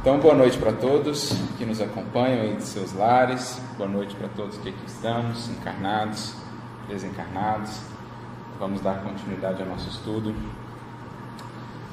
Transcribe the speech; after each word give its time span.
Então, 0.00 0.18
boa 0.18 0.34
noite 0.34 0.56
para 0.56 0.72
todos 0.72 1.30
que 1.58 1.66
nos 1.66 1.78
acompanham 1.78 2.40
aí 2.40 2.56
de 2.56 2.62
seus 2.62 2.94
lares, 2.94 3.60
boa 3.76 3.86
noite 3.86 4.16
para 4.16 4.28
todos 4.28 4.56
que 4.56 4.70
aqui 4.70 4.86
estamos, 4.86 5.50
encarnados, 5.50 6.32
desencarnados. 6.88 7.82
Vamos 8.58 8.80
dar 8.80 9.02
continuidade 9.02 9.60
ao 9.60 9.68
nosso 9.68 9.90
estudo 9.90 10.34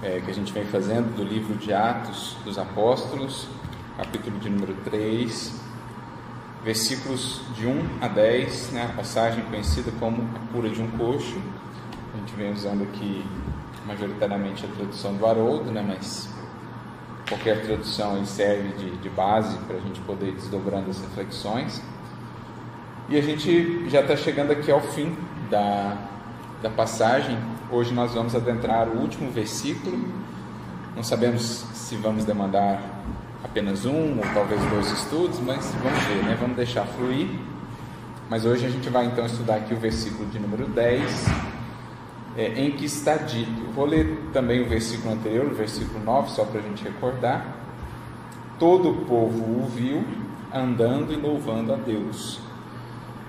é, 0.01 0.21
que 0.21 0.31
a 0.31 0.33
gente 0.33 0.53
vem 0.53 0.63
fazendo 0.63 1.17
do 1.17 1.21
livro 1.21 1.55
de 1.55 1.73
Atos 1.73 2.37
dos 2.45 2.57
Apóstolos, 2.57 3.49
capítulo 3.97 4.39
de 4.39 4.51
número 4.51 4.73
3, 4.85 5.59
versículos 6.63 7.41
de 7.57 7.67
1 7.67 7.89
a 7.99 8.07
10, 8.07 8.71
né, 8.71 8.89
a 8.89 8.95
passagem 8.95 9.43
conhecida 9.43 9.91
como 9.99 10.23
a 10.33 10.53
cura 10.53 10.69
de 10.69 10.81
um 10.81 10.89
coxo. 10.91 11.41
A 12.13 12.17
gente 12.19 12.33
vem 12.37 12.53
usando 12.53 12.83
aqui 12.83 13.25
majoritariamente 13.85 14.65
a 14.65 14.69
tradução 14.69 15.13
do 15.13 15.25
Haroldo, 15.25 15.71
né, 15.71 15.83
mas 15.85 16.36
qualquer 17.27 17.61
tradução 17.61 18.25
serve 18.25 18.69
de, 18.77 18.97
de 18.97 19.09
base 19.09 19.57
para 19.59 19.77
a 19.77 19.79
gente 19.79 19.99
poder 20.01 20.29
ir 20.29 20.35
desdobrando 20.35 20.89
as 20.89 20.99
reflexões. 20.99 21.81
E 23.09 23.17
a 23.17 23.21
gente 23.21 23.89
já 23.89 24.01
está 24.01 24.15
chegando 24.15 24.51
aqui 24.51 24.71
ao 24.71 24.81
fim 24.81 25.15
da, 25.49 25.97
da 26.61 26.69
passagem. 26.69 27.37
Hoje 27.71 27.93
nós 27.93 28.13
vamos 28.13 28.35
adentrar 28.35 28.87
o 28.87 28.99
último 28.99 29.31
versículo. 29.31 29.97
Não 30.95 31.03
sabemos 31.03 31.41
se 31.73 31.95
vamos 31.95 32.25
demandar 32.25 32.81
apenas 33.43 33.85
um 33.85 34.17
ou 34.17 34.23
talvez 34.33 34.61
dois 34.69 34.91
estudos, 34.91 35.39
mas 35.39 35.73
vamos 35.83 36.03
ver, 36.03 36.23
né? 36.23 36.37
Vamos 36.39 36.55
deixar 36.55 36.85
fluir. 36.85 37.29
Mas 38.29 38.45
hoje 38.45 38.65
a 38.65 38.69
gente 38.69 38.89
vai 38.89 39.05
então 39.05 39.25
estudar 39.25 39.55
aqui 39.55 39.73
o 39.73 39.77
versículo 39.77 40.27
de 40.29 40.39
número 40.39 40.67
10, 40.67 41.25
é, 42.37 42.61
em 42.61 42.71
que 42.71 42.85
está 42.85 43.17
dito. 43.17 43.71
Vou 43.73 43.85
ler 43.85 44.29
também 44.31 44.61
o 44.61 44.69
versículo 44.69 45.13
anterior, 45.13 45.47
o 45.47 45.55
versículo 45.55 45.99
9, 46.03 46.29
só 46.29 46.45
para 46.45 46.59
a 46.59 46.63
gente 46.63 46.83
recordar. 46.83 47.45
Todo 48.59 48.91
o 48.91 49.05
povo 49.05 49.43
o 49.43 49.67
viu 49.67 50.05
andando 50.53 51.11
e 51.11 51.15
louvando 51.15 51.73
a 51.73 51.75
Deus. 51.75 52.39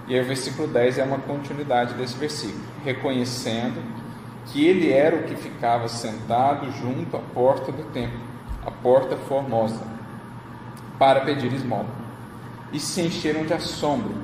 E 0.06 0.14
aí 0.14 0.20
o 0.20 0.24
versículo 0.24 0.68
10 0.68 0.98
é 0.98 1.04
uma 1.04 1.18
continuidade 1.18 1.94
desse 1.94 2.16
versículo, 2.16 2.62
reconhecendo 2.84 3.82
que 4.46 4.66
ele 4.66 4.90
era 4.90 5.16
o 5.16 5.24
que 5.24 5.36
ficava 5.36 5.88
sentado 5.88 6.70
junto 6.72 7.16
à 7.16 7.20
porta 7.20 7.70
do 7.70 7.84
templo, 7.92 8.20
a 8.64 8.70
porta 8.70 9.16
formosa, 9.16 9.82
para 10.98 11.20
pedir 11.22 11.52
esmola. 11.52 11.88
E 12.72 12.80
se 12.80 13.02
encheram 13.02 13.44
de 13.44 13.52
assombro 13.52 14.14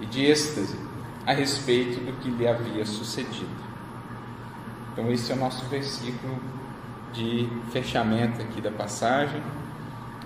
e 0.00 0.06
de 0.06 0.24
êxtase 0.26 0.76
a 1.24 1.32
respeito 1.32 2.00
do 2.00 2.12
que 2.20 2.28
lhe 2.28 2.46
havia 2.46 2.84
sucedido. 2.84 3.61
Então, 4.92 5.10
esse 5.10 5.32
é 5.32 5.34
o 5.34 5.38
nosso 5.38 5.64
versículo 5.66 6.36
de 7.12 7.48
fechamento 7.70 8.42
aqui 8.42 8.60
da 8.60 8.70
passagem, 8.70 9.42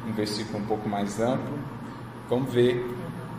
um 0.07 0.13
versículo 0.13 0.59
um 0.59 0.67
pouco 0.67 0.89
mais 0.89 1.21
amplo. 1.21 1.59
Vamos 2.29 2.53
ver 2.53 2.85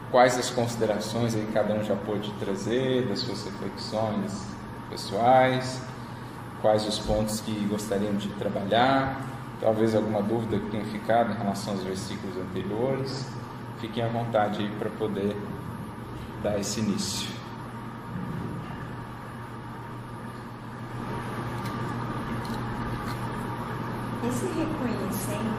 quais 0.10 0.38
as 0.38 0.50
considerações 0.50 1.36
aí 1.36 1.48
cada 1.54 1.74
um 1.74 1.84
já 1.84 1.96
pôde 1.96 2.32
trazer, 2.40 3.08
das 3.08 3.20
suas 3.20 3.44
reflexões 3.44 4.46
pessoais, 4.90 5.82
quais 6.62 6.88
os 6.88 6.98
pontos 7.00 7.42
que 7.42 7.52
gostariam 7.70 8.16
de 8.16 8.30
trabalhar, 8.30 9.22
talvez 9.60 9.96
alguma 9.96 10.22
dúvida 10.22 10.58
que 10.60 10.70
tenha 10.72 10.86
ficado 10.86 11.34
em 11.34 11.38
relação 11.38 11.74
aos 11.74 11.84
versículos 11.84 12.38
anteriores. 12.38 13.26
Fiquem 13.80 14.04
à 14.04 14.08
vontade 14.08 14.62
aí 14.62 14.72
para 14.80 14.90
poder 14.92 15.36
dar 16.42 16.58
esse 16.58 16.80
início. 16.80 17.37
Esse 24.28 24.46
reconhecendo 24.46 25.56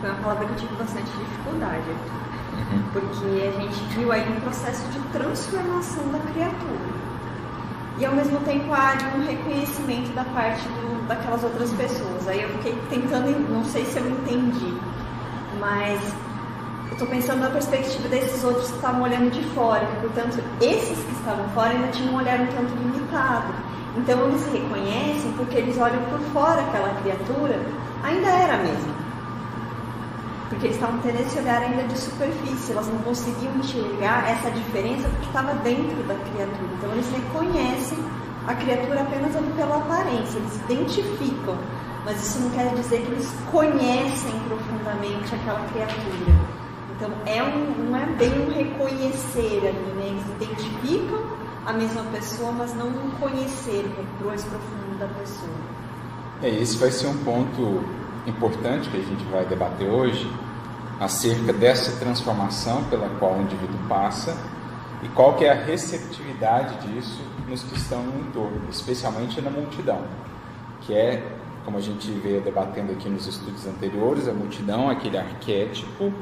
foi 0.00 0.10
uma 0.10 0.18
palavra 0.18 0.46
que 0.46 0.52
eu 0.52 0.56
tive 0.56 0.74
bastante 0.74 1.10
dificuldade, 1.10 1.90
uhum. 1.90 2.82
porque 2.92 3.46
a 3.46 3.60
gente 3.60 3.94
viu 3.94 4.10
aí 4.10 4.28
um 4.28 4.40
processo 4.40 4.86
de 4.88 4.98
transformação 5.12 6.08
da 6.10 6.18
criatura. 6.32 6.98
E 7.98 8.04
ao 8.04 8.14
mesmo 8.14 8.40
tempo 8.40 8.72
há 8.72 8.94
um 9.16 9.24
reconhecimento 9.24 10.12
da 10.14 10.24
parte 10.24 10.62
do, 10.62 11.06
daquelas 11.06 11.44
outras 11.44 11.70
pessoas. 11.72 12.26
Aí 12.28 12.42
eu 12.42 12.48
fiquei 12.50 12.78
tentando, 12.90 13.30
não 13.50 13.64
sei 13.64 13.84
se 13.84 13.98
eu 13.98 14.08
entendi, 14.08 14.76
mas 15.60 16.00
eu 16.86 16.92
estou 16.92 17.06
pensando 17.08 17.40
na 17.40 17.50
perspectiva 17.50 18.08
desses 18.08 18.42
outros 18.42 18.68
que 18.68 18.76
estavam 18.76 19.02
olhando 19.02 19.30
de 19.30 19.42
fora, 19.50 19.86
portanto, 20.00 20.42
esses 20.60 20.98
que 21.04 21.12
estavam 21.12 21.48
fora 21.50 21.70
ainda 21.70 21.88
tinham 21.88 22.14
um 22.14 22.16
olhar 22.16 22.40
um 22.40 22.46
tanto 22.46 22.74
limitado. 22.74 23.52
Então 23.96 24.28
eles 24.28 24.44
reconhecem 24.52 25.32
porque 25.36 25.58
eles 25.58 25.76
olham 25.78 26.02
por 26.04 26.20
fora 26.32 26.60
aquela 26.60 26.94
criatura 27.00 27.58
ainda 28.02 28.28
era 28.28 28.54
a 28.54 28.58
mesma. 28.58 28.94
Porque 30.48 30.66
eles 30.66 30.76
estavam 30.76 30.98
tendo 31.00 31.20
esse 31.20 31.38
olhar 31.38 31.60
ainda 31.60 31.82
de 31.84 31.98
superfície, 31.98 32.72
elas 32.72 32.86
não 32.88 32.98
conseguiam 33.00 33.54
enxergar 33.56 34.28
essa 34.30 34.50
diferença 34.50 35.08
porque 35.08 35.26
estava 35.26 35.54
dentro 35.56 36.02
da 36.04 36.14
criatura. 36.14 36.70
Então 36.78 36.92
eles 36.92 37.10
reconhecem 37.10 37.98
a 38.46 38.54
criatura 38.54 39.02
apenas 39.02 39.36
pela 39.54 39.76
aparência, 39.76 40.38
eles 40.38 40.56
identificam, 40.64 41.58
mas 42.04 42.16
isso 42.22 42.40
não 42.40 42.50
quer 42.50 42.74
dizer 42.74 43.02
que 43.02 43.12
eles 43.12 43.30
conhecem 43.50 44.32
profundamente 44.48 45.34
aquela 45.34 45.60
criatura. 45.68 46.58
Então 46.96 47.10
é 47.26 47.42
um, 47.42 47.90
não 47.90 47.96
é 47.98 48.06
bem 48.06 48.32
um 48.40 48.50
reconhecer 48.50 49.58
ali, 49.58 49.92
né? 49.96 50.06
Eles 50.06 50.24
identificam 50.40 51.22
a 51.66 51.72
mesma 51.74 52.02
pessoa, 52.04 52.50
mas 52.52 52.74
não 52.74 52.88
um 52.88 53.10
conhecer 53.20 53.84
mais 54.24 54.42
profundo 54.44 54.98
da 54.98 55.06
pessoa. 55.20 55.50
É, 56.40 56.48
esse 56.48 56.76
vai 56.76 56.90
ser 56.92 57.08
um 57.08 57.18
ponto 57.24 57.82
importante 58.24 58.88
que 58.88 58.96
a 58.96 59.02
gente 59.02 59.24
vai 59.24 59.44
debater 59.44 59.88
hoje, 59.88 60.30
acerca 61.00 61.52
dessa 61.52 61.98
transformação 61.98 62.84
pela 62.84 63.08
qual 63.18 63.34
o 63.34 63.42
indivíduo 63.42 63.78
passa 63.88 64.36
e 65.02 65.08
qual 65.08 65.34
que 65.34 65.44
é 65.44 65.50
a 65.50 65.64
receptividade 65.64 66.86
disso 66.86 67.20
nos 67.48 67.62
que 67.62 67.76
estão 67.76 68.02
no 68.02 68.20
entorno, 68.20 68.62
especialmente 68.70 69.40
na 69.40 69.50
multidão, 69.50 70.02
que 70.82 70.94
é, 70.94 71.24
como 71.64 71.76
a 71.76 71.80
gente 71.80 72.08
veio 72.10 72.40
debatendo 72.40 72.92
aqui 72.92 73.08
nos 73.08 73.26
estudos 73.26 73.66
anteriores, 73.66 74.28
a 74.28 74.32
multidão 74.32 74.90
é 74.90 74.92
aquele 74.92 75.18
arquétipo 75.18 76.12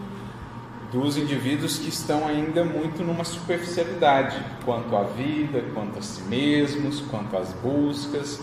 dos 0.93 1.17
indivíduos 1.19 1.79
que 1.79 1.89
estão 1.89 2.27
ainda 2.27 2.65
muito 2.65 3.03
numa 3.03 3.25
superficialidade 3.25 4.43
quanto 4.65 4.97
à 4.97 5.03
vida, 5.03 5.63
quanto 5.75 5.99
a 5.99 6.03
si 6.03 6.23
mesmos, 6.23 7.01
quanto 7.11 7.37
às 7.37 7.53
buscas, 7.55 8.41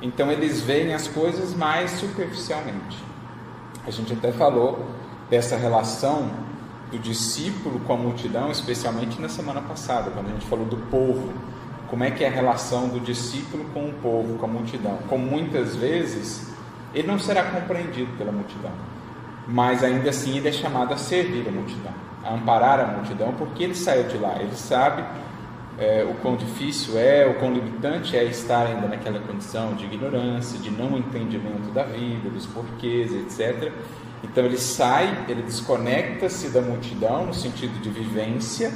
então 0.00 0.30
eles 0.30 0.60
veem 0.60 0.92
as 0.94 1.08
coisas 1.08 1.54
mais 1.54 1.92
superficialmente. 1.92 3.02
A 3.86 3.90
gente 3.90 4.12
até 4.12 4.32
falou 4.32 4.84
dessa 5.30 5.56
relação 5.56 6.30
do 6.90 6.98
discípulo 6.98 7.80
com 7.80 7.92
a 7.92 7.96
multidão, 7.96 8.50
especialmente 8.50 9.20
na 9.20 9.28
semana 9.28 9.60
passada, 9.60 10.10
quando 10.10 10.28
a 10.28 10.32
gente 10.32 10.46
falou 10.46 10.66
do 10.66 10.76
povo. 10.76 11.32
Como 11.88 12.02
é 12.02 12.10
que 12.10 12.24
é 12.24 12.28
a 12.28 12.30
relação 12.30 12.88
do 12.88 12.98
discípulo 12.98 13.64
com 13.72 13.88
o 13.88 13.92
povo, 13.94 14.38
com 14.38 14.44
a 14.44 14.48
multidão? 14.48 14.98
Como 15.08 15.24
muitas 15.24 15.76
vezes 15.76 16.52
ele 16.92 17.06
não 17.06 17.18
será 17.18 17.44
compreendido 17.44 18.10
pela 18.16 18.32
multidão, 18.32 18.72
mas 19.46 19.84
ainda 19.84 20.10
assim 20.10 20.36
ele 20.36 20.48
é 20.48 20.52
chamado 20.52 20.92
a 20.92 20.96
servir 20.96 21.46
a 21.48 21.52
multidão, 21.52 21.92
a 22.24 22.34
amparar 22.34 22.80
a 22.80 22.86
multidão, 22.86 23.32
porque 23.38 23.64
ele 23.64 23.74
saiu 23.74 24.04
de 24.04 24.18
lá, 24.18 24.36
ele 24.40 24.56
sabe 24.56 25.04
é, 25.78 26.04
o 26.04 26.14
quão 26.14 26.36
difícil 26.36 26.98
é, 26.98 27.26
o 27.26 27.34
quão 27.34 27.52
limitante 27.52 28.16
é 28.16 28.24
estar 28.24 28.66
ainda 28.66 28.88
naquela 28.88 29.20
condição 29.20 29.74
de 29.74 29.84
ignorância, 29.84 30.58
de 30.58 30.70
não 30.70 30.96
entendimento 30.96 31.70
da 31.72 31.82
vida, 31.82 32.30
dos 32.30 32.46
porquês, 32.46 33.12
etc. 33.12 33.72
Então 34.24 34.44
ele 34.44 34.56
sai, 34.56 35.24
ele 35.28 35.42
desconecta-se 35.42 36.48
da 36.48 36.62
multidão 36.62 37.26
no 37.26 37.34
sentido 37.34 37.78
de 37.80 37.90
vivência, 37.90 38.72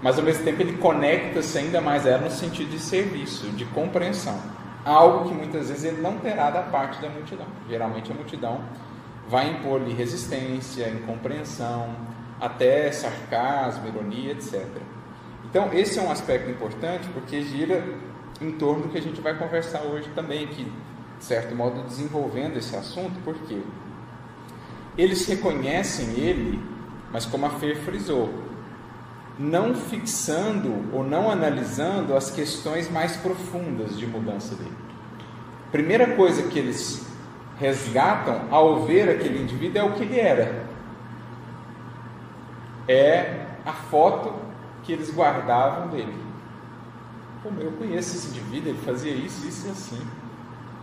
mas 0.00 0.16
ao 0.16 0.24
mesmo 0.24 0.44
tempo 0.44 0.62
ele 0.62 0.78
conecta-se 0.78 1.58
ainda 1.58 1.80
mais 1.80 2.06
a 2.06 2.10
ela 2.10 2.24
no 2.24 2.30
sentido 2.30 2.70
de 2.70 2.78
serviço, 2.78 3.48
de 3.48 3.64
compreensão. 3.66 4.38
Algo 4.84 5.28
que 5.28 5.34
muitas 5.34 5.68
vezes 5.68 5.84
ele 5.84 6.00
não 6.00 6.18
terá 6.18 6.50
da 6.50 6.62
parte 6.62 7.02
da 7.02 7.08
multidão. 7.08 7.46
Geralmente 7.68 8.12
a 8.12 8.14
multidão 8.14 8.60
vai 9.28 9.50
impor-lhe 9.50 9.92
resistência, 9.92 10.88
incompreensão, 10.88 11.88
até 12.40 12.90
sarcasmo, 12.92 13.88
ironia, 13.88 14.32
etc. 14.32 14.64
Então, 15.50 15.70
esse 15.72 15.98
é 15.98 16.02
um 16.02 16.10
aspecto 16.10 16.50
importante 16.50 17.08
porque 17.14 17.40
gira 17.42 17.82
em 18.40 18.52
torno 18.52 18.84
do 18.84 18.88
que 18.90 18.98
a 18.98 19.02
gente 19.02 19.20
vai 19.20 19.36
conversar 19.36 19.82
hoje 19.82 20.08
também, 20.14 20.46
que, 20.46 20.64
de 20.64 21.24
certo 21.24 21.54
modo, 21.54 21.82
desenvolvendo 21.84 22.56
esse 22.56 22.76
assunto, 22.76 23.18
porque 23.24 23.60
eles 24.96 25.26
reconhecem 25.26 26.10
ele, 26.18 26.60
mas 27.10 27.24
como 27.24 27.46
a 27.46 27.50
Fer 27.50 27.76
frisou, 27.76 28.28
não 29.38 29.74
fixando 29.74 30.92
ou 30.92 31.02
não 31.02 31.30
analisando 31.30 32.14
as 32.14 32.30
questões 32.30 32.90
mais 32.90 33.16
profundas 33.16 33.96
de 33.96 34.06
mudança 34.06 34.54
dele. 34.54 34.76
Primeira 35.70 36.14
coisa 36.14 36.42
que 36.48 36.58
eles 36.58 37.06
resgatam 37.58 38.42
ao 38.50 38.84
ver 38.84 39.08
aquele 39.08 39.42
indivíduo 39.42 39.80
é 39.80 39.84
o 39.84 39.92
que 39.92 40.02
ele 40.02 40.18
era. 40.18 40.66
É 42.86 43.46
a 43.64 43.72
foto 43.72 44.47
que 44.88 44.92
eles 44.94 45.10
guardavam 45.10 45.88
dele. 45.88 46.16
Como 47.42 47.60
eu 47.60 47.72
conheço 47.72 48.16
esse 48.16 48.28
indivíduo, 48.28 48.70
ele 48.70 48.78
fazia 48.78 49.12
isso, 49.12 49.46
isso 49.46 49.66
e 49.66 49.70
assim. 49.70 50.00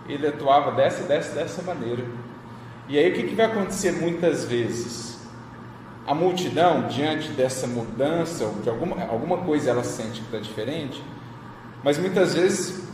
Ele 0.07 0.27
atuava 0.27 0.73
dessa, 0.73 1.07
dessa, 1.07 1.33
dessa 1.33 1.63
maneira. 1.63 2.05
E 2.87 2.99
aí 2.99 3.09
o 3.09 3.15
que, 3.15 3.23
que 3.23 3.33
vai 3.33 3.47
acontecer 3.47 3.93
muitas 3.93 4.45
vezes? 4.45 5.25
A 6.05 6.13
multidão, 6.13 6.87
diante 6.87 7.29
dessa 7.29 7.65
mudança, 7.65 8.45
ou 8.45 8.53
de 8.61 8.69
alguma, 8.69 9.03
alguma 9.05 9.37
coisa 9.39 9.71
ela 9.71 9.83
sente 9.83 10.21
que 10.21 10.27
está 10.27 10.37
diferente, 10.37 11.03
mas 11.83 11.97
muitas 11.97 12.35
vezes, 12.35 12.87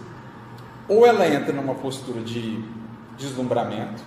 ou 0.88 1.06
ela 1.06 1.28
entra 1.28 1.52
numa 1.52 1.75
postura 1.75 2.22
de 2.22 2.63
deslumbramento, 3.18 4.02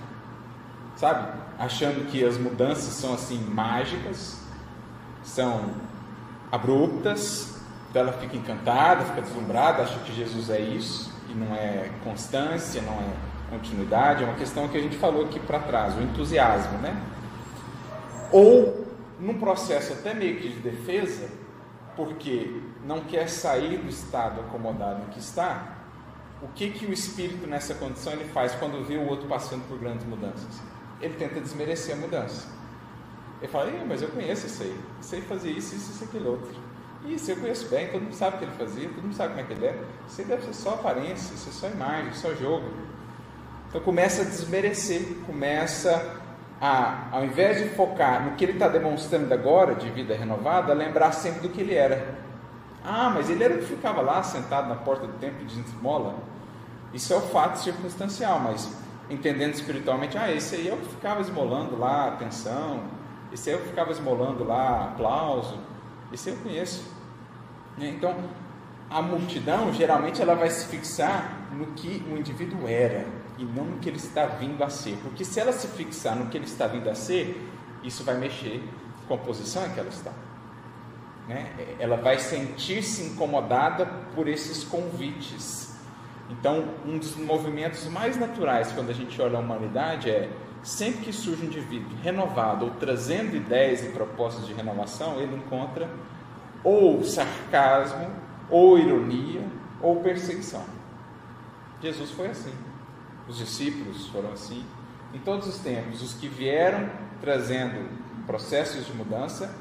sabe? 0.97 1.39
Achando 1.59 2.11
que 2.11 2.25
as 2.25 2.39
mudanças 2.39 2.95
são 2.95 3.13
assim 3.13 3.39
mágicas, 3.53 4.41
são 5.23 5.85
abruptas, 6.55 7.61
então 7.91 8.03
ela 8.03 8.13
fica 8.13 8.37
encantada, 8.37 9.05
fica 9.05 9.23
deslumbrada, 9.23 9.83
acha 9.83 9.99
que 10.01 10.13
Jesus 10.13 10.51
é 10.51 10.61
isso, 10.61 11.13
e 11.29 11.35
não 11.35 11.55
é 11.55 11.91
constância, 12.03 12.81
não 12.83 12.95
é 12.95 13.15
continuidade, 13.51 14.23
é 14.23 14.27
uma 14.27 14.37
questão 14.37 14.69
que 14.69 14.77
a 14.77 14.81
gente 14.81 14.97
falou 14.97 15.25
aqui 15.25 15.41
para 15.41 15.59
trás, 15.59 15.97
o 15.97 16.01
entusiasmo, 16.01 16.79
né? 16.79 16.97
Ou 18.33 18.87
num 19.21 19.39
processo 19.39 19.93
até 19.93 20.13
meio 20.15 20.41
que 20.41 20.49
de 20.49 20.61
defesa, 20.61 21.29
porque 21.97 22.61
não 22.85 23.01
quer 23.01 23.29
sair 23.29 23.79
do 23.79 23.89
estado 23.89 24.41
acomodado 24.41 25.03
em 25.03 25.11
que 25.11 25.21
está, 25.21 25.75
o 26.43 26.49
que 26.49 26.71
que 26.71 26.87
o 26.87 26.93
espírito 26.93 27.47
nessa 27.47 27.75
condição 27.75 28.13
ele 28.13 28.25
faz 28.25 28.55
quando 28.55 28.85
vê 28.85 28.97
o 28.97 29.09
outro 29.09 29.27
passando 29.29 29.67
por 29.69 29.79
grandes 29.79 30.05
mudanças? 30.07 30.61
Ele 31.01 31.15
tenta 31.15 31.41
desmerecer 31.41 31.97
a 31.97 31.99
mudança. 31.99 32.47
Ele 33.45 33.53
fala, 33.53 33.71
mas 33.87 34.01
eu 34.01 34.09
conheço 34.09 34.47
isso 34.47 34.63
aí, 34.63 34.75
aí 35.13 35.21
fazia 35.21 35.53
isso, 35.53 35.75
isso, 35.75 35.93
isso, 35.93 36.05
aquele 36.05 36.27
outro. 36.27 36.49
Isso 37.05 37.31
eu 37.31 37.37
conheço 37.37 37.69
bem, 37.69 37.89
todo 37.89 38.01
mundo 38.01 38.15
sabe 38.15 38.37
o 38.37 38.39
que 38.39 38.45
ele 38.47 38.53
fazia, 38.53 38.89
todo 38.89 39.03
mundo 39.03 39.15
sabe 39.15 39.35
como 39.35 39.41
é 39.41 39.43
que 39.45 39.53
ele 39.53 39.67
é. 39.67 39.79
Isso 40.09 40.23
aí 40.23 40.27
deve 40.27 40.47
ser 40.47 40.55
só 40.55 40.71
aparência, 40.71 41.35
isso 41.35 41.51
é 41.51 41.53
só 41.53 41.69
imagem, 41.69 42.11
só 42.15 42.35
jogo. 42.37 42.67
Então 43.69 43.83
começa 43.83 44.23
a 44.23 44.25
desmerecer, 44.25 45.17
começa 45.27 46.23
a, 46.59 47.09
ao 47.13 47.23
invés 47.23 47.59
de 47.59 47.69
focar 47.77 48.25
no 48.25 48.35
que 48.35 48.47
ele 48.47 48.53
está 48.53 48.67
demonstrando 48.67 49.35
agora 49.35 49.75
de 49.75 49.91
vida 49.91 50.17
renovada, 50.17 50.73
lembrar 50.73 51.13
sempre 51.13 51.43
do 51.43 51.51
que 51.51 51.61
ele 51.61 51.75
era. 51.75 52.17
Ah, 52.83 53.11
mas 53.15 53.29
ele 53.29 53.45
era 53.45 53.57
o 53.57 53.59
que 53.59 53.67
ficava 53.67 54.01
lá 54.01 54.23
sentado 54.23 54.71
na 54.71 54.77
porta 54.77 55.07
do 55.07 55.13
templo 55.19 55.45
de 55.45 55.61
esmola. 55.61 56.15
Isso 56.95 57.13
é 57.13 57.17
o 57.17 57.21
fato 57.21 57.57
circunstancial, 57.59 58.41
mas 58.41 58.75
entendendo 59.11 59.53
espiritualmente, 59.53 60.17
ah, 60.17 60.33
esse 60.33 60.55
aí 60.55 60.67
é 60.67 60.73
o 60.73 60.79
que 60.79 60.89
ficava 60.89 61.21
esmolando 61.21 61.79
lá 61.79 62.09
atenção, 62.09 63.04
é 63.51 63.57
o 63.57 63.59
que 63.61 63.69
ficava 63.69 63.91
esmolando 63.91 64.45
lá 64.45 64.85
aplauso, 64.85 65.59
esse 66.13 66.31
eu 66.31 66.37
conheço. 66.37 66.85
Né? 67.77 67.89
Então, 67.89 68.15
a 68.89 69.03
multidão 69.03 69.73
geralmente 69.73 70.23
ela 70.23 70.35
vai 70.35 70.51
se 70.51 70.69
fixar 70.69 71.49
no 71.53 71.67
que 71.67 72.05
o 72.11 72.17
indivíduo 72.17 72.69
era 72.69 73.07
e 73.37 73.45
não 73.45 73.65
no 73.65 73.79
que 73.79 73.89
ele 73.89 73.97
está 73.97 74.27
vindo 74.27 74.63
a 74.63 74.71
ser. 74.71 74.97
Porque 75.03 75.25
se 75.25 75.41
ela 75.41 75.53
se 75.53 75.67
fixar 75.69 76.17
no 76.17 76.27
que 76.27 76.37
ele 76.37 76.45
está 76.45 76.67
vindo 76.67 76.89
a 76.89 76.95
ser, 76.95 77.51
isso 77.83 78.05
vai 78.05 78.17
mexer 78.17 78.63
com 79.09 79.15
a 79.15 79.19
posição 79.19 79.67
em 79.67 79.71
que 79.71 79.81
ela 79.81 79.89
está. 79.89 80.13
Né? 81.29 81.77
Ela 81.79 81.97
vai 81.97 82.19
sentir-se 82.19 83.03
incomodada 83.03 83.87
por 84.15 84.29
esses 84.29 84.63
convites. 84.65 85.75
Então, 86.31 86.69
um 86.87 86.99
dos 86.99 87.17
movimentos 87.17 87.87
mais 87.87 88.17
naturais 88.17 88.73
quando 88.73 88.91
a 88.91 88.95
gente 88.95 89.21
olha 89.21 89.37
a 89.37 89.41
humanidade 89.41 90.11
é 90.11 90.31
sempre 90.65 91.05
que 91.05 91.13
surge 91.13 91.43
um 91.43 91.47
indivíduo 91.47 91.97
renovado 92.03 92.65
ou 92.65 92.71
trazendo 92.73 93.37
ideias 93.37 93.85
e 93.85 93.91
propostas 93.91 94.47
de 94.47 94.55
renovação, 94.55 95.21
ele 95.21 95.37
encontra 95.37 95.89
ou 96.65 97.05
sarcasmo, 97.05 98.11
ou 98.49 98.79
ironia, 98.79 99.43
ou 99.81 99.97
perseguição. 99.97 100.65
Jesus 101.83 102.11
foi 102.11 102.29
assim. 102.29 102.53
Os 103.29 103.37
discípulos 103.37 104.07
foram 104.09 104.33
assim. 104.33 104.65
Em 105.13 105.19
todos 105.19 105.47
os 105.47 105.59
tempos, 105.59 106.03
os 106.03 106.15
que 106.15 106.27
vieram 106.27 106.89
trazendo 107.21 107.89
processos 108.27 108.87
de 108.87 108.93
mudança 108.95 109.55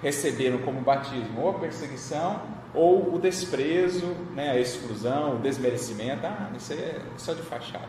receberam 0.00 0.58
como 0.58 0.80
batismo 0.80 1.40
ou 1.40 1.50
a 1.50 1.54
perseguição 1.54 2.40
ou 2.72 3.14
o 3.14 3.18
desprezo, 3.18 4.06
né, 4.34 4.50
a 4.50 4.60
exclusão, 4.60 5.36
o 5.36 5.38
desmerecimento. 5.38 6.26
Ah, 6.26 6.50
isso 6.56 6.72
é 6.72 7.00
só 7.16 7.32
de 7.32 7.42
fachada. 7.42 7.88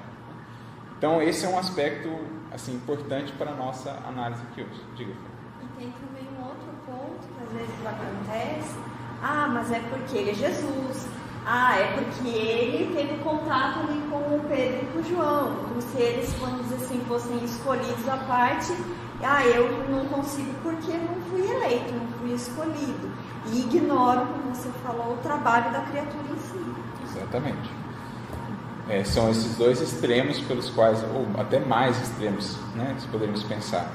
Então, 0.97 1.21
esse 1.21 1.45
é 1.45 1.49
um 1.49 1.59
aspecto 1.59 2.09
assim 2.51 2.75
importante 2.75 3.31
para 3.33 3.51
a 3.51 3.55
nossa 3.55 3.91
análise 4.07 4.41
aqui 4.51 4.61
hoje. 4.61 4.81
Diga. 4.95 5.13
E 5.61 5.79
tem 5.79 5.91
também 5.91 6.27
um 6.37 6.43
outro 6.43 6.69
ponto 6.85 7.27
que 7.27 7.43
às 7.43 7.51
vezes 7.53 7.85
acontece. 7.85 8.75
Ah, 9.21 9.47
mas 9.51 9.71
é 9.71 9.79
porque 9.79 10.17
ele 10.17 10.31
é 10.31 10.33
Jesus. 10.33 11.07
Ah, 11.45 11.77
é 11.79 11.93
porque 11.93 12.27
ele 12.27 12.93
teve 12.93 13.23
contato 13.23 13.79
ali 13.79 14.01
com 14.09 14.17
o 14.17 14.45
Pedro 14.49 14.83
e 14.83 14.91
com 14.91 14.99
o 14.99 15.03
João, 15.03 15.55
como 15.55 15.81
se 15.81 15.97
eles, 15.97 16.33
vamos 16.33 16.63
dizer 16.63 16.75
assim, 16.75 16.99
fossem 17.07 17.43
escolhidos 17.43 18.07
à 18.09 18.17
parte. 18.17 18.73
Ah, 19.23 19.45
eu 19.45 19.89
não 19.89 20.05
consigo 20.07 20.53
porque 20.61 20.91
não 20.91 21.15
fui 21.29 21.49
eleito, 21.49 21.93
não 21.93 22.07
fui 22.19 22.33
escolhido. 22.33 23.11
E 23.47 23.61
ignoro, 23.61 24.27
como 24.27 24.53
você 24.53 24.69
falou, 24.83 25.13
o 25.13 25.17
trabalho 25.17 25.71
da 25.71 25.81
criatura 25.81 26.23
em 26.29 26.39
si. 26.39 27.17
Exatamente. 27.17 27.76
É, 28.89 29.03
são 29.03 29.29
esses 29.29 29.55
dois 29.57 29.81
extremos 29.81 30.39
pelos 30.41 30.69
quais, 30.69 31.03
ou 31.13 31.25
até 31.39 31.59
mais 31.59 32.01
extremos, 32.01 32.57
né, 32.75 32.95
que 32.99 33.07
poderíamos 33.07 33.43
pensar. 33.43 33.91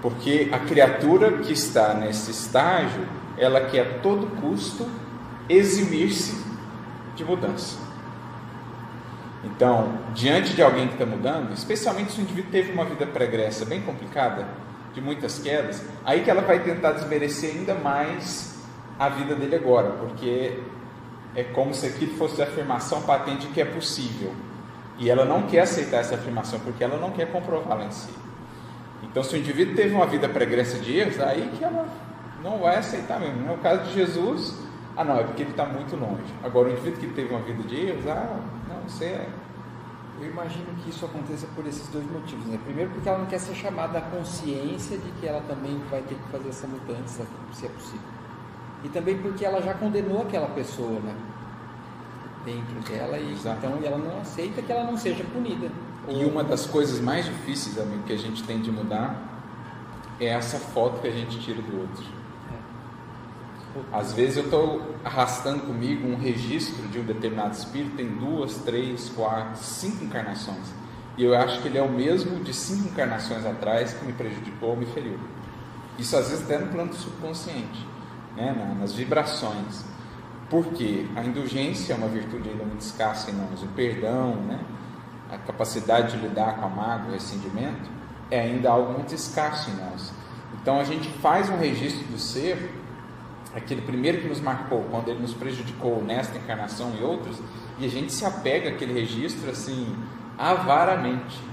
Porque 0.00 0.48
a 0.50 0.58
criatura 0.58 1.38
que 1.38 1.52
está 1.52 1.94
nesse 1.94 2.32
estágio, 2.32 3.06
ela 3.38 3.60
quer 3.60 3.80
a 3.80 3.98
todo 4.00 4.26
custo 4.40 4.86
eximir-se 5.48 6.44
de 7.14 7.24
mudança. 7.24 7.78
Então, 9.44 9.98
diante 10.14 10.54
de 10.54 10.62
alguém 10.62 10.86
que 10.88 10.94
está 10.94 11.06
mudando, 11.06 11.52
especialmente 11.52 12.12
se 12.12 12.20
o 12.20 12.22
indivíduo 12.22 12.50
teve 12.50 12.72
uma 12.72 12.84
vida 12.84 13.06
pregressa 13.06 13.64
bem 13.64 13.80
complicada, 13.80 14.46
de 14.94 15.00
muitas 15.00 15.38
quedas, 15.38 15.82
aí 16.04 16.22
que 16.22 16.30
ela 16.30 16.42
vai 16.42 16.60
tentar 16.60 16.92
desmerecer 16.92 17.54
ainda 17.54 17.74
mais 17.74 18.58
a 18.98 19.08
vida 19.08 19.34
dele 19.34 19.56
agora, 19.56 19.90
porque 19.92 20.58
é 21.34 21.42
como 21.44 21.72
se 21.72 21.86
aquilo 21.86 22.16
fosse 22.16 22.40
a 22.42 22.44
afirmação 22.44 23.02
patente 23.02 23.46
que 23.48 23.60
é 23.60 23.64
possível. 23.64 24.32
E 24.98 25.10
ela 25.10 25.24
não 25.24 25.42
quer 25.42 25.60
aceitar 25.60 25.98
essa 25.98 26.14
afirmação, 26.14 26.60
porque 26.60 26.84
ela 26.84 26.98
não 26.98 27.10
quer 27.10 27.30
comprová-la 27.32 27.84
em 27.84 27.90
si. 27.90 28.10
Então, 29.02 29.22
se 29.22 29.34
o 29.34 29.38
indivíduo 29.38 29.74
teve 29.74 29.94
uma 29.94 30.06
vida 30.06 30.28
pregressa 30.28 30.78
de 30.78 30.96
erros, 30.96 31.18
aí 31.20 31.50
que 31.56 31.64
ela 31.64 31.86
não 32.42 32.58
vai 32.58 32.76
aceitar 32.76 33.18
mesmo. 33.18 33.46
No 33.46 33.58
caso 33.58 33.84
de 33.84 33.94
Jesus, 33.94 34.54
ah, 34.96 35.04
não, 35.04 35.18
é 35.18 35.24
porque 35.24 35.42
ele 35.42 35.50
está 35.50 35.64
muito 35.64 35.96
longe. 35.96 36.32
Agora, 36.42 36.68
o 36.68 36.72
indivíduo 36.72 37.00
que 37.00 37.06
teve 37.08 37.34
uma 37.34 37.40
vida 37.40 37.62
de 37.62 37.86
erros, 37.88 38.06
ah, 38.06 38.40
não, 38.68 38.88
você 38.88 39.06
é. 39.06 39.28
Eu 40.20 40.28
imagino 40.28 40.66
que 40.82 40.90
isso 40.90 41.04
aconteça 41.04 41.46
por 41.56 41.66
esses 41.66 41.88
dois 41.88 42.08
motivos. 42.10 42.46
Né? 42.46 42.58
Primeiro, 42.64 42.90
porque 42.90 43.08
ela 43.08 43.18
não 43.18 43.26
quer 43.26 43.40
ser 43.40 43.54
chamada 43.54 43.98
à 43.98 44.02
consciência 44.02 44.96
de 44.96 45.10
que 45.12 45.26
ela 45.26 45.40
também 45.48 45.80
vai 45.90 46.00
ter 46.02 46.14
que 46.14 46.28
fazer 46.30 46.48
essa 46.48 46.66
mudança, 46.66 47.26
se 47.52 47.66
é 47.66 47.68
possível. 47.70 48.21
E 48.84 48.88
também 48.88 49.18
porque 49.18 49.44
ela 49.44 49.62
já 49.62 49.74
condenou 49.74 50.22
aquela 50.22 50.48
pessoa, 50.48 51.00
né? 51.00 51.14
Dentro 52.44 52.80
dela, 52.92 53.18
e 53.18 53.32
Exato. 53.32 53.58
então 53.58 53.78
ela 53.84 53.98
não 53.98 54.20
aceita 54.20 54.60
que 54.60 54.72
ela 54.72 54.84
não 54.84 54.96
seja 54.96 55.22
punida. 55.32 55.70
E 56.08 56.24
uma 56.24 56.42
das 56.42 56.66
coisas 56.66 57.00
mais 57.00 57.24
difíceis, 57.24 57.78
amigo, 57.78 58.02
que 58.02 58.12
a 58.12 58.18
gente 58.18 58.42
tem 58.42 58.60
de 58.60 58.72
mudar 58.72 59.32
é 60.18 60.26
essa 60.26 60.58
foto 60.58 61.00
que 61.00 61.06
a 61.06 61.12
gente 61.12 61.38
tira 61.38 61.62
do 61.62 61.80
outro. 61.80 62.04
Às 63.90 64.12
vezes 64.12 64.36
eu 64.36 64.44
estou 64.44 64.94
arrastando 65.04 65.60
comigo 65.62 66.06
um 66.06 66.16
registro 66.16 66.86
de 66.88 66.98
um 66.98 67.04
determinado 67.04 67.54
espírito, 67.54 67.96
tem 67.96 68.08
duas, 68.08 68.56
três, 68.58 69.08
quatro, 69.10 69.62
cinco 69.62 70.04
encarnações. 70.04 70.74
E 71.16 71.24
eu 71.24 71.34
acho 71.34 71.60
que 71.62 71.68
ele 71.68 71.78
é 71.78 71.82
o 71.82 71.90
mesmo 71.90 72.42
de 72.42 72.52
cinco 72.52 72.88
encarnações 72.88 73.46
atrás 73.46 73.94
que 73.94 74.04
me 74.04 74.12
prejudicou 74.12 74.70
ou 74.70 74.76
me 74.76 74.86
feriu. 74.86 75.18
Isso 75.98 76.16
às 76.16 76.28
vezes 76.28 76.44
até 76.44 76.58
no 76.58 76.68
plano 76.68 76.92
subconsciente, 76.92 77.86
né? 78.36 78.76
nas 78.78 78.92
vibrações. 78.92 79.84
Porque 80.48 81.06
a 81.16 81.22
indulgência 81.22 81.94
é 81.94 81.96
uma 81.96 82.08
virtude 82.08 82.50
ainda 82.50 82.64
muito 82.64 82.80
escassa 82.80 83.30
em 83.30 83.34
nós, 83.34 83.62
o 83.62 83.68
perdão, 83.68 84.34
né? 84.36 84.60
a 85.30 85.38
capacidade 85.38 86.16
de 86.16 86.26
lidar 86.26 86.56
com 86.56 86.66
a 86.66 86.68
mágoa, 86.68 87.08
o 87.08 87.12
ressentimento, 87.12 87.90
é 88.30 88.40
ainda 88.40 88.70
algo 88.70 88.92
muito 88.92 89.14
escasso 89.14 89.70
em 89.70 89.74
nós. 89.74 90.12
Então 90.60 90.78
a 90.78 90.84
gente 90.84 91.08
faz 91.20 91.48
um 91.48 91.56
registro 91.56 92.06
do 92.08 92.18
ser 92.18 92.70
aquele 93.54 93.82
primeiro 93.82 94.20
que 94.20 94.28
nos 94.28 94.40
marcou, 94.40 94.84
quando 94.90 95.08
ele 95.08 95.20
nos 95.20 95.34
prejudicou 95.34 96.02
nesta 96.02 96.38
encarnação 96.38 96.92
e 96.98 97.02
outros, 97.02 97.38
e 97.78 97.84
a 97.84 97.88
gente 97.88 98.12
se 98.12 98.24
apega 98.24 98.70
àquele 98.70 98.92
registro 98.92 99.50
assim, 99.50 99.94
avaramente. 100.38 101.51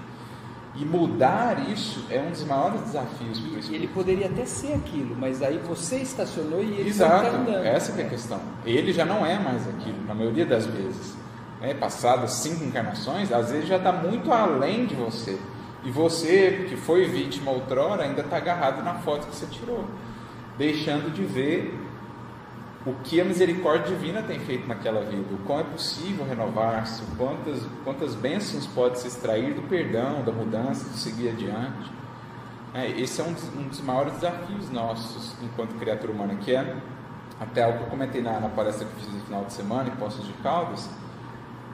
E 0.76 0.86
mudar 0.86 1.68
isso 1.70 2.06
é 2.10 2.20
um 2.22 2.30
dos 2.30 2.44
maiores 2.44 2.82
desafios. 2.82 3.42
E 3.70 3.76
ele 3.76 3.88
poderia 3.88 4.28
até 4.28 4.46
ser 4.46 4.74
aquilo, 4.74 5.16
mas 5.16 5.42
aí 5.42 5.58
você 5.68 5.98
estacionou 5.98 6.62
e 6.64 6.74
ele 6.80 6.90
Exato, 6.90 7.26
está 7.26 7.38
andando. 7.38 7.66
essa 7.66 8.00
é 8.00 8.06
a 8.06 8.10
questão. 8.10 8.40
Ele 8.66 8.94
já 8.94 9.04
não 9.04 9.26
é 9.26 9.40
mais 9.40 9.68
aquilo, 9.68 9.98
na 10.08 10.14
maioria 10.14 10.46
das 10.46 10.66
vezes. 10.68 11.16
É, 11.62 11.74
passadas 11.74 12.32
cinco 12.34 12.64
encarnações, 12.64 13.32
às 13.32 13.52
vezes 13.52 13.68
já 13.68 13.76
está 13.78 13.92
muito 13.92 14.32
além 14.32 14.86
de 14.86 14.96
você. 14.96 15.38
E 15.84 15.92
você, 15.92 16.66
que 16.70 16.78
foi 16.78 17.06
vítima 17.06 17.52
outrora, 17.52 18.04
ainda 18.04 18.22
está 18.22 18.38
agarrado 18.38 18.84
na 18.84 18.96
foto 18.96 19.28
que 19.28 19.36
você 19.36 19.46
tirou, 19.48 19.86
deixando 20.58 21.12
de 21.14 21.24
ver 21.24 21.78
o 22.90 22.96
que 23.04 23.22
a 23.22 23.26
misericórdia 23.26 23.96
divina 23.96 24.24
tem 24.24 24.40
feito 24.40 24.68
naquela 24.68 25.02
vida, 25.02 25.24
o 25.32 25.38
quão 25.46 25.60
é 25.60 25.64
possível 25.64 26.26
renovar-se, 26.26 27.04
quantas, 27.16 27.62
quantas 27.84 28.16
bênçãos 28.16 28.66
pode 28.66 29.00
se 29.00 29.08
extrair 29.08 29.54
do 29.54 29.62
perdão, 29.62 30.24
da 30.24 30.32
mudança, 30.32 30.90
de 30.90 30.98
seguir 30.98 31.30
adiante. 31.30 31.92
É, 32.74 32.90
esse 33.00 33.22
é 33.22 33.24
um 33.24 33.32
dos, 33.32 33.44
um 33.56 33.68
dos, 33.68 33.82
maiores 33.82 34.14
desafios 34.14 34.72
nossos 34.72 35.36
enquanto 35.44 35.76
criatura 35.76 36.12
humana, 36.12 36.36
que 36.36 36.52
é 36.52 36.76
até 37.40 37.64
algo 37.64 37.78
que 37.78 37.84
eu 37.84 37.90
comentei 37.90 38.22
na, 38.22 38.40
na 38.40 38.50
palestra 38.50 38.88
que 38.88 38.96
fiz 38.96 39.14
no 39.14 39.20
final 39.22 39.46
de 39.46 39.54
semana 39.54 39.90
em 39.90 39.96
Poços 39.96 40.26
de 40.26 40.34
Caldas, 40.34 40.90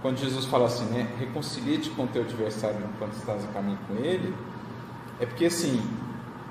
quando 0.02 0.18
Jesus 0.18 0.46
fala 0.46 0.66
assim, 0.66 0.86
né, 0.86 1.08
reconcilie-te 1.18 1.90
com 1.92 2.06
teu 2.08 2.24
adversário 2.24 2.78
enquanto 2.94 3.14
estás 3.14 3.44
a 3.44 3.48
caminho 3.48 3.80
com 3.88 3.96
ele, 3.96 4.36
é 5.20 5.26
porque 5.26 5.46
assim, 5.46 5.82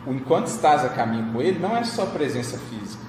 enquanto 0.06 0.46
estás 0.46 0.84
a 0.84 0.88
caminho 0.88 1.32
com 1.32 1.40
ele 1.40 1.58
não 1.58 1.76
é 1.76 1.84
só 1.84 2.06
presença 2.06 2.58
física, 2.58 3.03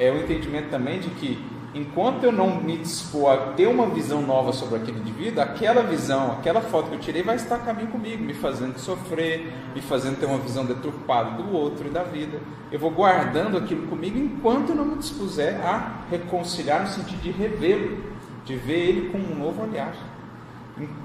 é 0.00 0.10
o 0.10 0.16
entendimento 0.16 0.70
também 0.70 0.98
de 0.98 1.10
que 1.10 1.38
enquanto 1.74 2.24
eu 2.24 2.32
não 2.32 2.60
me 2.60 2.78
dispor 2.78 3.32
a 3.32 3.36
ter 3.52 3.68
uma 3.68 3.86
visão 3.86 4.22
nova 4.22 4.52
sobre 4.52 4.76
aquele 4.76 4.98
indivíduo, 4.98 5.42
aquela 5.42 5.82
visão, 5.82 6.32
aquela 6.32 6.60
foto 6.60 6.88
que 6.88 6.96
eu 6.96 7.00
tirei 7.00 7.22
vai 7.22 7.36
estar 7.36 7.56
a 7.56 7.58
caminho 7.58 7.88
comigo, 7.88 8.24
me 8.24 8.34
fazendo 8.34 8.78
sofrer, 8.78 9.52
me 9.74 9.82
fazendo 9.82 10.18
ter 10.18 10.26
uma 10.26 10.38
visão 10.38 10.64
deturpada 10.64 11.40
do 11.42 11.52
outro 11.54 11.86
e 11.86 11.90
da 11.90 12.02
vida. 12.02 12.40
Eu 12.72 12.78
vou 12.78 12.90
guardando 12.90 13.58
aquilo 13.58 13.86
comigo 13.88 14.18
enquanto 14.18 14.70
eu 14.70 14.74
não 14.74 14.86
me 14.86 14.96
dispuser 14.96 15.60
a 15.64 16.00
reconciliar 16.10 16.80
no 16.80 16.88
sentido 16.88 17.20
de 17.20 17.30
revê-lo, 17.30 18.02
de 18.44 18.56
ver 18.56 18.88
ele 18.88 19.10
com 19.10 19.18
um 19.18 19.38
novo 19.38 19.62
olhar. 19.62 19.94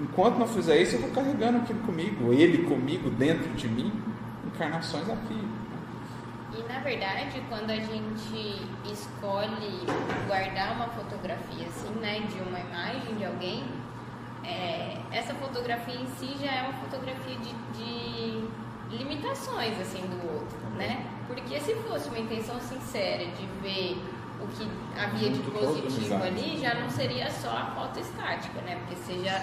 Enquanto 0.02 0.38
não 0.38 0.48
fizer 0.48 0.82
isso, 0.82 0.96
eu 0.96 1.02
vou 1.02 1.12
carregando 1.12 1.58
aquilo 1.58 1.80
comigo, 1.80 2.32
ele 2.32 2.60
comigo, 2.60 3.10
dentro 3.10 3.50
de 3.50 3.68
mim, 3.68 3.92
encarnações 4.48 5.10
a 5.10 5.16
fio. 5.28 5.45
Na 6.86 6.92
verdade, 6.92 7.42
quando 7.50 7.72
a 7.72 7.78
gente 7.78 8.62
escolhe 8.86 9.88
guardar 10.28 10.76
uma 10.76 10.88
fotografia 10.90 11.66
assim, 11.66 11.90
né, 12.00 12.20
de 12.20 12.40
uma 12.48 12.60
imagem 12.60 13.16
de 13.16 13.26
alguém, 13.26 13.64
é, 14.44 14.96
essa 15.12 15.34
fotografia 15.34 15.96
em 15.96 16.06
si 16.06 16.38
já 16.40 16.52
é 16.52 16.62
uma 16.62 16.74
fotografia 16.74 17.38
de, 17.38 17.54
de 17.74 18.96
limitações 18.96 19.80
assim 19.82 20.02
do 20.02 20.32
outro, 20.32 20.60
né? 20.78 21.08
Porque 21.26 21.60
se 21.60 21.74
fosse 21.74 22.08
uma 22.08 22.20
intenção 22.20 22.62
sincera 22.62 23.26
de 23.32 23.48
ver 23.64 23.98
o 24.40 24.48
que 24.50 24.70
havia 24.96 25.32
de 25.32 25.40
positivo 25.40 26.24
ali, 26.24 26.60
já 26.62 26.76
não 26.76 26.92
seria 26.92 27.32
só 27.32 27.50
a 27.50 27.66
foto 27.74 28.00
estática, 28.00 28.62
né? 28.62 28.76
Porque 28.76 28.96
você 28.96 29.24
já 29.24 29.40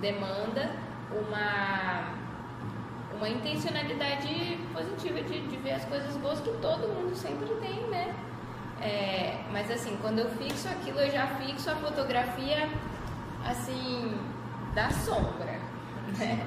demanda 0.00 0.70
uma 1.10 2.14
uma 3.16 3.28
intencionalidade 3.28 4.58
positiva 4.72 5.22
de, 5.22 5.46
de 5.48 5.56
ver 5.58 5.72
as 5.72 5.84
coisas 5.84 6.16
boas 6.16 6.40
que 6.40 6.50
todo 6.58 6.88
mundo 6.88 7.14
sempre 7.14 7.48
tem, 7.56 7.88
né? 7.88 8.14
É, 8.80 9.44
mas 9.50 9.70
assim, 9.70 9.96
quando 10.02 10.18
eu 10.18 10.28
fixo 10.30 10.68
aquilo, 10.68 11.00
eu 11.00 11.10
já 11.10 11.26
fixo 11.26 11.70
a 11.70 11.76
fotografia 11.76 12.68
assim 13.44 14.18
da 14.74 14.90
sombra, 14.90 15.60
né? 16.18 16.46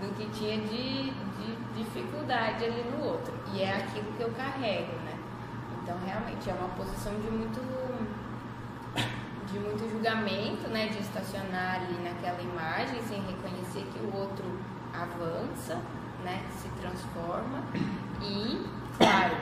Do 0.00 0.14
que 0.16 0.28
tinha 0.30 0.58
de, 0.58 1.10
de 1.10 1.56
dificuldade 1.76 2.64
ali 2.64 2.84
no 2.90 3.04
outro. 3.04 3.32
E 3.54 3.62
é 3.62 3.76
aquilo 3.76 4.12
que 4.12 4.22
eu 4.22 4.30
carrego, 4.30 4.92
né? 5.04 5.18
Então 5.82 5.96
realmente 6.04 6.48
é 6.48 6.52
uma 6.52 6.68
posição 6.70 7.12
de 7.20 7.30
muito 7.30 7.60
de 9.50 9.58
muito 9.58 9.90
julgamento, 9.90 10.68
né? 10.68 10.88
De 10.88 10.98
estacionar 10.98 11.76
ali 11.76 11.94
naquela 12.02 12.40
imagem 12.40 13.00
sem 13.02 13.20
reconhecer 13.22 13.86
que 13.92 13.98
o 14.00 14.16
outro 14.16 14.44
avança, 14.92 15.80
né, 16.24 16.42
se 16.60 16.68
transforma 16.80 17.62
e, 18.22 18.64
claro, 18.96 19.36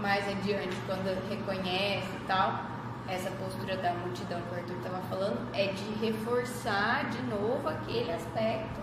mais 0.00 0.28
adiante, 0.28 0.76
quando 0.86 1.06
reconhece 1.28 2.08
e 2.14 2.24
tal, 2.26 2.64
essa 3.08 3.30
postura 3.30 3.76
da 3.76 3.92
multidão 3.94 4.40
que 4.42 4.54
o 4.54 4.58
Arthur 4.58 4.76
estava 4.76 5.00
falando 5.08 5.38
é 5.54 5.68
de 5.68 6.04
reforçar 6.04 7.08
de 7.10 7.22
novo 7.22 7.68
aquele 7.68 8.12
aspecto 8.12 8.80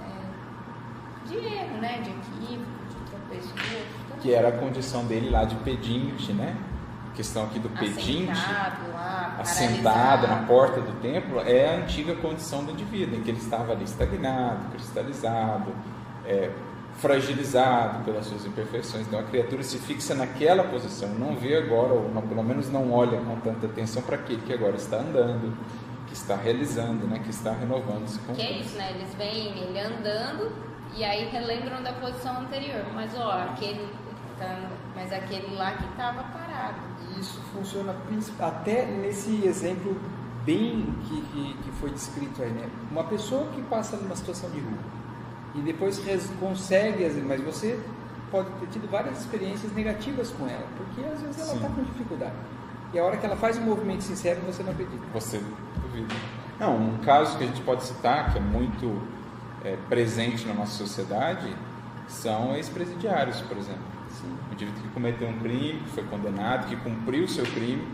é, 0.00 1.28
de 1.28 1.36
erro, 1.36 1.78
né, 1.80 2.02
de 2.02 2.10
equívoco, 2.10 2.84
de 2.88 3.10
tropeço 3.10 3.48
outro. 3.48 4.20
Que 4.20 4.32
era 4.32 4.48
a 4.48 4.52
condição 4.52 5.04
dele 5.06 5.30
lá 5.30 5.44
de 5.44 5.54
pedinte, 5.56 6.32
né? 6.32 6.56
A 7.10 7.16
questão 7.16 7.44
aqui 7.44 7.58
do 7.58 7.68
pedinte, 7.68 8.30
assentado, 8.30 8.92
lá, 8.92 9.36
assentado 9.38 10.26
na 10.26 10.36
porta 10.46 10.80
do 10.80 11.00
templo, 11.00 11.40
é 11.40 11.74
a 11.74 11.78
antiga 11.78 12.14
condição 12.16 12.64
do 12.64 12.72
indivíduo, 12.72 13.18
em 13.18 13.22
que 13.22 13.30
ele 13.30 13.38
estava 13.38 13.72
ali 13.72 13.84
estagnado, 13.84 14.70
cristalizado, 14.72 15.72
é, 16.26 16.50
fragilizado 16.98 18.04
pelas 18.04 18.26
suas 18.26 18.44
imperfeições. 18.44 19.06
Então 19.06 19.18
a 19.18 19.24
criatura 19.24 19.62
se 19.62 19.78
fixa 19.78 20.14
naquela 20.14 20.64
posição, 20.64 21.08
não 21.10 21.34
vê 21.36 21.56
agora, 21.56 21.92
ou 21.92 22.10
não, 22.12 22.22
pelo 22.22 22.42
menos 22.42 22.70
não 22.70 22.92
olha 22.92 23.20
com 23.20 23.36
tanta 23.40 23.66
atenção 23.66 24.02
para 24.02 24.16
aquele 24.16 24.42
que 24.42 24.52
agora 24.52 24.76
está 24.76 24.98
andando, 24.98 25.56
que 26.06 26.14
está 26.14 26.36
realizando, 26.36 27.06
né, 27.06 27.18
que 27.18 27.30
está 27.30 27.52
renovando-se. 27.52 28.18
Que 28.34 28.42
é 28.42 28.58
isso, 28.58 28.76
né? 28.76 28.92
Eles 28.94 29.14
veem 29.14 29.58
ele 29.58 29.80
andando 29.80 30.52
e 30.96 31.04
aí 31.04 31.28
relembram 31.28 31.82
da 31.82 31.92
posição 31.94 32.40
anterior. 32.40 32.84
Mas 32.94 33.10
ó, 33.18 33.32
aquele, 33.32 33.88
tá, 34.38 34.70
mas 34.94 35.12
aquele 35.12 35.54
lá 35.56 35.72
que 35.72 35.84
estava 35.84 36.22
parado. 36.22 36.94
Isso 37.18 37.40
funciona 37.52 37.94
até 38.40 38.86
nesse 38.86 39.44
exemplo 39.46 39.96
bem 40.44 40.86
que, 41.08 41.20
que, 41.22 41.54
que 41.62 41.70
foi 41.72 41.90
descrito 41.90 42.42
aí, 42.42 42.50
né? 42.50 42.68
Uma 42.90 43.04
pessoa 43.04 43.46
que 43.48 43.62
passa 43.62 43.96
numa 43.96 44.14
situação 44.14 44.50
de 44.50 44.60
rua 44.60 45.03
e 45.54 45.60
depois 45.60 46.00
consegue, 46.40 47.04
mas 47.26 47.40
você 47.40 47.78
pode 48.30 48.50
ter 48.60 48.66
tido 48.66 48.90
várias 48.90 49.20
experiências 49.20 49.72
negativas 49.72 50.30
com 50.30 50.48
ela, 50.48 50.66
porque 50.76 51.06
às 51.06 51.22
vezes 51.22 51.40
ela 51.40 51.54
está 51.54 51.68
com 51.68 51.84
dificuldade. 51.84 52.34
E 52.92 52.98
a 52.98 53.04
hora 53.04 53.16
que 53.16 53.26
ela 53.26 53.36
faz 53.36 53.58
um 53.58 53.62
movimento 53.62 54.02
sincero, 54.02 54.40
você 54.46 54.62
não 54.62 54.72
acredita. 54.72 55.04
Você 55.12 55.40
duvida. 55.82 56.14
Não, 56.58 56.76
um 56.76 56.98
caso 56.98 57.36
que 57.36 57.44
a 57.44 57.46
gente 57.46 57.60
pode 57.62 57.84
citar, 57.84 58.32
que 58.32 58.38
é 58.38 58.40
muito 58.40 59.02
é, 59.64 59.76
presente 59.88 60.46
na 60.46 60.54
nossa 60.54 60.72
sociedade, 60.72 61.54
são 62.06 62.54
ex-presidiários, 62.54 63.40
por 63.42 63.56
exemplo. 63.56 63.82
Sim. 64.10 64.36
O 64.50 64.52
indivíduo 64.52 64.82
que 64.82 64.88
cometeu 64.90 65.28
um 65.28 65.38
crime, 65.40 65.80
que 65.80 65.90
foi 65.90 66.04
condenado, 66.04 66.68
que 66.68 66.76
cumpriu 66.76 67.24
o 67.24 67.28
seu 67.28 67.44
crime, 67.44 67.84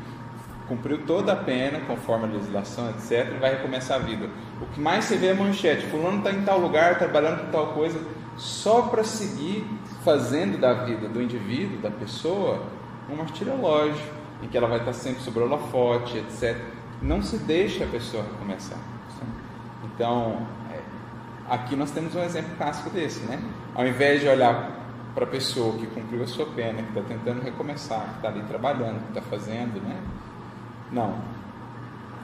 cumpriu 0.71 0.99
toda 1.05 1.33
a 1.33 1.37
pena, 1.37 1.81
conforme 1.81 2.27
a 2.27 2.29
legislação, 2.29 2.89
etc., 2.91 3.35
e 3.35 3.39
vai 3.41 3.57
recomeçar 3.57 3.97
a 3.97 4.05
vida. 4.05 4.31
O 4.63 4.67
que 4.67 4.81
mais 4.81 5.05
você 5.05 5.17
vê 5.17 5.27
é 5.27 5.35
manchete: 5.35 5.85
Fulano 5.87 6.19
está 6.19 6.31
em 6.31 6.43
tal 6.43 6.61
lugar, 6.61 6.97
trabalhando 6.97 7.47
com 7.47 7.51
tal 7.51 7.67
coisa, 7.75 8.01
só 8.37 8.83
para 8.83 9.03
seguir 9.03 9.67
fazendo 10.05 10.59
da 10.59 10.73
vida 10.85 11.09
do 11.09 11.21
indivíduo, 11.21 11.79
da 11.81 11.91
pessoa, 11.91 12.63
um 13.11 13.17
martirológio, 13.17 14.01
em 14.41 14.47
que 14.47 14.57
ela 14.57 14.69
vai 14.69 14.79
estar 14.79 14.93
sempre 14.93 15.21
sobre 15.23 15.43
holofote, 15.43 16.19
etc. 16.19 16.57
Não 17.03 17.21
se 17.21 17.37
deixa 17.39 17.83
a 17.83 17.89
pessoa 17.89 18.23
recomeçar. 18.23 18.79
Então, 19.85 20.47
é, 20.73 20.79
aqui 21.53 21.75
nós 21.75 21.91
temos 21.91 22.15
um 22.15 22.23
exemplo 22.23 22.57
clássico 22.57 22.91
desse, 22.91 23.21
né? 23.25 23.43
Ao 23.75 23.87
invés 23.87 24.21
de 24.21 24.29
olhar 24.29 24.71
para 25.15 25.25
a 25.25 25.27
pessoa 25.27 25.77
que 25.77 25.87
cumpriu 25.89 26.23
a 26.23 26.27
sua 26.27 26.47
pena, 26.47 26.81
que 26.83 26.97
está 26.97 27.03
tentando 27.03 27.43
recomeçar, 27.43 28.05
que 28.05 28.17
está 28.17 28.29
ali 28.29 28.43
trabalhando, 28.45 29.03
que 29.03 29.19
está 29.19 29.23
fazendo, 29.23 29.83
né? 29.83 29.97
Não. 30.93 31.15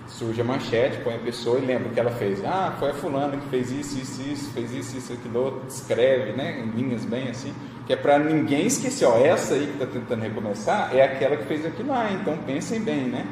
Surge 0.06 0.40
a 0.40 0.44
manchete, 0.44 0.98
põe 1.02 1.16
a 1.16 1.18
pessoa 1.18 1.58
e 1.58 1.66
lembra 1.66 1.88
o 1.88 1.90
que 1.92 1.98
ela 1.98 2.12
fez. 2.12 2.44
Ah, 2.44 2.74
foi 2.78 2.90
a 2.90 2.94
fulana 2.94 3.36
que 3.36 3.48
fez 3.48 3.72
isso, 3.72 3.98
isso, 3.98 4.22
isso, 4.22 4.50
fez 4.52 4.72
isso, 4.72 4.96
isso, 4.96 5.12
aquilo 5.12 5.42
outro. 5.42 5.66
Descreve, 5.66 6.32
né? 6.32 6.60
Em 6.60 6.70
linhas 6.70 7.04
bem 7.04 7.28
assim. 7.28 7.52
Que 7.86 7.92
é 7.92 7.96
para 7.96 8.18
ninguém 8.18 8.66
esquecer, 8.66 9.04
ó, 9.04 9.16
essa 9.18 9.54
aí 9.54 9.66
que 9.66 9.82
está 9.82 9.86
tentando 9.86 10.22
recomeçar 10.22 10.94
é 10.94 11.02
aquela 11.02 11.36
que 11.36 11.44
fez 11.44 11.66
aquilo 11.66 11.88
lá. 11.88 12.10
Então 12.12 12.36
pensem 12.38 12.80
bem, 12.80 13.08
né? 13.08 13.26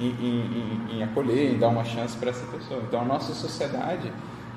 Em, 0.00 0.08
em, 0.08 0.88
em, 0.92 0.96
em 0.96 1.02
acolher, 1.02 1.52
em 1.52 1.58
dar 1.58 1.68
uma 1.68 1.84
chance 1.84 2.16
para 2.16 2.30
essa 2.30 2.46
pessoa. 2.46 2.82
Então 2.86 3.00
a 3.00 3.04
nossa 3.04 3.32
sociedade 3.32 4.12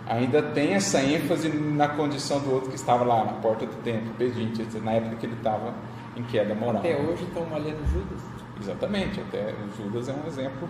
ainda 0.08 0.42
tem 0.42 0.74
essa 0.74 1.02
ênfase 1.02 1.50
na 1.50 1.88
condição 1.88 2.40
do 2.40 2.52
outro 2.52 2.70
que 2.70 2.76
estava 2.76 3.04
lá 3.04 3.24
na 3.24 3.34
porta 3.34 3.66
do 3.66 3.76
templo, 3.84 4.14
pedinte, 4.18 4.66
na 4.80 4.94
época 4.94 5.16
que 5.18 5.26
ele 5.26 5.36
estava 5.36 5.74
em 6.16 6.24
queda 6.24 6.54
moral. 6.56 6.78
Até 6.78 6.96
hoje 6.96 7.24
estão 7.24 7.46
malhando 7.46 7.86
Judas. 7.88 8.33
Exatamente, 8.62 9.20
até 9.20 9.54
Judas 9.78 10.08
é 10.08 10.14
um 10.14 10.28
exemplo 10.28 10.70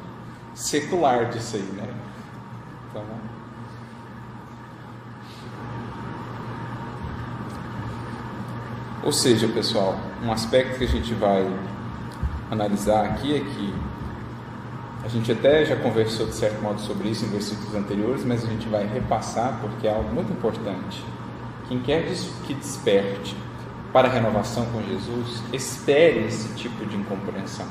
secular 0.53 1.29
disso 1.29 1.57
aí, 1.57 1.61
né? 1.61 1.87
Então, 2.89 3.03
ou 9.03 9.11
seja, 9.11 9.47
pessoal, 9.47 9.97
um 10.23 10.31
aspecto 10.31 10.77
que 10.77 10.85
a 10.85 10.87
gente 10.87 11.13
vai 11.13 11.45
analisar 12.49 13.05
aqui 13.05 13.35
é 13.35 13.39
que 13.39 13.73
a 15.03 15.07
gente 15.09 15.31
até 15.31 15.65
já 15.65 15.75
conversou 15.75 16.27
de 16.27 16.33
certo 16.33 16.61
modo 16.61 16.79
sobre 16.79 17.09
isso 17.09 17.25
em 17.25 17.29
versículos 17.29 17.75
anteriores, 17.75 18.23
mas 18.23 18.43
a 18.43 18.47
gente 18.47 18.69
vai 18.69 18.87
repassar 18.87 19.59
porque 19.59 19.85
é 19.85 19.93
algo 19.93 20.09
muito 20.13 20.31
importante. 20.31 21.03
Quem 21.67 21.79
quer 21.79 22.05
que 22.45 22.53
desperte 22.53 23.35
para 23.93 24.07
a 24.07 24.11
renovação 24.11 24.65
com 24.71 24.81
Jesus, 24.81 25.43
espere 25.53 26.25
esse 26.25 26.51
tipo 26.55 26.83
de 26.85 26.97
incompreensão. 26.97 27.67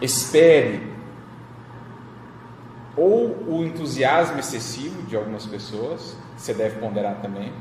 Espere 0.00 0.94
ou 2.96 3.36
o 3.46 3.64
entusiasmo 3.64 4.38
excessivo 4.38 5.02
de 5.02 5.16
algumas 5.16 5.44
pessoas, 5.44 6.16
você 6.36 6.54
deve 6.54 6.80
ponderar 6.80 7.16
também, 7.16 7.52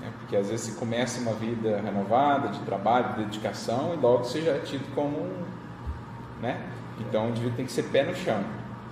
né? 0.00 0.10
porque 0.18 0.34
às 0.34 0.48
vezes 0.48 0.66
você 0.66 0.78
começa 0.78 1.20
uma 1.20 1.34
vida 1.34 1.80
renovada, 1.80 2.48
de 2.48 2.58
trabalho, 2.60 3.10
de 3.10 3.24
dedicação, 3.24 3.94
e 3.94 3.96
logo 3.96 4.24
você 4.24 4.40
já 4.40 4.52
é 4.52 4.58
tido 4.58 4.92
como 4.94 5.16
um, 5.16 5.44
né? 6.40 6.60
Então 6.98 7.26
o 7.26 7.28
indivíduo 7.28 7.56
tem 7.56 7.66
que 7.66 7.72
ser 7.72 7.84
pé 7.84 8.02
no 8.02 8.14
chão, 8.16 8.42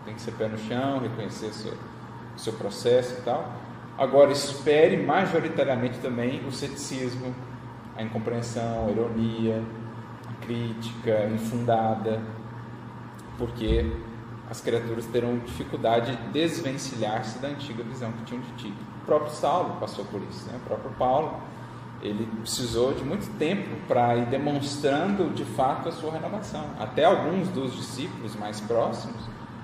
tem 0.05 0.15
que 0.15 0.21
ser 0.21 0.33
pé 0.33 0.47
no 0.47 0.59
chão, 0.59 1.01
reconhecer 1.01 1.47
o 1.47 1.53
seu, 1.53 1.73
o 1.73 2.39
seu 2.39 2.53
processo 2.53 3.19
e 3.19 3.23
tal. 3.23 3.53
Agora 3.99 4.31
espere 4.31 4.97
majoritariamente 4.97 5.99
também 5.99 6.47
o 6.47 6.53
ceticismo, 6.53 7.35
a 7.97 8.03
incompreensão, 8.03 8.87
a 8.89 8.91
ironia, 8.91 9.63
a 10.29 10.45
crítica 10.45 11.29
infundada, 11.33 12.21
porque 13.39 13.91
as 14.51 14.61
criaturas 14.61 15.07
terão 15.07 15.39
dificuldade 15.39 16.15
de 16.15 16.29
desvencilhar-se 16.29 17.39
da 17.39 17.49
antiga 17.49 17.83
visão 17.83 18.13
que 18.13 18.25
tinham 18.25 18.43
de 18.43 18.53
ti. 18.53 18.75
O 19.03 19.07
próprio 19.07 19.33
Saulo 19.33 19.77
passou 19.81 20.05
por 20.05 20.21
isso, 20.23 20.47
né? 20.47 20.59
o 20.63 20.67
próprio 20.67 20.91
Paulo, 20.93 21.41
ele 22.03 22.27
precisou 22.41 22.93
de 22.93 23.05
muito 23.05 23.27
tempo 23.39 23.71
para 23.87 24.17
ir 24.17 24.27
demonstrando 24.27 25.33
de 25.33 25.45
fato 25.45 25.89
a 25.89 25.93
sua 25.93 26.13
renovação. 26.13 26.65
Até 26.79 27.05
alguns 27.05 27.49
dos 27.49 27.75
discípulos 27.75 28.35
mais 28.35 28.61
próximos 28.61 29.23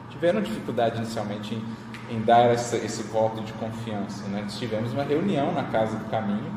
tiveram 0.09 0.41
dificuldade 0.41 0.99
inicialmente 0.99 1.55
em, 1.55 2.17
em 2.17 2.21
dar 2.23 2.47
essa, 2.47 2.77
esse 2.77 3.03
voto 3.03 3.43
de 3.43 3.53
confiança. 3.55 4.27
Né? 4.29 4.47
Tivemos 4.49 4.93
uma 4.93 5.03
reunião 5.03 5.53
na 5.53 5.65
casa 5.65 5.97
do 5.97 6.05
caminho 6.07 6.51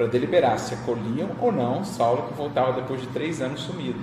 para 0.00 0.06
deliberar 0.06 0.58
se 0.58 0.72
acolhiam 0.72 1.28
ou 1.38 1.52
não 1.52 1.84
Saulo 1.84 2.22
que 2.28 2.32
voltava 2.32 2.72
depois 2.72 3.02
de 3.02 3.06
três 3.08 3.42
anos 3.42 3.60
sumido. 3.60 4.00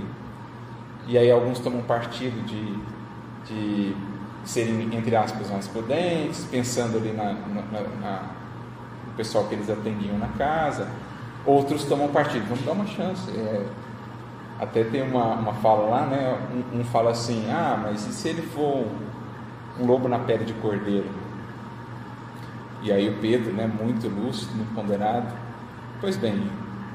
E 1.08 1.18
aí 1.18 1.32
alguns 1.32 1.58
tomam 1.58 1.82
partido 1.82 2.46
de 2.46 2.78
de 3.48 3.96
serem, 4.44 4.94
entre 4.96 5.16
aspas, 5.16 5.50
mais 5.50 5.68
prudentes, 5.68 6.46
pensando 6.52 6.98
ali 6.98 7.14
na, 7.14 7.34
na, 7.34 7.82
na, 8.02 8.22
no 9.08 9.14
pessoal 9.16 9.46
que 9.46 9.56
eles 9.56 9.70
atendiam 9.70 10.20
na 10.20 10.28
casa. 10.38 10.88
Outros 11.46 11.86
tomam 11.86 12.10
partido, 12.10 12.46
vamos 12.48 12.64
dar 12.64 12.74
uma 12.74 12.86
chance. 12.86 13.32
É, 13.32 13.66
até 14.60 14.84
tem 14.84 15.02
uma, 15.02 15.34
uma 15.34 15.54
fala 15.54 15.90
lá, 15.90 16.06
né? 16.06 16.38
Um, 16.74 16.82
um, 16.82 16.84
fala 16.84 17.12
assim: 17.12 17.50
ah, 17.50 17.80
mas 17.82 18.06
e 18.06 18.12
se 18.12 18.28
ele 18.28 18.42
for 18.42 18.86
um, 18.86 18.90
um 19.80 19.88
lobo 19.88 20.08
na 20.08 20.20
pele 20.20 20.46
de 20.46 20.54
cordeiro? 20.54 21.10
E 22.84 22.92
aí 22.92 23.10
o 23.10 23.18
Pedro, 23.20 23.54
né, 23.54 23.66
muito 23.66 24.08
lúcido, 24.08 24.54
muito 24.56 24.76
ponderado, 24.76 25.47
pois 26.00 26.18
bem, 26.18 26.50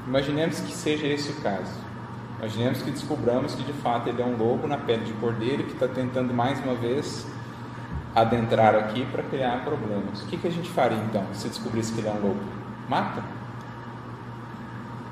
imaginemos 0.07 0.59
que 0.59 0.71
seja 0.71 1.07
esse 1.07 1.31
o 1.31 1.35
caso. 1.41 1.83
Imaginemos 2.39 2.81
que 2.81 2.91
descobramos 2.91 3.55
que 3.55 3.63
de 3.63 3.73
fato 3.73 4.09
ele 4.09 4.21
é 4.21 4.25
um 4.25 4.35
lobo 4.35 4.67
na 4.67 4.77
pele 4.77 5.05
de 5.05 5.13
cordeiro 5.13 5.63
que 5.63 5.73
está 5.73 5.87
tentando 5.87 6.33
mais 6.33 6.59
uma 6.59 6.75
vez 6.75 7.25
adentrar 8.13 8.75
aqui 8.75 9.05
para 9.05 9.23
criar 9.23 9.63
problemas. 9.63 10.21
O 10.21 10.27
que, 10.27 10.37
que 10.37 10.47
a 10.47 10.51
gente 10.51 10.69
faria 10.69 10.97
então 10.97 11.25
se 11.33 11.47
descobrisse 11.47 11.93
que 11.93 12.01
ele 12.01 12.09
é 12.09 12.11
um 12.11 12.21
lobo? 12.21 12.41
Mata? 12.89 13.23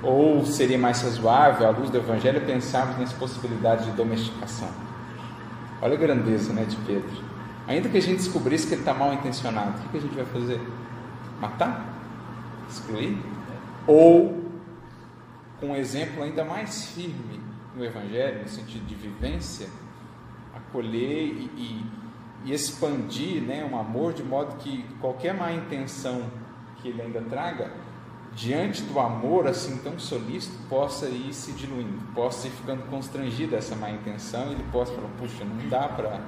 Ou 0.04 0.44
seria 0.46 0.78
mais 0.78 1.02
razoável, 1.02 1.68
à 1.68 1.70
luz 1.70 1.90
do 1.90 1.98
Evangelho, 1.98 2.42
pensarmos 2.42 2.98
nessa 2.98 3.16
possibilidade 3.16 3.86
de 3.86 3.92
domesticação? 3.92 4.70
Olha 5.82 5.94
a 5.94 5.98
grandeza 5.98 6.52
né, 6.54 6.64
de 6.66 6.76
Pedro. 6.78 7.10
Ainda 7.68 7.88
que 7.88 7.98
a 7.98 8.02
gente 8.02 8.18
descobrisse 8.18 8.68
que 8.68 8.74
ele 8.74 8.82
está 8.82 8.94
mal 8.94 9.14
intencionado, 9.14 9.70
o 9.70 9.82
que, 9.84 9.90
que 9.90 9.98
a 9.98 10.02
gente 10.02 10.16
vai 10.16 10.26
fazer? 10.26 10.62
Matar? 11.40 11.86
Excluir? 12.70 13.18
Ou 13.88 14.42
com 15.60 15.68
um 15.68 15.76
exemplo 15.76 16.24
ainda 16.24 16.44
mais 16.44 16.88
firme 16.88 17.40
no 17.76 17.84
Evangelho, 17.86 18.42
no 18.42 18.50
sentido 18.50 18.86
de 18.86 18.96
vivência, 18.96 19.68
acolher 20.54 21.24
e, 21.24 21.50
e, 21.56 21.86
e 22.46 22.54
expandir 22.54 23.42
né, 23.42 23.68
um 23.70 23.78
amor 23.78 24.14
de 24.14 24.24
modo 24.24 24.58
que 24.58 24.84
qualquer 25.00 25.34
má 25.34 25.52
intenção 25.52 26.24
que 26.78 26.90
ele 26.90 27.02
ainda 27.02 27.22
traga, 27.22 27.72
diante 28.34 28.82
do 28.84 29.00
amor 29.00 29.48
assim 29.48 29.78
tão 29.78 30.00
solícito, 30.00 30.58
possa 30.68 31.08
ir 31.08 31.34
se 31.34 31.52
diluindo, 31.52 32.00
possa 32.14 32.48
ir 32.48 32.52
ficando 32.52 32.84
constrangida 32.90 33.58
essa 33.58 33.76
má 33.76 33.90
intenção 33.92 34.50
e 34.50 34.54
ele 34.54 34.66
possa 34.72 34.94
falar, 34.94 35.10
puxa, 35.20 35.44
não 35.44 35.70
dá 35.70 35.88
para 35.88 36.20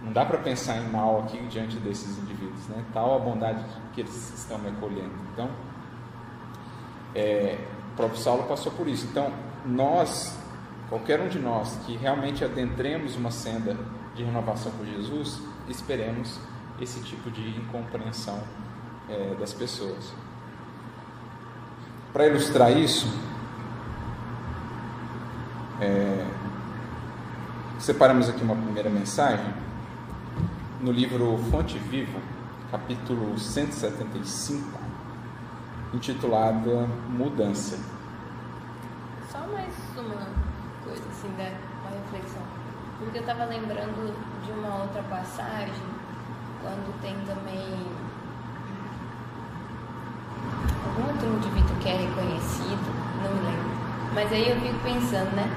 não 0.00 0.12
dá 0.12 0.24
para 0.24 0.38
pensar 0.38 0.76
em 0.76 0.88
mal 0.90 1.24
aqui 1.24 1.38
diante 1.48 1.76
desses 1.78 2.18
indivíduos, 2.18 2.68
né? 2.68 2.84
Tal 2.92 3.16
a 3.16 3.18
bondade 3.18 3.64
que 3.92 4.02
eles 4.02 4.32
estão 4.32 4.56
me 4.58 4.68
acolhendo. 4.68 5.10
Então, 5.32 5.50
é, 7.14 7.58
próprio 7.98 8.20
Saulo 8.20 8.44
passou 8.44 8.70
por 8.70 8.86
isso. 8.86 9.06
Então, 9.10 9.32
nós, 9.66 10.38
qualquer 10.88 11.20
um 11.20 11.28
de 11.28 11.40
nós 11.40 11.76
que 11.84 11.96
realmente 11.96 12.44
adentremos 12.44 13.16
uma 13.16 13.32
senda 13.32 13.76
de 14.14 14.22
renovação 14.22 14.70
com 14.72 14.84
Jesus, 14.84 15.40
esperemos 15.68 16.38
esse 16.80 17.00
tipo 17.00 17.28
de 17.28 17.58
incompreensão 17.58 18.40
é, 19.08 19.34
das 19.34 19.52
pessoas. 19.52 20.12
Para 22.12 22.28
ilustrar 22.28 22.70
isso, 22.70 23.12
é, 25.80 26.24
separamos 27.80 28.28
aqui 28.28 28.42
uma 28.42 28.56
primeira 28.56 28.88
mensagem 28.88 29.52
no 30.80 30.92
livro 30.92 31.36
Fonte 31.50 31.78
Viva, 31.78 32.20
capítulo 32.70 33.36
175 33.36 34.87
intitulada 35.92 36.88
Mudança. 37.08 37.78
Só 39.30 39.38
mais 39.46 39.74
uma 39.96 40.26
coisa 40.84 41.02
assim, 41.10 41.28
né? 41.36 41.56
Uma 41.82 41.90
reflexão. 41.90 42.42
Porque 42.98 43.18
eu 43.18 43.22
estava 43.22 43.44
lembrando 43.44 44.14
de 44.44 44.52
uma 44.52 44.82
outra 44.82 45.02
passagem, 45.04 45.86
quando 46.62 47.00
tem 47.00 47.14
também 47.24 47.86
algum 50.84 51.12
outro 51.12 51.28
indivíduo 51.28 51.76
que 51.80 51.88
é 51.88 51.96
reconhecido, 51.96 53.22
não 53.22 53.34
me 53.34 53.40
lembro. 53.46 53.68
Mas 54.14 54.32
aí 54.32 54.50
eu 54.50 54.60
fico 54.60 54.78
pensando, 54.82 55.34
né? 55.36 55.48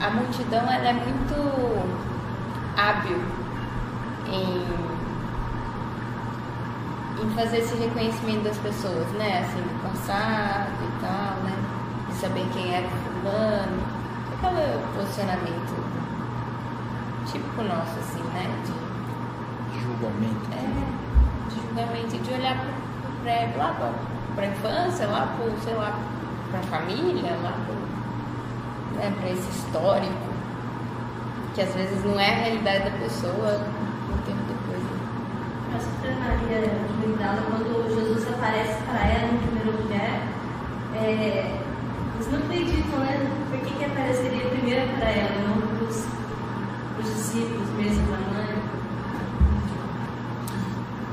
A 0.00 0.10
multidão 0.10 0.62
ela 0.62 0.88
é 0.88 0.92
muito 0.92 2.02
hábil 2.76 3.18
em 4.26 4.91
em 7.22 7.30
fazer 7.30 7.58
esse 7.58 7.74
reconhecimento 7.76 8.42
das 8.42 8.58
pessoas, 8.58 9.06
né? 9.12 9.40
Assim, 9.40 9.62
do 9.62 9.82
passado 9.82 10.72
e 10.82 11.00
tal, 11.00 11.42
né? 11.44 11.56
De 12.08 12.14
saber 12.14 12.46
quem 12.52 12.74
era 12.74 12.88
fulano. 12.88 13.82
Aquele 14.32 14.96
posicionamento 14.96 15.74
típico 17.30 17.62
nosso, 17.62 17.98
assim, 18.00 18.22
né? 18.34 18.62
De 18.64 19.80
julgamento. 19.80 20.48
É, 20.52 21.48
de 21.48 21.60
julgamento 21.60 22.16
e 22.16 22.18
de 22.18 22.34
olhar 22.34 22.56
prédio 23.22 23.58
lá 23.58 23.74
pra, 23.74 23.92
pra 24.34 24.46
infância, 24.46 25.06
lá 25.06 25.34
pro, 25.36 25.52
sei 25.62 25.74
lá, 25.74 25.96
pra 26.50 26.60
família, 26.62 27.32
lá 27.42 27.52
pro, 27.66 28.98
né, 28.98 29.14
pra 29.20 29.30
esse 29.30 29.48
histórico. 29.48 30.32
Que 31.54 31.60
às 31.60 31.74
vezes 31.74 32.04
não 32.04 32.18
é 32.18 32.30
a 32.30 32.34
realidade 32.34 32.84
da 32.84 32.98
pessoa 32.98 33.60
Maria 36.18 36.60
de 36.60 37.08
Magdala, 37.08 37.42
quando 37.48 37.94
Jesus 37.94 38.28
aparece 38.28 38.82
para 38.84 39.06
ela 39.06 39.32
no 39.32 39.38
primeiro 39.38 39.82
lugar, 39.82 40.28
é, 40.94 41.58
eles 42.14 42.30
não 42.30 42.38
acreditam, 42.38 42.98
né? 43.00 43.30
Por 43.50 43.60
que, 43.60 43.74
que 43.74 43.84
apareceria 43.84 44.50
primeiro 44.50 44.88
para 44.98 45.10
ela, 45.10 45.48
não 45.48 45.60
para 45.60 45.84
os 45.86 47.14
discípulos 47.14 47.68
mesmo, 47.70 48.06
da 48.10 48.18
mãe? 48.18 48.42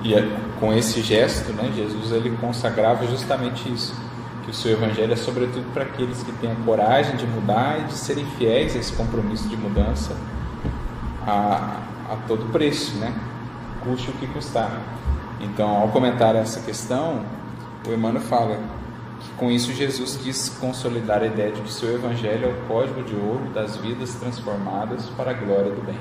E 0.04 0.14
é, 0.14 0.28
com 0.60 0.74
esse 0.74 1.02
gesto, 1.02 1.52
né, 1.54 1.72
Jesus 1.76 2.12
ele 2.12 2.36
consagrava 2.40 3.06
justamente 3.08 3.72
isso, 3.72 3.94
que 4.44 4.52
o 4.52 4.54
seu 4.54 4.74
evangelho 4.74 5.14
é 5.14 5.16
sobretudo 5.16 5.66
para 5.74 5.84
aqueles 5.84 6.24
que 6.24 6.32
têm 6.34 6.52
a 6.52 6.56
coragem 6.66 7.16
de 7.16 7.28
mudar 7.28 7.80
e 7.80 7.84
de 7.84 7.94
serem 7.94 8.26
fiéis 8.38 8.76
a 8.76 8.80
esse 8.80 8.94
compromisso 8.94 9.48
de 9.50 9.58
mudança 9.58 10.16
a, 11.26 11.82
a 12.10 12.16
todo 12.28 12.52
preço, 12.52 12.96
né? 12.98 13.14
Custe 13.84 14.10
o 14.10 14.14
que 14.14 14.28
custar. 14.28 14.72
Então, 15.40 15.70
ao 15.70 15.88
comentar 15.90 16.36
essa 16.36 16.60
questão, 16.62 17.24
o 17.88 17.94
Emmanuel 17.94 18.24
fala 18.24 18.60
que 19.22 19.32
com 19.38 19.50
isso 19.50 19.74
Jesus 19.74 20.18
quis 20.18 20.50
consolidar 20.50 21.22
a 21.22 21.26
ideia 21.26 21.52
de 21.52 21.62
que 21.62 21.72
seu 21.72 21.96
evangelho 21.96 22.46
é 22.46 22.52
o 22.52 22.68
código 22.68 23.04
de 23.04 23.16
ouro 23.16 23.46
das 23.54 23.78
vidas 23.78 24.14
transformadas 24.16 25.06
para 25.16 25.32
a 25.32 25.34
glória 25.34 25.72
do 25.72 25.86
bem. 25.86 25.98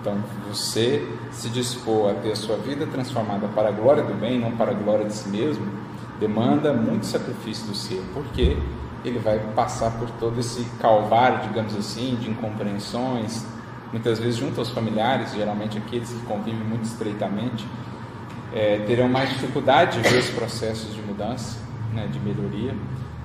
Então, 0.00 0.16
você 0.48 1.06
se 1.32 1.48
dispor 1.48 2.10
a 2.10 2.14
ter 2.14 2.32
a 2.32 2.36
sua 2.36 2.56
vida 2.56 2.86
transformada 2.86 3.48
para 3.48 3.68
a 3.68 3.72
glória 3.72 4.02
do 4.02 4.14
bem, 4.14 4.38
não 4.38 4.52
para 4.52 4.70
a 4.70 4.74
glória 4.74 5.04
de 5.04 5.12
si 5.12 5.28
mesmo, 5.28 5.66
demanda 6.20 6.72
muito 6.72 7.06
sacrifício 7.06 7.66
do 7.66 7.74
ser, 7.74 8.02
porque 8.14 8.56
ele 9.04 9.18
vai 9.18 9.38
passar 9.54 9.90
por 9.98 10.10
todo 10.12 10.38
esse 10.38 10.64
calvário, 10.80 11.48
digamos 11.48 11.76
assim, 11.76 12.16
de 12.20 12.30
incompreensões, 12.30 13.44
muitas 13.92 14.18
vezes 14.18 14.36
junto 14.36 14.58
aos 14.58 14.70
familiares, 14.70 15.32
geralmente 15.32 15.78
aqueles 15.78 16.10
que 16.10 16.26
convivem 16.26 16.64
muito 16.64 16.84
estreitamente, 16.84 17.66
é, 18.54 18.78
terão 18.86 19.08
mais 19.08 19.30
dificuldade 19.30 20.00
de 20.00 20.08
ver 20.08 20.18
os 20.18 20.30
processos 20.30 20.94
de 20.94 21.02
mudança, 21.02 21.58
né, 21.92 22.06
de 22.06 22.18
melhoria. 22.20 22.74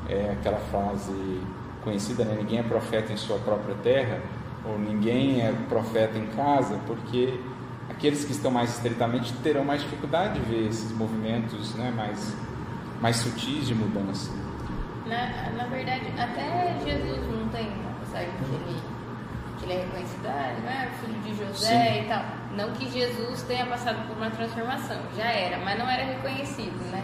É 0.10 0.36
aquela 0.38 0.58
frase 0.58 1.42
conhecida, 1.84 2.26
né, 2.26 2.36
ninguém 2.38 2.60
é 2.60 2.64
profeta 2.64 3.14
em 3.14 3.18
sua 3.18 3.38
própria 3.40 3.76
terra, 3.76 4.20
ou 4.66 4.78
ninguém 4.78 5.42
é 5.42 5.54
profeta 5.70 6.18
em 6.18 6.28
casa, 6.28 6.80
porque 6.86 7.40
aqueles 7.90 8.26
que 8.26 8.32
estão 8.32 8.52
mais 8.52 8.72
estreitamente 8.72 9.34
terão 9.44 9.64
mais 9.64 9.82
dificuldade 9.82 10.40
de 10.40 10.46
ver 10.46 10.68
esses 10.68 10.92
movimentos 10.92 11.76
né, 11.76 11.92
mais, 11.96 12.36
mais 13.02 13.18
sutis 13.18 13.68
de 13.68 13.76
mudança. 13.76 14.32
Na, 15.06 15.50
na 15.58 15.66
verdade, 15.66 16.08
até 16.18 16.78
Jesus 16.86 17.20
não 17.28 17.48
tem 17.50 17.68
uma 17.68 17.92
passagem 18.00 18.30
que 18.38 18.56
ele 18.56 19.01
que 19.62 19.66
ele 19.66 19.74
é 19.74 19.86
reconhecido, 19.86 20.26
ah, 20.26 20.48
é 20.50 20.92
filho 21.00 21.22
de 21.22 21.36
José 21.36 21.94
Sim. 21.94 22.02
e 22.02 22.08
tal. 22.08 22.26
Não 22.56 22.74
que 22.74 22.90
Jesus 22.90 23.44
tenha 23.44 23.66
passado 23.68 24.08
por 24.08 24.18
uma 24.18 24.30
transformação, 24.32 24.98
já 25.16 25.26
era, 25.26 25.64
mas 25.64 25.78
não 25.78 25.88
era 25.88 26.04
reconhecido, 26.04 26.78
né? 26.92 27.04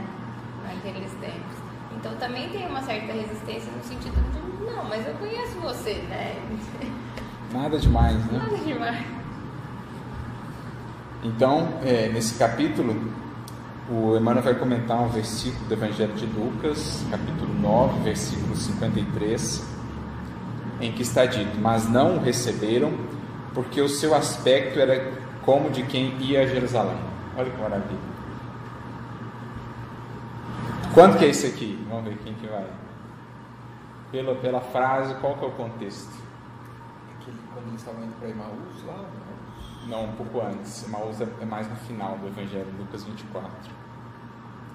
Naqueles 0.66 1.12
tempos. 1.14 1.58
Então 1.96 2.16
também 2.16 2.50
tem 2.50 2.68
uma 2.68 2.82
certa 2.82 3.14
resistência 3.14 3.72
no 3.72 3.84
sentido 3.84 4.16
de, 4.32 4.66
não, 4.66 4.84
mas 4.86 5.08
eu 5.08 5.14
conheço 5.16 5.60
você, 5.60 5.94
né? 6.10 6.36
Nada 7.54 7.78
demais, 7.78 8.18
né? 8.26 8.40
Nada 8.40 8.58
demais. 8.58 9.06
Então, 11.24 11.80
é, 11.84 12.10
nesse 12.10 12.38
capítulo, 12.38 12.96
o 13.90 14.18
Emmanuel 14.18 14.44
vai 14.44 14.56
comentar 14.56 15.02
um 15.02 15.08
versículo 15.08 15.66
do 15.66 15.74
Evangelho 15.74 16.14
de 16.14 16.26
Lucas, 16.26 17.06
capítulo 17.10 17.54
9, 17.54 18.02
versículo 18.02 18.56
53, 18.56 19.77
em 20.82 20.92
que 20.92 21.02
está 21.02 21.26
dito: 21.26 21.58
Mas 21.60 21.90
não 21.90 22.18
o 22.18 22.20
receberam, 22.20 22.94
porque 23.54 23.82
o 23.82 23.90
seu 23.90 24.14
aspecto 24.14 24.80
era 24.80 25.12
como 25.44 25.70
de 25.70 25.84
quem 25.84 26.18
ia 26.22 26.42
a 26.42 26.46
Jerusalém. 26.46 26.98
Olha 27.38 27.50
que 27.50 27.62
maravilha. 27.62 28.18
Quanto 30.94 31.18
que 31.18 31.26
é 31.26 31.30
isso 31.30 31.46
aqui? 31.46 31.86
Vamos 31.90 32.06
ver 32.06 32.18
quem 32.24 32.34
que 32.34 32.48
vai. 32.48 32.66
Pela, 34.12 34.36
pela 34.36 34.62
frase, 34.62 35.14
qual 35.16 35.36
que 35.36 35.46
é 35.46 35.48
o 35.48 35.52
contexto? 35.52 36.12
Aquele, 37.16 37.38
quando 37.54 37.68
eles 37.68 37.82
estavam 37.82 38.04
indo 38.04 38.14
para 38.20 38.30
Emaús 38.30 38.84
lá? 38.86 39.06
Não, 39.88 40.06
um 40.06 40.12
pouco 40.14 40.42
antes. 40.42 40.86
Emaús 40.86 41.22
é 41.22 41.46
mais 41.46 41.70
no 41.70 41.76
final 41.76 42.18
do 42.18 42.28
Evangelho, 42.28 42.68
Lucas 42.80 43.04
24. 43.04 43.50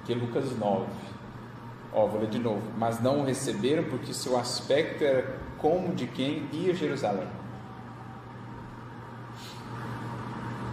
Que 0.05 0.13
é 0.13 0.17
Lucas 0.17 0.57
9. 0.57 0.87
Ó, 1.93 2.07
vou 2.07 2.21
ler 2.21 2.31
de 2.31 2.39
novo. 2.39 2.63
Mas 2.79 3.01
não 3.01 3.21
o 3.21 3.25
receberam 3.25 3.85
porque 3.85 4.15
seu 4.15 4.39
aspecto 4.39 5.05
era 5.05 5.39
como 5.63 5.95
de 5.95 6.09
quem 6.09 6.49
ia 6.53 6.73
a 6.73 6.75
Jerusalém. 6.75 7.29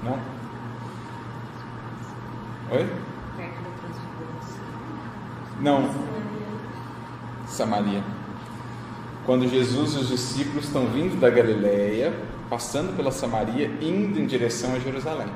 Não? 0.03 0.19
Oi? 2.71 2.89
Não. 5.61 5.89
Samaria. 7.47 8.03
Quando 9.25 9.47
Jesus 9.47 9.93
e 9.93 9.97
os 9.99 10.07
discípulos 10.07 10.65
estão 10.65 10.87
vindo 10.87 11.19
da 11.19 11.29
Galileia, 11.29 12.13
passando 12.49 12.95
pela 12.95 13.11
Samaria, 13.11 13.67
indo 13.79 14.19
em 14.19 14.25
direção 14.25 14.73
a 14.73 14.79
Jerusalém. 14.79 15.27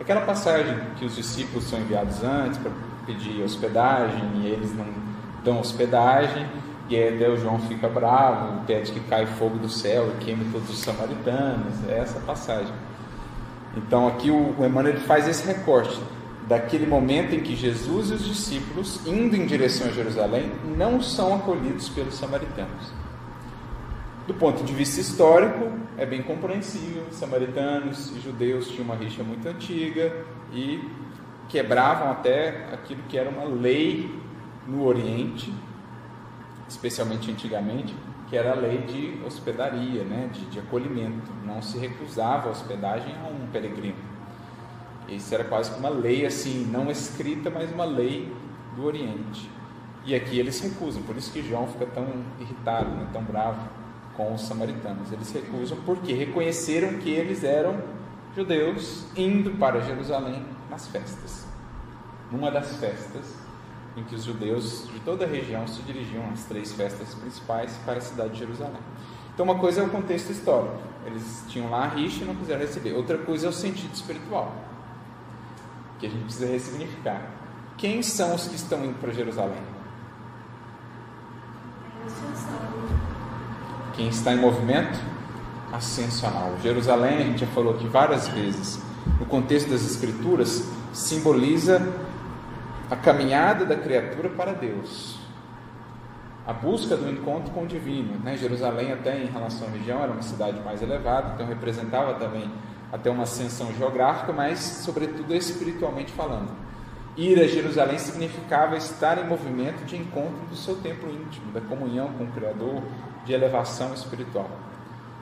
Aquela 0.00 0.22
passagem 0.22 0.76
que 0.96 1.04
os 1.04 1.14
discípulos 1.14 1.64
são 1.64 1.78
enviados 1.78 2.24
antes 2.24 2.58
para 2.58 2.72
pedir 3.06 3.42
hospedagem 3.42 4.22
e 4.36 4.46
eles 4.46 4.74
não 4.74 4.86
dão 5.44 5.60
hospedagem, 5.60 6.46
e 6.92 6.96
aí 6.96 7.14
até 7.14 7.26
o 7.26 7.38
João 7.38 7.58
fica 7.58 7.88
bravo, 7.88 8.66
pede 8.66 8.92
que 8.92 9.00
caia 9.00 9.26
fogo 9.26 9.56
do 9.56 9.68
céu 9.68 10.12
e 10.12 10.24
queime 10.24 10.44
todos 10.52 10.68
os 10.68 10.78
samaritanos. 10.78 11.72
É 11.88 12.00
essa 12.00 12.20
passagem. 12.20 12.74
Então 13.74 14.06
aqui 14.06 14.30
o, 14.30 14.54
Emmanuel 14.62 15.00
faz 15.00 15.26
esse 15.26 15.46
recorte 15.46 15.98
daquele 16.46 16.86
momento 16.86 17.34
em 17.34 17.40
que 17.40 17.56
Jesus 17.56 18.10
e 18.10 18.12
os 18.12 18.24
discípulos, 18.26 19.06
indo 19.06 19.34
em 19.34 19.46
direção 19.46 19.86
a 19.86 19.90
Jerusalém, 19.90 20.52
não 20.76 21.00
são 21.00 21.34
acolhidos 21.34 21.88
pelos 21.88 22.14
samaritanos. 22.14 22.92
Do 24.26 24.34
ponto 24.34 24.62
de 24.62 24.74
vista 24.74 25.00
histórico, 25.00 25.72
é 25.96 26.04
bem 26.04 26.22
compreensível. 26.22 27.04
Samaritanos 27.10 28.14
e 28.14 28.20
judeus 28.20 28.68
tinham 28.68 28.84
uma 28.84 28.96
rixa 28.96 29.22
muito 29.22 29.48
antiga 29.48 30.14
e 30.52 30.78
quebravam 31.48 32.10
até 32.10 32.66
aquilo 32.70 33.00
que 33.08 33.16
era 33.16 33.30
uma 33.30 33.44
lei 33.44 34.14
no 34.68 34.84
Oriente, 34.84 35.52
especialmente 36.72 37.30
antigamente, 37.30 37.94
que 38.28 38.36
era 38.36 38.52
a 38.52 38.54
lei 38.54 38.78
de 38.78 39.24
hospedaria, 39.24 40.04
né, 40.04 40.30
de, 40.32 40.46
de 40.46 40.58
acolhimento. 40.58 41.30
Não 41.44 41.60
se 41.60 41.78
recusava 41.78 42.48
a 42.48 42.52
hospedagem 42.52 43.14
a 43.22 43.28
um 43.28 43.46
peregrino. 43.52 43.96
Isso 45.08 45.34
era 45.34 45.44
quase 45.44 45.70
que 45.70 45.78
uma 45.78 45.90
lei 45.90 46.24
assim, 46.24 46.66
não 46.70 46.90
escrita, 46.90 47.50
mas 47.50 47.70
uma 47.70 47.84
lei 47.84 48.34
do 48.74 48.84
Oriente. 48.84 49.50
E 50.04 50.14
aqui 50.14 50.38
eles 50.38 50.60
recusam, 50.60 51.02
por 51.02 51.16
isso 51.16 51.30
que 51.30 51.42
João 51.42 51.66
fica 51.68 51.86
tão 51.86 52.06
irritado, 52.40 52.90
né, 52.90 53.06
tão 53.12 53.22
bravo 53.22 53.68
com 54.16 54.34
os 54.34 54.42
samaritanos. 54.42 55.12
Eles 55.12 55.30
recusam 55.30 55.78
porque 55.84 56.12
reconheceram 56.12 56.98
que 56.98 57.10
eles 57.10 57.44
eram 57.44 57.82
judeus 58.34 59.06
indo 59.14 59.52
para 59.58 59.80
Jerusalém 59.80 60.42
nas 60.70 60.88
festas. 60.88 61.46
Numa 62.30 62.50
das 62.50 62.76
festas 62.76 63.41
em 63.96 64.02
que 64.04 64.14
os 64.14 64.24
judeus 64.24 64.88
de 64.92 65.00
toda 65.00 65.24
a 65.24 65.28
região 65.28 65.66
se 65.66 65.82
dirigiam 65.82 66.24
às 66.32 66.44
três 66.44 66.72
festas 66.72 67.14
principais 67.14 67.72
para 67.84 67.98
a 67.98 68.00
cidade 68.00 68.30
de 68.30 68.38
Jerusalém. 68.38 68.80
Então, 69.34 69.44
uma 69.44 69.58
coisa 69.58 69.80
é 69.80 69.84
o 69.84 69.88
contexto 69.88 70.30
histórico, 70.30 70.76
eles 71.06 71.44
tinham 71.48 71.70
lá 71.70 71.84
a 71.84 71.88
rixa 71.88 72.22
e 72.22 72.26
não 72.26 72.34
quiseram 72.34 72.60
receber. 72.60 72.92
Outra 72.92 73.18
coisa 73.18 73.46
é 73.46 73.48
o 73.48 73.52
sentido 73.52 73.94
espiritual 73.94 74.54
que 75.98 76.06
a 76.06 76.10
gente 76.10 76.24
precisa 76.24 76.46
ressignificar. 76.46 77.30
Quem 77.76 78.02
são 78.02 78.34
os 78.34 78.48
que 78.48 78.56
estão 78.56 78.84
indo 78.84 78.98
para 78.98 79.12
Jerusalém? 79.12 79.62
Quem 83.94 84.08
está 84.08 84.32
em 84.32 84.38
movimento? 84.38 84.98
Ascensional. 85.72 86.56
Jerusalém, 86.60 87.18
a 87.18 87.22
gente 87.22 87.40
já 87.40 87.46
falou 87.46 87.74
aqui 87.74 87.86
várias 87.86 88.28
vezes, 88.28 88.80
no 89.18 89.26
contexto 89.26 89.70
das 89.70 89.84
Escrituras, 89.84 90.68
simboliza 90.92 91.80
a 92.92 92.96
caminhada 92.96 93.64
da 93.64 93.74
criatura 93.74 94.28
para 94.28 94.52
Deus, 94.52 95.18
a 96.46 96.52
busca 96.52 96.94
do 96.94 97.08
encontro 97.08 97.50
com 97.50 97.62
o 97.62 97.66
divino. 97.66 98.22
Né? 98.22 98.36
Jerusalém, 98.36 98.92
até 98.92 99.18
em 99.18 99.28
relação 99.28 99.66
à 99.66 99.70
região, 99.70 100.02
era 100.02 100.12
uma 100.12 100.20
cidade 100.20 100.60
mais 100.60 100.82
elevada, 100.82 101.32
então 101.32 101.46
representava 101.46 102.12
também 102.16 102.52
até 102.92 103.10
uma 103.10 103.22
ascensão 103.22 103.72
geográfica, 103.72 104.30
mas 104.30 104.58
sobretudo 104.58 105.34
espiritualmente 105.34 106.12
falando. 106.12 106.50
Ir 107.16 107.40
a 107.40 107.46
Jerusalém 107.46 107.96
significava 107.96 108.76
estar 108.76 109.16
em 109.16 109.26
movimento 109.26 109.86
de 109.86 109.96
encontro 109.96 110.44
do 110.50 110.54
seu 110.54 110.76
templo 110.76 111.10
íntimo, 111.10 111.50
da 111.50 111.62
comunhão 111.62 112.12
com 112.12 112.24
o 112.24 112.32
Criador, 112.32 112.82
de 113.24 113.32
elevação 113.32 113.94
espiritual. 113.94 114.50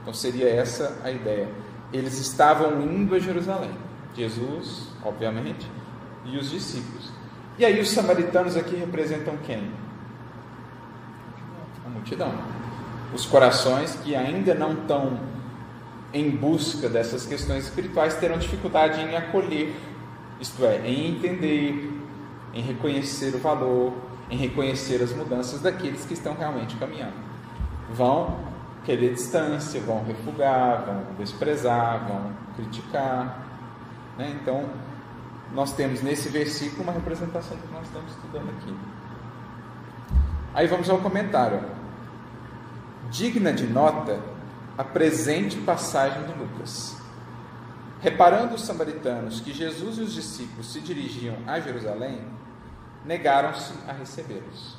Então 0.02 0.12
seria 0.12 0.48
essa 0.48 0.98
a 1.04 1.10
ideia. 1.12 1.48
Eles 1.92 2.18
estavam 2.18 2.82
indo 2.82 3.14
a 3.14 3.20
Jerusalém, 3.20 3.70
Jesus, 4.16 4.88
obviamente, 5.04 5.70
e 6.24 6.36
os 6.36 6.50
discípulos. 6.50 7.09
E 7.60 7.64
aí 7.66 7.78
os 7.78 7.90
samaritanos 7.90 8.56
aqui 8.56 8.74
representam 8.74 9.36
quem? 9.44 9.70
A 11.84 11.90
multidão. 11.90 12.32
Os 13.12 13.26
corações 13.26 13.96
que 13.96 14.16
ainda 14.16 14.54
não 14.54 14.72
estão 14.72 15.20
em 16.10 16.30
busca 16.30 16.88
dessas 16.88 17.26
questões 17.26 17.64
espirituais 17.64 18.14
terão 18.14 18.38
dificuldade 18.38 19.02
em 19.02 19.14
acolher, 19.14 19.76
isto 20.40 20.64
é, 20.64 20.88
em 20.88 21.10
entender, 21.10 22.00
em 22.54 22.62
reconhecer 22.62 23.34
o 23.34 23.38
valor, 23.38 23.92
em 24.30 24.38
reconhecer 24.38 25.02
as 25.02 25.12
mudanças 25.12 25.60
daqueles 25.60 26.06
que 26.06 26.14
estão 26.14 26.32
realmente 26.32 26.76
caminhando. 26.76 27.12
Vão 27.92 28.40
querer 28.86 29.12
distância, 29.12 29.78
vão 29.82 30.02
refugar, 30.02 30.86
vão 30.86 31.02
desprezar, 31.18 32.08
vão 32.08 32.32
criticar. 32.56 33.44
Né? 34.16 34.34
Então, 34.40 34.64
nós 35.52 35.72
temos 35.72 36.02
nesse 36.02 36.28
versículo 36.28 36.82
uma 36.82 36.92
representação 36.92 37.56
do 37.56 37.62
que 37.62 37.72
nós 37.72 37.86
estamos 37.86 38.10
estudando 38.12 38.50
aqui. 38.50 38.76
Aí 40.54 40.66
vamos 40.66 40.88
ao 40.88 40.98
comentário. 40.98 41.62
Digna 43.10 43.52
de 43.52 43.66
nota 43.66 44.20
a 44.78 44.84
presente 44.84 45.58
passagem 45.58 46.22
de 46.24 46.32
Lucas. 46.32 46.96
Reparando 48.00 48.54
os 48.54 48.62
samaritanos 48.62 49.40
que 49.40 49.52
Jesus 49.52 49.98
e 49.98 50.00
os 50.02 50.14
discípulos 50.14 50.72
se 50.72 50.80
dirigiam 50.80 51.36
a 51.46 51.60
Jerusalém, 51.60 52.24
negaram-se 53.04 53.74
a 53.86 53.92
recebê-los. 53.92 54.78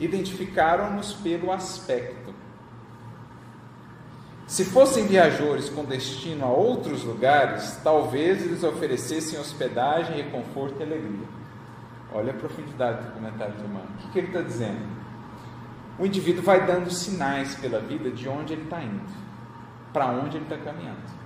Identificaram-nos 0.00 1.12
pelo 1.12 1.52
aspecto. 1.52 2.34
Se 4.52 4.66
fossem 4.66 5.06
viajores 5.06 5.70
com 5.70 5.82
destino 5.82 6.44
a 6.44 6.48
outros 6.48 7.04
lugares, 7.04 7.80
talvez 7.82 8.44
eles 8.44 8.62
oferecessem 8.62 9.38
hospedagem, 9.38 10.16
reconforto 10.16 10.78
e 10.78 10.82
alegria. 10.82 11.26
Olha 12.12 12.32
a 12.32 12.36
profundidade 12.36 13.06
do 13.06 13.12
comentário 13.12 13.54
de 13.54 13.64
Humano. 13.64 13.88
O 13.94 14.02
que, 14.02 14.10
que 14.10 14.18
ele 14.18 14.26
está 14.26 14.42
dizendo? 14.42 15.02
o 15.98 16.04
indivíduo 16.04 16.42
vai 16.42 16.66
dando 16.66 16.90
sinais 16.90 17.54
pela 17.54 17.78
vida 17.78 18.10
de 18.10 18.28
onde 18.28 18.52
ele 18.52 18.64
está 18.64 18.82
indo, 18.82 19.10
para 19.90 20.06
onde 20.06 20.36
ele 20.36 20.44
está 20.44 20.58
caminhando. 20.58 21.22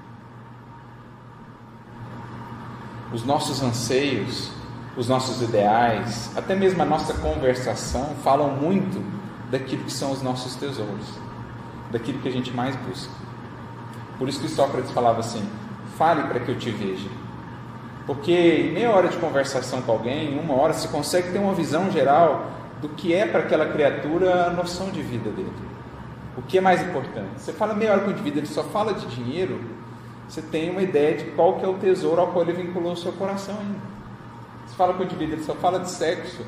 Os 3.12 3.24
nossos 3.24 3.60
anseios, 3.60 4.52
os 4.96 5.08
nossos 5.08 5.42
ideais, 5.42 6.30
até 6.36 6.54
mesmo 6.54 6.80
a 6.80 6.86
nossa 6.86 7.14
conversação 7.14 8.14
falam 8.22 8.50
muito 8.50 9.02
daquilo 9.50 9.82
que 9.84 9.92
são 9.92 10.12
os 10.12 10.22
nossos 10.22 10.54
tesouros, 10.56 11.25
daquilo 11.96 12.18
que 12.18 12.28
a 12.28 12.32
gente 12.32 12.52
mais 12.52 12.76
busca. 12.76 13.12
Por 14.18 14.28
isso 14.28 14.40
que 14.40 14.48
Sócrates 14.48 14.90
falava 14.90 15.20
assim: 15.20 15.42
fale 15.96 16.22
para 16.24 16.40
que 16.40 16.50
eu 16.50 16.58
te 16.58 16.70
veja. 16.70 17.08
Porque 18.06 18.32
em 18.32 18.72
meia 18.72 18.90
hora 18.90 19.08
de 19.08 19.16
conversação 19.16 19.82
com 19.82 19.92
alguém, 19.92 20.34
em 20.34 20.38
uma 20.38 20.54
hora, 20.54 20.72
se 20.72 20.86
consegue 20.88 21.32
ter 21.32 21.38
uma 21.38 21.54
visão 21.54 21.90
geral 21.90 22.50
do 22.80 22.90
que 22.90 23.12
é 23.12 23.26
para 23.26 23.40
aquela 23.40 23.66
criatura 23.66 24.46
a 24.46 24.50
noção 24.50 24.90
de 24.90 25.02
vida 25.02 25.30
dele. 25.30 25.52
O 26.36 26.42
que 26.42 26.58
é 26.58 26.60
mais 26.60 26.82
importante? 26.82 27.30
Você 27.38 27.52
fala 27.52 27.74
meia 27.74 27.92
hora 27.92 28.00
com 28.02 28.08
o 28.08 28.12
indivíduo, 28.12 28.40
ele 28.40 28.46
só 28.46 28.62
fala 28.62 28.92
de 28.92 29.06
dinheiro, 29.06 29.58
você 30.28 30.42
tem 30.42 30.70
uma 30.70 30.82
ideia 30.82 31.16
de 31.16 31.24
qual 31.30 31.54
que 31.54 31.64
é 31.64 31.68
o 31.68 31.74
tesouro 31.74 32.20
ao 32.20 32.28
qual 32.28 32.44
ele 32.44 32.52
vinculou 32.52 32.92
o 32.92 32.96
seu 32.96 33.12
coração 33.12 33.56
ainda. 33.58 33.96
Você 34.66 34.76
fala 34.76 34.92
com 34.92 35.00
o 35.00 35.04
indivíduo, 35.04 35.36
ele 35.36 35.44
só 35.44 35.54
fala 35.54 35.80
de 35.80 35.90
sexo, 35.90 36.44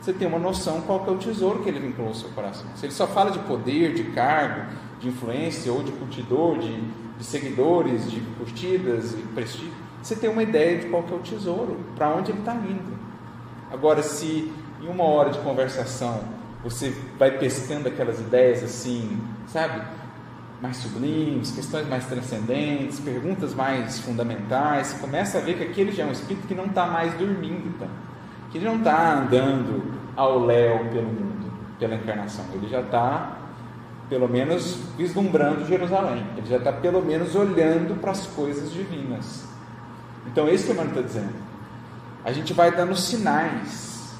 você 0.00 0.12
tem 0.12 0.28
uma 0.28 0.38
noção 0.38 0.82
qual 0.82 1.00
que 1.00 1.10
é 1.10 1.12
o 1.12 1.16
tesouro 1.16 1.62
que 1.62 1.68
ele 1.68 1.80
vinculou 1.80 2.10
ao 2.10 2.14
seu 2.14 2.28
coração. 2.30 2.66
Se 2.76 2.86
ele 2.86 2.92
só 2.92 3.06
fala 3.06 3.30
de 3.30 3.38
poder, 3.40 3.94
de 3.94 4.04
cargo, 4.04 4.70
de 5.00 5.08
influência 5.08 5.72
ou 5.72 5.82
de 5.82 5.90
curtidor, 5.92 6.58
de, 6.58 6.80
de 7.18 7.24
seguidores, 7.24 8.10
de 8.10 8.20
curtidas 8.38 9.14
e 9.14 9.22
prestígio, 9.34 9.72
você 10.02 10.14
tem 10.14 10.30
uma 10.30 10.42
ideia 10.42 10.78
de 10.78 10.86
qual 10.86 11.02
que 11.02 11.12
é 11.12 11.16
o 11.16 11.20
tesouro, 11.20 11.78
para 11.96 12.08
onde 12.08 12.30
ele 12.30 12.38
está 12.38 12.54
indo. 12.54 12.98
Agora, 13.72 14.02
se 14.02 14.52
em 14.80 14.88
uma 14.88 15.04
hora 15.04 15.30
de 15.30 15.38
conversação 15.40 16.22
você 16.62 16.94
vai 17.18 17.38
pescando 17.38 17.88
aquelas 17.88 18.20
ideias 18.20 18.62
assim, 18.62 19.18
sabe? 19.46 19.82
Mais 20.60 20.76
sublimes, 20.76 21.52
questões 21.52 21.88
mais 21.88 22.04
transcendentes, 22.06 23.00
perguntas 23.00 23.54
mais 23.54 23.98
fundamentais, 24.00 24.88
você 24.88 24.98
começa 24.98 25.38
a 25.38 25.40
ver 25.40 25.56
que 25.56 25.64
aquele 25.64 25.90
já 25.90 26.02
é 26.02 26.06
um 26.06 26.12
espírito 26.12 26.46
que 26.46 26.54
não 26.54 26.66
está 26.66 26.86
mais 26.86 27.14
dormindo, 27.14 27.78
tá? 27.78 27.86
que 28.50 28.58
ele 28.58 28.66
não 28.66 28.76
está 28.76 29.14
andando 29.14 29.82
ao 30.16 30.44
léu 30.44 30.86
pelo 30.92 31.06
mundo, 31.06 31.50
pela 31.78 31.94
encarnação, 31.94 32.44
ele 32.52 32.68
já 32.68 32.80
está 32.80 33.38
pelo 34.10 34.28
menos 34.28 34.76
vislumbrando 34.98 35.64
Jerusalém, 35.64 36.26
ele 36.36 36.46
já 36.46 36.56
está 36.56 36.72
pelo 36.72 37.00
menos 37.00 37.36
olhando 37.36 37.98
para 38.00 38.10
as 38.10 38.26
coisas 38.26 38.72
divinas. 38.72 39.44
Então, 40.26 40.48
é 40.48 40.52
isso 40.52 40.64
que 40.64 40.72
o 40.72 40.74
Emmanuel 40.74 40.96
está 40.96 41.06
dizendo. 41.06 41.34
A 42.24 42.32
gente 42.32 42.52
vai 42.52 42.70
dando 42.72 42.94
sinais 42.96 44.12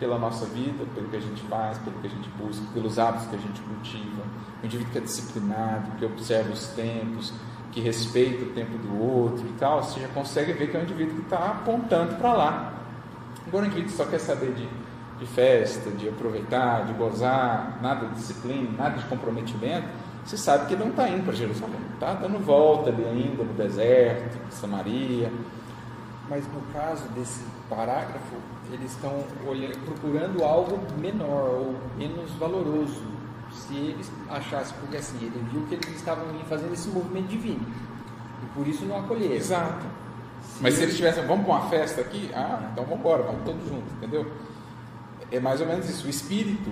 pela 0.00 0.18
nossa 0.18 0.46
vida, 0.46 0.84
pelo 0.94 1.08
que 1.08 1.16
a 1.16 1.20
gente 1.20 1.42
faz, 1.42 1.78
pelo 1.78 1.96
que 2.00 2.06
a 2.06 2.10
gente 2.10 2.28
busca, 2.30 2.64
pelos 2.72 2.98
hábitos 2.98 3.28
que 3.28 3.36
a 3.36 3.38
gente 3.38 3.60
cultiva. 3.60 4.22
O 4.62 4.66
indivíduo 4.66 4.92
que 4.92 4.98
é 4.98 5.00
disciplinado, 5.02 5.90
que 5.98 6.04
observa 6.04 6.50
os 6.50 6.68
tempos, 6.68 7.32
que 7.70 7.80
respeita 7.80 8.44
o 8.44 8.48
tempo 8.48 8.78
do 8.78 8.98
outro 8.98 9.46
e 9.46 9.52
tal, 9.58 9.82
você 9.82 10.00
já 10.00 10.08
consegue 10.08 10.52
ver 10.54 10.70
que 10.70 10.76
é 10.76 10.80
um 10.80 10.84
indivíduo 10.84 11.16
que 11.16 11.22
está 11.22 11.50
apontando 11.50 12.16
para 12.16 12.32
lá. 12.32 12.72
Agora, 13.46 13.64
um 13.64 13.68
indivíduo 13.68 13.94
só 13.94 14.06
quer 14.06 14.20
saber 14.20 14.52
de, 14.54 14.68
de 15.18 15.26
festa, 15.26 15.90
de 15.90 16.08
aproveitar, 16.08 16.86
de 16.86 16.92
gozar, 16.94 17.78
nada 17.80 18.06
de 18.08 18.14
disciplina, 18.14 18.68
nada 18.76 18.98
de 18.98 19.04
comprometimento, 19.06 19.86
você 20.24 20.38
sabe 20.38 20.66
que 20.66 20.72
ele 20.72 20.84
não 20.84 20.90
está 20.90 21.08
indo 21.08 21.22
para 21.22 21.34
Jerusalém, 21.34 21.76
está 21.92 22.14
dando 22.14 22.38
volta 22.42 22.88
ali 22.88 23.04
ainda 23.04 23.44
no 23.44 23.52
deserto, 23.52 24.38
em 24.48 24.50
Samaria. 24.50 25.30
Mas 26.30 26.46
no 26.46 26.62
caso 26.72 27.06
desse 27.10 27.44
parágrafo, 27.68 28.36
eles 28.72 28.90
estão 28.92 29.22
procurando 29.84 30.42
algo 30.42 30.80
menor 30.98 31.50
ou 31.50 31.74
menos 31.98 32.30
valoroso. 32.32 33.02
Se 33.52 33.76
eles 33.76 34.10
achassem, 34.30 34.74
porque 34.80 34.96
assim, 34.96 35.18
ele 35.20 35.46
viu 35.52 35.62
que 35.66 35.74
eles 35.74 35.94
estavam 35.94 36.24
fazendo 36.48 36.72
esse 36.72 36.88
movimento 36.88 37.28
divino. 37.28 37.64
E 38.42 38.46
por 38.54 38.66
isso 38.66 38.86
não 38.86 38.98
acolheram. 38.98 39.34
Exato. 39.34 39.84
Se 40.42 40.62
Mas 40.62 40.74
se 40.74 40.82
eles 40.82 40.96
tivessem, 40.96 41.26
vamos 41.26 41.44
para 41.44 41.54
uma 41.54 41.68
festa 41.68 42.00
aqui? 42.00 42.30
Ah, 42.34 42.70
então 42.72 42.84
vamos 42.84 43.00
embora, 43.00 43.22
vamos 43.22 43.44
todos 43.44 43.62
juntos, 43.68 43.92
entendeu? 43.92 44.26
É 45.34 45.40
mais 45.40 45.60
ou 45.60 45.66
menos 45.66 45.90
isso. 45.90 46.06
O 46.06 46.10
espírito 46.10 46.70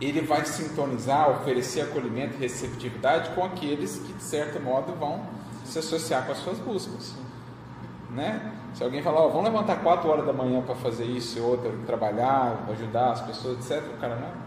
ele 0.00 0.22
vai 0.22 0.44
sintonizar, 0.46 1.30
oferecer 1.30 1.82
acolhimento 1.82 2.34
e 2.36 2.38
receptividade 2.38 3.30
com 3.30 3.44
aqueles 3.44 3.98
que, 3.98 4.12
de 4.12 4.22
certo 4.22 4.60
modo, 4.60 4.94
vão 4.94 5.22
se 5.64 5.78
associar 5.78 6.24
com 6.24 6.32
as 6.32 6.38
suas 6.38 6.58
buscas. 6.58 7.14
Né? 8.10 8.52
Se 8.74 8.82
alguém 8.82 9.02
falar, 9.02 9.26
oh, 9.26 9.30
vamos 9.30 9.44
levantar 9.44 9.76
4 9.82 10.08
horas 10.08 10.26
da 10.26 10.32
manhã 10.32 10.62
para 10.62 10.74
fazer 10.74 11.04
isso, 11.04 11.38
e 11.38 11.40
outra, 11.40 11.70
trabalhar, 11.86 12.64
ajudar 12.70 13.12
as 13.12 13.20
pessoas, 13.22 13.58
etc., 13.58 13.82
o 13.94 14.00
cara 14.00 14.16
não. 14.16 14.46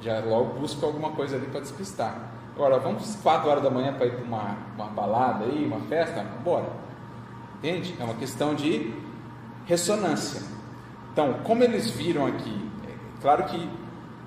Já 0.00 0.20
logo 0.20 0.60
busca 0.60 0.84
alguma 0.86 1.10
coisa 1.10 1.36
ali 1.36 1.46
para 1.46 1.60
despistar. 1.60 2.16
Agora, 2.54 2.78
vamos 2.78 3.16
4 3.16 3.50
horas 3.50 3.62
da 3.64 3.70
manhã 3.70 3.94
para 3.94 4.06
ir 4.06 4.12
para 4.12 4.24
uma, 4.24 4.56
uma 4.76 4.86
balada 4.86 5.44
aí, 5.44 5.64
uma 5.66 5.80
festa? 5.88 6.24
Bora. 6.44 6.68
Entende? 7.58 7.96
É 7.98 8.04
uma 8.04 8.14
questão 8.14 8.54
de 8.54 8.94
ressonância. 9.66 10.53
Então, 11.14 11.34
como 11.44 11.62
eles 11.62 11.88
viram 11.90 12.26
aqui, 12.26 12.68
é 12.88 13.22
claro 13.22 13.44
que 13.44 13.70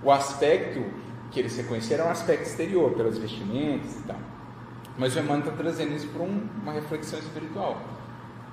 o 0.02 0.10
aspecto 0.10 0.82
que 1.30 1.38
eles 1.38 1.58
reconheceram 1.58 2.06
é 2.06 2.08
um 2.08 2.12
aspecto 2.12 2.48
exterior, 2.48 2.92
pelas 2.94 3.18
vestimentas 3.18 4.00
e 4.00 4.04
tal. 4.04 4.16
Mas 4.98 5.14
o 5.14 5.20
Emmanuel 5.20 5.40
está 5.40 5.52
trazendo 5.52 5.94
isso 5.94 6.08
para 6.08 6.24
um, 6.24 6.48
uma 6.64 6.72
reflexão 6.72 7.20
espiritual. 7.20 7.82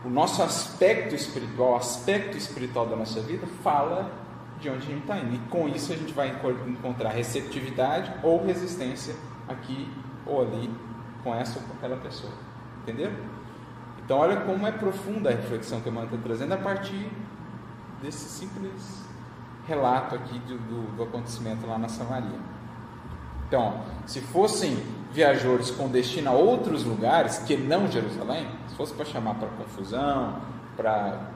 O 0.05 0.11
nosso 0.11 0.42
aspecto 0.42 1.14
espiritual, 1.14 1.75
o 1.75 1.77
aspecto 1.77 2.37
espiritual 2.37 2.88
da 2.88 2.97
nossa 2.97 3.20
vida, 3.20 3.47
fala 3.62 4.11
de 4.61 4.68
onde 4.68 4.79
a 4.79 4.90
gente 4.90 5.03
está 5.03 5.16
indo. 5.16 5.37
E 5.37 5.38
com 5.49 5.68
isso 5.68 5.92
a 5.92 5.97
gente 5.97 6.12
vai 6.12 6.37
encontrar 6.66 7.11
receptividade 7.11 8.12
ou 8.25 8.44
resistência 8.44 9.14
aqui 9.47 9.88
ou 10.27 10.42
ali 10.42 10.68
com 11.23 11.33
essa 11.33 11.61
ou 11.61 11.64
com 11.66 11.75
aquela 11.75 11.99
pessoa. 11.99 12.33
Entendeu? 12.83 13.12
Então, 14.05 14.18
olha 14.18 14.40
como 14.40 14.66
é 14.66 14.73
profunda 14.73 15.31
a 15.31 15.33
reflexão 15.33 15.81
que 15.81 15.88
o 15.88 15.92
Emmanuel 15.92 16.16
está 16.16 16.27
trazendo 16.27 16.53
a 16.53 16.59
partir 16.59 17.09
desse 18.04 18.28
simples 18.28 19.02
relato 19.66 20.14
aqui 20.14 20.38
do, 20.40 20.58
do, 20.58 20.96
do 20.96 21.02
acontecimento 21.04 21.66
lá 21.66 21.78
na 21.78 21.88
Samaria. 21.88 22.38
Então, 23.48 23.80
se 24.06 24.20
fossem 24.20 24.76
viajores 25.10 25.70
com 25.70 25.88
destino 25.88 26.30
a 26.30 26.32
outros 26.34 26.84
lugares 26.84 27.38
que 27.38 27.56
não 27.56 27.90
Jerusalém, 27.90 28.46
se 28.68 28.74
fosse 28.74 28.92
para 28.92 29.06
chamar 29.06 29.36
para 29.36 29.48
confusão, 29.48 30.38
para 30.76 31.30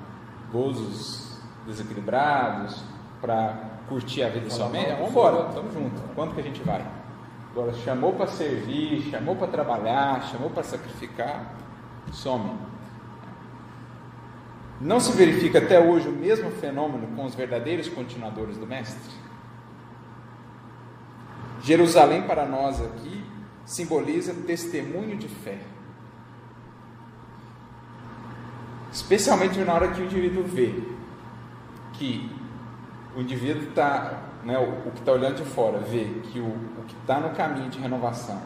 gozos 0.53 1.39
desequilibrados, 1.67 2.83
para 3.21 3.55
curtir 3.89 4.23
a 4.23 4.29
vida 4.29 4.51
somente, 4.51 4.91
vamos 4.93 5.11
embora, 5.11 5.49
estamos 5.49 5.73
juntos. 5.73 6.03
Quando 6.15 6.35
que 6.35 6.41
a 6.41 6.45
gente 6.45 6.63
vai? 6.63 6.85
Agora, 7.51 7.73
chamou 7.73 8.13
para 8.13 8.27
servir, 8.27 9.11
chamou 9.11 9.37
para 9.37 9.49
trabalhar, 9.49 10.23
chamou 10.25 10.51
para 10.51 10.63
sacrificar, 10.63 11.55
some. 12.13 12.59
Não 14.81 15.01
se 15.01 15.13
verifica 15.13 15.59
até 15.59 15.81
hoje 15.81 16.09
o 16.09 16.13
mesmo 16.13 16.51
fenômeno 16.53 17.09
com 17.17 17.25
os 17.25 17.35
verdadeiros 17.35 17.89
continuadores 17.89 18.57
do 18.57 18.67
Mestre? 18.67 19.13
Jerusalém 21.63 22.23
para 22.23 22.47
nós 22.47 22.81
aqui 22.81 23.25
simboliza 23.65 24.33
testemunho 24.47 25.17
de 25.17 25.29
fé. 25.29 25.59
Especialmente 28.93 29.59
na 29.59 29.75
hora 29.75 29.89
que 29.89 30.01
o 30.01 30.05
indivíduo 30.05 30.45
vê 30.45 30.75
que 31.95 32.31
o 33.17 33.21
indivíduo 33.21 33.65
está, 33.65 34.23
né, 34.45 34.57
o, 34.59 34.89
o 34.89 34.93
que 34.93 35.01
está 35.01 35.13
olhando 35.13 35.43
de 35.43 35.45
fora, 35.45 35.79
vê 35.79 36.05
que 36.31 36.39
o, 36.39 36.47
o 36.47 36.85
que 36.87 36.95
está 36.95 37.19
no 37.19 37.31
caminho 37.31 37.69
de 37.69 37.81
renovação, 37.81 38.41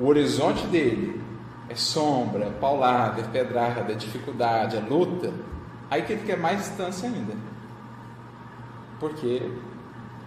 o 0.00 0.06
horizonte 0.06 0.66
dele 0.68 1.20
é 1.68 1.74
sombra, 1.74 2.46
é 2.46 2.50
paulada, 2.50 3.20
é 3.20 3.24
pedrada, 3.24 3.92
é 3.92 3.94
dificuldade, 3.94 4.76
é 4.76 4.80
luta, 4.80 5.32
aí 5.90 6.02
que 6.02 6.12
ele 6.12 6.24
quer 6.24 6.38
mais 6.38 6.58
distância 6.58 7.08
ainda. 7.08 7.34
Porque 8.98 9.50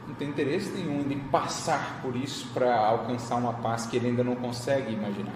não 0.07 0.15
tem 0.15 0.29
interesse 0.29 0.71
nenhum 0.71 1.01
em 1.11 1.19
passar 1.19 1.99
por 2.01 2.15
isso 2.15 2.47
para 2.53 2.75
alcançar 2.75 3.35
uma 3.35 3.53
paz 3.53 3.85
que 3.85 3.97
ele 3.97 4.07
ainda 4.07 4.23
não 4.23 4.35
consegue 4.35 4.93
imaginar. 4.93 5.35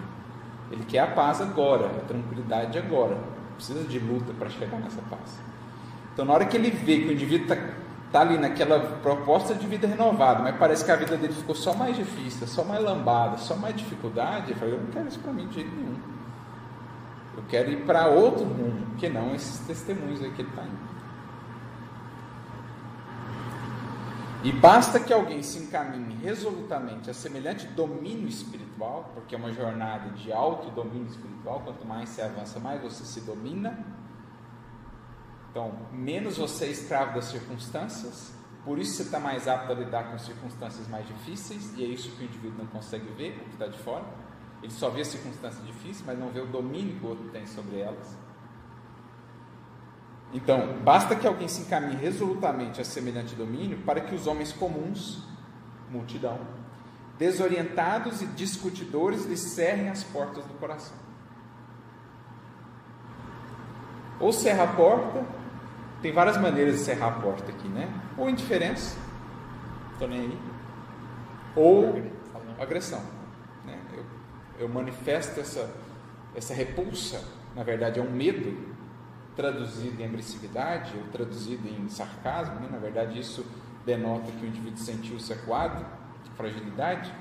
Ele 0.70 0.84
quer 0.84 1.00
a 1.00 1.06
paz 1.08 1.40
agora, 1.40 1.86
a 1.86 2.00
tranquilidade 2.06 2.78
agora. 2.78 3.16
Precisa 3.54 3.84
de 3.84 3.98
luta 3.98 4.32
para 4.38 4.50
chegar 4.50 4.78
nessa 4.78 5.00
paz. 5.02 5.38
Então, 6.12 6.24
na 6.24 6.32
hora 6.32 6.44
que 6.44 6.56
ele 6.56 6.70
vê 6.70 6.98
que 6.98 7.08
o 7.08 7.12
indivíduo 7.12 7.44
está 7.44 7.56
tá 8.12 8.20
ali 8.20 8.38
naquela 8.38 8.80
proposta 9.02 9.54
de 9.54 9.66
vida 9.66 9.86
renovada, 9.86 10.42
mas 10.42 10.56
parece 10.56 10.84
que 10.84 10.90
a 10.90 10.96
vida 10.96 11.16
dele 11.16 11.34
ficou 11.34 11.54
só 11.54 11.74
mais 11.74 11.96
difícil, 11.96 12.46
só 12.46 12.64
mais 12.64 12.82
lambada, 12.82 13.36
só 13.38 13.56
mais 13.56 13.76
dificuldade, 13.76 14.52
ele 14.52 14.58
fala, 14.58 14.70
eu 14.72 14.80
não 14.80 14.86
quero 14.86 15.08
isso 15.08 15.18
para 15.18 15.32
mim 15.32 15.46
de 15.48 15.54
jeito 15.54 15.74
nenhum. 15.74 15.96
Eu 17.36 17.42
quero 17.48 17.70
ir 17.70 17.84
para 17.84 18.06
outro 18.06 18.46
mundo, 18.46 18.96
que 18.96 19.08
não 19.08 19.34
esses 19.34 19.58
testemunhos 19.66 20.22
aí 20.22 20.30
que 20.30 20.42
ele 20.42 20.48
está 20.48 20.62
indo. 20.62 20.86
E 24.44 24.52
basta 24.52 25.00
que 25.00 25.12
alguém 25.12 25.42
se 25.42 25.58
encaminhe 25.58 26.14
resolutamente 26.22 27.10
a 27.10 27.14
semelhante 27.14 27.66
domínio 27.66 28.28
espiritual, 28.28 29.10
porque 29.12 29.34
é 29.34 29.38
uma 29.38 29.52
jornada 29.52 30.10
de 30.10 30.32
alto 30.32 30.70
domínio 30.70 31.08
espiritual, 31.08 31.62
quanto 31.64 31.84
mais 31.84 32.08
você 32.10 32.22
avança, 32.22 32.60
mais 32.60 32.80
você 32.80 33.04
se 33.04 33.22
domina 33.22 33.76
então, 35.56 35.72
menos 35.90 36.36
você 36.36 36.66
é 36.66 36.68
escravo 36.68 37.14
das 37.14 37.24
circunstâncias, 37.24 38.30
por 38.62 38.78
isso 38.78 38.92
você 38.92 39.04
está 39.04 39.18
mais 39.18 39.48
apto 39.48 39.72
a 39.72 39.74
lidar 39.74 40.10
com 40.10 40.18
circunstâncias 40.18 40.86
mais 40.86 41.06
difíceis, 41.06 41.72
e 41.78 41.82
é 41.82 41.86
isso 41.86 42.10
que 42.10 42.22
o 42.22 42.26
indivíduo 42.26 42.58
não 42.58 42.66
consegue 42.66 43.06
ver, 43.16 43.38
o 43.38 43.44
que 43.44 43.52
está 43.54 43.66
de 43.66 43.78
fora. 43.78 44.04
Ele 44.62 44.70
só 44.70 44.90
vê 44.90 45.00
as 45.00 45.06
circunstâncias 45.06 45.64
difíceis, 45.64 46.02
mas 46.04 46.18
não 46.18 46.28
vê 46.28 46.40
o 46.40 46.46
domínio 46.46 47.00
que 47.00 47.06
o 47.06 47.08
outro 47.08 47.30
tem 47.30 47.46
sobre 47.46 47.80
elas. 47.80 48.18
Então, 50.34 50.76
basta 50.84 51.16
que 51.16 51.26
alguém 51.26 51.48
se 51.48 51.62
encaminhe 51.62 51.96
resolutamente 51.96 52.78
a 52.78 52.84
semelhante 52.84 53.34
domínio 53.34 53.78
para 53.78 54.02
que 54.02 54.14
os 54.14 54.26
homens 54.26 54.52
comuns, 54.52 55.22
multidão, 55.90 56.38
desorientados 57.16 58.20
e 58.20 58.26
discutidores 58.26 59.24
lhe 59.24 59.38
cerrem 59.38 59.88
as 59.88 60.04
portas 60.04 60.44
do 60.44 60.52
coração. 60.58 61.06
Ou 64.20 64.32
cerra 64.32 64.64
a 64.64 64.68
porta, 64.68 65.35
tem 66.06 66.12
várias 66.12 66.36
maneiras 66.36 66.76
de 66.76 66.80
cerrar 66.82 67.08
a 67.08 67.20
porta 67.20 67.50
aqui, 67.50 67.66
né? 67.66 67.92
Ou 68.16 68.30
indiferença, 68.30 68.96
estou 69.92 70.06
nem 70.06 70.20
aí. 70.20 70.38
ou 71.56 72.00
agressão. 72.60 73.02
Né? 73.64 73.76
Eu, 73.92 74.04
eu 74.60 74.68
manifesto 74.68 75.40
essa, 75.40 75.68
essa 76.32 76.54
repulsa, 76.54 77.20
na 77.56 77.64
verdade 77.64 77.98
é 77.98 78.02
um 78.02 78.10
medo 78.10 78.56
traduzido 79.34 80.00
em 80.00 80.04
agressividade 80.04 80.92
ou 80.96 81.08
traduzido 81.10 81.66
em 81.68 81.88
sarcasmo, 81.88 82.54
né? 82.60 82.68
na 82.70 82.78
verdade 82.78 83.18
isso 83.18 83.44
denota 83.84 84.30
que 84.30 84.46
o 84.46 84.48
indivíduo 84.48 84.78
sentiu-se 84.78 85.32
acuado, 85.32 85.84
fragilidade, 86.36 87.12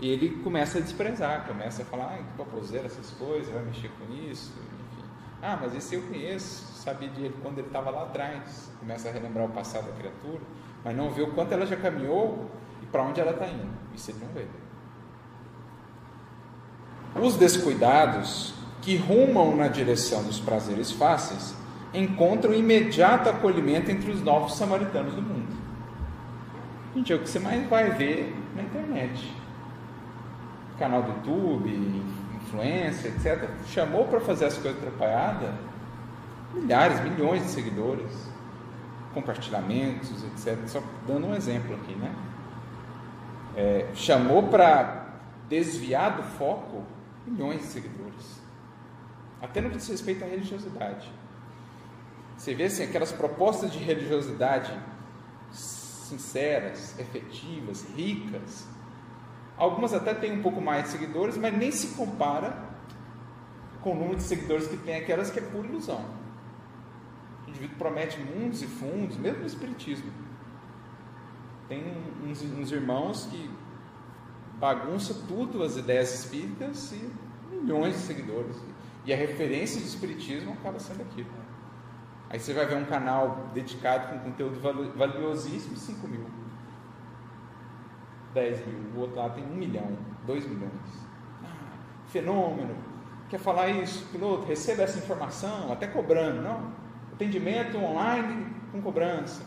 e 0.00 0.08
ele 0.08 0.42
começa 0.42 0.78
a 0.78 0.80
desprezar, 0.80 1.46
começa 1.46 1.82
a 1.82 1.84
falar, 1.84 2.14
ah, 2.14 2.16
que 2.16 2.38
baboseira 2.38 2.86
essas 2.86 3.10
coisas, 3.10 3.52
vai 3.52 3.62
mexer 3.64 3.90
com 3.98 4.10
isso, 4.14 4.50
enfim. 4.94 5.04
Ah, 5.42 5.58
mas 5.60 5.74
esse 5.74 5.94
eu 5.94 6.02
conheço, 6.02 6.64
sabia 6.88 7.08
dele 7.10 7.34
quando 7.42 7.58
ele 7.58 7.66
estava 7.66 7.90
lá 7.90 8.04
atrás, 8.04 8.70
começa 8.80 9.08
a 9.08 9.12
relembrar 9.12 9.44
o 9.44 9.50
passado 9.50 9.86
da 9.86 9.92
criatura, 9.92 10.40
mas 10.82 10.96
não 10.96 11.10
vê 11.10 11.22
o 11.22 11.32
quanto 11.32 11.52
ela 11.52 11.66
já 11.66 11.76
caminhou 11.76 12.50
e 12.82 12.86
para 12.86 13.02
onde 13.02 13.20
ela 13.20 13.32
está 13.32 13.46
indo, 13.46 13.68
isso 13.94 14.10
ele 14.10 14.20
não 14.20 14.28
vê. 14.32 14.46
Os 17.20 17.36
descuidados 17.36 18.54
que 18.80 18.96
rumam 18.96 19.54
na 19.54 19.68
direção 19.68 20.22
dos 20.22 20.40
prazeres 20.40 20.90
fáceis 20.90 21.54
encontram 21.92 22.54
imediato 22.54 23.28
acolhimento 23.28 23.90
entre 23.90 24.10
os 24.10 24.22
novos 24.22 24.54
samaritanos 24.54 25.14
do 25.14 25.22
mundo. 25.22 25.56
Gente, 26.94 27.12
é 27.12 27.16
o 27.16 27.18
que 27.18 27.28
você 27.28 27.38
mais 27.38 27.66
vai 27.68 27.90
ver 27.90 28.34
na 28.54 28.62
internet. 28.62 29.34
Canal 30.78 31.02
do 31.02 31.08
YouTube, 31.08 32.02
influência, 32.42 33.08
etc. 33.08 33.50
Chamou 33.66 34.06
para 34.06 34.20
fazer 34.20 34.46
as 34.46 34.56
coisas 34.56 34.80
atrapalhadas 34.80 35.50
milhares, 36.58 37.00
milhões 37.00 37.42
de 37.42 37.50
seguidores, 37.50 38.28
compartilhamentos, 39.14 40.22
etc. 40.24 40.58
Só 40.66 40.82
dando 41.06 41.26
um 41.26 41.34
exemplo 41.34 41.74
aqui, 41.74 41.94
né? 41.94 42.14
É, 43.56 43.88
chamou 43.94 44.44
para 44.48 45.06
desviar 45.48 46.16
do 46.16 46.22
foco 46.22 46.84
milhões 47.26 47.60
de 47.60 47.66
seguidores. 47.66 48.40
Até 49.40 49.60
no 49.60 49.70
que 49.70 49.76
diz 49.76 49.88
respeito 49.88 50.24
à 50.24 50.28
religiosidade. 50.28 51.10
Você 52.36 52.54
vê 52.54 52.64
assim, 52.64 52.84
aquelas 52.84 53.10
propostas 53.10 53.72
de 53.72 53.78
religiosidade 53.78 54.72
sinceras, 56.08 56.98
efetivas, 56.98 57.84
ricas. 57.94 58.66
Algumas 59.56 59.92
até 59.92 60.14
têm 60.14 60.38
um 60.38 60.42
pouco 60.42 60.60
mais 60.60 60.84
de 60.84 60.90
seguidores, 60.90 61.36
mas 61.36 61.56
nem 61.56 61.70
se 61.70 61.88
compara 61.88 62.56
com 63.82 63.92
o 63.92 63.94
número 63.94 64.16
de 64.16 64.22
seguidores 64.22 64.66
que 64.66 64.76
tem 64.78 64.96
aquelas 64.96 65.30
que 65.30 65.38
é 65.38 65.42
pura 65.42 65.66
ilusão. 65.66 66.04
Indivíduo 67.58 67.76
promete 67.76 68.20
mundos 68.20 68.62
e 68.62 68.66
fundos, 68.66 69.16
mesmo 69.16 69.40
no 69.40 69.46
Espiritismo. 69.46 70.10
Tem 71.68 71.82
uns, 72.24 72.42
uns 72.42 72.70
irmãos 72.70 73.26
que 73.30 73.50
bagunça 74.58 75.14
tudo 75.26 75.62
as 75.62 75.76
ideias 75.76 76.14
espíritas 76.14 76.92
e 76.92 77.10
milhões 77.50 77.94
de 77.94 78.00
seguidores. 78.00 78.56
E 79.04 79.12
a 79.12 79.16
referência 79.16 79.80
do 79.80 79.86
Espiritismo 79.86 80.52
acaba 80.52 80.78
sendo 80.78 81.02
aquilo. 81.02 81.28
Aí 82.30 82.38
você 82.38 82.52
vai 82.52 82.66
ver 82.66 82.76
um 82.76 82.84
canal 82.84 83.48
dedicado 83.54 84.12
com 84.12 84.30
conteúdo 84.30 84.60
valiosíssimo, 84.94 85.76
5 85.76 86.08
mil, 86.08 86.26
10 88.34 88.66
mil. 88.66 88.78
O 88.94 89.00
outro 89.00 89.16
lado 89.16 89.34
tem 89.34 89.44
1 89.44 89.48
milhão, 89.48 89.98
2 90.26 90.46
milhões. 90.46 91.06
Ah, 91.42 91.76
fenômeno. 92.06 92.76
Quer 93.30 93.40
falar 93.40 93.68
isso? 93.68 94.06
Piloto, 94.12 94.46
receba 94.46 94.82
essa 94.82 94.98
informação, 94.98 95.72
até 95.72 95.86
cobrando. 95.86 96.42
Não. 96.42 96.87
Atendimento 97.18 97.76
online 97.78 98.46
com 98.70 98.80
cobrança. 98.80 99.42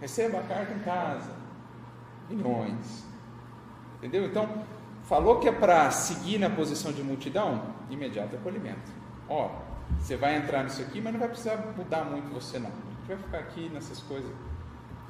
Receba 0.00 0.38
a 0.38 0.42
carta 0.42 0.72
em 0.72 0.78
casa. 0.78 1.30
Milhões. 2.30 3.06
Entendeu? 3.98 4.24
Então, 4.24 4.64
falou 5.02 5.38
que 5.38 5.46
é 5.46 5.52
para 5.52 5.90
seguir 5.90 6.38
na 6.38 6.48
posição 6.48 6.90
de 6.90 7.02
multidão? 7.02 7.74
Imediato 7.90 8.36
acolhimento. 8.36 8.90
Ó, 9.28 9.50
você 10.00 10.16
vai 10.16 10.34
entrar 10.38 10.64
nisso 10.64 10.80
aqui, 10.80 10.98
mas 10.98 11.12
não 11.12 11.20
vai 11.20 11.28
precisar 11.28 11.58
mudar 11.76 12.06
muito 12.06 12.32
você 12.32 12.58
não. 12.58 12.70
A 12.70 12.72
gente 12.72 13.08
vai 13.08 13.16
ficar 13.18 13.38
aqui 13.40 13.68
nessas 13.68 14.00
coisas. 14.00 14.32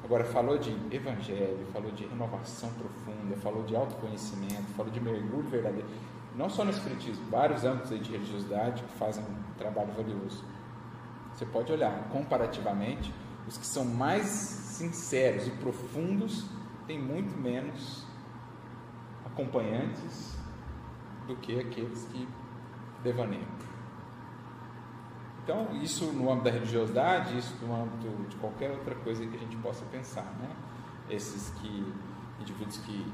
Agora 0.03 0.25
falou 0.25 0.57
de 0.57 0.75
evangelho, 0.93 1.65
falou 1.71 1.91
de 1.91 2.05
renovação 2.05 2.69
profunda, 2.73 3.37
falou 3.37 3.63
de 3.63 3.73
autoconhecimento, 3.73 4.65
falou 4.75 4.91
de 4.91 4.99
mergulho 4.99 5.47
verdadeiro. 5.47 5.87
Não 6.35 6.49
só 6.49 6.65
no 6.65 6.71
espiritismo, 6.71 7.23
vários 7.31 7.63
âmbitos 7.63 7.97
de 8.01 8.11
religiosidade 8.11 8.83
que 8.83 8.97
fazem 8.97 9.23
um 9.23 9.57
trabalho 9.57 9.93
valioso. 9.93 10.43
Você 11.33 11.45
pode 11.45 11.71
olhar 11.71 12.09
comparativamente, 12.09 13.13
os 13.47 13.57
que 13.57 13.65
são 13.65 13.83
mais 13.85 14.25
sinceros 14.25 15.47
e 15.47 15.51
profundos 15.51 16.45
têm 16.87 16.99
muito 16.99 17.35
menos 17.37 18.05
acompanhantes 19.25 20.37
do 21.27 21.35
que 21.37 21.59
aqueles 21.59 22.05
que 22.05 22.27
devaneiam. 23.03 23.47
Então, 25.43 25.75
isso 25.81 26.05
no 26.13 26.31
âmbito 26.31 26.45
da 26.45 26.51
religiosidade, 26.51 27.37
isso 27.37 27.53
no 27.61 27.75
âmbito 27.75 28.07
de 28.29 28.35
qualquer 28.37 28.71
outra 28.71 28.95
coisa 28.95 29.25
que 29.25 29.35
a 29.35 29.39
gente 29.39 29.57
possa 29.57 29.83
pensar, 29.85 30.23
né? 30.39 30.49
Esses 31.09 31.49
que, 31.59 31.93
indivíduos 32.39 32.77
que, 32.77 33.11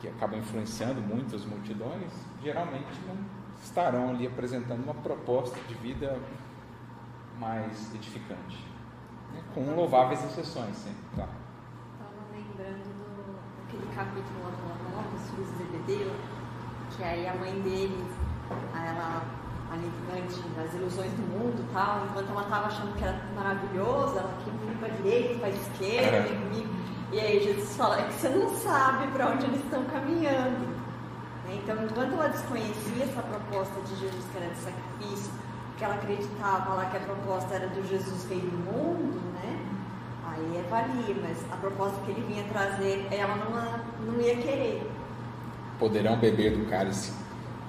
que 0.00 0.08
acabam 0.08 0.40
influenciando 0.40 1.00
muito 1.00 1.36
as 1.36 1.44
multidões, 1.44 2.10
geralmente 2.42 2.98
não 3.06 3.16
estarão 3.62 4.10
ali 4.10 4.26
apresentando 4.26 4.82
uma 4.82 4.94
proposta 4.94 5.56
de 5.68 5.74
vida 5.74 6.18
mais 7.38 7.94
edificante, 7.94 8.66
né? 9.32 9.42
com 9.54 9.74
louváveis 9.74 10.24
exceções, 10.24 10.76
sempre, 10.76 11.02
claro. 11.14 11.30
Estava 11.92 12.22
lembrando 12.32 12.84
do, 12.84 13.36
daquele 13.62 13.94
capítulo 13.94 14.42
lá 14.42 14.50
do 14.50 14.98
Amor, 14.98 15.12
dos 15.12 15.30
filhos 15.30 15.50
de 15.50 15.56
Zebedeu, 15.58 16.12
que 16.96 17.02
aí 17.02 17.26
a 17.26 17.34
mãe 17.34 17.60
deles, 17.60 18.06
ela 18.74 19.22
ali 19.72 19.90
antes 20.16 20.38
das 20.54 20.72
ilusões 20.74 21.12
do 21.12 21.22
mundo 21.22 21.66
tal, 21.72 22.06
enquanto 22.06 22.30
ela 22.30 22.42
estava 22.42 22.66
achando 22.66 22.96
que 22.96 23.04
era 23.04 23.20
maravilhoso, 23.34 24.18
ela 24.18 24.32
queria 24.44 24.72
ir 24.72 24.76
para 24.78 24.88
a 24.88 24.90
direita, 24.90 25.38
para 25.38 25.46
a 25.46 25.50
esquerda, 25.50 26.28
comigo. 26.28 26.74
E 27.12 27.20
aí 27.20 27.40
Jesus 27.42 27.76
fala, 27.76 28.00
é 28.00 28.04
que 28.04 28.14
você 28.14 28.28
não 28.28 28.48
sabe 28.56 29.06
para 29.12 29.28
onde 29.28 29.46
eles 29.46 29.62
estão 29.64 29.84
caminhando. 29.84 30.66
Né? 31.44 31.60
Então, 31.62 31.84
enquanto 31.84 32.12
ela 32.12 32.28
desconhecia 32.28 33.04
essa 33.04 33.22
proposta 33.22 33.80
de 33.82 33.96
Jesus 33.96 34.24
que 34.30 34.36
era 34.36 34.48
de 34.48 34.58
sacrifício, 34.58 35.32
que 35.76 35.84
ela 35.84 35.94
acreditava 35.94 36.74
lá 36.74 36.86
que 36.86 36.96
a 36.96 37.00
proposta 37.00 37.54
era 37.54 37.68
do 37.68 37.86
Jesus 37.86 38.26
rei 38.28 38.40
do 38.40 38.56
mundo, 38.56 39.20
né? 39.34 39.58
Aí 40.26 40.58
é 40.58 40.62
valia, 40.68 41.16
mas 41.22 41.44
a 41.52 41.56
proposta 41.56 42.00
que 42.04 42.10
ele 42.10 42.22
vinha 42.26 42.44
trazer, 42.44 43.06
ela 43.10 43.36
não, 43.36 44.12
não 44.12 44.20
ia 44.20 44.36
querer. 44.36 44.90
Poderão 45.78 46.18
beber 46.18 46.56
do 46.56 46.68
cálice 46.68 47.12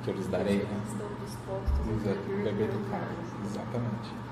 que 0.03 0.09
eu 0.09 0.15
lhes 0.15 0.27
darei. 0.27 0.57
Né? 0.57 0.81
Estou 0.87 1.09
dispostos 1.25 1.79
a 1.79 2.43
beber 2.43 2.69
do 2.69 2.89
cálice, 2.89 3.35
exatamente. 3.45 4.27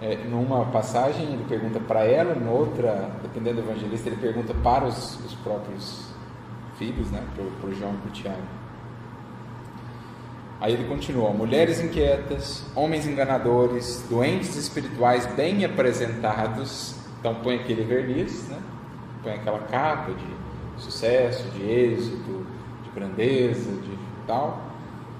É, 0.00 0.16
numa 0.24 0.64
passagem 0.66 1.34
ele 1.34 1.44
pergunta 1.46 1.78
para 1.78 2.04
ela, 2.04 2.34
noutra, 2.34 3.10
dependendo 3.20 3.60
do 3.60 3.70
evangelista, 3.70 4.08
ele 4.08 4.16
pergunta 4.16 4.54
para 4.54 4.86
os, 4.86 5.22
os 5.26 5.34
próprios 5.34 6.10
filhos, 6.78 7.10
né, 7.10 7.22
para 7.34 7.68
o 7.68 7.74
João 7.74 7.92
e 7.92 7.96
para 7.98 8.08
o 8.08 8.12
Tiago. 8.12 8.60
Aí 10.60 10.74
ele 10.74 10.84
continua: 10.84 11.30
mulheres 11.30 11.80
inquietas, 11.80 12.64
homens 12.74 13.06
enganadores, 13.06 14.04
doentes 14.10 14.56
espirituais 14.56 15.26
bem 15.34 15.64
apresentados. 15.64 16.94
Então 17.18 17.34
põe 17.36 17.56
aquele 17.56 17.82
verniz, 17.84 18.48
né? 18.48 18.58
põe 19.22 19.32
aquela 19.32 19.60
capa 19.60 20.12
de 20.12 20.82
sucesso, 20.82 21.48
de 21.50 21.62
êxito, 21.62 22.46
de 22.84 22.90
grandeza, 22.94 23.70
de 23.70 23.98
tal, 24.26 24.60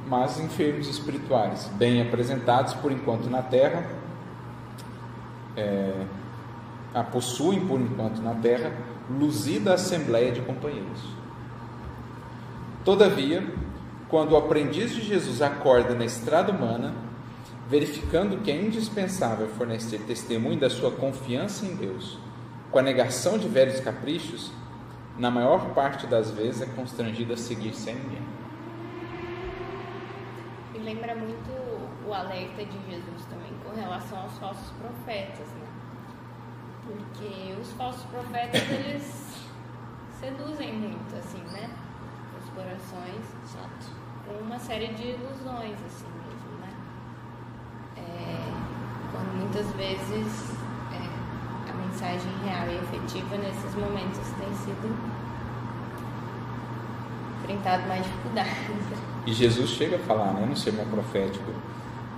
mas 0.06 0.40
enfermos 0.40 0.88
espirituais, 0.88 1.70
bem 1.74 2.00
apresentados 2.00 2.74
por 2.74 2.90
enquanto 2.90 3.28
na 3.28 3.42
terra, 3.42 3.86
é, 5.56 5.92
a 6.94 7.02
possuem 7.02 7.66
por 7.66 7.80
enquanto 7.80 8.20
na 8.22 8.34
terra 8.34 8.72
luzida 9.10 9.74
assembleia 9.74 10.32
de 10.32 10.40
companheiros. 10.40 11.20
Todavia, 12.84 13.44
quando 14.10 14.32
o 14.32 14.36
aprendiz 14.36 14.92
de 14.92 15.02
Jesus 15.02 15.40
acorda 15.40 15.94
na 15.94 16.04
estrada 16.04 16.50
humana, 16.50 16.92
verificando 17.68 18.42
que 18.42 18.50
é 18.50 18.60
indispensável 18.60 19.46
fornecer 19.46 20.00
testemunho 20.00 20.58
da 20.58 20.68
sua 20.68 20.90
confiança 20.90 21.64
em 21.64 21.76
Deus, 21.76 22.18
com 22.72 22.80
a 22.80 22.82
negação 22.82 23.38
de 23.38 23.46
velhos 23.46 23.78
caprichos, 23.78 24.50
na 25.16 25.30
maior 25.30 25.72
parte 25.74 26.08
das 26.08 26.32
vezes 26.32 26.62
é 26.62 26.66
constrangido 26.66 27.32
a 27.32 27.36
seguir 27.36 27.72
sem 27.72 27.94
ninguém. 27.94 28.22
E 30.74 30.78
lembra 30.78 31.14
muito 31.14 31.50
o 32.08 32.12
alerta 32.12 32.64
de 32.64 32.90
Jesus 32.90 33.24
também 33.26 33.52
com 33.62 33.80
relação 33.80 34.18
aos 34.18 34.36
falsos 34.38 34.70
profetas, 34.70 35.46
né? 35.46 35.68
Porque 36.84 37.54
os 37.60 37.70
falsos 37.74 38.02
profetas, 38.06 38.62
eles 38.70 39.46
seduzem 40.18 40.72
muito, 40.72 41.14
assim, 41.16 41.42
né? 41.52 41.70
Os 42.42 42.50
corações. 42.50 43.24
Exato 43.44 43.99
uma 44.40 44.58
série 44.58 44.88
de 44.88 45.08
ilusões, 45.08 45.76
assim 45.86 46.06
mesmo, 46.06 46.60
né? 46.60 46.72
É, 47.96 48.36
quando 49.12 49.36
muitas 49.36 49.70
vezes 49.72 50.54
é, 50.92 51.70
a 51.70 51.74
mensagem 51.74 52.32
real 52.44 52.68
e 52.68 52.76
efetiva 52.76 53.36
nesses 53.36 53.74
momentos 53.74 54.18
tem 54.38 54.54
sido 54.54 54.96
enfrentado 57.42 57.86
mais 57.88 58.04
dificuldades. 58.04 59.10
E 59.26 59.34
Jesus 59.34 59.70
chega 59.70 59.96
a 59.96 59.98
falar, 59.98 60.32
né, 60.32 60.46
no 60.46 60.56
sermão 60.56 60.86
profético, 60.86 61.52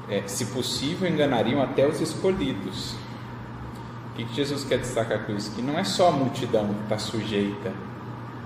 é, 0.08 0.22
se 0.28 0.46
possível 0.46 1.08
enganariam 1.08 1.60
até 1.60 1.86
os 1.86 2.00
escolhidos. 2.00 2.94
O 4.12 4.14
que, 4.14 4.24
Jesus 4.32 4.64
quer 4.64 4.78
destacar 4.78 5.26
com 5.26 5.32
isso? 5.32 5.52
Que 5.52 5.60
não 5.60 5.76
é 5.78 5.82
só 5.82 6.08
a 6.08 6.12
multidão 6.12 6.72
que 6.72 6.82
está 6.84 6.98
sujeita 6.98 7.72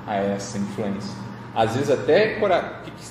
a 0.07 0.15
essa 0.15 0.57
influência. 0.57 1.26
Às 1.57 1.75
vezes 1.75 1.91
até 1.91 2.39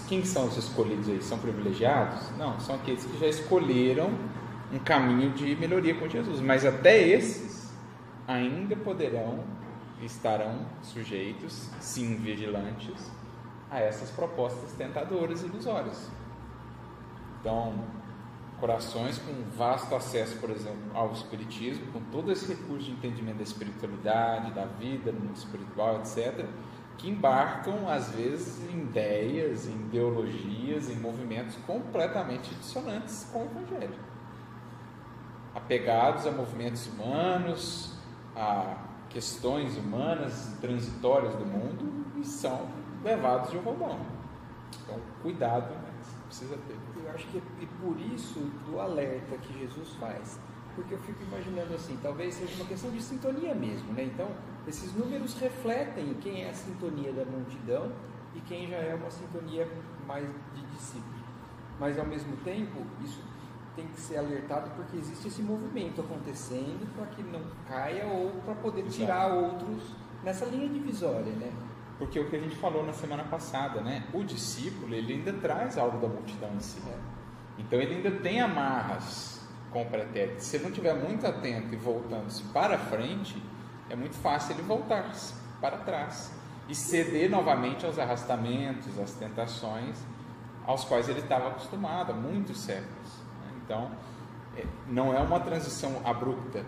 quem 0.08 0.24
são 0.24 0.46
os 0.46 0.56
escolhidos 0.56 1.10
aí? 1.10 1.20
São 1.20 1.40
privilegiados? 1.40 2.30
Não, 2.38 2.60
são 2.60 2.76
aqueles 2.76 3.04
que 3.04 3.18
já 3.18 3.26
escolheram 3.26 4.12
um 4.72 4.78
caminho 4.78 5.32
de 5.32 5.56
melhoria 5.56 5.96
com 5.96 6.08
Jesus. 6.08 6.40
Mas 6.42 6.64
até 6.64 6.96
esses 7.08 7.74
ainda 8.28 8.76
poderão 8.76 9.44
estarão 10.00 10.60
sujeitos, 10.84 11.72
sim, 11.80 12.18
vigilantes 12.18 13.12
a 13.72 13.80
essas 13.80 14.12
propostas 14.12 14.74
tentadoras 14.74 15.42
e 15.42 15.48
ilusórias. 15.48 16.08
Então, 17.40 17.74
corações 18.60 19.18
com 19.18 19.34
vasto 19.58 19.96
acesso, 19.96 20.38
por 20.38 20.52
exemplo, 20.52 20.92
ao 20.94 21.12
espiritismo, 21.14 21.88
com 21.92 22.00
todo 22.12 22.32
esse 22.32 22.48
recurso 22.48 22.86
de 22.86 22.92
entendimento 22.92 23.38
da 23.38 23.44
espiritualidade, 23.44 24.52
da 24.52 24.66
vida 24.66 25.12
no 25.12 25.20
mundo 25.20 25.36
espiritual, 25.36 26.00
etc, 26.00 26.46
que 26.98 27.10
embarcam 27.10 27.90
às 27.90 28.10
vezes 28.12 28.70
em 28.70 28.82
ideias, 28.82 29.68
em 29.68 29.74
ideologias, 29.74 30.90
em 30.90 30.96
movimentos 30.96 31.56
completamente 31.68 32.54
dissonantes 32.56 33.30
com 33.32 33.44
o 33.44 33.46
evangelho. 33.46 33.96
Apegados 35.54 36.26
a 36.26 36.32
movimentos 36.32 36.88
humanos, 36.88 37.94
a 38.36 38.78
questões 39.10 39.78
humanas 39.78 40.58
transitórias 40.60 41.36
do 41.36 41.46
mundo 41.46 42.06
e 42.18 42.26
são 42.26 42.68
levados 43.04 43.52
de 43.52 43.58
roubão. 43.58 44.00
Então, 44.84 45.00
cuidado, 45.22 45.74
né? 45.74 45.96
precisa 46.28 46.58
ter. 46.68 46.76
Eu 47.02 47.12
acho 47.12 47.28
que 47.28 47.38
e 47.38 47.66
por 47.82 48.00
isso 48.14 48.40
do 48.68 48.80
alerta 48.80 49.38
que 49.38 49.58
Jesus 49.58 49.94
faz, 49.94 50.40
porque 50.76 50.94
eu 50.94 51.00
fico 51.00 51.24
imaginando 51.24 51.74
assim, 51.74 51.98
talvez 52.02 52.36
seja 52.36 52.56
uma 52.56 52.66
questão 52.66 52.92
de 52.92 53.02
sintonia 53.02 53.56
mesmo, 53.56 53.94
né? 53.94 54.04
Então, 54.04 54.28
esses 54.68 54.94
números 54.94 55.34
refletem 55.40 56.14
quem 56.16 56.44
é 56.44 56.50
a 56.50 56.54
sintonia 56.54 57.12
da 57.14 57.26
multidão 57.26 57.92
e 58.36 58.42
quem 58.42 58.68
já 58.68 58.78
é 58.78 58.96
uma 58.96 59.10
sintonia 59.12 59.68
mais 60.08 60.28
de 60.54 60.62
discípulo. 60.68 61.16
Mas 61.80 62.00
ao 62.00 62.06
mesmo 62.06 62.36
tempo, 62.38 62.82
isso 63.04 63.22
tem 63.76 63.88
que 63.88 64.00
ser 64.00 64.18
alertado 64.18 64.72
porque 64.76 64.98
existe 64.98 65.28
esse 65.28 65.42
movimento 65.42 66.02
acontecendo 66.02 66.88
para 66.96 67.06
que 67.08 67.22
não 67.22 67.42
caia 67.68 68.06
ou 68.06 68.32
para 68.44 68.56
poder 68.56 68.84
tirar 68.84 69.30
Exato. 69.30 69.46
outros 69.46 69.96
nessa 70.24 70.46
linha 70.46 70.70
divisória, 70.70 71.32
né? 71.34 71.52
Porque 71.98 72.20
o 72.20 72.30
que 72.30 72.36
a 72.36 72.40
gente 72.40 72.56
falou 72.56 72.86
na 72.86 72.94
semana 72.94 73.24
passada, 73.24 73.82
né? 73.82 74.06
O 74.14 74.24
discípulo, 74.24 74.94
ele 74.94 75.14
ainda 75.14 75.34
traz 75.34 75.78
algo 75.78 75.98
da 76.00 76.08
multidão 76.08 76.50
em 76.54 76.60
si. 76.60 76.80
Né? 76.82 76.98
Então 77.58 77.80
ele 77.80 77.96
ainda 77.96 78.12
tem 78.12 78.42
amarras 78.42 79.42
com 79.72 79.84
o 79.84 79.86
pretérito. 79.86 80.42
Se 80.42 80.58
ele 80.58 80.64
não 80.64 80.72
estiver 80.72 80.94
muito 80.96 81.26
atento 81.26 81.74
e 81.74 81.78
voltando-se 81.78 82.44
para 82.46 82.78
frente, 82.78 83.42
é 83.90 83.96
muito 83.96 84.16
fácil 84.16 84.56
ele 84.56 84.64
voltar 84.64 85.12
para 85.62 85.78
trás 85.78 86.32
e 86.68 86.76
ceder 86.76 87.30
novamente 87.30 87.86
aos 87.86 88.00
arrastamentos, 88.00 88.98
às 89.00 89.12
tentações 89.12 89.98
aos 90.66 90.84
quais 90.84 91.08
ele 91.08 91.20
estava 91.20 91.50
acostumado 91.50 92.12
há 92.12 92.16
muitos 92.16 92.60
séculos. 92.60 93.10
Né? 93.42 93.62
Então, 93.64 93.92
é, 94.58 94.66
não 94.88 95.14
é 95.14 95.20
uma 95.20 95.40
transição 95.40 96.02
abrupta, 96.04 96.66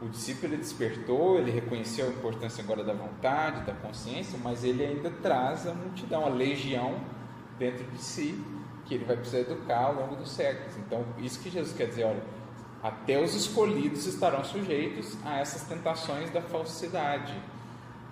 o 0.00 0.08
discípulo 0.08 0.56
despertou, 0.56 1.38
ele 1.38 1.50
reconheceu 1.50 2.06
a 2.06 2.10
importância 2.10 2.64
agora 2.64 2.82
da 2.82 2.94
vontade, 2.94 3.66
da 3.66 3.74
consciência, 3.74 4.38
mas 4.42 4.64
ele 4.64 4.82
ainda 4.82 5.10
traz 5.10 5.66
a 5.66 5.74
multidão, 5.74 6.24
a 6.24 6.28
legião 6.30 6.98
dentro 7.58 7.84
de 7.84 7.98
si, 7.98 8.42
que 8.86 8.94
ele 8.94 9.04
vai 9.04 9.16
precisar 9.16 9.40
educar 9.40 9.84
ao 9.84 9.94
longo 9.94 10.16
dos 10.16 10.30
séculos. 10.30 10.74
Então, 10.78 11.04
isso 11.18 11.38
que 11.40 11.50
Jesus 11.50 11.76
quer 11.76 11.86
dizer, 11.86 12.04
olha, 12.04 12.22
até 12.82 13.22
os 13.22 13.34
escolhidos 13.34 14.06
estarão 14.06 14.42
sujeitos 14.42 15.16
a 15.24 15.38
essas 15.38 15.64
tentações 15.64 16.30
da 16.30 16.40
falsidade, 16.40 17.34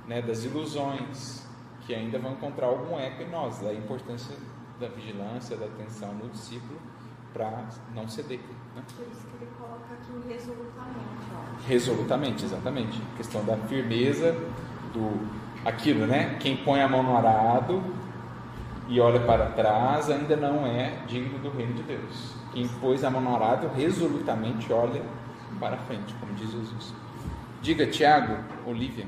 né, 0.07 0.21
das 0.21 0.45
ilusões, 0.45 1.47
que 1.87 1.95
ainda 1.95 2.19
vão 2.19 2.33
encontrar 2.33 2.66
algum 2.66 2.99
eco 2.99 3.23
em 3.23 3.31
nós, 3.31 3.59
da 3.61 3.73
importância 3.73 4.37
da 4.79 4.89
vigilância, 4.89 5.57
da 5.57 5.66
atenção 5.66 6.14
no 6.14 6.29
discípulo, 6.29 6.79
para 7.33 7.64
não 7.95 8.09
ceder. 8.09 8.41
Né? 8.75 8.83
Por 8.97 9.07
isso 9.07 9.27
que 9.27 9.37
ele 9.43 9.51
coloca 9.59 9.95
aqui 9.95 10.29
resolutamente. 10.29 11.27
Ó. 11.35 11.66
Resolutamente, 11.66 12.45
exatamente. 12.45 13.03
A 13.14 13.16
questão 13.16 13.45
da 13.45 13.57
firmeza, 13.57 14.33
do 14.93 15.29
aquilo, 15.64 16.07
né? 16.07 16.37
Quem 16.41 16.57
põe 16.59 16.81
a 16.81 16.89
mão 16.89 17.03
no 17.03 17.16
arado 17.16 17.83
e 18.89 19.01
olha 19.01 19.21
para 19.21 19.47
trás 19.51 20.09
ainda 20.09 20.37
não 20.37 20.66
é 20.66 21.03
digno 21.07 21.39
do 21.39 21.51
reino 21.51 21.75
de 21.75 21.83
Deus. 21.83 22.38
Quem 22.53 22.66
pôs 22.66 23.05
a 23.05 23.11
mão 23.11 23.34
arado 23.34 23.68
resolutamente 23.74 24.72
olha 24.72 25.03
para 25.61 25.76
frente, 25.78 26.14
como 26.20 26.32
diz 26.34 26.51
Jesus. 26.51 26.94
Diga, 27.61 27.86
Tiago, 27.86 28.36
Olívia. 28.66 29.07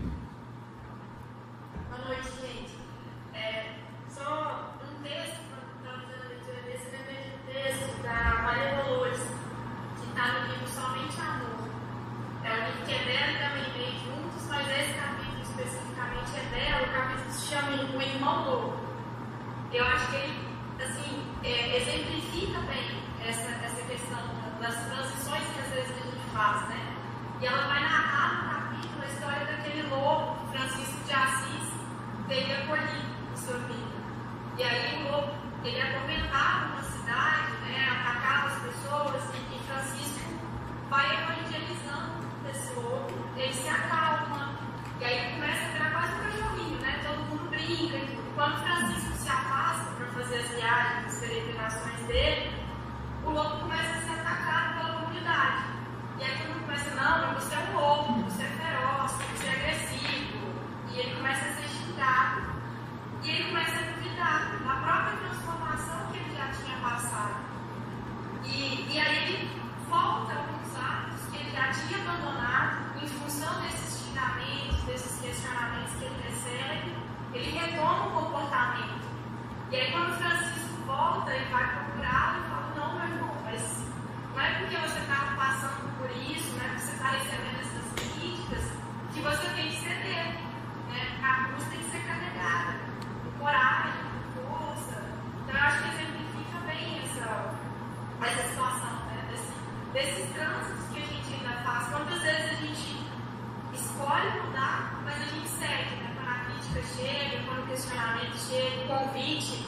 Chega, 108.50 108.84
o 108.84 108.98
convite 108.98 109.64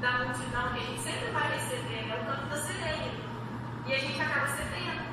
da 0.00 0.24
multidão 0.24 0.72
que 0.72 0.80
a 0.80 0.82
gente 0.82 1.00
sempre 1.00 1.30
vai 1.32 1.54
receber, 1.54 2.10
é 2.10 2.20
o 2.20 2.26
canto 2.26 2.48
da 2.48 2.56
sereia. 2.56 3.12
E 3.86 3.92
a 3.92 3.98
gente 3.98 4.20
acaba 4.20 4.48
cedendo. 4.48 5.04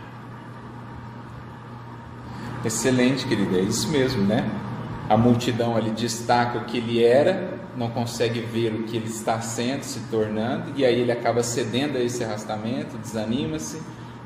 Excelente, 2.66 3.28
querida, 3.28 3.58
é 3.58 3.62
isso 3.62 3.88
mesmo, 3.90 4.24
né? 4.24 4.50
A 5.08 5.16
multidão 5.16 5.78
ali 5.78 5.92
destaca 5.92 6.58
o 6.58 6.66
que 6.66 6.78
ele 6.78 7.04
era, 7.04 7.60
não 7.76 7.90
consegue 7.90 8.40
ver 8.40 8.74
o 8.74 8.84
que 8.84 8.98
ele 8.98 9.08
está 9.08 9.40
sendo, 9.40 9.84
se 9.84 10.00
tornando, 10.10 10.74
e 10.76 10.86
aí 10.86 11.00
ele 11.00 11.12
acaba 11.12 11.44
cedendo 11.44 11.98
a 11.98 12.02
esse 12.02 12.24
arrastamento, 12.24 12.98
desanima-se, 12.98 13.82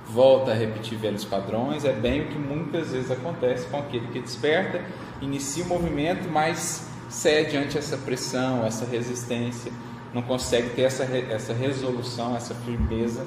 volta 0.07 0.51
a 0.51 0.53
repetir 0.53 0.97
velhos 0.97 1.25
padrões. 1.25 1.85
É 1.85 1.93
bem 1.93 2.21
o 2.21 2.27
que 2.27 2.37
muitas 2.37 2.91
vezes 2.91 3.11
acontece 3.11 3.67
com 3.67 3.77
aquele 3.77 4.07
que 4.07 4.19
desperta, 4.19 4.81
inicia 5.21 5.63
o 5.63 5.67
movimento, 5.67 6.29
mas 6.29 6.94
cede 7.09 7.57
ante 7.57 7.77
essa 7.77 7.97
pressão, 7.97 8.65
essa 8.65 8.85
resistência, 8.85 9.71
não 10.13 10.21
consegue 10.21 10.69
ter 10.69 10.83
essa, 10.83 11.03
essa 11.03 11.53
resolução, 11.53 12.35
essa 12.35 12.55
firmeza 12.55 13.25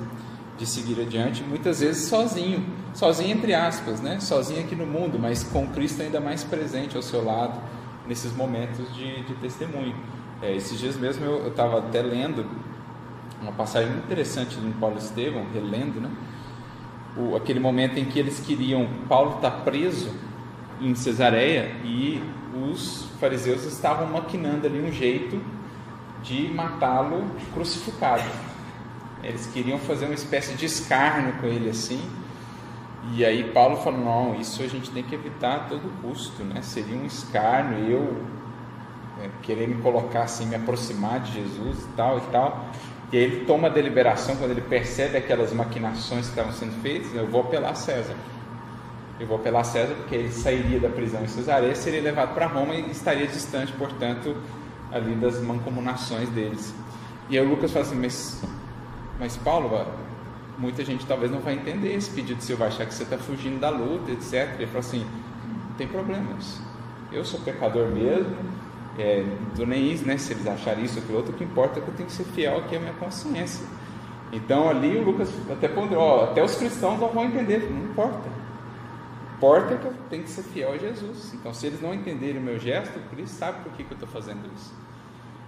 de 0.57 0.67
seguir 0.67 1.01
adiante, 1.01 1.43
muitas 1.45 1.81
vezes 1.81 2.09
sozinho, 2.09 2.65
sozinho 2.93 3.31
entre 3.31 3.55
aspas, 3.55 4.01
né? 4.01 4.19
sozinho 4.21 4.61
aqui 4.61 4.75
no 4.75 4.87
mundo, 4.87 5.19
mas 5.19 5.45
com 5.45 5.67
Cristo 5.69 6.03
ainda 6.03 6.21
mais 6.21 6.43
presente 6.43 6.97
ao 6.97 7.03
seu 7.03 7.25
lado 7.25 7.61
nesses 8.07 8.35
momentos 8.35 8.93
de, 8.95 9.23
de 9.23 9.35
testemunho. 9.35 9.95
É, 10.43 10.55
esses 10.55 10.79
dias 10.79 10.97
mesmo 10.97 11.25
eu 11.25 11.49
estava 11.49 11.79
até 11.79 12.03
lendo 12.03 12.45
uma 13.41 13.53
passagem 13.53 13.91
muito 13.91 14.05
interessante 14.07 14.57
de 14.57 14.71
Paulo 14.73 14.99
Estevão, 14.99 15.47
relendo, 15.53 16.01
né? 16.01 16.11
O, 17.17 17.37
aquele 17.37 17.61
momento 17.61 17.99
em 17.99 18.05
que 18.05 18.19
eles 18.19 18.41
queriam, 18.41 18.89
Paulo 19.09 19.37
está 19.37 19.51
preso 19.51 20.11
em 20.81 20.95
Cesareia 20.95 21.77
e 21.85 22.23
os 22.55 23.09
fariseus 23.21 23.65
estavam 23.65 24.07
maquinando 24.07 24.67
ali 24.67 24.81
um 24.81 24.93
jeito 24.93 25.41
de 26.23 26.49
matá-lo 26.49 27.25
crucificado. 27.53 28.29
Eles 29.23 29.47
queriam 29.47 29.79
fazer 29.79 30.07
uma 30.07 30.15
espécie 30.15 30.55
de 30.55 30.67
escárnio 30.67 31.35
com 31.35 31.47
ele 31.47 31.71
assim. 31.71 32.01
E 33.15 33.25
aí 33.25 33.51
Paulo 33.53 33.77
falou: 33.77 34.01
não, 34.01 34.35
isso 34.41 34.63
a 34.63 34.67
gente 34.67 34.91
tem 34.91 35.03
que 35.03 35.15
evitar 35.15 35.57
a 35.57 35.59
todo 35.61 35.91
custo, 36.03 36.43
né? 36.45 36.63
Seria 36.63 36.97
um 36.97 37.07
escárnio 37.07 37.79
eu 37.91 38.23
é, 39.21 39.29
querer 39.43 39.69
me 39.69 39.81
colocar 39.83 40.23
assim, 40.23 40.47
me 40.47 40.55
aproximar 40.55 41.21
de 41.21 41.33
Jesus 41.33 41.85
e 41.85 41.89
tal 41.97 42.19
e 42.19 42.33
tal. 42.33 42.67
E 43.11 43.17
aí 43.17 43.23
ele 43.25 43.45
toma 43.47 43.69
a 43.69 43.71
deliberação 43.71 44.37
quando 44.37 44.51
ele 44.51 44.61
percebe 44.61 45.17
aquelas 45.17 45.53
maquinações 45.53 46.27
que 46.27 46.31
estavam 46.31 46.53
sendo 46.53 46.81
feitas: 46.83 47.13
eu 47.15 47.27
vou 47.27 47.41
apelar 47.41 47.71
a 47.71 47.75
César. 47.75 48.15
Eu 49.21 49.27
vou 49.27 49.37
apelar 49.37 49.65
César 49.65 49.95
porque 49.97 50.15
ele 50.15 50.31
sairia 50.31 50.79
da 50.79 50.89
prisão 50.89 51.23
em 51.25 51.27
Cesareia, 51.27 51.75
seria 51.75 52.01
levado 52.01 52.35
para 52.35 52.47
Roma 52.47 52.75
e 52.75 52.89
estaria 52.91 53.27
distante, 53.27 53.73
portanto, 53.73 54.37
ali 54.93 55.15
das 55.17 55.43
mancomunações 55.43 56.29
deles. 56.29 56.73
E 57.29 57.37
aí 57.37 57.45
o 57.45 57.49
Lucas 57.49 57.73
fala 57.73 57.85
assim: 57.85 57.97
mas, 57.97 58.41
mas 59.19 59.37
Paulo, 59.37 59.87
muita 60.57 60.85
gente 60.85 61.05
talvez 61.05 61.33
não 61.33 61.41
vai 61.41 61.55
entender 61.55 61.95
esse 61.95 62.11
pedido 62.11 62.41
seu, 62.41 62.57
vai 62.57 62.69
achar 62.69 62.87
que 62.87 62.95
você 62.95 63.03
está 63.03 63.19
fugindo 63.19 63.59
da 63.59 63.71
luta, 63.71 64.13
etc. 64.13 64.55
Ele 64.55 64.67
fala 64.67 64.79
assim: 64.79 65.05
não 65.69 65.75
tem 65.77 65.89
problemas. 65.89 66.61
Eu 67.11 67.25
sou 67.25 67.41
pecador 67.41 67.89
mesmo, 67.89 68.37
é, 68.97 69.25
estou 69.51 69.67
nem 69.67 69.91
isso, 69.91 70.07
né? 70.07 70.17
Se 70.17 70.33
eles 70.33 70.47
acharem 70.47 70.85
isso 70.85 70.99
ou 70.99 71.03
aquilo 71.03 71.19
outro, 71.19 71.33
o 71.33 71.37
que 71.37 71.43
importa 71.43 71.81
é 71.81 71.83
que 71.83 71.89
eu 71.89 71.95
tenho 71.95 72.09
que 72.09 72.15
ser 72.15 72.25
fiel 72.25 72.59
aqui 72.59 72.77
à 72.77 72.79
minha 72.79 72.93
consciência. 72.93 73.67
Então 74.33 74.69
ali 74.69 74.97
o 74.97 75.03
Lucas 75.03 75.29
até 75.51 75.67
ponderou, 75.67 76.23
até 76.23 76.45
os 76.45 76.55
cristãos 76.55 77.01
não 77.01 77.09
vão 77.09 77.25
entender, 77.25 77.69
não 77.69 77.83
importa 77.83 78.38
importa 79.39 79.77
que 79.77 79.87
eu 79.87 79.95
tenho 80.11 80.25
que 80.25 80.31
ser 80.31 80.43
fiel 80.43 80.73
a 80.73 80.77
Jesus. 80.77 81.33
Então, 81.33 81.55
se 81.55 81.67
eles 81.69 81.81
não 81.81 81.95
entenderem 81.95 82.39
o 82.39 82.45
meu 82.45 82.59
gesto, 82.59 82.99
Cristo 83.09 83.37
sabe 83.37 83.63
por 83.63 83.73
que, 83.73 83.85
que 83.85 83.93
eu 83.93 83.95
estou 83.95 84.09
fazendo 84.09 84.41
isso. 84.55 84.75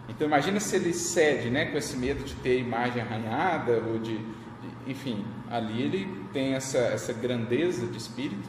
Então, 0.09 0.27
imagina 0.27 0.61
se 0.61 0.77
ele 0.77 0.93
cede, 0.93 1.51
né, 1.51 1.67
com 1.67 1.77
esse 1.77 1.97
medo 1.97 2.23
de 2.25 2.35
ter 2.37 2.61
imagem 2.61 3.03
arranhada 3.03 3.83
ou 3.89 3.99
de, 3.99 4.17
de 4.19 4.25
enfim, 4.87 5.25
ali 5.51 5.83
ele 5.83 6.25
tem 6.33 6.55
essa, 6.55 6.79
essa 6.79 7.13
grandeza 7.13 7.87
de 7.87 7.99
espírito 7.99 8.49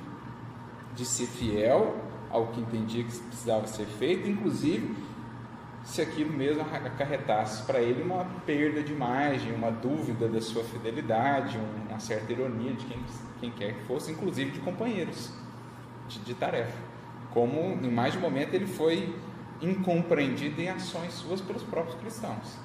de 0.95 1.05
ser 1.05 1.25
fiel 1.25 1.97
ao 2.29 2.47
que 2.47 2.61
entendia 2.61 3.03
que 3.03 3.17
precisava 3.19 3.65
ser 3.65 3.85
feito, 3.85 4.29
inclusive 4.29 4.95
se 5.83 6.01
aquilo 6.01 6.31
mesmo 6.31 6.61
acarretasse 6.61 7.63
para 7.63 7.81
ele 7.81 8.03
uma 8.03 8.25
perda 8.45 8.83
de 8.83 8.93
imagem, 8.93 9.53
uma 9.53 9.71
dúvida 9.71 10.27
da 10.27 10.39
sua 10.39 10.63
fidelidade, 10.63 11.57
uma 11.89 11.99
certa 11.99 12.31
ironia 12.31 12.73
de 12.73 12.85
quem, 12.85 12.99
quem 13.39 13.51
quer 13.51 13.73
que 13.73 13.83
fosse, 13.85 14.11
inclusive 14.11 14.51
de 14.51 14.59
companheiros 14.59 15.31
de, 16.07 16.19
de 16.19 16.33
tarefa. 16.33 16.77
Como 17.31 17.59
em 17.59 17.89
mais 17.89 18.13
de 18.13 18.19
um 18.19 18.21
momento 18.21 18.53
ele 18.53 18.67
foi 18.67 19.13
incompreendido 19.61 20.61
em 20.61 20.69
ações 20.69 21.13
suas 21.13 21.41
pelos 21.41 21.63
próprios 21.63 21.99
cristãos. 21.99 22.57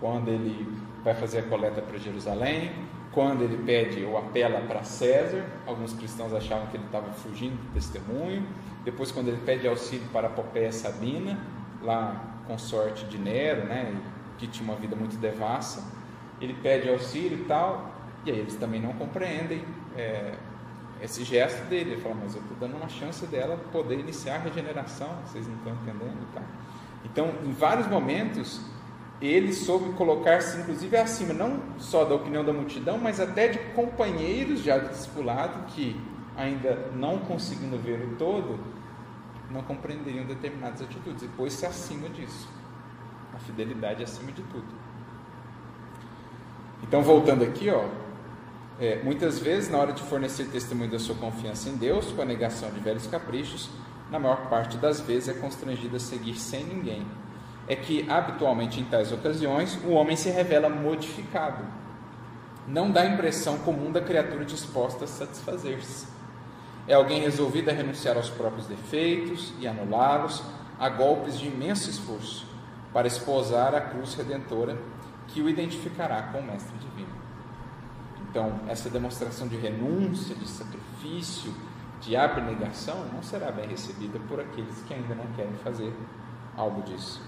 Quando 0.00 0.28
ele 0.28 0.66
vai 1.04 1.14
fazer 1.14 1.40
a 1.40 1.42
coleta 1.42 1.82
para 1.82 1.98
Jerusalém, 1.98 2.72
quando 3.12 3.42
ele 3.42 3.58
pede 3.64 4.04
ou 4.04 4.16
apela 4.16 4.60
para 4.60 4.82
César, 4.84 5.44
alguns 5.66 5.92
cristãos 5.92 6.32
achavam 6.32 6.66
que 6.68 6.76
ele 6.76 6.84
estava 6.84 7.10
fugindo 7.12 7.56
do 7.56 7.72
testemunho. 7.74 8.46
Depois, 8.84 9.10
quando 9.10 9.28
ele 9.28 9.40
pede 9.44 9.66
auxílio 9.66 10.06
para 10.12 10.28
a 10.28 10.72
Sabina, 10.72 11.38
lá 11.82 12.24
consorte 12.46 13.04
de 13.06 13.18
Nero, 13.18 13.66
né, 13.66 13.94
que 14.38 14.46
tinha 14.46 14.68
uma 14.68 14.78
vida 14.78 14.96
muito 14.96 15.16
devassa, 15.16 15.84
ele 16.40 16.54
pede 16.54 16.88
auxílio 16.88 17.38
e 17.38 17.44
tal, 17.44 17.94
e 18.24 18.30
aí 18.30 18.38
eles 18.38 18.56
também 18.56 18.80
não 18.80 18.92
compreendem 18.94 19.64
é, 19.96 20.34
esse 21.02 21.24
gesto 21.24 21.64
dele. 21.66 21.92
Ele 21.92 22.00
fala, 22.00 22.16
mas 22.22 22.34
eu 22.34 22.42
estou 22.42 22.56
dando 22.58 22.76
uma 22.76 22.88
chance 22.88 23.26
dela 23.26 23.58
poder 23.72 23.98
iniciar 23.98 24.36
a 24.36 24.38
regeneração, 24.38 25.08
vocês 25.26 25.46
não 25.46 25.56
estão 25.56 25.72
entendendo 25.74 26.26
tal. 26.34 26.42
Então, 27.04 27.32
em 27.44 27.52
vários 27.52 27.86
momentos, 27.86 28.60
ele 29.20 29.52
soube 29.52 29.92
colocar-se, 29.94 30.58
inclusive, 30.58 30.96
acima, 30.96 31.32
não 31.32 31.60
só 31.78 32.04
da 32.04 32.14
opinião 32.14 32.44
da 32.44 32.52
multidão, 32.52 32.98
mas 32.98 33.20
até 33.20 33.48
de 33.48 33.58
companheiros 33.74 34.62
já 34.62 34.78
de 34.78 34.88
discipulado 34.88 35.66
que, 35.68 36.00
ainda 36.36 36.90
não 36.94 37.18
conseguindo 37.18 37.78
ver 37.78 38.02
o 38.02 38.16
todo, 38.16 38.58
não 39.50 39.62
compreenderiam 39.62 40.24
determinadas 40.24 40.80
atitudes 40.80 41.22
e 41.22 41.28
pôs-se 41.28 41.66
acima 41.66 42.08
disso. 42.08 42.48
A 43.34 43.38
fidelidade 43.38 44.02
acima 44.02 44.30
de 44.32 44.42
tudo. 44.42 44.66
Então, 46.82 47.02
voltando 47.02 47.44
aqui, 47.44 47.68
ó, 47.70 47.84
é, 48.78 49.02
muitas 49.02 49.38
vezes, 49.38 49.70
na 49.70 49.78
hora 49.78 49.92
de 49.92 50.02
fornecer 50.02 50.46
testemunho 50.46 50.90
da 50.90 50.98
sua 50.98 51.14
confiança 51.14 51.68
em 51.68 51.76
Deus, 51.76 52.12
com 52.12 52.22
a 52.22 52.24
negação 52.24 52.70
de 52.70 52.80
velhos 52.80 53.06
caprichos, 53.06 53.68
na 54.10 54.18
maior 54.18 54.48
parte 54.48 54.76
das 54.78 55.00
vezes 55.00 55.28
é 55.28 55.40
constrangido 55.40 55.96
a 55.96 56.00
seguir 56.00 56.36
sem 56.36 56.64
ninguém. 56.64 57.06
É 57.68 57.76
que, 57.76 58.08
habitualmente, 58.10 58.80
em 58.80 58.84
tais 58.84 59.12
ocasiões, 59.12 59.78
o 59.84 59.90
homem 59.90 60.16
se 60.16 60.30
revela 60.30 60.68
modificado. 60.68 61.64
Não 62.66 62.90
dá 62.90 63.02
a 63.02 63.06
impressão 63.06 63.58
comum 63.58 63.92
da 63.92 64.00
criatura 64.00 64.44
disposta 64.44 65.04
a 65.04 65.08
satisfazer-se 65.08 66.19
é 66.90 66.94
alguém 66.94 67.20
resolvido 67.20 67.68
a 67.70 67.72
renunciar 67.72 68.16
aos 68.16 68.28
próprios 68.28 68.66
defeitos 68.66 69.54
e 69.60 69.68
anulá-los 69.68 70.42
a 70.76 70.88
golpes 70.88 71.38
de 71.38 71.46
imenso 71.46 71.88
esforço 71.88 72.44
para 72.92 73.06
esposar 73.06 73.76
a 73.76 73.80
cruz 73.80 74.14
redentora 74.14 74.76
que 75.28 75.40
o 75.40 75.48
identificará 75.48 76.20
com 76.32 76.40
o 76.40 76.42
Mestre 76.42 76.76
Divino. 76.78 77.14
Então, 78.28 78.58
essa 78.66 78.90
demonstração 78.90 79.46
de 79.46 79.56
renúncia, 79.56 80.34
de 80.34 80.48
sacrifício, 80.48 81.54
de 82.00 82.16
abnegação 82.16 83.06
não 83.12 83.22
será 83.22 83.52
bem 83.52 83.68
recebida 83.68 84.18
por 84.26 84.40
aqueles 84.40 84.82
que 84.82 84.92
ainda 84.92 85.14
não 85.14 85.26
querem 85.36 85.54
fazer 85.62 85.94
algo 86.56 86.82
disso. 86.82 87.22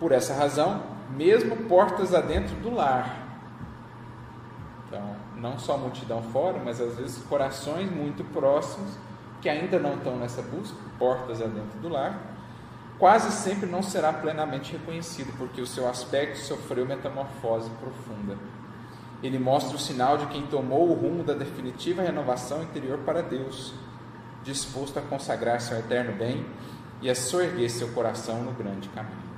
Por 0.00 0.10
essa 0.10 0.34
razão, 0.34 0.82
mesmo 1.10 1.56
portas 1.68 2.12
adentro 2.12 2.56
do 2.56 2.74
lar, 2.74 3.29
não 5.40 5.58
só 5.58 5.76
multidão 5.76 6.22
fora, 6.22 6.60
mas 6.62 6.80
às 6.80 6.96
vezes 6.96 7.22
corações 7.24 7.90
muito 7.90 8.22
próximos 8.24 8.92
que 9.40 9.48
ainda 9.48 9.78
não 9.78 9.94
estão 9.94 10.16
nessa 10.16 10.42
busca, 10.42 10.76
portas 10.98 11.40
adentro 11.40 11.78
do 11.80 11.88
lar, 11.88 12.20
quase 12.98 13.32
sempre 13.32 13.66
não 13.66 13.82
será 13.82 14.12
plenamente 14.12 14.72
reconhecido, 14.72 15.34
porque 15.38 15.62
o 15.62 15.66
seu 15.66 15.88
aspecto 15.88 16.38
sofreu 16.38 16.84
metamorfose 16.84 17.70
profunda. 17.80 18.36
Ele 19.22 19.38
mostra 19.38 19.76
o 19.76 19.80
sinal 19.80 20.18
de 20.18 20.26
quem 20.26 20.46
tomou 20.46 20.90
o 20.90 20.94
rumo 20.94 21.24
da 21.24 21.32
definitiva 21.32 22.02
renovação 22.02 22.62
interior 22.62 22.98
para 22.98 23.22
Deus, 23.22 23.72
disposto 24.44 24.98
a 24.98 25.02
consagrar 25.02 25.60
seu 25.60 25.78
eterno 25.78 26.12
bem 26.16 26.44
e 27.00 27.08
a 27.08 27.14
soerguer 27.14 27.70
seu 27.70 27.88
coração 27.88 28.42
no 28.42 28.52
grande 28.52 28.88
caminho. 28.90 29.30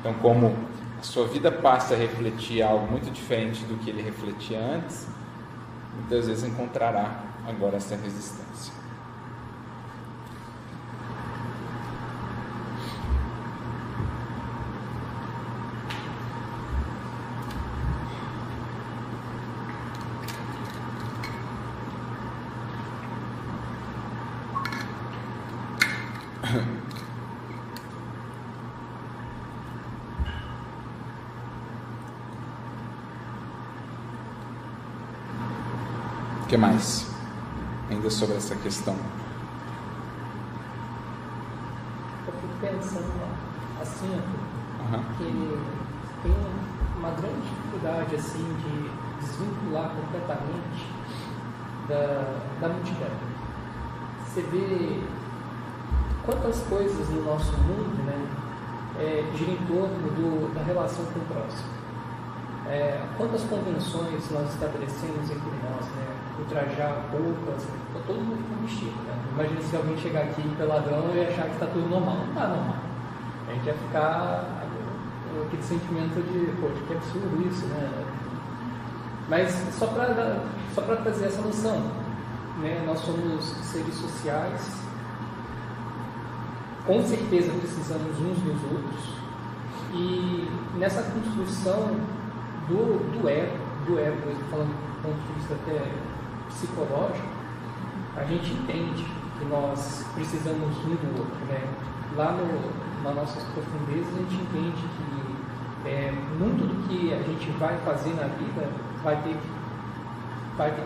Então, 0.00 0.14
como 0.14 0.54
sua 1.06 1.26
vida 1.26 1.52
passa 1.52 1.94
a 1.94 1.96
refletir 1.96 2.62
algo 2.62 2.90
muito 2.90 3.10
diferente 3.12 3.64
do 3.64 3.78
que 3.78 3.90
ele 3.90 4.02
refletia 4.02 4.58
antes, 4.58 5.06
muitas 5.94 6.26
vezes 6.26 6.44
encontrará 6.44 7.24
agora 7.46 7.76
essa 7.76 7.94
resistência. 7.96 8.74
O 36.46 36.48
que 36.48 36.56
mais? 36.56 37.10
Ainda 37.90 38.05
sobre 38.16 38.36
essa 38.36 38.56
questão. 38.56 38.96
Eu 42.26 42.32
fico 42.32 42.54
pensando 42.62 43.12
assim, 43.80 44.10
uhum. 44.10 45.04
que 45.18 45.58
tem 46.22 46.34
uma 46.98 47.10
grande 47.10 47.42
dificuldade 47.42 48.16
assim 48.16 48.56
de 48.62 48.90
desvincular 49.20 49.90
completamente 49.90 50.90
da, 51.88 52.40
da 52.62 52.68
multidão. 52.68 53.10
Você 54.24 54.40
vê 54.40 55.02
quantas 56.24 56.62
coisas 56.62 57.08
no 57.10 57.22
nosso 57.22 57.52
mundo 57.52 58.02
né, 58.06 58.26
é, 58.98 59.30
giram 59.36 59.52
em 59.52 59.66
torno 59.66 60.10
do, 60.12 60.54
da 60.54 60.62
relação 60.62 61.04
com 61.04 61.20
o 61.20 61.24
próximo. 61.26 61.76
É, 62.66 62.98
quantas 63.18 63.42
convenções 63.42 64.30
nós 64.30 64.54
estabelecemos 64.54 65.30
entre 65.30 65.50
nós, 65.62 65.86
né? 65.94 66.25
Ultrajar 66.38 67.00
roupas, 67.10 67.64
tá 67.92 68.00
todo 68.06 68.16
mundo 68.16 68.44
com 68.48 68.66
vestido, 68.66 68.96
né? 69.04 69.16
Imagina 69.32 69.60
se 69.62 69.76
alguém 69.76 69.96
chegar 69.96 70.20
aqui 70.20 70.42
peladão 70.56 71.10
e 71.14 71.20
achar 71.20 71.46
que 71.46 71.52
está 71.52 71.66
tudo 71.66 71.88
normal. 71.88 72.16
Não 72.16 72.28
está 72.28 72.48
normal. 72.48 72.76
A 73.48 73.52
gente 73.52 73.64
vai 73.64 73.74
ficar 73.74 74.66
aquele 75.46 75.62
sentimento 75.62 76.14
de, 76.14 76.52
poxa, 76.60 76.82
que 76.86 76.94
absurdo 76.94 77.48
isso, 77.48 77.66
né? 77.66 77.90
Mas 79.28 79.50
só 79.78 79.86
para 79.88 80.42
só 80.74 80.82
trazer 80.82 81.26
essa 81.26 81.42
noção, 81.42 81.80
né? 82.60 82.82
Nós 82.86 82.98
somos 83.00 83.44
seres 83.64 83.94
sociais, 83.94 84.82
com 86.86 87.02
certeza 87.02 87.52
precisamos 87.58 88.18
uns 88.20 88.38
dos 88.38 88.62
outros, 88.72 89.16
e 89.92 90.48
nessa 90.76 91.02
construção 91.02 91.96
do, 92.68 93.20
do 93.20 93.28
ego, 93.28 93.56
do 93.86 93.98
ego, 93.98 94.16
falando 94.50 94.68
do 94.68 95.02
ponto 95.02 95.16
de 95.26 95.32
vista 95.34 95.54
até 95.54 96.15
psicológico, 96.56 97.28
a 98.16 98.24
gente 98.24 98.52
entende 98.52 99.06
que 99.38 99.44
nós 99.44 100.06
precisamos 100.14 100.76
um 100.78 100.96
do 100.96 101.18
outro, 101.18 101.46
né? 101.46 101.60
Lá 102.16 102.32
no, 102.32 103.04
nas 103.04 103.14
nossas 103.14 103.42
profundezas 103.44 104.14
a 104.14 104.18
gente 104.18 104.34
entende 104.34 104.84
que 104.96 105.88
é, 105.88 106.12
muito 106.38 106.66
do 106.66 106.88
que 106.88 107.12
a 107.12 107.18
gente 107.18 107.50
vai 107.58 107.76
fazer 107.84 108.14
na 108.14 108.26
vida 108.26 108.68
vai 109.04 109.16
ter 109.22 109.36
vai 110.56 110.70
ter, 110.70 110.84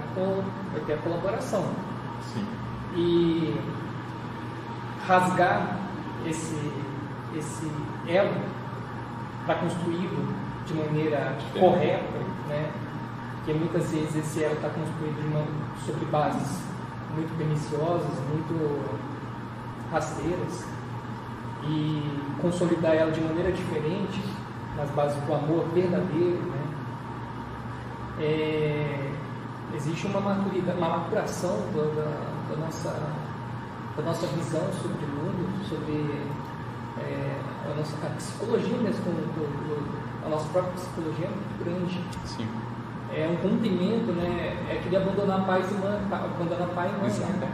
vai 0.73 0.81
ter 0.87 0.93
a 0.95 0.97
colaboração. 0.99 1.65
Sim. 2.35 2.47
E 2.95 3.57
rasgar 5.07 5.79
esse, 6.27 6.73
esse 7.37 7.71
elo 8.07 8.35
para 9.47 9.55
construí-lo 9.57 10.35
de 10.67 10.75
maneira 10.75 11.37
correta, 11.59 12.19
né? 12.49 12.71
Porque 13.51 13.55
muitas 13.55 13.91
vezes 13.91 14.15
esse 14.17 14.45
elo 14.45 14.55
está 14.55 14.69
construído 14.69 15.27
uma, 15.27 15.45
sobre 15.85 16.05
bases 16.07 16.61
muito 17.15 17.37
perniciosas, 17.37 18.13
muito 18.29 19.01
rasteiras, 19.91 20.65
e 21.65 22.39
consolidar 22.41 22.95
ela 22.95 23.11
de 23.11 23.21
maneira 23.21 23.51
diferente, 23.51 24.23
nas 24.77 24.89
bases 24.91 25.21
do 25.25 25.35
amor 25.35 25.65
verdadeiro, 25.75 26.39
né? 26.43 26.67
É, 28.21 29.13
existe 29.75 30.07
uma, 30.07 30.21
maturidade, 30.21 30.79
uma 30.79 30.99
maturação 30.99 31.57
da, 31.75 32.55
da, 32.55 32.57
nossa, 32.57 32.91
da 33.97 34.03
nossa 34.03 34.27
visão 34.29 34.63
sobre 34.81 35.05
o 35.05 35.09
mundo, 35.09 35.69
sobre 35.69 36.23
é, 36.99 37.41
a 37.65 37.75
nossa 37.75 37.97
a 38.07 38.11
psicologia 38.11 38.79
mesmo, 38.79 39.05
a 40.25 40.29
nossa 40.29 40.49
própria 40.51 40.73
psicologia 40.75 41.27
é 41.27 41.31
muito 41.31 41.65
grande. 41.65 42.01
Sim. 42.25 42.70
É 43.13 43.27
um 43.29 43.35
rompimento, 43.43 44.13
né? 44.13 44.57
É 44.71 44.79
aquele 44.79 44.97
abandonar 44.97 45.45
pai 45.45 45.61
e 45.61 45.75
mãe, 45.75 46.01
abandonar 46.11 46.69
pai 46.69 46.89
e 46.89 47.01
mãe. 47.01 47.07
Exato. 47.07 47.33
Né? 47.33 47.51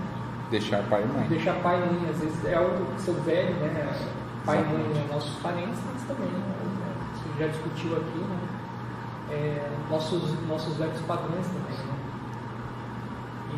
Deixar 0.50 0.82
pai 0.84 1.02
e 1.02 1.06
mãe. 1.06 1.28
Deixar 1.28 1.54
pai 1.62 1.76
e 1.76 1.80
mãe, 1.80 2.10
às 2.10 2.20
vezes 2.20 2.44
é 2.44 2.60
o 2.60 2.98
seu 2.98 3.14
velho, 3.22 3.54
né? 3.54 4.12
Pai 4.44 4.58
e 4.58 4.64
mãe, 4.64 4.94
né? 4.94 5.06
nossos 5.10 5.34
parentes, 5.42 5.78
mas 5.92 6.02
também, 6.02 6.30
né? 6.30 6.42
Você 7.14 7.42
já 7.42 7.48
discutiu 7.48 7.96
aqui, 7.96 8.18
né? 8.18 8.38
É, 9.30 9.70
nossos, 9.90 10.22
nossos 10.46 10.76
velhos 10.76 11.00
padrões 11.00 11.46
também, 11.46 11.78
né? 11.78 11.96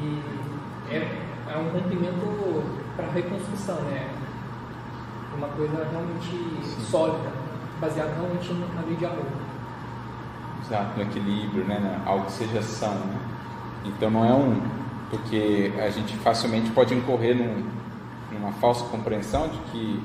E 0.00 0.94
é, 0.94 1.28
é 1.52 1.58
um 1.58 1.70
rompimento 1.70 2.64
para 2.96 3.08
reconstrução, 3.08 3.76
né? 3.82 4.08
Uma 5.36 5.48
coisa 5.48 5.86
realmente 5.90 6.64
Sim. 6.64 6.80
sólida, 6.80 7.30
baseada 7.80 8.12
realmente 8.14 8.52
na 8.74 8.82
lei 8.82 8.96
de 8.96 9.04
amor. 9.04 9.26
Exato, 10.68 10.96
no 10.96 11.02
equilíbrio, 11.02 11.64
né? 11.64 12.02
Algo 12.04 12.26
que 12.26 12.32
seja 12.32 12.60
são, 12.60 12.92
né? 12.92 13.18
Então 13.86 14.10
não 14.10 14.22
é 14.22 14.34
um. 14.34 14.60
Porque 15.08 15.72
a 15.82 15.88
gente 15.88 16.14
facilmente 16.18 16.70
pode 16.72 16.94
incorrer 16.94 17.34
num, 17.34 17.66
numa 18.30 18.52
falsa 18.52 18.84
compreensão 18.84 19.48
de 19.48 19.58
que 19.70 20.02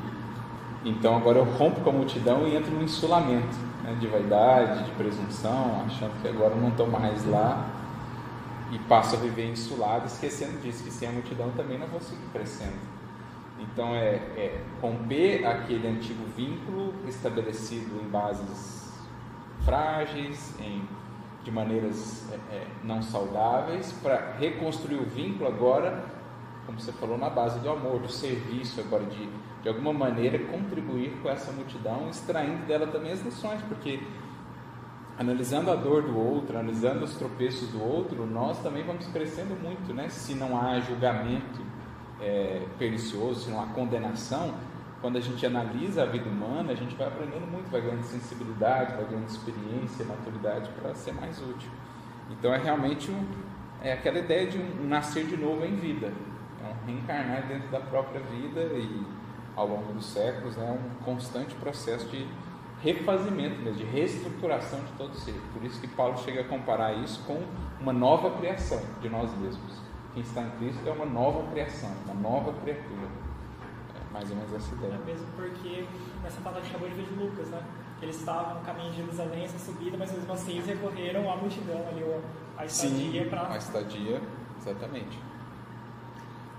então 0.86 1.18
agora 1.18 1.40
eu 1.40 1.44
rompo 1.44 1.82
com 1.82 1.90
a 1.90 1.94
multidão 1.94 2.48
e 2.48 2.56
entro 2.56 2.72
no 2.72 2.82
insulamento 2.82 3.58
né, 3.84 3.96
de 4.00 4.08
vaidade, 4.08 4.86
de 4.86 4.92
presunção, 4.92 5.84
achando 5.86 6.22
que 6.22 6.28
agora 6.30 6.54
eu 6.54 6.62
não 6.62 6.70
estou 6.70 6.88
mais 6.88 7.26
lá 7.26 7.70
e 8.72 8.80
passo 8.80 9.16
a 9.18 9.20
viver 9.20 9.52
insulado, 9.52 10.08
esquecendo 10.08 10.60
disso, 10.62 10.84
que 10.84 10.92
sem 10.92 11.10
a 11.10 11.12
multidão 11.12 11.52
também 11.52 11.78
não 11.78 11.88
vou 11.88 12.00
seguir 12.00 12.26
crescendo. 12.32 12.80
Então 13.60 13.94
é, 13.94 14.16
é 14.38 14.62
romper 14.82 15.46
aquele 15.46 15.88
antigo 15.88 16.24
vínculo 16.36 16.94
estabelecido 17.08 18.02
em 18.02 18.10
bases 18.10 18.73
frágeis, 19.66 20.56
em, 20.60 20.88
de 21.44 21.52
maneiras 21.52 22.32
é, 22.32 22.56
é, 22.56 22.68
não 22.84 23.02
saudáveis, 23.02 23.92
para 24.02 24.34
reconstruir 24.40 24.96
o 24.96 25.06
vínculo 25.06 25.48
agora, 25.48 26.06
como 26.66 26.80
você 26.80 26.92
falou, 26.94 27.18
na 27.18 27.30
base 27.30 27.60
do 27.60 27.70
amor, 27.70 28.00
do 28.00 28.10
serviço, 28.10 28.80
agora 28.80 29.04
de, 29.06 29.30
de 29.62 29.70
alguma 29.70 29.92
maneira 29.92 30.40
contribuir 30.40 31.12
com 31.22 31.30
essa 31.30 31.52
multidão, 31.52 32.10
extraindo 32.10 32.66
dela 32.66 32.88
também 32.88 33.12
as 33.12 33.22
lições, 33.22 33.62
porque 33.64 34.00
analisando 35.18 35.72
a 35.72 35.76
dor 35.76 36.04
do 36.04 36.18
outro, 36.18 36.58
analisando 36.58 37.04
os 37.04 37.14
tropeços 37.16 37.70
do 37.70 37.84
outro, 37.84 38.26
nós 38.26 38.62
também 38.64 38.84
vamos 38.84 39.06
crescendo 39.08 39.56
muito, 39.62 39.94
né? 39.94 40.10
Se 40.10 40.34
não 40.34 40.60
há 40.60 40.80
julgamento 40.80 41.62
é, 42.20 42.66
pernicioso, 42.80 43.42
se 43.42 43.52
não 43.52 43.62
há 43.62 43.68
condenação, 43.68 44.54
quando 45.04 45.18
a 45.18 45.20
gente 45.20 45.46
analisa 45.46 46.04
a 46.04 46.06
vida 46.06 46.30
humana, 46.30 46.72
a 46.72 46.76
gente 46.76 46.96
vai 46.96 47.06
aprendendo 47.06 47.46
muito, 47.46 47.70
vai 47.70 47.82
ganhando 47.82 48.04
sensibilidade, 48.04 48.96
vai 48.96 49.04
ganhando 49.04 49.28
experiência, 49.28 50.06
maturidade 50.06 50.70
para 50.80 50.96
ser 50.96 51.12
mais 51.12 51.42
útil. 51.42 51.70
Então 52.32 52.54
é 52.54 52.58
realmente 52.58 53.12
um, 53.12 53.28
é 53.82 53.92
aquela 53.92 54.20
ideia 54.20 54.48
de 54.48 54.58
um 54.58 54.88
nascer 54.88 55.26
de 55.26 55.36
novo 55.36 55.66
em 55.66 55.76
vida, 55.76 56.10
é 56.64 56.68
um 56.70 56.86
reencarnar 56.86 57.46
dentro 57.48 57.68
da 57.68 57.82
própria 57.82 58.22
vida 58.22 58.62
e 58.62 59.06
ao 59.58 59.68
longo 59.68 59.92
dos 59.92 60.06
séculos 60.06 60.58
é 60.58 60.72
um 60.72 61.04
constante 61.04 61.54
processo 61.56 62.08
de 62.08 62.26
refazimento 62.82 63.62
mesmo, 63.62 63.80
de 63.80 63.84
reestruturação 63.84 64.80
de 64.86 64.92
todo 64.94 65.14
ser. 65.16 65.36
Por 65.52 65.66
isso 65.66 65.82
que 65.82 65.88
Paulo 65.88 66.18
chega 66.20 66.40
a 66.40 66.44
comparar 66.46 66.94
isso 66.94 67.22
com 67.28 67.44
uma 67.78 67.92
nova 67.92 68.38
criação 68.38 68.82
de 69.02 69.10
nós 69.10 69.38
mesmos. 69.38 69.82
Quem 70.14 70.24
está 70.24 70.44
em 70.44 70.50
Cristo 70.52 70.88
é 70.88 70.92
uma 70.94 71.06
nova 71.06 71.52
criação, 71.52 71.92
uma 72.06 72.14
nova 72.14 72.54
criatura. 72.62 73.33
Mais 74.14 74.30
ou 74.30 74.38
menos 74.38 74.54
essa 74.54 74.76
ideia. 74.76 74.94
É 74.94 75.06
mesmo 75.06 75.28
porque 75.36 75.88
nessa 76.22 76.40
fala 76.42 76.62
que 76.62 76.70
acabou 76.70 76.88
de 76.88 76.94
ver 76.94 77.06
de 77.06 77.16
Lucas, 77.16 77.50
né? 77.50 77.64
Eles 78.00 78.18
estavam 78.18 78.60
no 78.60 78.62
caminho 78.66 78.92
de 78.92 78.98
Jerusalém, 78.98 79.46
essa 79.46 79.58
subida, 79.58 79.98
mas 79.98 80.12
mesmo 80.12 80.32
assim 80.32 80.52
eles 80.52 80.68
recorreram 80.68 81.32
à 81.32 81.36
multidão 81.36 81.88
ali, 81.88 82.04
a 82.58 82.66
estadia 82.66 83.26
para. 83.28 83.48
A 83.48 83.58
estadia, 83.58 84.22
exatamente. 84.58 85.20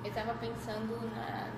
Eu 0.02 0.08
estava 0.08 0.34
pensando 0.34 1.00
na, 1.14 1.48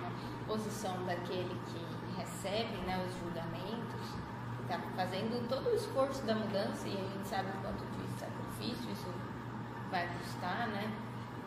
na 0.00 0.10
posição 0.46 1.04
daquele 1.04 1.54
que 1.66 2.16
recebe 2.16 2.76
né, 2.86 3.04
os 3.06 3.14
julgamentos, 3.18 4.14
está 4.62 4.78
fazendo 4.96 5.46
todo 5.48 5.68
o 5.68 5.74
esforço 5.74 6.24
da 6.24 6.34
mudança 6.34 6.88
e 6.88 6.92
a 6.92 7.08
gente 7.08 7.28
sabe 7.28 7.48
o 7.50 7.60
quanto 7.60 7.84
de 7.84 8.18
sacrifício 8.18 8.90
isso 8.90 9.12
vai 9.90 10.08
custar, 10.18 10.68
né? 10.68 10.90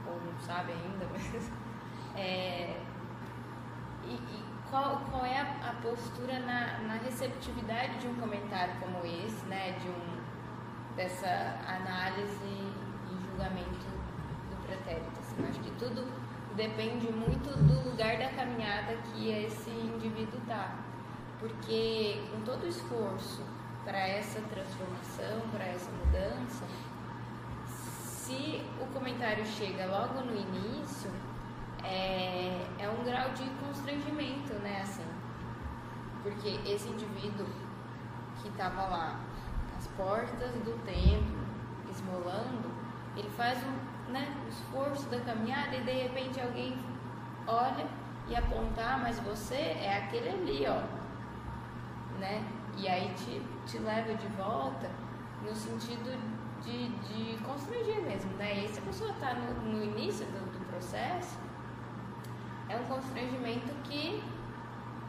Ou 0.05 0.19
não 0.21 0.39
sabe 0.39 0.73
ainda, 0.73 1.07
mas. 1.11 1.51
É, 2.15 2.79
e, 4.13 4.15
e 4.15 4.43
qual, 4.69 5.01
qual 5.09 5.25
é 5.25 5.39
a, 5.39 5.69
a 5.69 5.73
postura 5.81 6.39
na, 6.39 6.79
na, 6.79 6.93
receptividade 6.95 7.99
de 7.99 8.07
um 8.07 8.15
comentário 8.15 8.73
como 8.79 9.05
esse, 9.05 9.45
né? 9.45 9.77
De 9.79 9.89
um, 9.89 10.95
dessa 10.95 11.59
análise 11.67 12.43
e 12.43 13.29
julgamento 13.29 13.85
do 14.49 14.67
pretérito. 14.67 15.19
Assim, 15.19 15.47
acho 15.49 15.59
que 15.59 15.71
tudo 15.71 16.07
depende 16.55 17.11
muito 17.11 17.49
do 17.49 17.89
lugar 17.89 18.17
da 18.17 18.29
caminhada 18.29 18.95
que 19.11 19.29
esse 19.29 19.69
indivíduo 19.69 20.39
está. 20.39 20.75
Porque 21.39 22.23
com 22.31 22.41
todo 22.41 22.63
o 22.63 22.67
esforço 22.67 23.43
para 23.83 23.99
essa 23.99 24.39
transformação, 24.41 25.41
para 25.51 25.65
essa 25.65 25.91
mudança, 25.91 26.65
se 27.67 28.63
o 28.79 28.85
comentário 28.93 29.45
chega 29.45 29.85
logo 29.85 30.21
no 30.21 30.33
início, 30.35 31.11
é, 31.83 32.67
é 32.79 32.89
um 32.89 33.03
grau 33.03 33.29
de 33.29 33.43
constrangimento, 33.65 34.53
né? 34.61 34.81
Assim, 34.81 35.05
porque 36.21 36.59
esse 36.65 36.87
indivíduo 36.87 37.45
que 38.41 38.47
estava 38.47 38.83
lá, 38.83 39.19
às 39.77 39.87
portas 39.87 40.51
do 40.63 40.83
templo, 40.85 41.43
esmolando, 41.89 42.71
ele 43.15 43.29
faz 43.31 43.59
um 43.63 44.11
né, 44.11 44.35
esforço 44.49 45.07
da 45.09 45.19
caminhada 45.21 45.75
e 45.75 45.81
de 45.81 45.91
repente 45.91 46.39
alguém 46.39 46.77
olha 47.47 47.85
e 48.27 48.35
apontar, 48.35 48.99
mas 48.99 49.19
você 49.19 49.55
é 49.55 49.97
aquele 49.97 50.29
ali, 50.29 50.65
ó, 50.67 50.81
né? 52.19 52.43
E 52.77 52.87
aí 52.87 53.13
te, 53.15 53.41
te 53.65 53.77
leva 53.79 54.15
de 54.15 54.27
volta 54.27 54.89
no 55.43 55.53
sentido 55.53 56.17
de, 56.63 56.87
de 56.89 57.43
constranger 57.43 58.01
mesmo, 58.01 58.31
né? 58.37 58.63
E 58.63 58.67
se 58.69 58.79
a 58.79 58.81
pessoa 58.83 59.11
está 59.11 59.33
no, 59.33 59.73
no, 59.73 59.83
início 59.83 60.25
do, 60.27 60.51
do, 60.57 60.65
processo, 60.67 61.37
é 62.73 62.77
um 62.77 62.85
constrangimento 62.85 63.73
que 63.83 64.23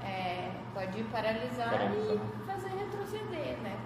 é, 0.02 0.50
pode 0.74 1.02
paralisar, 1.04 1.70
Paralisar. 1.70 2.16
e 2.16 2.46
fazer 2.46 2.68
retroceder, 2.76 3.56
né? 3.62 3.76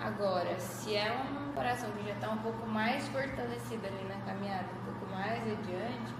Agora, 0.00 0.58
se 0.58 0.96
é 0.96 1.12
um 1.12 1.52
coração 1.52 1.90
que 1.92 2.04
já 2.04 2.14
está 2.14 2.30
um 2.30 2.38
pouco 2.38 2.66
mais 2.66 3.06
fortalecido 3.08 3.86
ali 3.86 4.04
na 4.08 4.14
caminhada, 4.24 4.68
um 4.80 4.92
pouco 4.92 5.14
mais 5.14 5.42
adiante, 5.42 6.14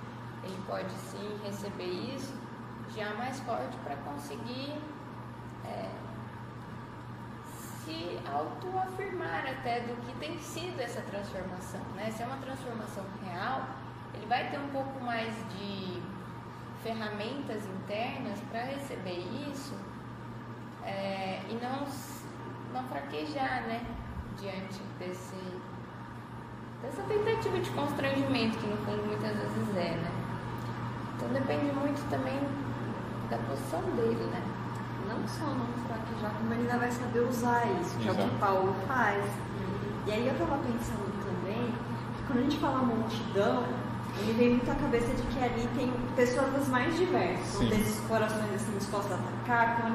ele 0.45 0.63
pode 0.67 0.91
sim 0.91 1.41
receber 1.45 2.15
isso 2.15 2.35
já 2.95 3.15
mais 3.15 3.39
forte 3.41 3.77
para 3.85 3.97
conseguir 3.97 4.75
é, 5.65 5.89
se 7.85 8.19
autoafirmar 8.27 9.47
até 9.49 9.81
do 9.81 9.97
que 10.05 10.19
tem 10.19 10.39
sido 10.41 10.81
essa 10.81 11.01
transformação. 11.03 11.81
Né? 11.95 12.11
Se 12.11 12.23
é 12.23 12.27
uma 12.27 12.39
transformação 12.39 13.05
real, 13.25 13.63
ele 14.15 14.27
vai 14.27 14.51
ter 14.51 14.59
um 14.59 14.69
pouco 14.69 15.01
mais 15.01 15.33
de 15.53 16.03
ferramentas 16.83 17.65
internas 17.67 18.39
para 18.51 18.63
receber 18.65 19.27
isso 19.51 19.75
é, 20.85 21.41
e 21.49 21.55
não, 21.55 21.87
não 22.73 22.89
fraquejar 22.89 23.63
né? 23.67 23.85
diante 24.39 24.81
desse, 24.99 25.37
dessa 26.83 27.03
tentativa 27.03 27.59
de 27.59 27.71
constrangimento 27.71 28.59
que 28.59 28.67
no 28.67 28.77
fundo 28.79 29.07
muitas 29.07 29.37
vezes 29.37 29.77
é. 29.77 29.97
Né? 29.97 30.13
Então 31.17 31.29
depende 31.31 31.73
muito 31.73 32.09
também 32.11 32.39
da 33.29 33.39
posição 33.39 33.83
dele, 33.97 34.25
né? 34.31 34.43
não 35.09 35.27
só 35.27 35.47
não 35.47 35.67
fraquejar, 35.87 36.33
como 36.39 36.53
ele 36.53 36.63
ainda 36.63 36.79
vai 36.79 36.91
saber 36.91 37.21
usar 37.21 37.67
isso, 37.81 37.99
que 37.99 38.09
é 38.09 38.13
o 38.13 38.15
que 38.15 38.39
Paulo 38.39 38.75
faz. 38.87 39.25
E 40.07 40.13
aí 40.13 40.27
eu 40.27 40.33
estava 40.33 40.57
pensando 40.59 41.13
também 41.25 41.67
que 42.17 42.23
quando 42.27 42.39
a 42.39 42.43
gente 42.43 42.59
fala 42.59 42.79
multidão, 42.79 43.65
me 44.27 44.33
vem 44.35 44.51
muito 44.51 44.71
à 44.71 44.75
cabeça 44.75 45.07
de 45.07 45.23
que 45.23 45.43
ali 45.43 45.69
tem 45.77 45.93
pessoas 46.17 46.53
das 46.53 46.69
mais 46.69 46.97
diversas, 46.97 47.47
Sim. 47.59 47.69
desses 47.69 48.01
corações 48.09 48.55
assim 48.55 48.73
dispostos 48.79 49.13
a 49.13 49.15
atacar, 49.15 49.91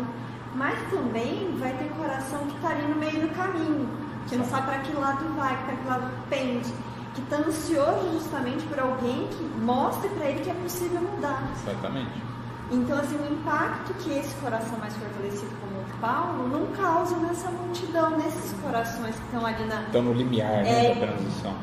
mas 0.56 0.78
também 0.90 1.56
vai 1.60 1.74
ter 1.74 1.90
coração 1.98 2.40
que 2.48 2.56
está 2.56 2.70
ali 2.70 2.88
no 2.88 2.96
meio 2.96 3.22
do 3.22 3.36
caminho, 3.36 3.90
que 4.28 4.36
não 4.36 4.46
sabe 4.46 4.68
para 4.68 4.80
que 4.80 4.94
lado 4.94 5.26
vai, 5.36 5.56
para 5.66 5.76
que 5.76 5.88
lado 5.88 6.12
pende, 6.30 6.72
que 7.16 7.22
está 7.22 7.38
ansioso 7.38 8.12
justamente 8.14 8.64
por 8.66 8.80
alguém 8.80 9.28
que 9.28 9.44
mostre 9.62 10.10
para 10.10 10.26
ele 10.30 10.42
que 10.42 10.50
é 10.50 10.54
possível 10.54 11.02
mudar. 11.02 11.44
Exatamente. 11.62 12.22
Então, 12.72 12.98
assim, 12.98 13.16
o 13.18 13.34
impacto 13.34 13.94
que 13.96 14.12
esse 14.12 14.34
coração 14.36 14.78
mais 14.80 14.96
fortalecido 14.96 15.52
como 15.60 15.80
o 15.82 15.98
Paulo 16.00 16.48
não 16.48 16.66
causa 16.76 17.16
nessa 17.18 17.52
multidão, 17.52 18.12
nesses 18.18 18.54
corações 18.64 19.16
que 19.16 19.26
estão 19.26 19.46
ali 19.46 19.64
na. 19.66 19.82
Estão 19.84 20.02
no 20.02 20.14
limiar 20.14 20.64
né, 20.64 20.92
É. 20.92 20.96
da 20.96 21.08
transição. 21.08 21.54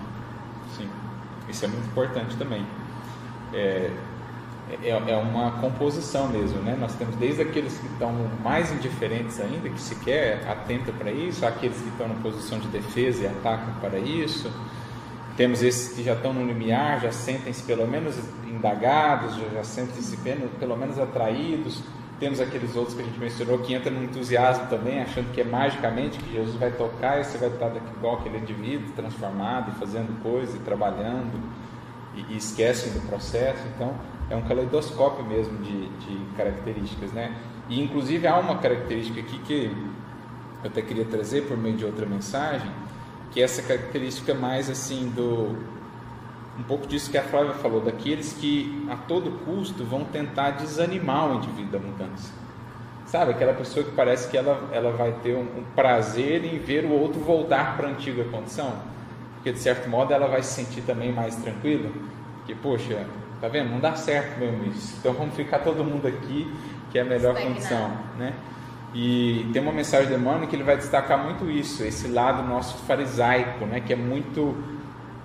Isso 1.51 1.65
é 1.65 1.69
muito 1.69 1.87
importante 1.87 2.37
também. 2.37 2.65
É, 3.53 3.91
é, 4.83 4.91
é 4.91 5.17
uma 5.17 5.53
composição 5.61 6.29
mesmo, 6.29 6.61
né? 6.63 6.77
Nós 6.79 6.95
temos 6.95 7.17
desde 7.17 7.43
aqueles 7.43 7.77
que 7.77 7.87
estão 7.87 8.13
mais 8.43 8.73
indiferentes 8.73 9.41
ainda, 9.41 9.69
que 9.69 9.81
sequer 9.81 10.49
atentam 10.49 10.95
para 10.95 11.11
isso, 11.11 11.45
aqueles 11.45 11.77
que 11.77 11.89
estão 11.89 12.09
na 12.09 12.15
posição 12.15 12.59
de 12.59 12.69
defesa 12.69 13.25
e 13.25 13.27
atacam 13.27 13.75
para 13.81 13.99
isso. 13.99 14.51
Temos 15.37 15.63
esses 15.63 15.95
que 15.95 16.05
já 16.05 16.13
estão 16.13 16.33
no 16.33 16.47
limiar, 16.47 17.01
já 17.01 17.11
sentem-se 17.11 17.63
pelo 17.63 17.87
menos 17.87 18.15
indagados, 18.47 19.37
já, 19.55 19.65
sentem-se 19.65 20.17
pelo 20.59 20.77
menos 20.77 20.99
atraídos. 20.99 21.83
Temos 22.21 22.39
aqueles 22.39 22.77
outros 22.77 22.95
que 22.95 23.01
a 23.01 23.05
gente 23.07 23.19
mencionou 23.19 23.59
que 23.61 23.75
entram 23.75 23.95
no 23.95 24.05
entusiasmo 24.05 24.67
também, 24.67 25.01
achando 25.01 25.33
que 25.33 25.41
é 25.41 25.45
magicamente 25.45 26.19
que 26.19 26.35
Jesus 26.35 26.55
vai 26.57 26.71
tocar 26.71 27.19
e 27.19 27.25
você 27.25 27.39
vai 27.39 27.49
estar 27.49 27.71
daqui 27.71 27.91
igual 27.97 28.19
aquele 28.19 28.37
indivíduo, 28.37 28.93
transformado 28.95 29.73
fazendo 29.81 30.23
coisa 30.23 30.55
e 30.55 30.61
trabalhando 30.61 31.41
e, 32.15 32.35
e 32.35 32.37
esquecem 32.37 32.93
do 32.93 33.01
processo. 33.09 33.63
Então, 33.75 33.95
é 34.29 34.37
um 34.37 34.43
caleidoscópio 34.43 35.25
mesmo 35.25 35.59
de, 35.59 35.89
de 35.89 36.37
características, 36.37 37.11
né? 37.11 37.35
E 37.71 37.83
inclusive 37.83 38.27
há 38.27 38.39
uma 38.39 38.59
característica 38.59 39.19
aqui 39.19 39.39
que 39.39 39.75
eu 40.63 40.69
até 40.69 40.83
queria 40.83 41.07
trazer 41.07 41.49
por 41.49 41.57
meio 41.57 41.77
de 41.77 41.87
outra 41.87 42.05
mensagem, 42.05 42.71
que 43.31 43.41
é 43.41 43.45
essa 43.45 43.63
característica 43.63 44.35
mais 44.35 44.69
assim 44.69 45.09
do 45.09 45.80
um 46.59 46.63
pouco 46.63 46.87
disso 46.87 47.11
que 47.11 47.19
a 47.19 47.23
Flávia 47.23 47.55
falou, 47.55 47.81
daqueles 47.81 48.33
que 48.33 48.87
a 48.91 48.97
todo 48.97 49.31
custo 49.45 49.85
vão 49.85 50.05
tentar 50.05 50.51
desanimar 50.51 51.31
o 51.31 51.35
indivíduo 51.37 51.73
da 51.73 51.79
mudança. 51.79 52.33
Sabe, 53.07 53.33
aquela 53.33 53.55
pessoa 53.55 53.85
que 53.85 53.93
parece 53.93 54.29
que 54.31 54.37
ela, 54.37 54.69
ela 54.73 54.93
vai 54.93 55.13
ter 55.23 55.35
um, 55.35 55.41
um 55.41 55.65
prazer 55.75 56.45
em 56.45 56.59
ver 56.59 56.85
o 56.85 56.93
outro 56.93 57.21
voltar 57.21 57.77
para 57.77 57.89
a 57.89 57.91
antiga 57.91 58.23
condição, 58.25 58.73
porque 59.35 59.53
de 59.53 59.59
certo 59.59 59.89
modo 59.89 60.13
ela 60.13 60.29
vai 60.29 60.43
se 60.43 60.53
sentir 60.53 60.83
também 60.83 61.13
mais 61.13 61.35
tranquila, 61.37 61.91
que 62.47 62.55
poxa, 62.55 63.07
tá 63.41 63.49
vendo, 63.49 63.71
não 63.71 63.81
dá 63.81 63.97
certo 63.97 64.39
mesmo 64.39 64.65
isso, 64.67 64.97
então 65.01 65.13
vamos 65.13 65.35
ficar 65.35 65.61
todo 65.61 65.83
mundo 65.83 66.07
aqui, 66.07 66.53
que 66.93 66.99
é 66.99 67.03
a 67.03 67.05
melhor 67.05 67.35
Estagnado. 67.35 67.55
condição, 67.55 67.91
né? 68.17 68.35
E 68.93 69.49
tem 69.53 69.63
uma 69.63 69.73
mensagem 69.73 70.09
do 70.09 70.15
Emmanuel 70.15 70.49
que 70.49 70.57
ele 70.57 70.65
vai 70.65 70.77
destacar 70.77 71.23
muito 71.23 71.49
isso, 71.49 71.85
esse 71.85 72.09
lado 72.09 72.43
nosso 72.43 72.77
farisaico, 72.85 73.65
né, 73.65 73.81
que 73.81 73.93
é 73.93 73.97
muito 73.97 74.57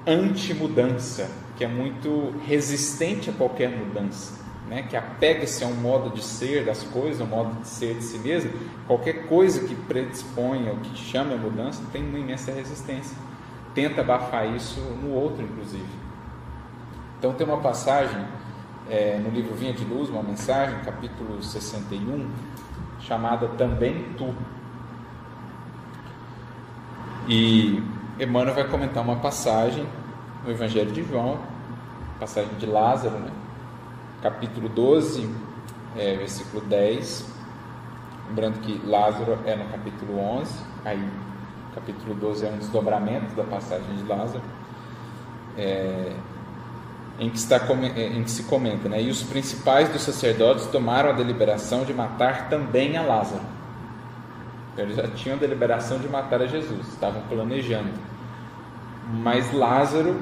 anti-mudança, 0.05 1.29
que 1.55 1.63
é 1.63 1.67
muito 1.67 2.33
resistente 2.45 3.29
a 3.29 3.33
qualquer 3.33 3.69
mudança, 3.69 4.43
né, 4.67 4.83
que 4.83 4.95
apega-se 4.95 5.63
a 5.63 5.67
um 5.67 5.75
modo 5.75 6.09
de 6.09 6.23
ser 6.23 6.65
das 6.65 6.83
coisas, 6.83 7.21
um 7.21 7.29
modo 7.29 7.61
de 7.61 7.67
ser 7.67 7.95
de 7.95 8.03
si 8.03 8.17
mesmo. 8.17 8.51
Qualquer 8.87 9.27
coisa 9.27 9.67
que 9.67 9.75
predisponha 9.75 10.71
ou 10.71 10.77
que 10.77 10.97
chame 10.97 11.33
a 11.33 11.37
mudança 11.37 11.83
tem 11.91 12.03
uma 12.03 12.19
imensa 12.19 12.51
resistência. 12.51 13.15
Tenta 13.73 14.01
abafar 14.01 14.55
isso 14.55 14.79
no 14.79 15.11
outro, 15.11 15.43
inclusive. 15.43 15.85
Então 17.19 17.33
tem 17.33 17.45
uma 17.45 17.57
passagem 17.57 18.25
é, 18.89 19.17
no 19.17 19.29
livro 19.29 19.55
Vinha 19.55 19.73
de 19.73 19.83
Luz, 19.83 20.09
uma 20.09 20.23
mensagem, 20.23 20.79
capítulo 20.83 21.41
61, 21.41 22.29
chamada 22.99 23.47
Também 23.49 24.05
Tu. 24.17 24.33
E 27.27 27.83
Emmanuel 28.19 28.55
vai 28.55 28.67
comentar 28.67 29.03
uma 29.03 29.17
passagem 29.17 29.85
no 30.43 30.51
Evangelho 30.51 30.91
de 30.91 31.03
João, 31.03 31.39
passagem 32.17 32.53
de 32.55 32.65
Lázaro, 32.65 33.17
né? 33.19 33.29
capítulo 34.21 34.69
12, 34.69 35.29
é, 35.97 36.15
versículo 36.15 36.63
10. 36.65 37.25
Lembrando 38.29 38.59
que 38.61 38.81
Lázaro 38.87 39.37
é 39.45 39.55
no 39.55 39.65
capítulo 39.65 40.17
11, 40.17 40.63
aí 40.85 41.09
capítulo 41.75 42.15
12 42.15 42.45
é 42.45 42.49
um 42.49 42.57
desdobramento 42.57 43.35
da 43.35 43.43
passagem 43.43 43.95
de 43.97 44.03
Lázaro. 44.03 44.43
É, 45.57 46.15
em 47.19 47.29
que, 47.29 47.37
está, 47.37 47.57
eh, 47.95 48.07
em 48.07 48.23
que 48.23 48.31
se 48.31 48.43
comenta, 48.43 48.89
né? 48.89 49.01
E 49.01 49.09
os 49.09 49.23
principais 49.23 49.87
dos 49.89 50.01
sacerdotes 50.01 50.65
tomaram 50.67 51.09
a 51.09 51.13
deliberação 51.13 51.85
de 51.85 51.93
matar 51.93 52.49
também 52.49 52.97
a 52.97 53.01
Lázaro. 53.01 53.54
Então, 54.75 54.83
Eles 54.83 54.97
já 54.97 55.07
tinham 55.07 55.37
a 55.37 55.39
deliberação 55.39 55.97
de 55.99 56.07
matar 56.09 56.41
a 56.41 56.47
Jesus, 56.47 56.89
estavam 56.89 57.21
planejando. 57.29 57.89
Mas 59.23 59.53
Lázaro 59.53 60.15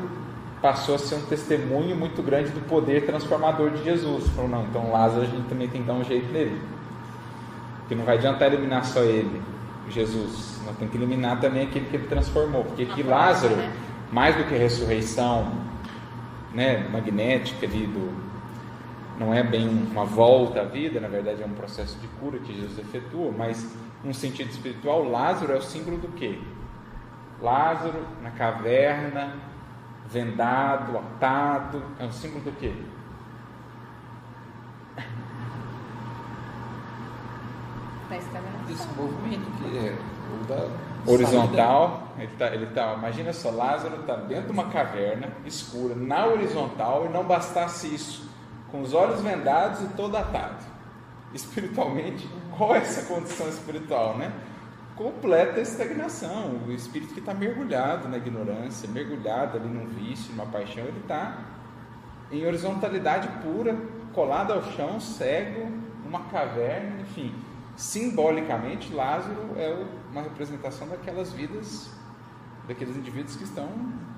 passou 0.62 0.96
a 0.96 1.00
ser 1.00 1.16
um 1.16 1.22
testemunho 1.24 1.96
muito 1.96 2.22
grande 2.22 2.52
do 2.52 2.62
poder 2.62 3.04
transformador 3.06 3.72
de 3.72 3.84
Jesus. 3.84 4.28
Falou, 4.30 4.50
não, 4.50 4.64
então 4.66 4.92
Lázaro 4.92 5.24
a 5.24 5.26
gente 5.26 5.48
também 5.50 5.68
tem 5.68 5.82
que 5.82 5.88
dar 5.88 5.96
um 5.96 6.04
jeito 6.04 6.32
nele. 6.32 6.62
Porque 7.80 7.96
não 7.96 8.06
vai 8.06 8.16
adiantar 8.16 8.54
eliminar 8.54 8.86
só 8.86 9.02
ele, 9.02 9.42
Jesus. 9.90 10.62
Nós 10.66 10.78
temos 10.78 10.92
que 10.92 10.98
eliminar 10.98 11.40
também 11.40 11.64
aquele 11.64 11.86
que 11.88 11.96
ele 11.96 12.08
transformou. 12.08 12.64
Porque 12.64 12.84
aqui 12.84 13.02
Lázaro, 13.02 13.56
né? 13.56 13.74
mais 14.12 14.36
do 14.36 14.44
que 14.44 14.56
ressurreição 14.56 15.52
né, 16.54 16.88
magnética 16.90 17.66
ali 17.66 17.88
do 17.88 18.24
não 19.18 19.34
é 19.34 19.44
bem 19.44 19.68
uma 19.92 20.06
volta 20.06 20.62
à 20.62 20.64
vida, 20.64 21.00
na 21.00 21.08
verdade 21.08 21.42
é 21.44 21.46
um 21.46 21.54
processo 21.54 21.98
de 22.00 22.08
cura 22.20 22.40
que 22.40 22.54
Jesus 22.54 22.80
efetua, 22.80 23.32
mas 23.32 23.76
num 24.04 24.14
sentido 24.14 24.50
espiritual, 24.50 25.04
Lázaro 25.10 25.54
é 25.54 25.58
o 25.58 25.62
símbolo 25.62 25.98
do 25.98 26.10
quê? 26.10 26.40
Lázaro 27.42 28.06
na 28.22 28.32
caverna, 28.32 29.36
vendado, 30.08 30.98
atado, 30.98 31.84
é 32.00 32.06
um 32.06 32.12
símbolo 32.12 32.44
do 32.44 32.52
quê? 32.54 32.74
Da 38.10 38.18
estagnação. 38.18 38.70
Esse 38.70 38.88
movimento 38.96 39.52
que 39.58 39.78
é 39.78 39.98
o 40.34 40.46
da 40.46 40.68
Horizontal, 41.06 42.14
ele 42.18 42.32
tá, 42.38 42.48
ele 42.48 42.66
tá, 42.68 42.94
imagina 42.94 43.34
só, 43.34 43.52
Lázaro 43.52 44.02
está 44.02 44.16
dentro 44.16 44.46
de 44.46 44.52
uma 44.52 44.70
caverna 44.70 45.28
escura, 45.46 45.96
na 45.96 46.26
horizontal, 46.26 47.06
e 47.06 47.10
não 47.10 47.26
bastasse 47.26 47.94
isso, 47.94 48.30
com 48.72 48.82
os 48.82 48.94
olhos 48.94 49.22
vendados 49.22 49.82
e 49.82 49.88
todo 49.96 50.16
atado. 50.16 50.73
Espiritualmente, 51.34 52.30
qual 52.56 52.76
é 52.76 52.80
essa 52.80 53.04
condição 53.04 53.48
espiritual, 53.50 54.18
né? 54.18 54.32
Completa 54.96 55.60
estagnação. 55.60 56.62
O 56.68 56.72
espírito 56.72 57.14
que 57.14 57.20
está 57.20 57.34
mergulhado 57.34 58.08
na 58.08 58.18
ignorância, 58.18 58.88
mergulhado 58.88 59.58
ali 59.58 59.68
num 59.68 59.88
vício, 59.88 60.32
numa 60.32 60.46
paixão, 60.46 60.84
ele 60.84 61.00
está 61.00 61.40
em 62.32 62.46
horizontalidade 62.46 63.28
pura, 63.42 63.76
colado 64.14 64.54
ao 64.54 64.64
chão, 64.74 65.00
cego, 65.00 65.72
numa 66.04 66.22
caverna, 66.26 67.02
enfim. 67.02 67.34
Simbolicamente, 67.76 68.94
Lázaro 68.94 69.54
é 69.58 69.84
uma 70.12 70.22
representação 70.22 70.88
daquelas 70.88 71.32
vidas, 71.34 71.90
daqueles 72.68 72.96
indivíduos 72.96 73.36
que 73.36 73.44
estão 73.44 73.68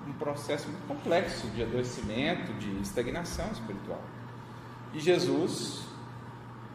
num 0.05 0.13
processo 0.13 0.67
muito 0.67 0.85
complexo 0.87 1.47
de 1.47 1.63
adoecimento, 1.63 2.53
de 2.53 2.81
estagnação 2.81 3.49
espiritual. 3.51 4.01
E 4.93 4.99
Jesus 4.99 5.85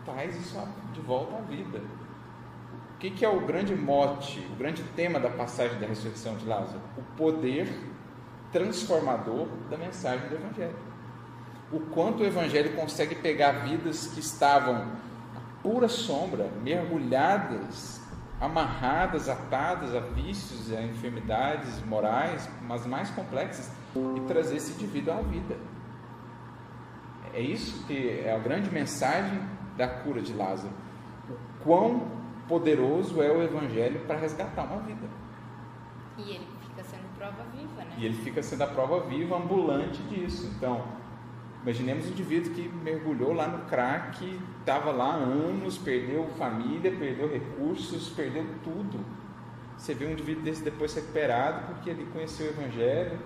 traz 0.05 0.37
isso 0.37 0.59
de 0.93 1.01
volta 1.01 1.37
à 1.37 1.41
vida. 1.41 1.81
O 2.95 2.99
que, 3.01 3.11
que 3.11 3.25
é 3.25 3.29
o 3.29 3.41
grande 3.47 3.75
mote, 3.75 4.47
o 4.53 4.57
grande 4.57 4.83
tema 4.95 5.19
da 5.19 5.31
passagem 5.31 5.79
da 5.79 5.87
ressurreição 5.87 6.37
de 6.37 6.47
Lázaro? 6.47 6.81
O 6.99 7.03
poder 7.17 7.69
transformador 8.53 9.49
da 9.71 9.77
mensagem 9.77 10.29
do 10.29 10.35
Evangelho. 10.35 10.77
O 11.73 11.81
quanto 11.81 12.23
o 12.23 12.27
Evangelho 12.27 12.75
consegue 12.75 13.15
pegar 13.15 13.53
vidas 13.65 14.09
que 14.09 14.21
estavam 14.21 14.75
a 15.37 15.63
pura 15.63 15.89
sombra, 15.89 16.51
mergulhadas, 16.63 18.01
amarradas, 18.41 19.29
atadas 19.29 19.95
a 19.95 20.01
vícios, 20.01 20.73
a 20.73 20.83
enfermidades 20.83 21.81
morais, 21.87 22.49
mas 22.63 22.87
mais 22.87 23.11
complexas, 23.11 23.71
e 24.17 24.21
trazer 24.23 24.57
esse 24.57 24.73
indivíduo 24.73 25.15
à 25.15 25.23
vida. 25.23 25.57
É 27.33 27.41
isso 27.41 27.87
que 27.87 28.21
é 28.25 28.35
a 28.35 28.39
grande 28.39 28.71
mensagem 28.71 29.41
da 29.81 29.89
cura 29.89 30.21
de 30.21 30.35
Lázaro. 30.35 30.73
O 31.29 31.65
quão 31.65 32.07
poderoso 32.47 33.23
é 33.23 33.31
o 33.31 33.43
Evangelho 33.43 34.01
para 34.01 34.19
resgatar 34.19 34.65
uma 34.65 34.83
vida. 34.83 35.09
E 36.19 36.33
ele 36.33 36.47
fica 36.61 36.85
sendo 36.85 37.17
prova 37.17 37.43
viva, 37.45 37.85
né? 37.85 37.95
E 37.97 38.05
ele 38.05 38.15
fica 38.15 38.43
sendo 38.43 38.63
a 38.63 38.67
prova 38.67 39.01
viva, 39.01 39.37
ambulante 39.37 40.03
disso. 40.03 40.53
Então, 40.55 40.85
imaginemos 41.63 42.07
um 42.07 42.11
indivíduo 42.11 42.53
que 42.53 42.69
mergulhou 42.69 43.33
lá 43.33 43.49
no 43.49 43.65
crack, 43.67 44.39
estava 44.59 44.91
lá 44.91 45.15
anos, 45.15 45.79
perdeu 45.79 46.27
família, 46.37 46.93
perdeu 46.93 47.33
recursos, 47.33 48.11
perdeu 48.11 48.45
tudo. 48.63 49.01
Você 49.79 49.95
vê 49.95 50.05
um 50.05 50.11
indivíduo 50.11 50.43
desse 50.43 50.63
depois 50.63 50.95
recuperado 50.95 51.69
porque 51.69 51.89
ele 51.89 52.07
conheceu 52.13 52.49
o 52.49 52.51
Evangelho, 52.51 53.19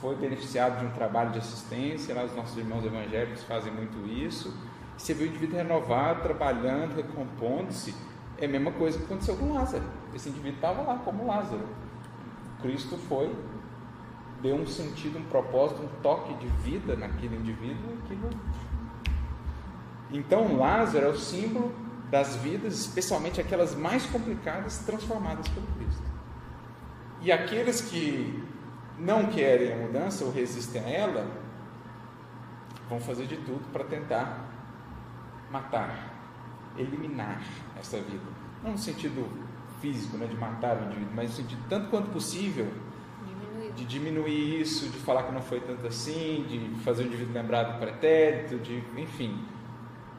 foi 0.00 0.14
beneficiado 0.14 0.78
de 0.78 0.86
um 0.86 0.90
trabalho 0.90 1.32
de 1.32 1.38
assistência, 1.38 2.14
lá 2.14 2.22
os 2.22 2.36
nossos 2.36 2.56
irmãos 2.56 2.84
evangélicos 2.84 3.42
fazem 3.42 3.72
muito 3.72 4.06
isso 4.06 4.54
você 4.96 5.14
vê 5.14 5.24
o 5.24 5.26
indivíduo 5.28 5.56
renovado, 5.56 6.22
trabalhando, 6.22 6.96
recompondo-se. 6.96 7.94
É 8.38 8.46
a 8.46 8.48
mesma 8.48 8.72
coisa 8.72 8.98
que 8.98 9.04
aconteceu 9.04 9.36
com 9.36 9.52
Lázaro. 9.52 9.84
Esse 10.14 10.28
indivíduo 10.28 10.56
estava 10.56 10.82
lá 10.82 10.98
como 10.98 11.26
Lázaro. 11.26 11.66
Cristo 12.62 12.96
foi, 12.96 13.34
deu 14.42 14.56
um 14.56 14.66
sentido, 14.66 15.18
um 15.18 15.24
propósito, 15.24 15.82
um 15.82 16.00
toque 16.02 16.34
de 16.34 16.46
vida 16.62 16.96
naquele 16.96 17.36
indivíduo. 17.36 17.96
Aquilo... 18.04 18.30
Então, 20.10 20.56
Lázaro 20.56 21.06
é 21.06 21.08
o 21.08 21.16
símbolo 21.16 21.72
das 22.10 22.36
vidas, 22.36 22.78
especialmente 22.78 23.40
aquelas 23.40 23.74
mais 23.74 24.06
complicadas, 24.06 24.78
transformadas 24.78 25.48
pelo 25.48 25.66
Cristo. 25.78 26.02
E 27.20 27.32
aqueles 27.32 27.80
que 27.80 28.42
não 28.98 29.26
querem 29.26 29.72
a 29.72 29.76
mudança 29.76 30.24
ou 30.24 30.30
resistem 30.30 30.82
a 30.82 30.88
ela, 30.88 31.26
vão 32.88 33.00
fazer 33.00 33.26
de 33.26 33.36
tudo 33.36 33.64
para 33.72 33.84
tentar 33.84 34.45
matar, 35.50 36.14
eliminar 36.76 37.42
essa 37.78 37.98
vida. 37.98 38.24
Não 38.62 38.72
no 38.72 38.78
sentido 38.78 39.26
físico, 39.80 40.16
né, 40.16 40.26
de 40.26 40.36
matar 40.36 40.76
o 40.78 40.84
indivíduo, 40.86 41.12
mas 41.14 41.30
no 41.30 41.36
sentido 41.36 41.62
tanto 41.68 41.88
quanto 41.88 42.10
possível 42.10 42.66
diminuir. 43.26 43.72
de 43.72 43.84
diminuir 43.84 44.60
isso, 44.60 44.88
de 44.88 44.98
falar 44.98 45.24
que 45.24 45.32
não 45.32 45.42
foi 45.42 45.60
tanto 45.60 45.86
assim, 45.86 46.44
de 46.48 46.80
fazer 46.82 47.04
o 47.04 47.06
indivíduo 47.06 47.34
lembrar 47.34 47.64
do 47.64 47.78
pretérito, 47.78 48.58
de, 48.58 48.82
enfim, 48.96 49.44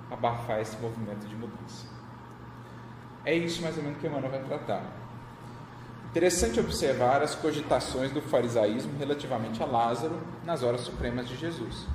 abafar 0.09 0.61
esse 0.61 0.77
movimento 0.77 1.27
de 1.27 1.35
mudança. 1.35 1.87
É 3.25 3.35
isso 3.35 3.61
mais 3.61 3.77
ou 3.77 3.83
menos 3.83 3.99
que 3.99 4.07
Emmanuel 4.07 4.31
vai 4.31 4.43
tratar. 4.43 4.83
Interessante 6.09 6.59
observar 6.59 7.21
as 7.21 7.35
cogitações 7.35 8.11
do 8.11 8.21
farisaísmo 8.21 8.97
relativamente 8.97 9.61
a 9.61 9.65
Lázaro 9.65 10.17
nas 10.45 10.63
horas 10.63 10.81
supremas 10.81 11.27
de 11.27 11.35
Jesus. 11.35 11.85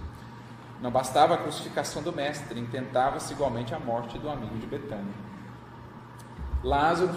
Não 0.82 0.90
bastava 0.90 1.34
a 1.34 1.38
crucificação 1.38 2.02
do 2.02 2.12
Mestre, 2.12 2.58
intentava-se 2.58 3.32
igualmente 3.32 3.72
a 3.72 3.78
morte 3.78 4.18
do 4.18 4.28
amigo 4.28 4.58
de 4.58 4.66
Betânia. 4.66 5.14
Lázaro 6.64 7.14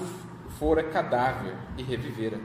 fora 0.59 0.84
cadáver 0.84 1.57
e 1.76 1.82
revivera. 1.82 2.39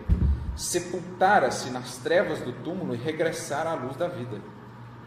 Sepultara-se 0.57 1.69
nas 1.69 1.99
trevas 1.99 2.41
do 2.41 2.53
túmulo 2.65 2.95
e 2.95 2.99
regressara 2.99 3.69
à 3.69 3.75
luz 3.75 3.97
da 3.97 4.09
vida. 4.09 4.41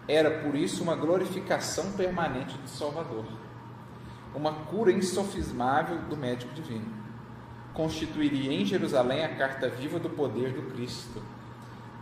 Era 0.07 0.29
por 0.41 0.53
isso 0.53 0.83
uma 0.83 0.95
glorificação 0.95 1.93
permanente 1.93 2.59
do 2.59 2.69
Salvador, 2.69 3.25
uma 4.35 4.53
cura 4.53 4.91
insofismável 4.91 5.97
do 5.97 6.15
médico 6.15 6.53
divino. 6.53 6.93
Constituiria 7.73 8.53
em 8.53 8.63
Jerusalém 8.63 9.25
a 9.25 9.35
carta 9.35 9.67
viva 9.67 9.97
do 9.97 10.11
poder 10.11 10.53
do 10.53 10.73
Cristo. 10.73 11.23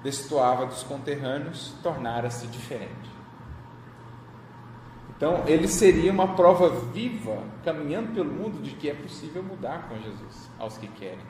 Destoava 0.03 0.65
dos 0.65 0.83
conterrâneos, 0.83 1.73
tornara-se 1.81 2.47
diferente. 2.47 3.20
Então, 5.21 5.43
ele 5.45 5.67
seria 5.67 6.11
uma 6.11 6.29
prova 6.29 6.67
viva, 6.91 7.43
caminhando 7.63 8.11
pelo 8.11 8.31
mundo, 8.31 8.59
de 8.59 8.71
que 8.71 8.89
é 8.89 8.93
possível 8.95 9.43
mudar 9.43 9.87
com 9.87 9.95
Jesus, 9.95 10.49
aos 10.57 10.79
que 10.79 10.87
querem. 10.87 11.23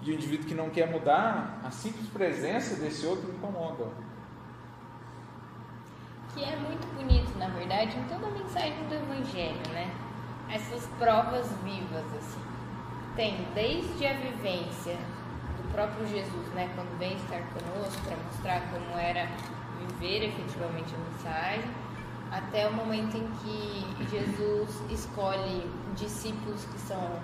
E 0.00 0.10
o 0.10 0.14
indivíduo 0.14 0.46
que 0.46 0.54
não 0.54 0.70
quer 0.70 0.90
mudar, 0.90 1.60
a 1.62 1.70
simples 1.70 2.08
presença 2.08 2.74
desse 2.76 3.04
outro 3.04 3.30
incomoda. 3.30 3.88
Que 6.32 6.42
é 6.42 6.56
muito 6.56 6.86
bonito, 6.94 7.38
na 7.38 7.48
verdade, 7.48 7.98
em 7.98 8.04
toda 8.04 8.28
a 8.28 8.30
mensagem 8.30 8.88
do 8.88 8.94
Evangelho, 8.94 9.60
né? 9.74 9.90
Essas 10.50 10.86
provas 10.98 11.52
vivas, 11.62 12.06
assim. 12.16 12.40
Tem 13.14 13.46
desde 13.54 14.06
a 14.06 14.14
vivência 14.14 14.96
do 15.58 15.70
próprio 15.70 16.06
Jesus, 16.06 16.48
né? 16.54 16.72
Quando 16.74 16.98
vem 16.98 17.12
estar 17.16 17.42
conosco 17.52 18.00
para 18.06 18.16
mostrar 18.16 18.62
como 18.70 18.98
era 18.98 19.28
viver 19.80 20.28
efetivamente 20.28 20.94
a 20.94 21.10
mensagem 21.10 21.85
até 22.36 22.68
o 22.68 22.72
momento 22.72 23.16
em 23.16 23.26
que 23.38 24.08
Jesus 24.10 24.82
escolhe 24.90 25.70
discípulos 25.94 26.64
que 26.66 26.78
são 26.78 27.18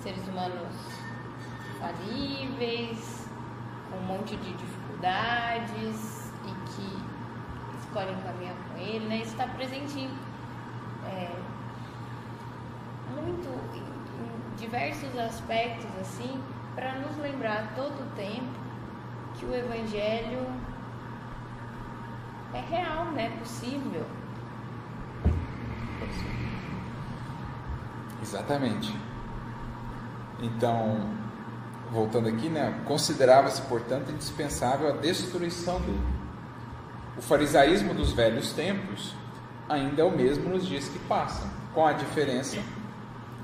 seres 0.00 0.26
humanos 0.28 0.74
falíveis, 1.80 3.28
com 3.90 3.96
um 3.98 4.02
monte 4.02 4.36
de 4.36 4.52
dificuldades 4.52 6.32
e 6.44 6.70
que 6.70 7.78
escolhem 7.80 8.16
caminhar 8.22 8.54
com 8.54 8.78
ele, 8.78 9.06
né? 9.08 9.16
Isso 9.16 9.32
está 9.32 9.46
presente 9.48 10.08
é, 11.04 11.30
muito 13.14 13.48
em, 13.74 13.80
em 13.80 14.56
diversos 14.56 15.18
aspectos 15.18 15.90
assim, 16.00 16.40
para 16.76 16.94
nos 17.00 17.16
lembrar 17.18 17.72
todo 17.74 17.92
o 17.92 18.10
tempo 18.14 18.68
que 19.34 19.44
o 19.44 19.54
Evangelho 19.54 20.46
é 22.54 22.60
real, 22.60 23.06
né? 23.06 23.36
Possível. 23.38 24.06
Exatamente. 28.22 28.94
Então, 30.40 31.00
voltando 31.90 32.28
aqui, 32.28 32.48
né, 32.48 32.82
considerava-se, 32.84 33.62
portanto, 33.62 34.10
indispensável 34.10 34.88
a 34.88 34.92
destruição 34.92 35.80
dele. 35.80 36.18
O 37.16 37.22
farisaísmo 37.22 37.94
dos 37.94 38.12
velhos 38.12 38.52
tempos 38.52 39.14
ainda 39.68 40.02
é 40.02 40.04
o 40.04 40.10
mesmo 40.10 40.48
nos 40.48 40.66
dias 40.66 40.88
que 40.88 40.98
passam, 41.00 41.48
com 41.74 41.86
a 41.86 41.92
diferença, 41.92 42.58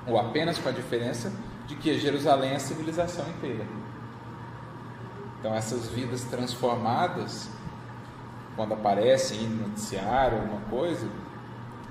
ou 0.07 0.19
apenas 0.19 0.59
com 0.59 0.69
a 0.69 0.73
diferença, 0.73 1.33
de 1.67 1.75
que 1.77 1.99
Jerusalém 1.99 2.53
é 2.53 2.57
a 2.57 2.61
civilização 2.61 3.27
inteira. 3.29 3.67
Então, 5.41 5.55
essas 5.55 5.89
vidas 5.89 6.25
transformadas, 6.25 7.49
quando 8.57 8.75
aparecem 8.75 9.41
no 9.49 9.69
noticiário, 9.69 10.39
alguma 10.39 10.61
coisa, 10.71 11.09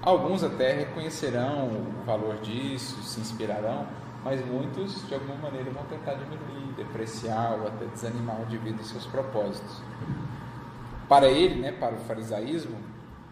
Alguns 0.06 0.44
até 0.44 0.74
reconhecerão 0.74 1.70
o 1.70 2.04
valor 2.06 2.36
disso, 2.42 3.02
se 3.04 3.22
inspirarão, 3.22 3.88
mas 4.22 4.46
muitos 4.46 5.08
de 5.08 5.14
alguma 5.14 5.36
maneira 5.36 5.72
vão 5.72 5.86
tentar 5.86 6.16
diminuir, 6.16 6.74
depreciar 6.76 7.54
ou 7.54 7.68
até 7.68 7.86
desanimar 7.86 8.42
o 8.42 8.44
indivíduo 8.44 8.82
em 8.82 8.84
seus 8.84 9.06
propósitos. 9.06 9.82
Para 11.08 11.28
ele, 11.28 11.62
né, 11.62 11.72
para 11.72 11.96
o 11.96 12.00
farisaísmo, 12.00 12.76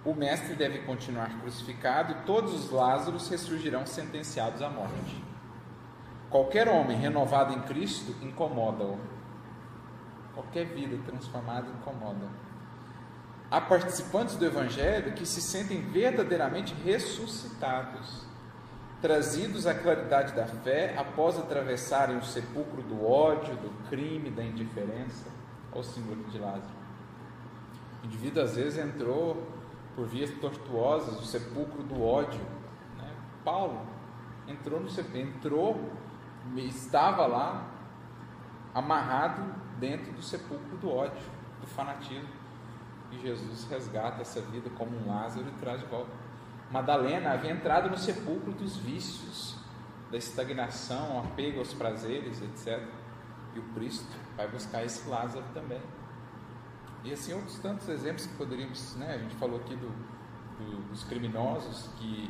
o 0.05 0.13
mestre 0.13 0.55
deve 0.55 0.79
continuar 0.79 1.41
crucificado 1.41 2.13
e 2.13 2.25
todos 2.25 2.53
os 2.53 2.71
Lázaros 2.71 3.27
ressurgirão 3.27 3.85
sentenciados 3.85 4.61
à 4.61 4.69
morte. 4.69 5.21
Qualquer 6.29 6.69
homem 6.69 6.97
renovado 6.97 7.53
em 7.53 7.61
Cristo 7.63 8.15
incomoda-o. 8.21 8.97
Qualquer 10.33 10.67
vida 10.67 10.97
transformada 11.05 11.67
incomoda. 11.67 12.27
Há 13.51 13.59
participantes 13.59 14.37
do 14.37 14.45
Evangelho 14.45 15.11
que 15.11 15.25
se 15.25 15.41
sentem 15.41 15.81
verdadeiramente 15.81 16.73
ressuscitados, 16.85 18.25
trazidos 19.01 19.67
à 19.67 19.75
claridade 19.75 20.31
da 20.31 20.45
fé 20.45 20.95
após 20.97 21.37
atravessarem 21.37 22.15
o 22.15 22.23
sepulcro 22.23 22.81
do 22.81 23.05
ódio, 23.05 23.53
do 23.57 23.89
crime, 23.89 24.29
da 24.29 24.41
indiferença, 24.41 25.29
ao 25.75 25.83
símbolo 25.83 26.23
de 26.29 26.39
Lázaro. 26.39 26.81
O 28.01 28.05
indivíduo 28.05 28.41
às 28.41 28.55
vezes 28.55 28.79
entrou 28.79 29.45
por 29.97 30.07
vias 30.07 30.29
tortuosas, 30.39 31.19
o 31.19 31.25
sepulcro 31.25 31.83
do 31.83 32.01
ódio. 32.01 32.39
Né? 32.97 33.13
Paulo 33.43 33.81
entrou 34.47 34.79
no 34.79 34.89
sepulcro, 34.89 35.19
entrou, 35.19 35.91
estava 36.55 37.25
lá 37.25 37.67
amarrado 38.73 39.43
dentro 39.77 40.13
do 40.13 40.21
sepulcro 40.21 40.77
do 40.77 40.89
ódio, 40.89 41.21
do 41.59 41.67
fanatismo. 41.67 42.40
E 43.11 43.19
Jesus 43.19 43.67
resgata 43.69 44.21
essa 44.21 44.41
vida 44.41 44.69
como 44.71 44.95
um 44.97 45.07
Lázaro 45.07 45.47
e 45.47 45.59
traz 45.59 45.79
de 45.81 45.85
volta. 45.87 46.11
Madalena 46.71 47.31
havia 47.31 47.51
entrado 47.51 47.89
no 47.89 47.97
sepulcro 47.97 48.53
dos 48.53 48.77
vícios, 48.77 49.57
da 50.09 50.17
estagnação, 50.17 51.19
apego 51.19 51.59
aos 51.59 51.73
prazeres, 51.73 52.41
etc. 52.41 52.81
E 53.53 53.59
o 53.59 53.63
Cristo 53.73 54.15
vai 54.37 54.47
buscar 54.47 54.83
esse 54.83 55.07
Lázaro 55.09 55.45
também. 55.53 55.81
E 57.03 57.11
assim 57.11 57.33
outros 57.33 57.59
tantos 57.59 57.89
exemplos 57.89 58.25
que 58.25 58.35
poderíamos, 58.35 58.95
né? 58.95 59.15
A 59.15 59.17
gente 59.17 59.35
falou 59.35 59.59
aqui 59.59 59.75
do, 59.75 59.89
do, 60.57 60.89
dos 60.89 61.03
criminosos 61.03 61.89
que 61.97 62.29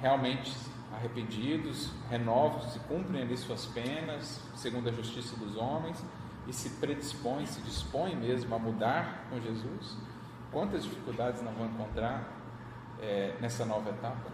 realmente 0.00 0.54
arrependidos, 0.92 1.90
renovam, 2.08 2.60
se 2.62 2.78
cumprem 2.80 3.22
ali 3.22 3.36
suas 3.36 3.66
penas, 3.66 4.42
segundo 4.56 4.88
a 4.88 4.92
justiça 4.92 5.36
dos 5.36 5.56
homens, 5.56 6.04
e 6.46 6.52
se 6.52 6.70
predispõem, 6.70 7.46
se 7.46 7.60
dispõem 7.60 8.16
mesmo 8.16 8.54
a 8.54 8.58
mudar 8.58 9.26
com 9.30 9.40
Jesus. 9.40 9.96
Quantas 10.50 10.84
dificuldades 10.84 11.42
não 11.42 11.52
vão 11.52 11.66
encontrar 11.66 12.28
é, 13.00 13.34
nessa 13.40 13.64
nova 13.64 13.90
etapa? 13.90 14.30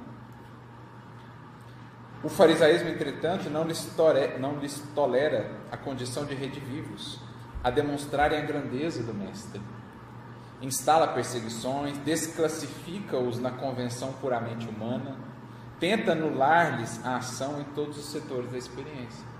O 2.22 2.28
farisaísmo, 2.28 2.88
entretanto, 2.88 3.50
não 3.50 3.64
lhes, 3.64 3.84
tolera, 3.96 4.38
não 4.38 4.58
lhes 4.58 4.82
tolera 4.94 5.50
a 5.70 5.76
condição 5.76 6.24
de 6.24 6.34
redivivos, 6.34 7.20
a 7.62 7.70
demonstrarem 7.70 8.38
a 8.38 8.42
grandeza 8.42 9.02
do 9.02 9.12
Mestre. 9.12 9.60
Instala 10.62 11.08
perseguições, 11.08 11.98
desclassifica-os 11.98 13.38
na 13.38 13.50
convenção 13.50 14.14
puramente 14.14 14.66
humana, 14.66 15.16
tenta 15.78 16.12
anular-lhes 16.12 17.04
a 17.04 17.16
ação 17.16 17.60
em 17.60 17.64
todos 17.74 17.98
os 17.98 18.06
setores 18.06 18.50
da 18.50 18.56
experiência. 18.56 19.35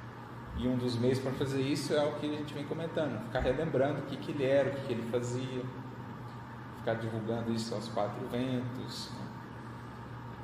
E 0.58 0.66
um 0.66 0.76
dos 0.76 0.96
meios 0.96 1.18
para 1.18 1.32
fazer 1.32 1.60
isso 1.60 1.94
é 1.94 2.02
o 2.02 2.12
que 2.14 2.26
a 2.26 2.36
gente 2.36 2.54
vem 2.54 2.64
comentando, 2.64 3.22
ficar 3.26 3.40
relembrando 3.40 4.00
o 4.00 4.02
que, 4.02 4.16
que 4.16 4.32
ele 4.32 4.44
era, 4.44 4.70
o 4.70 4.72
que, 4.72 4.86
que 4.86 4.92
ele 4.94 5.10
fazia, 5.10 5.62
ficar 6.78 6.94
divulgando 6.94 7.52
isso 7.52 7.74
aos 7.74 7.88
quatro 7.88 8.26
ventos, 8.28 9.10
né? 9.10 9.26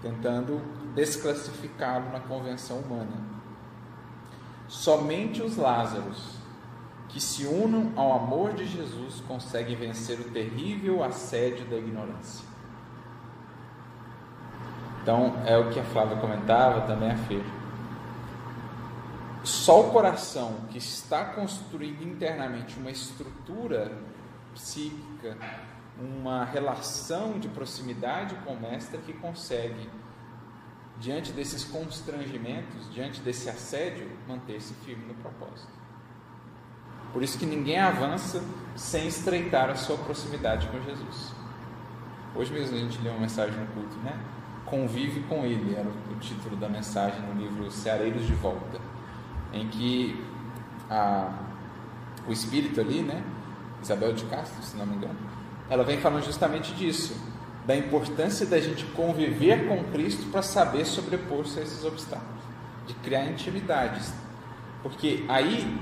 tentando 0.03 0.61
desclassificá-lo 0.95 2.11
na 2.11 2.21
convenção 2.21 2.79
humana. 2.81 3.33
Somente 4.69 5.43
os 5.43 5.57
Lázaros 5.57 6.43
que 7.09 7.21
se 7.21 7.47
unam 7.47 7.93
ao 7.95 8.25
amor 8.25 8.55
de 8.55 8.67
Jesus 8.67 9.23
conseguem 9.29 9.77
vencer 9.77 10.19
o 10.19 10.25
terrível 10.25 11.05
assédio 11.05 11.67
da 11.67 11.77
ignorância. 11.77 12.45
Então, 15.03 15.35
é 15.45 15.59
o 15.59 15.69
que 15.69 15.79
a 15.79 15.85
Flávia 15.85 16.17
comentava, 16.17 16.83
também 16.83 17.11
a 17.11 17.17
Fer. 17.17 17.45
Só 19.45 19.81
o 19.81 19.91
coração 19.91 20.55
que 20.71 20.79
está 20.79 21.25
construindo 21.25 22.03
internamente 22.03 22.79
uma 22.79 22.91
estrutura 22.91 23.93
psíquica, 24.55 25.37
uma 25.99 26.45
relação 26.45 27.39
de 27.39 27.49
proximidade 27.49 28.37
com 28.45 28.53
o 28.53 28.61
Mestre 28.61 28.99
que 28.99 29.13
consegue, 29.13 29.91
diante 30.99 31.33
desses 31.33 31.65
constrangimentos, 31.65 32.93
diante 32.93 33.21
desse 33.21 33.51
assédio, 33.51 34.09
manter-se 34.29 34.75
firme 34.75 35.07
no 35.07 35.15
propósito. 35.15 35.73
Por 37.13 37.23
isso 37.23 37.37
que 37.37 37.45
ninguém 37.45 37.79
avança 37.79 38.43
sem 38.77 39.09
estreitar 39.09 39.69
a 39.69 39.75
sua 39.75 39.99
proximidade 39.99 40.69
com 40.69 40.81
Jesus. 40.83 41.35
Hoje 42.35 42.53
mesmo 42.53 42.77
a 42.77 42.81
gente 42.81 42.99
leu 43.03 43.13
uma 43.13 43.21
mensagem 43.21 43.59
no 43.59 43.67
culto, 43.67 43.97
né? 43.99 44.19
Convive 44.65 45.21
com 45.25 45.45
Ele, 45.45 45.75
era 45.75 45.89
o 45.89 46.19
título 46.21 46.57
da 46.57 46.69
mensagem 46.69 47.21
no 47.23 47.35
livro 47.35 47.71
Ceareiros 47.71 48.25
de 48.25 48.33
Volta, 48.35 48.81
em 49.53 49.69
que 49.69 50.25
a, 50.91 51.31
o 52.27 52.33
espírito 52.33 52.81
ali, 52.81 53.03
né, 53.03 53.23
Isabel 53.83 54.13
de 54.13 54.25
Castro, 54.25 54.63
se 54.63 54.77
não 54.77 54.87
me 54.87 54.97
engano, 54.97 55.19
ela 55.69 55.85
vem 55.85 55.99
falando 56.01 56.25
justamente 56.25 56.75
disso, 56.75 57.17
da 57.67 57.77
importância 57.77 58.45
da 58.47 58.61
gente 58.61 58.85
conviver 58.87 59.69
com 59.69 59.85
Cristo 59.93 60.31
para 60.31 60.43
saber 60.43 60.85
sobrepor-se 60.85 61.61
a 61.61 61.63
esses 61.63 61.85
obstáculos, 61.85 62.43
de 62.87 62.95
criar 62.95 63.27
intimidades, 63.27 64.13
porque 64.83 65.25
aí 65.29 65.81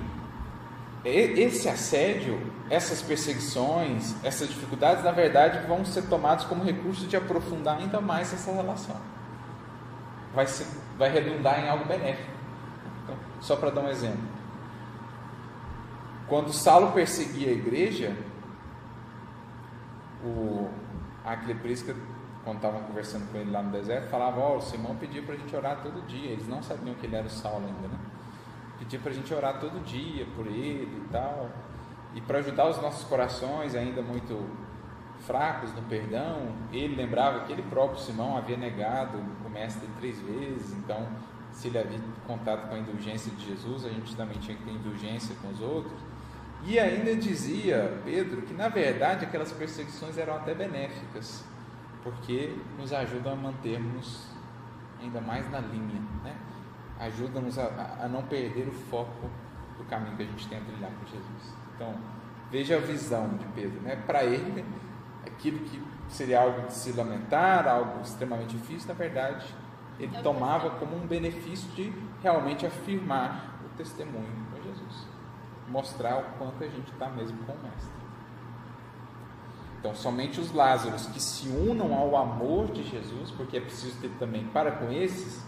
esse 1.04 1.68
assédio, 1.68 2.38
essas 2.68 3.00
perseguições, 3.00 4.14
essas 4.22 4.48
dificuldades, 4.48 5.02
na 5.02 5.10
verdade, 5.10 5.66
vão 5.66 5.84
ser 5.84 6.02
tomados 6.02 6.44
como 6.44 6.62
recurso 6.62 7.06
de 7.06 7.16
aprofundar 7.16 7.78
ainda 7.78 8.00
mais 8.00 8.32
essa 8.32 8.52
relação. 8.52 8.96
Vai, 10.34 10.46
vai 10.98 11.10
redundar 11.10 11.64
em 11.64 11.68
algo 11.68 11.86
benéfico. 11.86 12.39
Só 13.41 13.57
para 13.57 13.70
dar 13.70 13.82
um 13.82 13.88
exemplo. 13.88 14.28
Quando 16.28 16.53
Saulo 16.53 16.93
perseguia 16.93 17.49
a 17.49 17.53
igreja, 17.53 18.16
o, 20.24 20.68
a 21.24 21.36
Prisca, 21.36 21.97
quando 22.45 22.57
estavam 22.57 22.82
conversando 22.82 23.30
com 23.32 23.38
ele 23.38 23.51
lá 23.51 23.62
no 23.62 23.72
deserto, 23.72 24.09
falava: 24.09 24.41
Ó, 24.41 24.55
oh, 24.55 24.57
o 24.59 24.62
Simão 24.62 24.95
pediu 24.97 25.24
para 25.24 25.34
a 25.34 25.38
gente 25.38 25.55
orar 25.57 25.82
todo 25.82 26.07
dia. 26.07 26.30
Eles 26.30 26.47
não 26.47 26.62
sabiam 26.62 26.95
que 26.95 27.07
ele 27.07 27.16
era 27.16 27.26
o 27.26 27.30
Saulo 27.30 27.66
ainda, 27.66 27.88
né? 27.88 27.99
pedir 28.80 28.99
para 28.99 29.11
a 29.11 29.14
gente 29.14 29.32
orar 29.32 29.61
todo 29.61 29.84
dia 29.84 30.26
por 30.34 30.47
ele 30.47 31.05
e 31.05 31.09
tal. 31.12 31.51
E 32.14 32.20
para 32.20 32.38
ajudar 32.38 32.68
os 32.68 32.80
nossos 32.80 33.05
corações 33.05 33.74
ainda 33.74 34.03
muito 34.03 34.43
fracos 35.20 35.72
no 35.74 35.82
perdão, 35.82 36.49
ele 36.72 36.97
lembrava 36.97 37.41
que 37.41 37.53
ele 37.53 37.62
próprio, 37.62 38.01
Simão, 38.01 38.36
havia 38.36 38.57
negado 38.57 39.18
o 39.45 39.51
Mestre 39.51 39.86
três 39.99 40.18
vezes, 40.20 40.72
então, 40.72 41.07
se 41.53 41.68
ele 41.68 41.78
havia 41.78 41.98
contato 42.26 42.68
com 42.68 42.74
a 42.74 42.78
indulgência 42.78 43.30
de 43.32 43.46
Jesus, 43.46 43.84
a 43.84 43.88
gente 43.88 44.14
também 44.16 44.38
tinha 44.38 44.57
que 44.57 44.62
ter 44.64 44.70
indulgência 44.70 45.34
com 45.42 45.48
os 45.48 45.61
outros. 45.61 45.98
E 46.64 46.78
ainda 46.78 47.14
dizia 47.16 48.01
Pedro 48.05 48.42
que, 48.42 48.53
na 48.53 48.68
verdade, 48.68 49.24
aquelas 49.24 49.51
perseguições 49.53 50.18
eram 50.18 50.36
até 50.36 50.55
benéficas, 50.55 51.44
porque 52.03 52.57
nos 52.78 52.92
ajudam 52.92 53.32
a 53.32 53.36
mantermos 53.36 54.26
ainda 55.01 55.20
mais 55.20 55.51
na 55.51 55.61
linha, 55.61 56.01
né? 56.22 56.36
ajuda-nos 57.01 57.59
a, 57.59 57.96
a, 58.03 58.09
não 58.09 58.22
perder 58.22 58.68
o 58.68 58.72
foco 58.72 59.30
do 59.78 59.84
caminho 59.84 60.16
que 60.16 60.22
a 60.22 60.26
gente 60.26 60.46
tem 60.48 60.59
a 60.59 60.61
trilhar 60.61 60.90
com 60.90 61.07
Jesus. 61.07 61.55
Então, 61.74 61.94
veja 62.51 62.76
a 62.76 62.80
visão 62.80 63.28
de 63.30 63.46
Pedro. 63.46 63.80
Né? 63.80 63.96
Para 64.07 64.22
ele, 64.22 64.64
aquilo 65.26 65.61
que 65.61 65.82
seria 66.09 66.42
algo 66.42 66.66
de 66.66 66.74
se 66.74 66.92
lamentar, 66.92 67.66
algo 67.66 68.03
extremamente 68.03 68.55
difícil, 68.57 68.88
na 68.88 68.94
verdade, 68.94 69.46
ele 70.01 70.22
tomava 70.22 70.70
como 70.70 70.96
um 70.96 71.07
benefício 71.07 71.70
de 71.72 71.92
realmente 72.22 72.66
afirmar 72.66 73.61
o 73.64 73.76
testemunho 73.76 74.46
com 74.51 74.62
Jesus. 74.62 75.07
Mostrar 75.68 76.18
o 76.18 76.24
quanto 76.38 76.64
a 76.64 76.68
gente 76.68 76.90
está 76.90 77.09
mesmo 77.11 77.38
com 77.44 77.53
o 77.53 77.62
Mestre. 77.62 78.01
Então, 79.78 79.94
somente 79.94 80.40
os 80.40 80.53
Lázaros 80.53 81.07
que 81.07 81.20
se 81.20 81.48
unam 81.48 81.94
ao 81.94 82.16
amor 82.16 82.70
de 82.72 82.82
Jesus, 82.82 83.30
porque 83.30 83.59
é 83.59 83.61
preciso 83.61 83.98
ter 84.01 84.11
também 84.18 84.46
para 84.46 84.72
com 84.72 84.90
esses 84.90 85.44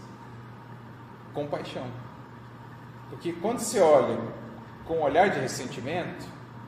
compaixão. 1.33 1.87
Porque 3.09 3.33
quando 3.33 3.59
se 3.59 3.79
olha 3.79 4.19
com 4.85 4.97
um 4.97 5.01
olhar 5.01 5.29
de 5.29 5.39
ressentimento, 5.39 6.25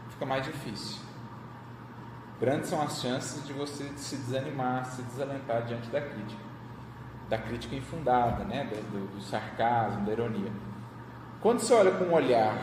fica 0.09 0.25
mais 0.25 0.43
difícil. 0.43 1.01
Grandes 2.39 2.69
são 2.69 2.81
as 2.81 2.99
chances 2.99 3.45
de 3.45 3.53
você 3.53 3.85
se 3.95 4.17
desanimar, 4.17 4.85
se 4.85 5.01
desalentar 5.03 5.65
diante 5.65 5.89
da 5.89 6.01
crítica. 6.01 6.54
Da 7.29 7.37
crítica 7.37 7.75
infundada, 7.75 8.43
né? 8.43 8.65
do, 8.65 9.15
do 9.15 9.21
sarcasmo, 9.21 10.05
da 10.05 10.11
ironia. 10.11 10.51
Quando 11.41 11.59
você 11.59 11.73
olha 11.73 11.91
com 11.91 12.05
um 12.05 12.13
olhar 12.13 12.57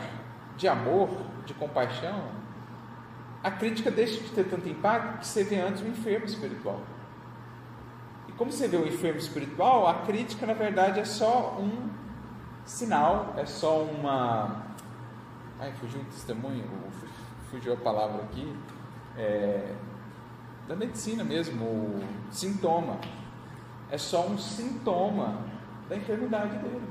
de 0.57 0.67
amor, 0.67 1.09
de 1.45 1.53
compaixão, 1.53 2.23
a 3.43 3.51
crítica 3.51 3.91
deixa 3.91 4.21
de 4.21 4.29
ter 4.29 4.45
tanto 4.45 4.69
impacto 4.69 5.19
que 5.19 5.27
você 5.27 5.43
vê 5.43 5.59
antes 5.59 5.81
um 5.81 5.87
enfermo 5.87 6.25
espiritual. 6.25 6.81
E 8.27 8.31
como 8.33 8.51
você 8.51 8.67
vê 8.67 8.77
o 8.77 8.87
enfermo 8.87 9.19
espiritual, 9.19 9.87
a 9.87 9.95
crítica 10.05 10.45
na 10.45 10.53
verdade 10.53 10.99
é 10.99 11.05
só 11.05 11.57
um 11.59 11.89
sinal, 12.65 13.33
é 13.37 13.45
só 13.45 13.83
uma. 13.83 14.63
Ai, 15.59 15.73
fugiu 15.73 16.01
o 16.01 16.05
testemunho, 16.05 16.63
fugiu 17.51 17.73
a 17.73 17.77
palavra 17.77 18.23
aqui. 18.23 18.55
É... 19.17 19.75
Da 20.67 20.75
medicina 20.75 21.23
mesmo, 21.23 21.65
o 21.65 22.03
sintoma. 22.31 22.97
É 23.93 23.97
só 23.99 24.25
um 24.25 24.39
sintoma 24.39 25.37
da 25.87 25.95
enfermidade 25.95 26.57
dele. 26.57 26.81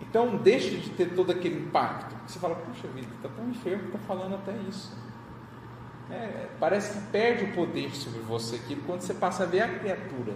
Então 0.00 0.38
deixa 0.38 0.70
de 0.70 0.88
ter 0.88 1.14
todo 1.14 1.30
aquele 1.30 1.66
impacto. 1.66 2.16
Você 2.26 2.38
fala, 2.38 2.54
puxa 2.54 2.88
vida, 2.88 3.08
está 3.14 3.28
tão 3.28 3.46
enfermo 3.50 3.90
que 3.90 3.96
está 3.96 3.98
falando 3.98 4.36
até 4.36 4.52
isso. 4.66 4.96
É, 6.10 6.48
parece 6.58 6.98
que 6.98 7.06
perde 7.08 7.44
o 7.44 7.52
poder 7.52 7.94
sobre 7.94 8.20
você 8.20 8.56
aquilo 8.56 8.80
quando 8.86 9.02
você 9.02 9.12
passa 9.12 9.42
a 9.42 9.46
ver 9.46 9.60
a 9.60 9.68
criatura 9.68 10.32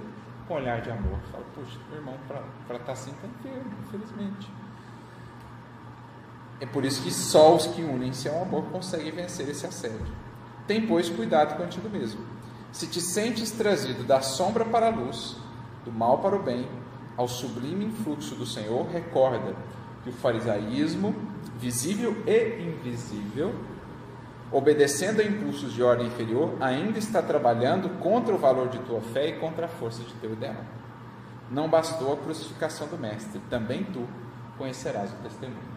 com 0.46 0.57
olhar 0.57 0.82
de 0.82 0.90
amor. 0.90 1.18
Fala, 1.32 1.44
puxa, 1.54 1.78
meu 1.88 2.00
irmão, 2.00 2.18
para 2.28 2.76
estar 2.76 2.78
tá 2.84 2.92
assim 2.92 3.12
está 3.12 3.26
enfermo, 3.26 3.72
infelizmente. 3.86 4.52
É 6.61 6.66
por 6.66 6.84
isso 6.84 7.02
que 7.02 7.11
só 7.11 7.57
os 7.57 7.66
que 7.66 7.80
unem-se 7.80 8.28
ao 8.28 8.42
amor 8.42 8.64
conseguem 8.66 9.11
vencer 9.11 9.48
esse 9.48 9.66
assédio. 9.66 10.07
Tem, 10.66 10.86
pois, 10.86 11.09
cuidado 11.09 11.57
contigo 11.57 11.88
mesmo. 11.88 12.20
Se 12.72 12.86
te 12.86 13.00
sentes 13.00 13.52
trazido 13.52 14.04
da 14.04 14.20
sombra 14.20 14.62
para 14.62 14.88
a 14.88 14.90
luz, 14.90 15.45
do 15.87 15.93
mal 15.93 16.18
para 16.18 16.34
o 16.34 16.43
bem, 16.43 16.68
ao 17.16 17.28
sublime 17.28 17.87
influxo 17.87 18.34
do 18.34 18.45
Senhor, 18.45 18.87
recorda 18.89 19.55
que 20.03 20.11
o 20.11 20.12
farisaísmo, 20.12 21.14
visível 21.59 22.14
e 22.26 22.62
invisível, 22.62 23.55
obedecendo 24.51 25.20
a 25.20 25.24
impulsos 25.24 25.72
de 25.72 25.82
ordem 25.82 26.09
inferior, 26.09 26.55
ainda 26.61 26.99
está 26.99 27.22
trabalhando 27.22 27.89
contra 28.01 28.34
o 28.34 28.39
valor 28.39 28.68
de 28.68 28.78
tua 28.80 29.01
fé 29.01 29.28
e 29.28 29.32
contra 29.39 29.66
a 29.66 29.68
força 29.68 30.03
de 30.03 30.12
teu 30.14 30.32
ideal. 30.32 30.57
Não 31.51 31.68
bastou 31.68 32.12
a 32.12 32.16
crucificação 32.16 32.89
do 32.89 32.99
Mestre, 32.99 33.41
também 33.49 33.84
tu 33.84 34.07
conhecerás 34.59 35.11
o 35.12 35.16
testemunho. 35.22 35.76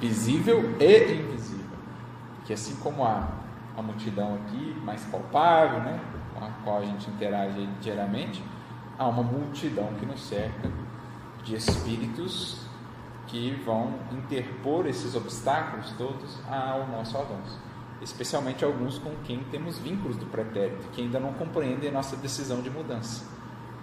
Visível 0.00 0.76
e 0.80 1.12
invisível. 1.12 1.64
Que 2.44 2.52
assim 2.52 2.76
como 2.76 3.04
há 3.04 3.28
a 3.76 3.82
multidão 3.82 4.34
aqui, 4.36 4.76
mais 4.84 5.02
palpável, 5.04 5.80
né, 5.80 6.00
a 6.46 6.50
qual 6.62 6.78
a 6.78 6.84
gente 6.84 7.10
interage 7.10 7.68
diariamente, 7.80 8.42
há 8.98 9.06
uma 9.06 9.22
multidão 9.22 9.88
que 9.98 10.06
nos 10.06 10.22
cerca 10.22 10.70
de 11.42 11.54
espíritos 11.56 12.64
que 13.26 13.50
vão 13.64 13.94
interpor 14.12 14.86
esses 14.86 15.14
obstáculos 15.14 15.92
todos 15.96 16.38
ao 16.48 16.86
nosso 16.88 17.16
avanço. 17.16 17.58
Especialmente 18.02 18.64
alguns 18.64 18.98
com 18.98 19.14
quem 19.24 19.42
temos 19.44 19.78
vínculos 19.78 20.16
do 20.16 20.26
pretérito, 20.26 20.88
que 20.92 21.02
ainda 21.02 21.18
não 21.18 21.32
compreendem 21.32 21.90
nossa 21.90 22.16
decisão 22.16 22.60
de 22.60 22.70
mudança, 22.70 23.26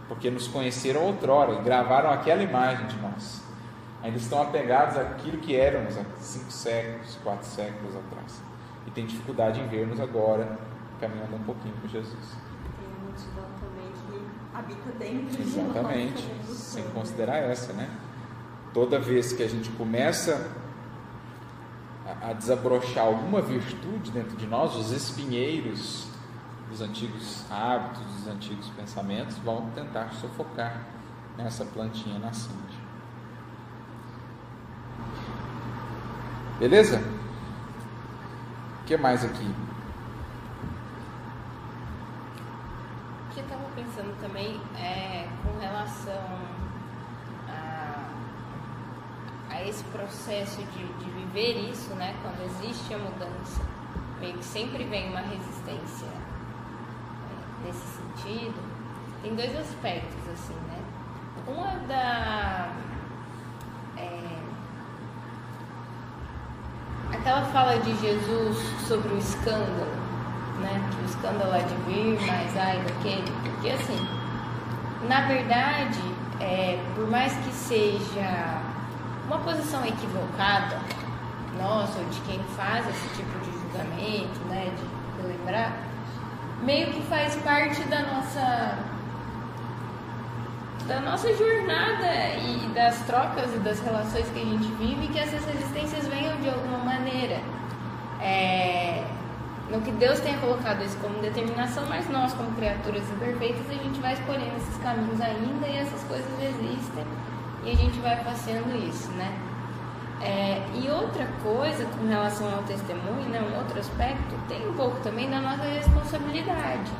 porque 0.07 0.30
nos 0.30 0.47
conheceram 0.47 1.03
outrora 1.03 1.53
e 1.53 1.62
gravaram 1.64 2.12
aquela 2.12 2.43
imagem 2.43 2.88
de 2.88 2.97
nós. 2.97 3.43
Ainda 4.03 4.18
estão 4.18 4.41
apegados 4.41 4.97
àquilo 4.97 5.38
que 5.38 5.55
éramos 5.55 5.97
há 5.97 6.03
cinco 6.18 6.51
séculos, 6.51 7.18
quatro 7.24 7.45
séculos 7.47 7.95
atrás. 7.95 8.43
E 8.88 8.91
têm 8.91 9.05
dificuldade 9.05 9.59
em 9.59 9.68
ver-nos 9.68 9.99
agora 9.99 10.57
caminhando 10.99 11.36
um 11.36 11.43
pouquinho 11.43 11.76
com 11.82 11.88
Jesus. 11.88 12.51
Multidão 13.12 13.45
também 13.59 13.91
que 14.07 14.57
habita 14.57 14.91
dentro 14.97 15.41
Exatamente, 15.41 16.22
de 16.24 16.34
nós. 16.47 16.57
sem 16.57 16.84
considerar 16.89 17.38
essa, 17.38 17.74
né? 17.74 17.89
toda 18.74 18.99
vez 18.99 19.34
que 19.34 19.43
a 19.43 19.47
gente 19.49 19.70
começa 19.72 20.49
a, 22.05 22.30
a 22.30 22.34
desabrochar 22.34 23.05
alguma 23.05 23.41
virtude 23.41 24.12
dentro 24.12 24.36
de 24.38 24.47
nós, 24.47 24.76
os 24.76 24.91
espinheiros 24.91 26.07
dos 26.70 26.82
antigos 26.82 27.45
hábitos, 27.51 28.03
dos 28.05 28.28
antigos 28.28 28.70
pensamentos, 28.70 29.38
vão 29.39 29.70
tentar 29.72 30.12
sufocar 30.14 30.86
essa 31.38 31.66
plantinha 31.66 32.18
nascente. 32.18 32.80
Beleza? 36.59 37.01
O 38.82 38.86
que 38.86 38.95
mais 38.95 39.26
aqui? 39.26 39.53
O 43.30 43.34
que 43.34 43.39
eu 43.39 43.43
estava 43.43 43.61
pensando 43.76 44.19
também 44.22 44.59
é 44.78 45.28
com 45.43 45.59
relação 45.59 46.61
a 49.51 49.67
esse 49.67 49.84
processo 49.86 50.57
de, 50.57 50.86
de 50.86 51.11
viver 51.11 51.69
isso, 51.69 51.93
né? 51.95 52.15
Quando 52.22 52.41
existe 52.45 52.93
a 52.93 52.97
mudança, 52.97 53.61
meio 54.19 54.38
que 54.38 54.45
sempre 54.45 54.84
vem 54.86 55.09
uma 55.09 55.19
resistência 55.19 56.07
é, 56.07 57.65
nesse 57.65 57.86
sentido. 57.97 58.59
Tem 59.22 59.36
dois 59.36 59.55
aspectos, 59.55 60.28
assim, 60.34 60.55
né? 60.67 60.80
Uma 61.47 61.72
é 61.74 61.80
da. 61.88 62.74
É, 63.97 64.39
aquela 67.13 67.45
fala 67.47 67.78
de 67.80 67.95
Jesus 67.99 68.57
sobre 68.88 69.13
o 69.13 69.17
escândalo, 69.17 70.01
né? 70.62 70.89
O 71.01 71.05
escândalo 71.05 71.53
é 71.53 71.62
de 71.62 71.76
vir, 71.88 72.20
mas 72.26 72.57
ai 72.57 72.80
daquele. 72.80 73.32
Porque, 73.43 73.70
assim, 73.70 74.07
na 75.07 75.28
verdade, 75.28 76.01
é, 76.39 76.80
por 76.95 77.09
mais 77.09 77.34
que 77.34 77.51
seja 77.51 78.62
uma 79.28 79.39
posição 79.39 79.86
equivocada 79.86 80.80
nossa 81.57 81.99
ou 81.99 82.05
de 82.05 82.20
quem 82.22 82.39
faz 82.55 82.88
esse 82.88 83.09
tipo 83.16 83.39
de 83.39 83.51
julgamento, 83.51 84.39
né, 84.47 84.72
de 84.78 85.28
lembrar, 85.28 85.78
meio 86.64 86.91
que 86.91 87.01
faz 87.03 87.36
parte 87.38 87.82
da 87.84 88.01
nossa 88.01 88.78
da 90.88 90.99
nossa 90.99 91.34
jornada 91.36 92.12
e 92.38 92.70
das 92.74 92.97
trocas 93.05 93.53
e 93.53 93.59
das 93.59 93.80
relações 93.82 94.28
que 94.30 94.41
a 94.41 94.43
gente 94.43 94.68
vive, 94.74 95.07
que 95.07 95.20
essas 95.20 95.45
resistências 95.45 96.07
venham 96.07 96.36
de 96.41 96.49
alguma 96.49 96.80
maneira. 96.80 97.39
É, 98.20 99.03
no 99.72 99.82
que 99.82 99.91
Deus 99.91 100.19
tenha 100.19 100.38
colocado 100.39 100.84
isso 100.84 100.97
como 100.97 101.19
determinação, 101.22 101.86
mas 101.88 102.09
nós, 102.09 102.34
como 102.34 102.51
criaturas 102.51 103.09
imperfeitas, 103.09 103.69
a 103.69 103.74
gente 103.74 103.99
vai 104.01 104.13
escolhendo 104.13 104.57
esses 104.57 104.78
caminhos 104.84 105.22
ainda 105.22 105.65
e 105.65 105.78
essas 105.78 106.03
coisas 106.03 106.30
existem 106.39 107.05
e 107.63 107.72
a 107.72 107.76
gente 107.76 107.97
vai 107.99 108.22
passeando 108.22 108.76
isso, 108.76 109.09
né? 109.11 109.34
É, 110.19 110.61
e 110.76 110.89
outra 110.89 111.26
coisa 111.41 111.86
com 111.86 112.05
relação 112.05 112.53
ao 112.53 112.63
testemunho, 112.63 113.30
né, 113.30 113.41
um 113.41 113.57
outro 113.57 113.80
aspecto, 113.80 114.36
tem 114.47 114.67
um 114.67 114.74
pouco 114.74 114.99
também 115.01 115.30
da 115.30 115.39
nossa 115.39 115.63
responsabilidade. 115.63 116.91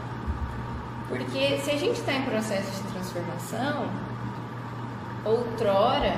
Porque 1.08 1.58
se 1.58 1.72
a 1.72 1.78
gente 1.78 2.00
está 2.00 2.14
em 2.14 2.24
processo 2.24 2.84
de 2.84 2.94
transformação, 2.94 3.86
outrora 5.26 6.16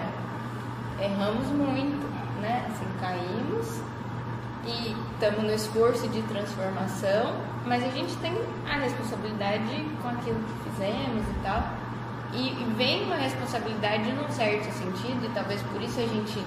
erramos 1.02 1.48
muito, 1.48 2.08
né? 2.40 2.66
Assim, 2.70 2.86
caímos 3.02 3.82
e 4.66 4.96
estamos 5.14 5.44
no 5.44 5.54
esforço 5.54 6.08
de 6.08 6.22
transformação, 6.24 7.36
mas 7.66 7.84
a 7.84 7.90
gente 7.90 8.16
tem 8.18 8.34
a 8.70 8.78
responsabilidade 8.78 9.86
com 10.02 10.10
aquilo 10.10 10.40
que 10.40 10.70
fizemos 10.70 11.28
e 11.28 11.44
tal. 11.44 11.64
E, 12.34 12.50
vem 12.76 13.04
uma 13.04 13.16
responsabilidade 13.16 14.12
num 14.12 14.28
certo 14.30 14.72
sentido, 14.74 15.26
e 15.26 15.30
talvez 15.34 15.62
por 15.64 15.82
isso 15.82 16.00
a 16.00 16.08
gente 16.08 16.44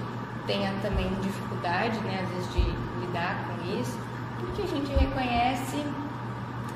tenha 0.47 0.73
também 0.83 1.09
dificuldade, 1.23 1.99
né, 2.01 2.21
às 2.23 2.29
vezes, 2.31 2.53
de 2.55 2.61
lidar 3.01 3.45
com 3.47 3.81
isso, 3.81 3.99
porque 4.41 4.63
a 4.63 4.67
gente 4.67 4.93
reconhece 4.93 5.85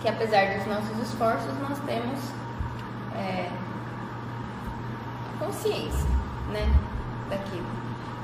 que 0.01 0.09
apesar 0.09 0.57
dos 0.57 0.67
nossos 0.67 0.99
esforços, 0.99 1.53
nós 1.61 1.79
temos 1.81 2.21
é, 3.17 3.51
consciência, 5.39 6.09
né, 6.53 6.73
daquilo. 7.29 7.67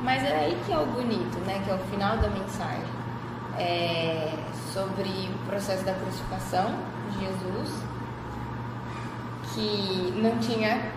Mas 0.02 0.22
é 0.22 0.36
aí 0.36 0.62
que 0.64 0.72
é 0.72 0.78
o 0.78 0.86
bonito, 0.86 1.38
né, 1.46 1.60
que 1.64 1.70
é 1.70 1.74
o 1.74 1.78
final 1.90 2.16
da 2.18 2.28
mensagem, 2.28 3.05
é, 3.58 4.32
sobre 4.72 5.08
o 5.08 5.46
processo 5.46 5.84
da 5.84 5.94
crucificação 5.94 6.74
de 7.10 7.20
Jesus, 7.20 7.82
que 9.54 10.12
não 10.20 10.38
tinha 10.38 10.92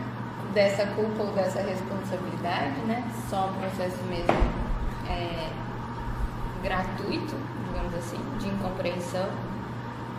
dessa 0.54 0.86
culpa 0.88 1.24
ou 1.24 1.32
dessa 1.34 1.62
responsabilidade, 1.62 2.80
né? 2.88 3.04
Só 3.30 3.48
um 3.48 3.54
processo 3.54 4.04
mesmo 4.04 4.34
é, 5.08 5.50
gratuito, 6.62 7.36
digamos 7.68 7.94
assim, 7.96 8.20
de 8.40 8.48
incompreensão. 8.48 9.28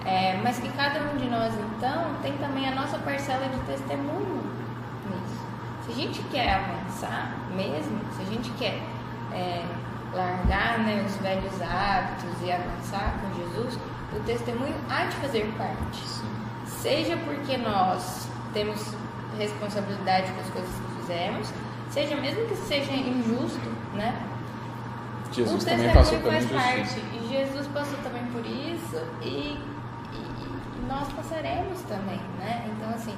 É, 0.05 0.41
mas 0.43 0.59
que 0.59 0.69
cada 0.71 1.01
um 1.13 1.17
de 1.17 1.29
nós, 1.29 1.53
então, 1.55 2.15
tem 2.23 2.33
também 2.39 2.67
a 2.67 2.75
nossa 2.75 2.99
parcela 2.99 3.47
de 3.49 3.59
testemunho 3.61 4.43
nisso. 5.07 5.41
Se 5.85 5.93
a 5.93 5.95
gente 5.95 6.23
quer 6.31 6.55
avançar 6.55 7.37
mesmo, 7.55 8.01
se 8.17 8.23
a 8.23 8.25
gente 8.25 8.51
quer 8.53 8.81
é, 9.33 9.63
largar 10.13 10.79
né, 10.81 11.05
os 11.07 11.17
velhos 11.17 11.61
hábitos 11.63 12.43
e 12.43 12.53
avançar 12.53 13.15
com 13.21 13.35
Jesus, 13.35 13.79
o 14.13 14.21
testemunho 14.25 14.75
há 14.89 15.05
de 15.05 15.17
fazer 15.17 15.53
parte. 15.57 16.03
Seja 16.67 17.17
porque 17.19 17.57
nós 17.57 18.29
temos 18.53 18.95
responsabilidade 19.39 20.33
com 20.33 20.41
as 20.41 20.51
coisas 20.51 20.71
que 20.71 21.01
fizemos, 21.01 21.53
seja 21.91 22.17
mesmo 22.17 22.47
que 22.47 22.57
seja 22.57 22.93
injusto, 22.93 23.71
né? 23.95 24.27
Jesus 25.33 25.63
o 25.63 25.67
também 25.67 25.93
passou 25.93 26.19
por 26.19 26.33
faz 26.33 26.47
parte 26.51 27.01
e 27.15 27.29
Jesus 27.29 27.67
passou 27.69 27.99
também 28.03 28.25
por 28.33 28.45
isso 28.45 29.01
e, 29.23 29.27
e, 29.27 30.17
e 30.17 30.87
nós 30.89 31.07
passaremos 31.13 31.81
também, 31.83 32.21
né? 32.39 32.69
Então 32.69 32.91
assim 32.91 33.15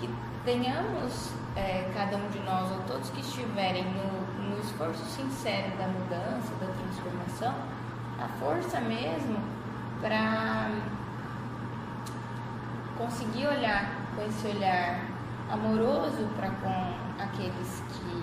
que 0.00 0.10
tenhamos 0.44 1.30
é, 1.54 1.88
cada 1.94 2.16
um 2.16 2.28
de 2.30 2.40
nós 2.40 2.70
ou 2.72 2.78
todos 2.88 3.10
que 3.10 3.20
estiverem 3.20 3.84
no, 3.84 4.21
no 4.48 4.58
esforço 4.58 5.04
sincero 5.04 5.76
da 5.76 5.86
mudança, 5.86 6.52
da 6.60 6.66
transformação, 6.66 7.54
a 8.18 8.28
força 8.38 8.80
mesmo 8.80 9.38
para 10.00 10.70
conseguir 12.96 13.46
olhar 13.46 13.90
com 14.14 14.22
esse 14.24 14.46
olhar 14.48 15.00
amoroso 15.50 16.28
para 16.36 16.50
com 16.50 17.22
aqueles 17.22 17.82
que 17.92 18.22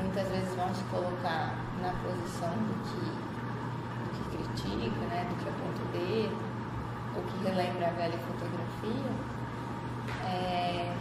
muitas 0.00 0.28
vezes 0.28 0.54
vão 0.54 0.74
se 0.74 0.82
colocar 0.84 1.54
na 1.80 1.92
posição 2.02 2.50
do 2.50 2.74
que, 2.88 3.00
do 4.02 4.10
que 4.14 4.36
critica, 4.36 5.00
né, 5.06 5.26
do 5.28 5.36
que 5.42 5.48
aponta 5.48 5.82
o 5.82 5.92
dedo, 5.92 6.36
ou 7.16 7.22
que 7.22 7.44
relembra 7.44 7.88
a 7.88 7.90
velha 7.90 8.18
fotografia, 8.18 9.12
é, 10.24 10.92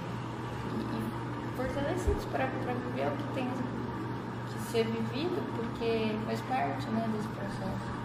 fortalecidos 1.61 2.25
para 2.25 2.45
viver 2.45 3.07
o 3.07 3.17
que 3.17 3.33
tem 3.33 3.47
que 3.47 4.71
ser 4.71 4.85
vivido, 4.85 5.41
porque 5.55 6.15
faz 6.25 6.41
parte 6.41 6.87
né, 6.87 7.07
desse 7.13 7.27
processo. 7.29 8.01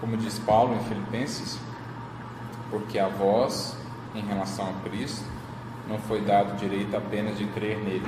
Como 0.00 0.16
diz 0.16 0.38
Paulo 0.40 0.74
em 0.74 0.84
Filipenses, 0.84 1.58
porque 2.70 2.98
a 2.98 3.08
vós, 3.08 3.76
em 4.14 4.20
relação 4.20 4.68
a 4.68 4.88
Cristo, 4.88 5.24
não 5.88 5.98
foi 5.98 6.20
dado 6.20 6.56
direito 6.56 6.96
apenas 6.96 7.38
de 7.38 7.46
crer 7.46 7.78
nele, 7.78 8.06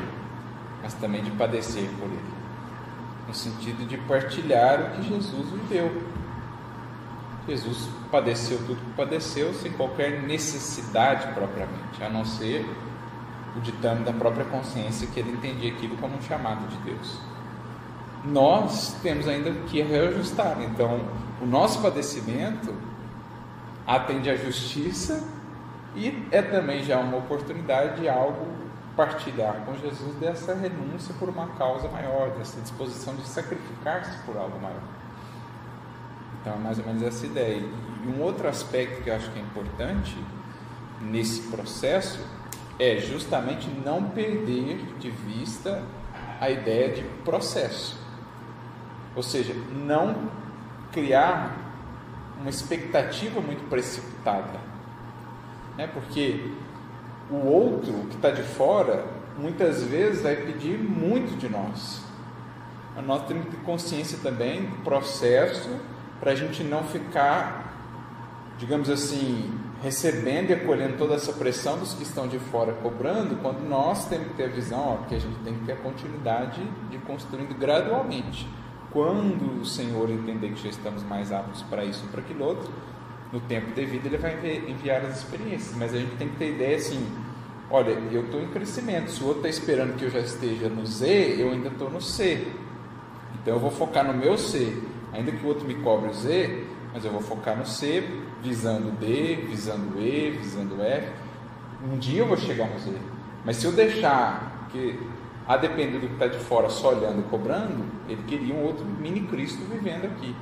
mas 0.82 0.94
também 0.94 1.22
de 1.22 1.30
padecer 1.32 1.88
por 1.98 2.06
ele. 2.06 2.36
no 3.26 3.34
sentido 3.34 3.86
de 3.88 3.96
partilhar 3.98 4.80
o 4.80 4.90
que 4.92 5.02
Jesus 5.02 5.50
viveu. 5.50 6.02
Jesus 7.48 7.88
padeceu 8.10 8.58
tudo 8.58 8.76
que 8.76 8.92
padeceu 8.92 9.52
sem 9.54 9.72
qualquer 9.72 10.22
necessidade 10.22 11.32
propriamente, 11.32 12.02
a 12.02 12.08
não 12.08 12.24
ser 12.24 12.64
o 13.56 13.60
ditame 13.60 14.04
da 14.04 14.12
própria 14.12 14.44
consciência 14.44 15.08
que 15.08 15.20
ele 15.20 15.32
entendia 15.32 15.72
aquilo 15.72 15.96
como 15.96 16.16
um 16.16 16.22
chamado 16.22 16.68
de 16.68 16.76
Deus. 16.78 17.18
Nós 18.24 18.96
temos 19.02 19.26
ainda 19.28 19.50
que 19.68 19.80
reajustar, 19.82 20.60
então 20.62 21.00
o 21.40 21.46
nosso 21.46 21.80
padecimento 21.80 22.74
atende 23.86 24.28
à 24.28 24.36
justiça 24.36 25.22
e 25.94 26.26
é 26.30 26.42
também 26.42 26.82
já 26.82 26.98
uma 26.98 27.16
oportunidade 27.18 28.00
de 28.00 28.08
algo 28.08 28.46
partilhar 28.96 29.62
com 29.64 29.76
Jesus 29.76 30.14
dessa 30.16 30.54
renúncia 30.54 31.14
por 31.18 31.28
uma 31.28 31.48
causa 31.48 31.88
maior, 31.88 32.30
dessa 32.30 32.60
disposição 32.60 33.14
de 33.14 33.26
sacrificar-se 33.26 34.18
por 34.24 34.36
algo 34.36 34.58
maior. 34.60 34.82
Então 36.40 36.54
é 36.54 36.58
mais 36.58 36.78
ou 36.78 36.86
menos 36.86 37.02
essa 37.02 37.26
ideia. 37.26 37.62
E 38.04 38.08
um 38.08 38.22
outro 38.22 38.48
aspecto 38.48 39.02
que 39.02 39.10
eu 39.10 39.16
acho 39.16 39.30
que 39.30 39.38
é 39.38 39.42
importante 39.42 40.16
nesse 41.00 41.42
processo 41.42 42.18
é 42.78 42.96
justamente 42.98 43.68
não 43.84 44.10
perder 44.10 44.84
de 44.98 45.10
vista 45.10 45.82
a 46.40 46.50
ideia 46.50 46.92
de 46.94 47.02
processo. 47.24 47.98
Ou 49.14 49.22
seja, 49.22 49.54
não 49.72 50.30
criar 50.92 51.56
uma 52.38 52.50
expectativa 52.50 53.40
muito 53.40 53.68
precipitada. 53.68 54.60
Né? 55.76 55.86
Porque 55.86 56.50
o 57.30 57.46
outro 57.46 57.92
que 58.10 58.16
está 58.16 58.30
de 58.30 58.42
fora 58.42 59.04
muitas 59.38 59.82
vezes 59.82 60.22
vai 60.22 60.36
pedir 60.36 60.78
muito 60.78 61.36
de 61.38 61.48
nós. 61.48 62.04
Nós 63.04 63.26
temos 63.26 63.44
que 63.44 63.50
ter 63.50 63.62
consciência 63.62 64.18
também 64.22 64.64
do 64.64 64.76
processo 64.76 65.68
para 66.18 66.32
a 66.32 66.34
gente 66.34 66.64
não 66.64 66.82
ficar, 66.84 67.74
digamos 68.58 68.88
assim, 68.88 69.52
recebendo 69.82 70.50
e 70.50 70.54
acolhendo 70.54 70.96
toda 70.96 71.14
essa 71.14 71.32
pressão 71.32 71.78
dos 71.78 71.94
que 71.94 72.02
estão 72.02 72.26
de 72.26 72.38
fora 72.38 72.72
cobrando, 72.72 73.36
quando 73.42 73.66
nós 73.68 74.08
temos 74.08 74.28
que 74.28 74.34
ter 74.34 74.44
a 74.44 74.48
visão 74.48 74.98
ó, 75.02 75.06
que 75.06 75.14
a 75.14 75.18
gente 75.18 75.36
tem 75.44 75.54
que 75.54 75.64
ter 75.64 75.72
a 75.72 75.76
continuidade 75.76 76.62
de 76.90 76.98
construindo 76.98 77.56
gradualmente. 77.58 78.48
Quando 78.90 79.60
o 79.60 79.64
Senhor 79.66 80.08
entender 80.10 80.50
que 80.52 80.62
já 80.62 80.70
estamos 80.70 81.02
mais 81.02 81.30
aptos 81.30 81.62
para 81.62 81.84
isso 81.84 82.06
para 82.06 82.20
aquilo 82.20 82.44
outro, 82.44 82.72
no 83.32 83.40
tempo 83.40 83.72
devido 83.74 84.06
ele 84.06 84.16
vai 84.16 84.34
enviar 84.68 85.04
as 85.04 85.18
experiências, 85.18 85.76
mas 85.76 85.92
a 85.92 85.98
gente 85.98 86.16
tem 86.16 86.28
que 86.28 86.36
ter 86.36 86.54
ideia 86.54 86.76
assim, 86.76 87.06
olha, 87.70 87.90
eu 88.10 88.24
estou 88.24 88.40
em 88.40 88.48
crescimento, 88.48 89.10
se 89.10 89.22
o 89.22 89.26
outro 89.26 89.46
está 89.46 89.48
esperando 89.50 89.96
que 89.96 90.04
eu 90.04 90.10
já 90.10 90.20
esteja 90.20 90.68
no 90.68 90.86
Z, 90.86 91.36
eu 91.38 91.50
ainda 91.50 91.68
estou 91.68 91.90
no 91.90 92.00
C, 92.00 92.46
então 93.34 93.54
eu 93.54 93.60
vou 93.60 93.70
focar 93.70 94.06
no 94.06 94.14
meu 94.14 94.38
C, 94.38 94.82
ainda 95.12 95.30
que 95.32 95.44
o 95.44 95.48
outro 95.48 95.66
me 95.66 95.74
cobre 95.74 96.10
o 96.10 96.14
Z, 96.14 96.64
mas 96.94 97.04
eu 97.04 97.10
vou 97.10 97.20
focar 97.20 97.56
no 97.56 97.66
C, 97.66 98.02
visando 98.46 98.92
D, 98.92 99.46
visando 99.48 100.00
E, 100.00 100.30
visando 100.30 100.80
F, 100.82 101.12
um 101.84 101.98
dia 101.98 102.20
eu 102.20 102.26
vou 102.26 102.36
chegar 102.36 102.68
no 102.68 102.78
Z, 102.78 102.92
mas 103.44 103.56
se 103.56 103.66
eu 103.66 103.72
deixar 103.72 104.68
que 104.70 104.98
a 105.46 105.56
depender 105.56 105.98
do 105.98 106.06
que 106.08 106.14
está 106.14 106.26
de 106.26 106.38
fora 106.38 106.68
só 106.68 106.90
olhando 106.90 107.20
e 107.20 107.22
cobrando, 107.24 107.84
ele 108.08 108.22
queria 108.24 108.54
um 108.54 108.64
outro 108.64 108.84
mini 108.84 109.22
Cristo 109.22 109.62
vivendo 109.70 110.06
aqui. 110.06 110.34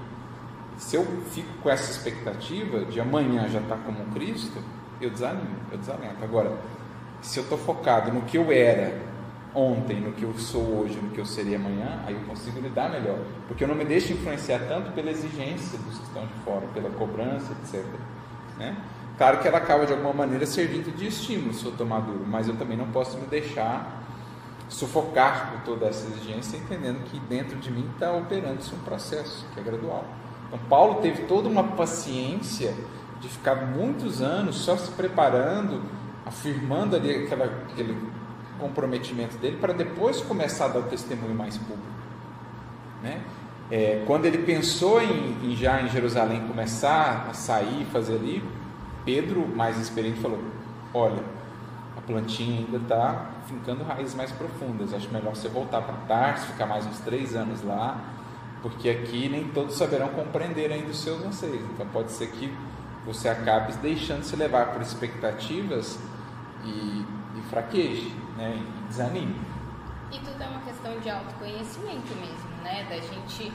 Se 0.76 0.96
eu 0.96 1.04
fico 1.30 1.52
com 1.62 1.70
essa 1.70 1.90
expectativa 1.90 2.84
de 2.86 3.00
amanhã 3.00 3.48
já 3.48 3.60
estar 3.60 3.76
tá 3.76 3.82
como 3.84 4.04
Cristo, 4.14 4.58
eu 5.00 5.10
desanimo, 5.10 5.56
eu 5.70 5.78
desalento. 5.78 6.22
Agora, 6.22 6.56
se 7.20 7.38
eu 7.38 7.42
estou 7.42 7.58
focado 7.58 8.12
no 8.12 8.22
que 8.22 8.38
eu 8.38 8.50
era 8.50 8.98
ontem, 9.54 10.00
no 10.00 10.12
que 10.12 10.24
eu 10.24 10.34
sou 10.34 10.80
hoje, 10.80 10.98
no 11.00 11.10
que 11.10 11.20
eu 11.20 11.24
seria 11.24 11.56
amanhã, 11.56 12.02
aí 12.06 12.14
eu 12.14 12.20
consigo 12.22 12.60
lidar 12.60 12.90
melhor. 12.90 13.18
Porque 13.46 13.64
eu 13.64 13.68
não 13.68 13.74
me 13.74 13.84
deixo 13.84 14.12
influenciar 14.12 14.60
tanto 14.68 14.92
pela 14.92 15.10
exigência 15.10 15.78
dos 15.78 15.98
que 15.98 16.04
estão 16.04 16.26
de 16.26 16.34
fora, 16.44 16.66
pela 16.74 16.90
cobrança, 16.90 17.52
etc. 17.62 17.84
Né? 18.58 18.76
Claro 19.16 19.38
que 19.38 19.46
ela 19.46 19.58
acaba 19.58 19.86
de 19.86 19.92
alguma 19.92 20.12
maneira 20.12 20.44
servindo 20.44 20.94
de 20.96 21.06
estímulo 21.06 21.54
se 21.54 21.64
eu 21.64 21.70
estou 21.70 21.86
maduro, 21.86 22.24
mas 22.26 22.48
eu 22.48 22.56
também 22.56 22.76
não 22.76 22.90
posso 22.90 23.16
me 23.16 23.26
deixar 23.26 24.02
sufocar 24.68 25.52
por 25.52 25.60
toda 25.60 25.86
essa 25.86 26.06
exigência, 26.08 26.56
entendendo 26.56 27.04
que 27.04 27.20
dentro 27.20 27.56
de 27.58 27.70
mim 27.70 27.88
está 27.92 28.12
operando-se 28.12 28.74
um 28.74 28.78
processo 28.78 29.46
que 29.54 29.60
é 29.60 29.62
gradual. 29.62 30.04
Então, 30.48 30.58
Paulo 30.68 31.00
teve 31.00 31.22
toda 31.22 31.48
uma 31.48 31.62
paciência 31.62 32.74
de 33.20 33.28
ficar 33.28 33.54
muitos 33.54 34.20
anos 34.20 34.56
só 34.56 34.76
se 34.76 34.90
preparando, 34.92 35.80
afirmando 36.26 36.96
ali 36.96 37.24
aquela, 37.24 37.44
aquele 37.44 37.96
comprometimento 38.68 39.36
dele, 39.38 39.56
para 39.56 39.72
depois 39.72 40.20
começar 40.20 40.66
a 40.66 40.68
dar 40.68 40.78
o 40.80 40.82
testemunho 40.84 41.34
mais 41.34 41.56
público. 41.56 41.82
Né? 43.02 43.20
É, 43.70 44.02
quando 44.06 44.26
ele 44.26 44.38
pensou 44.38 45.02
em, 45.02 45.50
em, 45.50 45.56
já 45.56 45.80
em 45.80 45.88
Jerusalém 45.88 46.46
começar 46.46 47.26
a 47.30 47.34
sair, 47.34 47.86
fazer 47.92 48.14
ali, 48.14 48.42
Pedro, 49.04 49.46
mais 49.46 49.78
experiente, 49.78 50.20
falou: 50.20 50.38
Olha, 50.92 51.22
a 51.96 52.00
plantinha 52.00 52.60
ainda 52.60 52.78
está 52.78 53.30
fincando 53.46 53.84
raízes 53.84 54.14
mais 54.14 54.30
profundas. 54.32 54.94
Acho 54.94 55.10
melhor 55.10 55.34
você 55.34 55.48
voltar 55.48 55.82
para 55.82 55.94
Tarso, 56.06 56.46
ficar 56.46 56.66
mais 56.66 56.86
uns 56.86 56.98
três 57.00 57.34
anos 57.34 57.62
lá 57.62 58.12
porque 58.64 58.88
aqui 58.88 59.28
nem 59.28 59.48
todos 59.48 59.76
saberão 59.76 60.08
compreender 60.08 60.72
ainda 60.72 60.88
os 60.88 60.96
seus 60.96 61.22
anseios. 61.22 61.60
Então 61.74 61.86
pode 61.88 62.10
ser 62.10 62.28
que 62.28 62.50
você 63.04 63.28
acabe 63.28 63.74
deixando 63.74 64.22
se 64.22 64.34
levar 64.36 64.72
por 64.72 64.80
expectativas 64.80 65.98
e, 66.64 67.04
e 67.36 67.42
fraqueje, 67.42 68.14
né? 68.36 68.56
e 68.56 68.88
desanime. 68.88 69.40
E 70.12 70.18
tudo 70.20 70.42
é 70.42 70.46
uma 70.46 70.60
questão 70.60 70.98
de 71.00 71.10
autoconhecimento 71.10 72.14
mesmo, 72.14 72.62
né? 72.62 72.86
Da 72.88 72.98
gente 73.00 73.52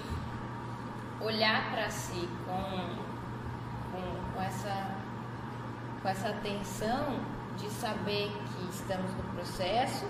olhar 1.21 1.71
para 1.71 1.89
si 1.89 2.27
com, 2.45 2.95
com, 3.91 4.33
com, 4.33 4.41
essa, 4.41 4.95
com 6.01 6.09
essa 6.09 6.29
atenção 6.29 7.19
de 7.57 7.69
saber 7.69 8.31
que 8.31 8.69
estamos 8.69 9.13
no 9.15 9.23
processo 9.35 10.05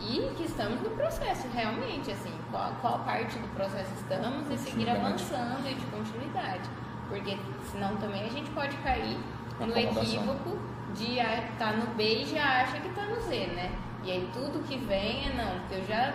e 0.00 0.34
que 0.36 0.44
estamos 0.44 0.80
no 0.80 0.90
processo 0.90 1.48
realmente, 1.54 2.10
assim, 2.10 2.32
qual, 2.50 2.72
qual 2.80 2.98
parte 3.00 3.38
do 3.38 3.48
processo 3.54 3.92
estamos 3.94 4.50
e 4.50 4.58
seguir 4.58 4.90
avançando 4.90 5.66
e 5.68 5.74
de 5.74 5.86
continuidade. 5.86 6.68
Porque 7.08 7.38
senão 7.70 7.96
também 7.96 8.24
a 8.24 8.28
gente 8.28 8.50
pode 8.50 8.76
cair 8.78 9.16
no 9.60 9.76
equívoco 9.76 10.58
de 10.96 11.18
estar 11.18 11.56
tá 11.58 11.72
no 11.72 11.86
B 11.94 12.22
e 12.22 12.24
já 12.24 12.62
acha 12.62 12.80
que 12.80 12.88
está 12.88 13.02
no 13.02 13.20
Z, 13.20 13.46
né? 13.48 13.72
E 14.02 14.10
aí 14.12 14.30
tudo 14.32 14.62
que 14.66 14.78
vem 14.78 15.28
é 15.28 15.34
não, 15.34 15.60
porque 15.60 15.74
eu 15.74 15.84
já. 15.84 16.14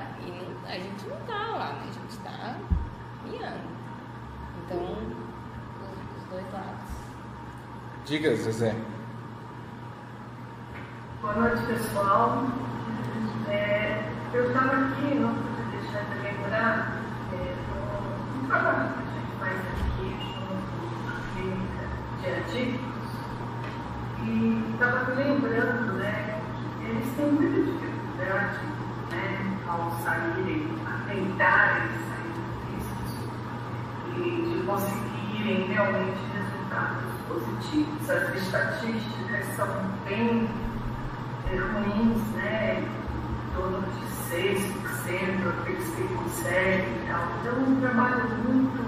a 0.67 0.73
gente 0.73 1.07
não 1.07 1.17
está 1.17 1.33
lá, 1.33 1.73
né? 1.73 1.81
A 1.81 1.93
gente 1.93 2.09
está 2.09 2.55
miando. 3.25 3.71
Então, 4.65 4.81
os, 4.81 6.23
os 6.23 6.29
dois 6.29 6.53
lados. 6.53 6.89
Diga, 8.05 8.35
Zezé. 8.35 8.75
Boa 11.21 11.35
noite, 11.35 11.65
pessoal. 11.67 12.47
É, 13.47 14.09
eu 14.33 14.47
estava 14.47 14.71
aqui, 14.71 15.15
não 15.15 15.35
pude 15.35 15.77
deixar 15.77 16.03
de 16.05 16.19
lembrar, 16.23 16.97
é, 17.33 17.55
um 18.41 18.47
trabalho 18.47 18.93
que 18.93 18.99
a 18.99 19.11
gente 19.11 19.39
faz 19.39 19.57
aqui 19.59 20.07
junto 20.33 21.09
à 21.09 21.21
clínica 21.35 21.83
de 22.21 22.27
adictos, 22.27 22.91
e 24.23 24.70
estava 24.83 25.11
me 25.11 25.23
lembrando 25.23 25.93
né, 25.93 26.41
que 26.79 26.85
eles 26.89 27.15
têm 27.15 27.31
muita 27.31 27.61
dificuldade 27.61 28.57
né, 29.11 29.57
ao 29.67 29.91
saírem, 30.03 30.67
a 30.87 31.07
tentarem 31.07 31.87
sair 32.09 32.33
do 34.07 34.25
e 34.25 34.57
de 34.57 34.65
conseguirem 34.65 35.67
realmente 35.67 36.17
resultados 36.33 37.11
positivos. 37.27 38.09
As 38.09 38.35
estatísticas 38.35 39.55
são 39.55 39.67
bem 40.07 40.49
é, 41.51 41.57
ruins, 41.57 42.27
né? 42.33 42.83
torno 43.53 43.81
de 43.81 44.35
6% 44.35 45.61
aqueles 45.61 45.89
que 45.89 46.07
conseguem 46.15 46.87
e 46.87 47.07
tal. 47.07 47.27
Então, 47.39 47.53
é 47.53 47.69
um 47.69 47.81
trabalho 47.81 48.29
muito 48.47 48.81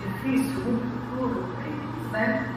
difícil, 0.00 0.60
muito 0.60 1.18
duro 1.18 1.44
para 1.52 1.66
eles, 1.66 2.10
né? 2.10 2.48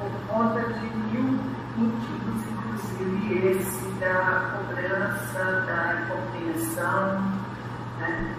Por 0.00 0.10
conta 0.26 0.60
de 0.62 0.86
mil 1.12 1.61
inclusive 1.78 3.48
esse 3.48 3.86
da 4.00 4.56
cobrança, 4.56 5.42
da 5.66 6.02
incompreensão, 6.02 7.20
né? 7.98 8.34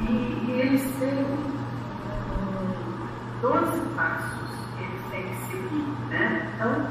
E, 0.00 0.12
e 0.46 0.50
eles 0.60 0.82
têm 0.98 1.24
um, 1.24 1.46
12 3.40 3.80
passos 3.94 4.50
que 4.76 4.84
eles 4.84 5.02
têm 5.10 5.22
que 5.22 5.36
seguir, 5.46 5.86
né? 6.10 6.52
Então, 6.54 6.86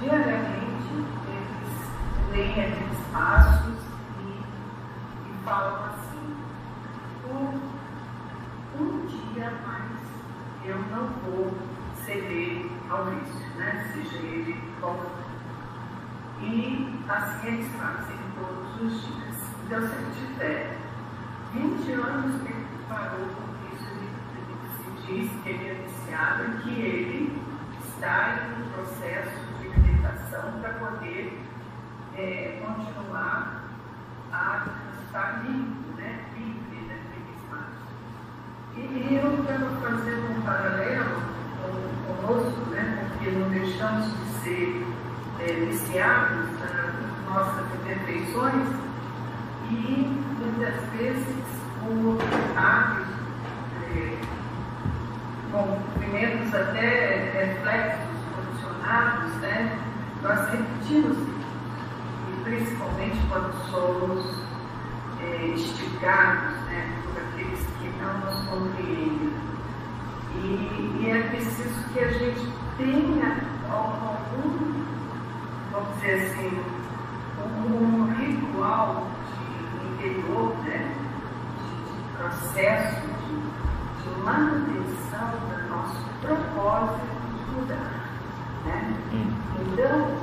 diariamente, 0.00 0.90
eles 1.28 2.32
leem 2.32 2.52
aqueles 2.52 3.00
passos 3.12 3.90
falam 5.50 5.84
assim, 5.86 6.36
por 7.24 8.80
um 8.80 9.06
dia 9.06 9.50
mais 9.66 9.98
eu 10.64 10.76
não 10.76 11.08
vou 11.24 11.52
ceder 12.04 12.66
ao 12.88 13.06
vício, 13.06 13.48
né? 13.56 13.90
seja 13.92 14.16
ele 14.18 14.69
qual 14.80 14.96
E 16.40 17.04
assim 17.08 17.46
eles 17.48 17.72
fazem 17.76 18.16
todos 18.34 18.80
os 18.80 19.02
dias. 19.02 19.36
Então, 19.66 19.80
se 19.80 19.94
eu 19.94 20.10
tiver 20.14 20.76
20 21.52 21.92
anos 21.92 22.40
parou 22.88 23.26
com 23.28 23.74
isso, 23.74 23.90
ele, 23.90 24.08
ele 24.36 24.70
se 24.76 25.06
diz 25.06 25.42
que 25.42 25.48
ele 25.50 25.68
é 25.68 25.74
viciado 25.74 26.44
e 26.44 26.62
que 26.62 26.80
ele 26.80 27.42
está 27.88 28.38
em 28.38 28.62
um 28.62 28.70
processo 28.70 29.38
de 29.60 29.68
meditação 29.68 30.60
para 30.60 30.72
poder 30.74 31.40
é, 32.16 32.62
continuar 32.64 33.64
a 34.32 34.66
estar 35.04 35.44
limpo, 35.44 35.96
né? 35.96 36.24
livre 36.36 36.88
daqueles 36.88 37.50
males. 37.50 37.76
E 38.76 39.14
eu 39.14 39.44
quero 39.44 39.66
fazer 39.82 40.14
um 40.30 40.40
paralelo 40.42 41.39
conosco, 42.06 42.70
né? 42.70 43.08
porque 43.08 43.30
não 43.30 43.48
deixamos 43.48 44.06
de 44.06 44.24
ser 44.42 44.86
é, 45.40 45.52
viciados 45.66 46.46
nas 46.60 47.24
nossas 47.28 47.64
imperfeições 47.74 48.68
e 49.70 50.20
muitas 50.38 50.82
vezes 50.92 51.44
por 51.80 52.18
hábitos, 52.56 53.14
é, 53.94 54.18
movimentos 55.50 56.54
até 56.54 57.32
reflexos 57.32 58.16
condicionados, 58.34 59.32
né? 59.36 59.78
nós 60.22 60.50
repetimos 60.50 61.16
e 61.18 62.44
principalmente 62.44 63.18
quando 63.28 63.52
somos 63.70 64.50
é, 65.22 65.54
né, 66.66 67.02
por 67.04 67.22
aqueles 67.22 67.60
que 67.78 67.88
não 68.00 68.18
nos 68.20 68.48
compreendem. 68.48 69.49
E, 70.36 71.00
e 71.00 71.10
é 71.10 71.22
preciso 71.28 71.88
que 71.92 72.00
a 72.00 72.08
gente 72.08 72.52
tenha 72.76 73.36
algum, 73.70 74.84
vamos 75.72 75.94
dizer 75.96 76.30
assim, 76.30 76.60
um, 77.38 77.74
um 77.74 78.14
ritual 78.14 79.06
de 79.36 80.06
interior, 80.06 80.56
né, 80.64 80.94
de, 81.58 82.16
processo 82.16 83.00
de, 83.00 84.02
de, 84.02 84.20
manutenção 84.20 85.30
do 85.48 85.68
nosso 85.68 86.04
propósito 86.20 87.06
de 87.36 87.52
mudar. 87.52 88.08
Né? 88.64 88.94
Hum. 89.12 89.32
Então, 89.72 90.16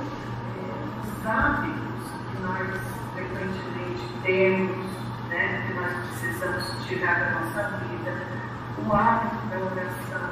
é, 0.56 0.76
os 1.02 1.26
hábitos 1.26 1.98
que 2.30 2.42
nós 2.42 2.98
frequentemente 3.14 4.04
temos, 4.22 4.86
né, 5.28 5.64
que 5.66 5.74
nós 5.74 5.92
precisamos 6.08 6.86
tirar 6.86 7.18
da 7.20 7.40
nossa 7.40 7.76
vida, 7.78 8.37
o 8.86 8.92
hábito 8.92 9.46
da 9.48 9.58
oração, 9.58 10.30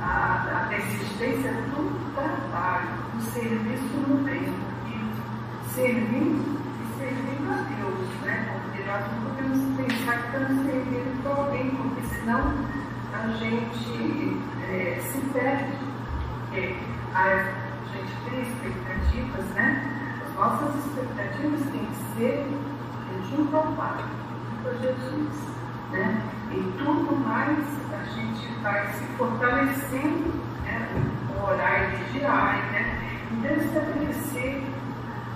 a, 0.00 0.62
a 0.62 0.68
persistência 0.68 1.52
do 1.52 2.14
trabalho, 2.14 2.88
do 3.14 3.22
serviço 3.32 3.96
no 4.08 4.24
bem, 4.24 4.52
e 4.86 5.68
servindo 5.70 6.58
e 6.80 6.98
servindo 6.98 7.50
a 7.50 7.62
Deus, 7.62 8.08
né? 8.22 8.60
Porque 8.62 8.84
nós 8.84 9.04
não 9.12 9.30
podemos 9.30 9.76
pensar 9.76 10.18
que 10.18 10.26
estamos 10.26 10.66
servindo 10.66 11.22
para 11.22 11.32
alguém, 11.32 11.70
porque 11.70 12.02
senão 12.14 12.54
a 13.12 13.28
gente 13.38 14.40
é, 14.68 15.00
se 15.00 15.20
perde. 15.32 15.72
Porque 16.40 16.76
a 17.14 17.28
gente 17.92 18.30
tem 18.30 18.42
expectativas, 18.42 19.44
né? 19.54 20.24
As 20.26 20.34
nossas 20.34 20.86
expectativas 20.86 21.60
têm 21.70 21.86
que 21.86 22.16
ser 22.16 22.46
ao 23.52 23.72
Pai, 23.72 24.04
junto 24.50 24.68
a 24.68 24.72
Jesus. 24.74 25.58
Né? 25.90 26.37
E 26.50 26.72
tudo 26.78 27.16
mais 27.26 27.58
a 27.92 28.04
gente 28.14 28.48
vai 28.62 28.86
se 28.92 29.04
fortalecendo, 29.16 30.32
né? 30.64 30.88
orar 31.42 31.92
e 31.92 31.96
vigiar, 31.96 32.56
né? 32.72 33.20
Então 33.32 33.56
estabelecer 33.56 34.62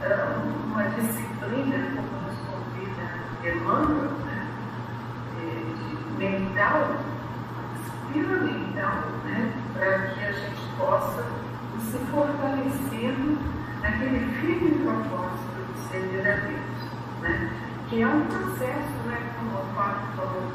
uh, 0.00 0.66
uma 0.66 0.84
disciplina, 0.84 1.86
como 1.94 2.22
nos 2.22 2.38
convida 2.48 3.06
Emmanuel, 3.44 4.10
né? 4.24 4.46
É, 5.38 6.18
mental, 6.18 6.96
disciplina 7.74 8.38
mental, 8.38 9.02
né? 9.24 9.52
para 9.74 9.98
que 9.98 10.24
a 10.24 10.32
gente 10.32 10.76
possa 10.78 11.24
ir 11.76 11.80
se 11.80 11.98
fortalecendo 12.10 13.38
naquele 13.82 14.40
firme 14.40 14.82
propósito 14.82 15.72
de 15.74 15.80
servir 15.88 16.26
a 16.26 16.36
Deus. 16.36 16.72
Né? 17.20 17.62
que 17.92 18.00
é 18.00 18.06
um 18.06 18.24
processo, 18.24 19.06
né, 19.06 19.18
como 19.36 19.58
o 19.58 19.74
Fábio 19.74 20.16
falou 20.16 20.50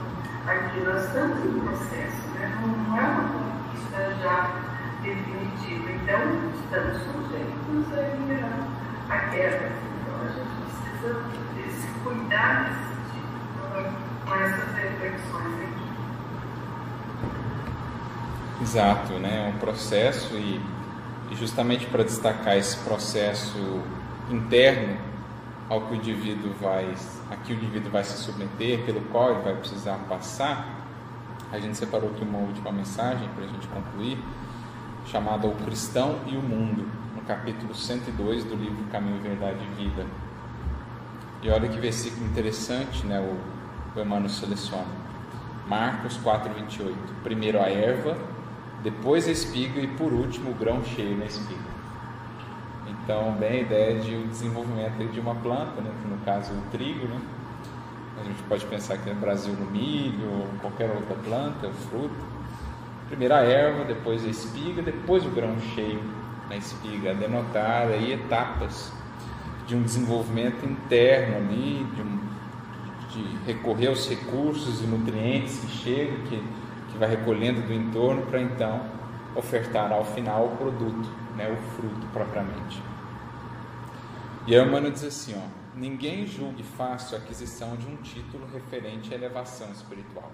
aqui, 0.47 0.79
nós 0.81 1.03
estamos 1.05 1.45
em 1.45 1.59
processo, 1.59 2.27
né, 2.35 2.57
não, 2.61 2.67
não 2.67 2.97
é 2.97 3.01
uma 3.01 3.29
conquista 3.29 4.15
já 4.21 4.37
definitiva, 5.01 5.91
então 5.91 6.19
estamos 6.63 6.97
sujeitos 7.03 7.93
a 7.93 8.07
a 9.09 9.17
queda. 9.29 9.71
Então 10.01 10.15
a 10.21 10.27
gente 10.27 10.49
precisa 10.81 11.09
desse 11.55 11.87
cuidar 12.03 12.69
desse 12.69 12.95
tipo, 13.13 13.27
com 14.25 14.35
essas 14.35 14.75
reflexões 14.75 15.53
aqui. 15.61 15.87
Exato, 18.61 19.13
né? 19.13 19.47
É 19.47 19.49
um 19.55 19.59
processo 19.59 20.35
e 20.35 20.61
justamente 21.31 21.85
para 21.85 22.03
destacar 22.03 22.57
esse 22.57 22.77
processo 22.77 23.81
interno 24.29 24.97
ao 25.69 25.81
que 25.81 25.93
o 25.93 25.95
indivíduo 25.95 26.53
vai, 26.61 26.93
a 27.29 27.35
que 27.35 27.53
o 27.53 27.55
indivíduo 27.55 27.91
vai 27.91 28.03
se 28.03 28.17
submeter, 28.17 28.85
pelo 28.85 29.01
qual 29.01 29.31
ele 29.31 29.41
vai 29.41 29.55
precisar 29.55 29.97
passar, 30.09 30.77
a 31.51 31.59
gente 31.59 31.77
separou 31.77 32.09
aqui 32.09 32.23
uma 32.23 32.39
última 32.39 32.71
mensagem 32.71 33.27
para 33.29 33.45
a 33.45 33.47
gente 33.47 33.67
concluir, 33.67 34.17
chamada 35.05 35.47
O 35.47 35.55
Cristão 35.55 36.19
e 36.25 36.35
o 36.35 36.41
Mundo, 36.41 36.89
no 37.15 37.21
capítulo 37.21 37.73
102 37.73 38.43
do 38.43 38.55
livro 38.55 38.83
Caminho, 38.91 39.21
Verdade 39.21 39.59
e 39.63 39.83
Vida. 39.83 40.05
E 41.41 41.49
olha 41.49 41.69
que 41.69 41.79
versículo 41.79 42.25
interessante, 42.25 43.05
né, 43.05 43.19
o, 43.19 43.97
o 43.97 44.01
Emmanuel 44.01 44.29
seleciona. 44.29 45.07
Marcos 45.67 46.17
4,28. 46.17 46.95
Primeiro 47.23 47.61
a 47.61 47.69
erva, 47.69 48.17
depois 48.83 49.27
a 49.27 49.31
espiga 49.31 49.79
e 49.79 49.87
por 49.87 50.13
último 50.13 50.51
o 50.51 50.53
grão 50.53 50.83
cheio 50.83 51.17
na 51.17 51.25
espiga. 51.25 51.66
Então, 53.07 53.31
bem 53.39 53.51
a 53.51 53.61
ideia 53.61 53.99
de 54.01 54.15
o 54.15 54.27
desenvolvimento 54.27 54.97
de 55.13 55.21
uma 55.21 55.33
planta, 55.33 55.79
né, 55.79 55.89
no 56.09 56.17
caso 56.25 56.51
o 56.51 56.61
trigo, 56.71 57.07
né? 57.07 57.17
A 58.19 58.23
gente 58.25 58.43
pode 58.49 58.65
pensar 58.65 58.97
que 58.97 59.09
no 59.09 59.15
Brasil 59.15 59.53
no 59.53 59.71
milho 59.71 60.29
ou 60.29 60.47
qualquer 60.59 60.89
outra 60.89 61.15
planta, 61.15 61.69
fruto. 61.89 62.13
Primeiro 63.07 63.33
a 63.33 63.37
erva, 63.37 63.85
depois 63.85 64.25
a 64.25 64.27
espiga, 64.27 64.81
depois 64.81 65.25
o 65.25 65.29
grão 65.29 65.57
cheio 65.73 66.01
na 66.49 66.57
espiga, 66.57 67.11
a 67.11 67.13
denotar 67.13 67.87
aí 67.87 68.11
etapas 68.11 68.91
de 69.65 69.73
um 69.73 69.83
desenvolvimento 69.83 70.65
interno 70.65 71.37
ali, 71.37 71.87
de, 71.95 72.01
um, 72.01 72.19
de 73.11 73.37
recorrer 73.45 73.87
aos 73.87 74.09
recursos 74.09 74.83
e 74.83 74.85
nutrientes 74.85 75.59
que 75.59 75.67
chegam, 75.69 76.17
que, 76.25 76.43
que 76.91 76.97
vai 76.97 77.07
recolhendo 77.07 77.61
do 77.61 77.73
entorno 77.73 78.23
para 78.23 78.41
então 78.41 78.81
ofertar 79.33 79.93
ao 79.93 80.03
final 80.03 80.47
o 80.47 80.57
produto, 80.57 81.09
né, 81.37 81.49
o 81.49 81.55
fruto 81.75 82.07
propriamente. 82.07 82.81
E 84.47 84.55
a 84.55 84.63
Emmanuel 84.63 84.91
diz 84.91 85.03
assim: 85.03 85.35
ó, 85.37 85.77
ninguém 85.77 86.25
julgue 86.25 86.63
fácil 86.63 87.15
a 87.15 87.19
aquisição 87.19 87.75
de 87.77 87.87
um 87.87 87.97
título 87.97 88.47
referente 88.51 89.13
à 89.13 89.15
elevação 89.15 89.71
espiritual. 89.71 90.31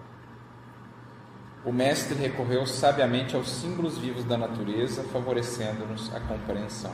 O 1.66 1.72
Mestre 1.72 2.16
recorreu 2.16 2.66
sabiamente 2.66 3.36
aos 3.36 3.50
símbolos 3.50 3.98
vivos 3.98 4.26
da 4.26 4.38
natureza, 4.38 5.04
favorecendo-nos 5.04 6.14
a 6.14 6.20
compreensão. 6.20 6.94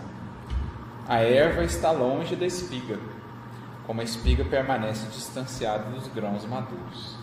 A 1.07 1.17
erva 1.17 1.63
está 1.63 1.91
longe 1.91 2.35
da 2.35 2.45
espiga, 2.45 2.99
como 3.87 4.01
a 4.01 4.03
espiga 4.03 4.45
permanece 4.45 5.07
distanciada 5.07 5.89
dos 5.89 6.07
grãos 6.07 6.45
maduros. 6.45 7.17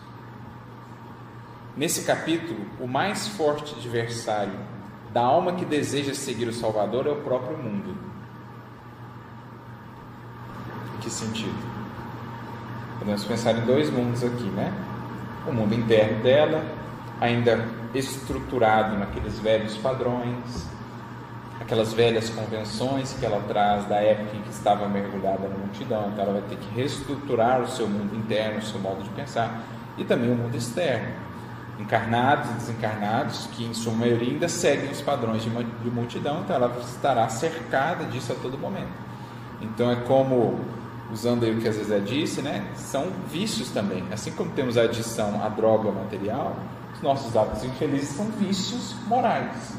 Nesse 1.76 2.04
capítulo, 2.04 2.66
o 2.80 2.88
mais 2.88 3.28
forte 3.28 3.74
adversário 3.76 4.75
da 5.16 5.22
alma 5.22 5.54
que 5.54 5.64
deseja 5.64 6.12
seguir 6.12 6.46
o 6.46 6.52
Salvador 6.52 7.06
é 7.06 7.10
o 7.10 7.16
próprio 7.22 7.56
mundo 7.56 7.96
que 11.00 11.08
sentido? 11.08 11.56
Podemos 12.98 13.24
pensar 13.24 13.52
em 13.56 13.62
dois 13.62 13.88
mundos 13.88 14.22
aqui, 14.22 14.44
né? 14.44 14.70
O 15.48 15.52
mundo 15.52 15.74
interno 15.74 16.22
dela, 16.22 16.62
ainda 17.18 17.66
estruturado 17.94 18.98
naqueles 18.98 19.38
velhos 19.38 19.74
padrões, 19.78 20.66
aquelas 21.62 21.94
velhas 21.94 22.28
convenções 22.28 23.16
que 23.18 23.24
ela 23.24 23.40
traz 23.48 23.86
da 23.86 23.96
época 23.96 24.36
em 24.36 24.42
que 24.42 24.50
estava 24.50 24.86
mergulhada 24.86 25.48
na 25.48 25.56
multidão, 25.56 26.10
então 26.12 26.24
ela 26.24 26.34
vai 26.34 26.42
ter 26.42 26.56
que 26.56 26.74
reestruturar 26.74 27.62
o 27.62 27.68
seu 27.68 27.88
mundo 27.88 28.14
interno, 28.14 28.58
o 28.58 28.62
seu 28.62 28.78
modo 28.78 29.02
de 29.02 29.08
pensar, 29.08 29.62
e 29.96 30.04
também 30.04 30.30
o 30.30 30.34
mundo 30.34 30.54
externo. 30.54 31.25
Encarnados 31.78 32.50
e 32.50 32.54
desencarnados, 32.54 33.48
que 33.52 33.64
em 33.64 33.74
sua 33.74 33.92
maioria 33.92 34.32
ainda 34.32 34.48
seguem 34.48 34.90
os 34.90 35.02
padrões 35.02 35.42
de 35.42 35.50
multidão, 35.90 36.40
então 36.40 36.56
ela 36.56 36.74
estará 36.80 37.28
cercada 37.28 38.04
disso 38.04 38.32
a 38.32 38.34
todo 38.34 38.56
momento. 38.56 38.92
Então 39.60 39.90
é 39.90 39.96
como 39.96 40.58
usando 41.12 41.44
aí 41.44 41.56
o 41.56 41.60
que 41.60 41.68
a 41.68 41.72
Zezé 41.72 42.00
disse, 42.00 42.42
né, 42.42 42.66
são 42.74 43.08
vícios 43.30 43.70
também. 43.70 44.04
Assim 44.12 44.32
como 44.32 44.50
temos 44.52 44.76
a 44.78 44.82
adição 44.82 45.42
à 45.44 45.48
droga 45.48 45.92
material, 45.92 46.56
os 46.94 47.02
nossos 47.02 47.36
hábitos 47.36 47.64
infelizes 47.64 48.08
são 48.08 48.26
vícios 48.26 48.94
morais. 49.06 49.74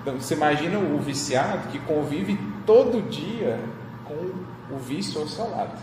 Então, 0.00 0.14
você 0.18 0.34
imagina 0.34 0.78
o 0.78 0.98
viciado 0.98 1.68
que 1.68 1.78
convive 1.80 2.38
todo 2.64 3.06
dia 3.10 3.60
com 4.04 4.74
o 4.74 4.78
vício 4.78 5.20
ao 5.20 5.28
seu 5.28 5.50
lado. 5.50 5.78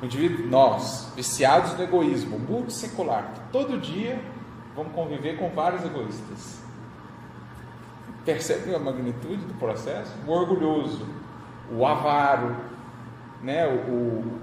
O 0.00 0.04
indivíduo, 0.04 0.46
nós, 0.46 1.12
viciados 1.16 1.74
no 1.74 1.82
egoísmo, 1.82 2.38
multissecular, 2.38 3.32
que 3.34 3.40
todo 3.52 3.80
dia 3.80 4.20
vamos 4.76 4.92
conviver 4.92 5.36
com 5.36 5.50
vários 5.50 5.84
egoístas. 5.84 6.62
Percebe 8.24 8.74
a 8.74 8.78
magnitude 8.78 9.44
do 9.44 9.54
processo? 9.54 10.12
O 10.26 10.30
orgulhoso, 10.30 11.04
o 11.72 11.84
avaro, 11.84 12.56
né? 13.42 13.66
o, 13.66 13.90
o 13.90 14.40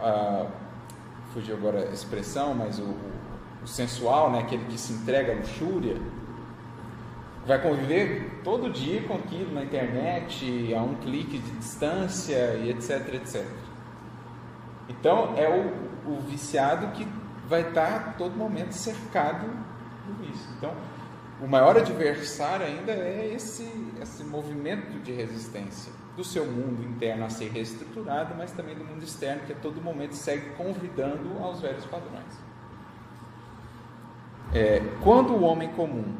a, 0.00 0.46
fugiu 1.32 1.56
agora 1.56 1.88
a 1.88 1.92
expressão, 1.92 2.54
mas 2.54 2.78
o, 2.78 2.94
o 3.62 3.66
sensual, 3.66 4.30
né? 4.30 4.40
aquele 4.40 4.64
que 4.66 4.78
se 4.78 4.92
entrega 4.92 5.32
à 5.32 5.36
luxúria, 5.36 5.96
vai 7.46 7.60
conviver 7.62 8.40
todo 8.44 8.70
dia 8.70 9.02
com 9.02 9.14
aquilo 9.14 9.54
na 9.54 9.64
internet, 9.64 10.74
a 10.74 10.82
um 10.82 10.94
clique 10.96 11.38
de 11.38 11.50
distância 11.52 12.54
e 12.56 12.70
etc, 12.70 13.14
etc. 13.14 13.46
Então 14.90 15.34
é 15.36 15.48
o, 15.48 16.10
o 16.10 16.20
viciado 16.20 16.88
que 16.88 17.06
vai 17.48 17.68
estar 17.68 17.96
a 17.96 18.00
todo 18.12 18.36
momento 18.36 18.72
cercado 18.72 19.46
por 20.04 20.24
isso. 20.28 20.48
Então, 20.56 20.74
o 21.40 21.46
maior 21.46 21.76
adversário 21.76 22.66
ainda 22.66 22.92
é 22.92 23.32
esse, 23.34 23.64
esse 24.02 24.22
movimento 24.24 24.98
de 25.02 25.12
resistência 25.12 25.92
do 26.16 26.24
seu 26.24 26.44
mundo 26.44 26.82
interno 26.82 27.24
a 27.24 27.30
ser 27.30 27.50
reestruturado, 27.50 28.34
mas 28.36 28.52
também 28.52 28.74
do 28.74 28.84
mundo 28.84 29.02
externo 29.02 29.42
que 29.46 29.52
a 29.52 29.56
todo 29.56 29.80
momento 29.80 30.14
segue 30.14 30.50
convidando 30.50 31.38
aos 31.42 31.60
velhos 31.60 31.86
padrões. 31.86 32.50
É, 34.52 34.82
quando 35.02 35.32
o 35.32 35.42
homem 35.42 35.68
comum 35.70 36.16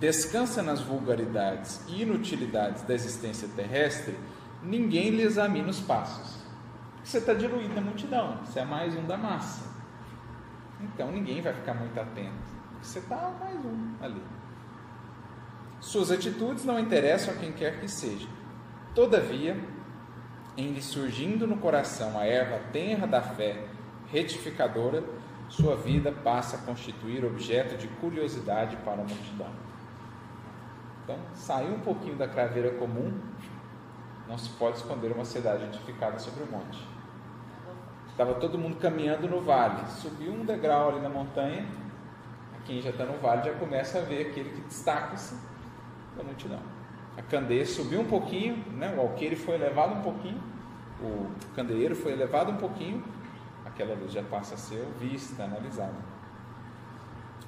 descansa 0.00 0.62
nas 0.62 0.80
vulgaridades 0.80 1.80
e 1.88 2.02
inutilidades 2.02 2.82
da 2.82 2.92
existência 2.92 3.48
terrestre, 3.54 4.18
ninguém 4.62 5.10
lhe 5.10 5.22
examina 5.22 5.70
os 5.70 5.80
passos. 5.80 6.41
Você 7.02 7.18
está 7.18 7.34
diluído 7.34 7.74
na 7.74 7.80
multidão, 7.80 8.38
você 8.44 8.60
é 8.60 8.64
mais 8.64 8.96
um 8.96 9.04
da 9.04 9.16
massa. 9.16 9.70
Então 10.80 11.10
ninguém 11.10 11.40
vai 11.40 11.52
ficar 11.52 11.74
muito 11.74 11.98
atento. 11.98 12.52
Você 12.80 13.00
está 13.00 13.32
mais 13.40 13.56
um 13.64 13.94
ali. 14.00 14.22
Suas 15.80 16.10
atitudes 16.10 16.64
não 16.64 16.78
interessam 16.78 17.34
a 17.34 17.36
quem 17.36 17.52
quer 17.52 17.80
que 17.80 17.88
seja. 17.88 18.28
Todavia, 18.94 19.56
em 20.56 20.72
lhe 20.72 20.82
surgindo 20.82 21.46
no 21.46 21.56
coração 21.56 22.18
a 22.18 22.24
erva 22.24 22.58
tenra 22.72 23.06
da 23.06 23.20
fé 23.20 23.64
retificadora, 24.10 25.02
sua 25.48 25.76
vida 25.76 26.12
passa 26.12 26.56
a 26.56 26.60
constituir 26.60 27.24
objeto 27.24 27.76
de 27.76 27.88
curiosidade 27.88 28.76
para 28.78 28.94
a 28.94 29.04
multidão. 29.04 29.50
Então, 31.04 31.18
saiu 31.34 31.74
um 31.74 31.80
pouquinho 31.80 32.16
da 32.16 32.28
craveira 32.28 32.70
comum, 32.72 33.12
não 34.28 34.38
se 34.38 34.50
pode 34.50 34.78
esconder 34.78 35.12
uma 35.12 35.24
cidade 35.24 35.64
edificada 35.64 36.18
sobre 36.18 36.44
o 36.44 36.46
monte. 36.46 36.78
Estava 38.08 38.34
todo 38.34 38.58
mundo 38.58 38.76
caminhando 38.76 39.28
no 39.28 39.40
vale, 39.40 39.86
subiu 39.88 40.32
um 40.32 40.44
degrau 40.44 40.90
ali 40.90 41.00
na 41.00 41.08
montanha, 41.08 41.66
quem 42.64 42.80
já 42.80 42.90
está 42.90 43.04
no 43.04 43.18
vale 43.18 43.42
já 43.42 43.52
começa 43.54 43.98
a 43.98 44.02
ver 44.02 44.28
aquele 44.28 44.50
que 44.50 44.60
destaca-se 44.62 45.34
da 46.16 46.22
multidão. 46.22 46.60
A 47.16 47.22
candeia 47.22 47.66
subiu 47.66 48.00
um 48.00 48.06
pouquinho, 48.06 48.56
né? 48.72 48.94
o 48.96 49.00
alqueire 49.00 49.36
foi 49.36 49.54
elevado 49.54 49.94
um 49.94 50.02
pouquinho, 50.02 50.40
o 51.00 51.26
candeeiro 51.54 51.94
foi 51.94 52.12
elevado 52.12 52.52
um 52.52 52.56
pouquinho, 52.56 53.02
aquela 53.64 53.94
luz 53.94 54.12
já 54.12 54.22
passa 54.22 54.54
a 54.54 54.58
ser 54.58 54.86
vista, 54.98 55.42
analisada. 55.42 55.94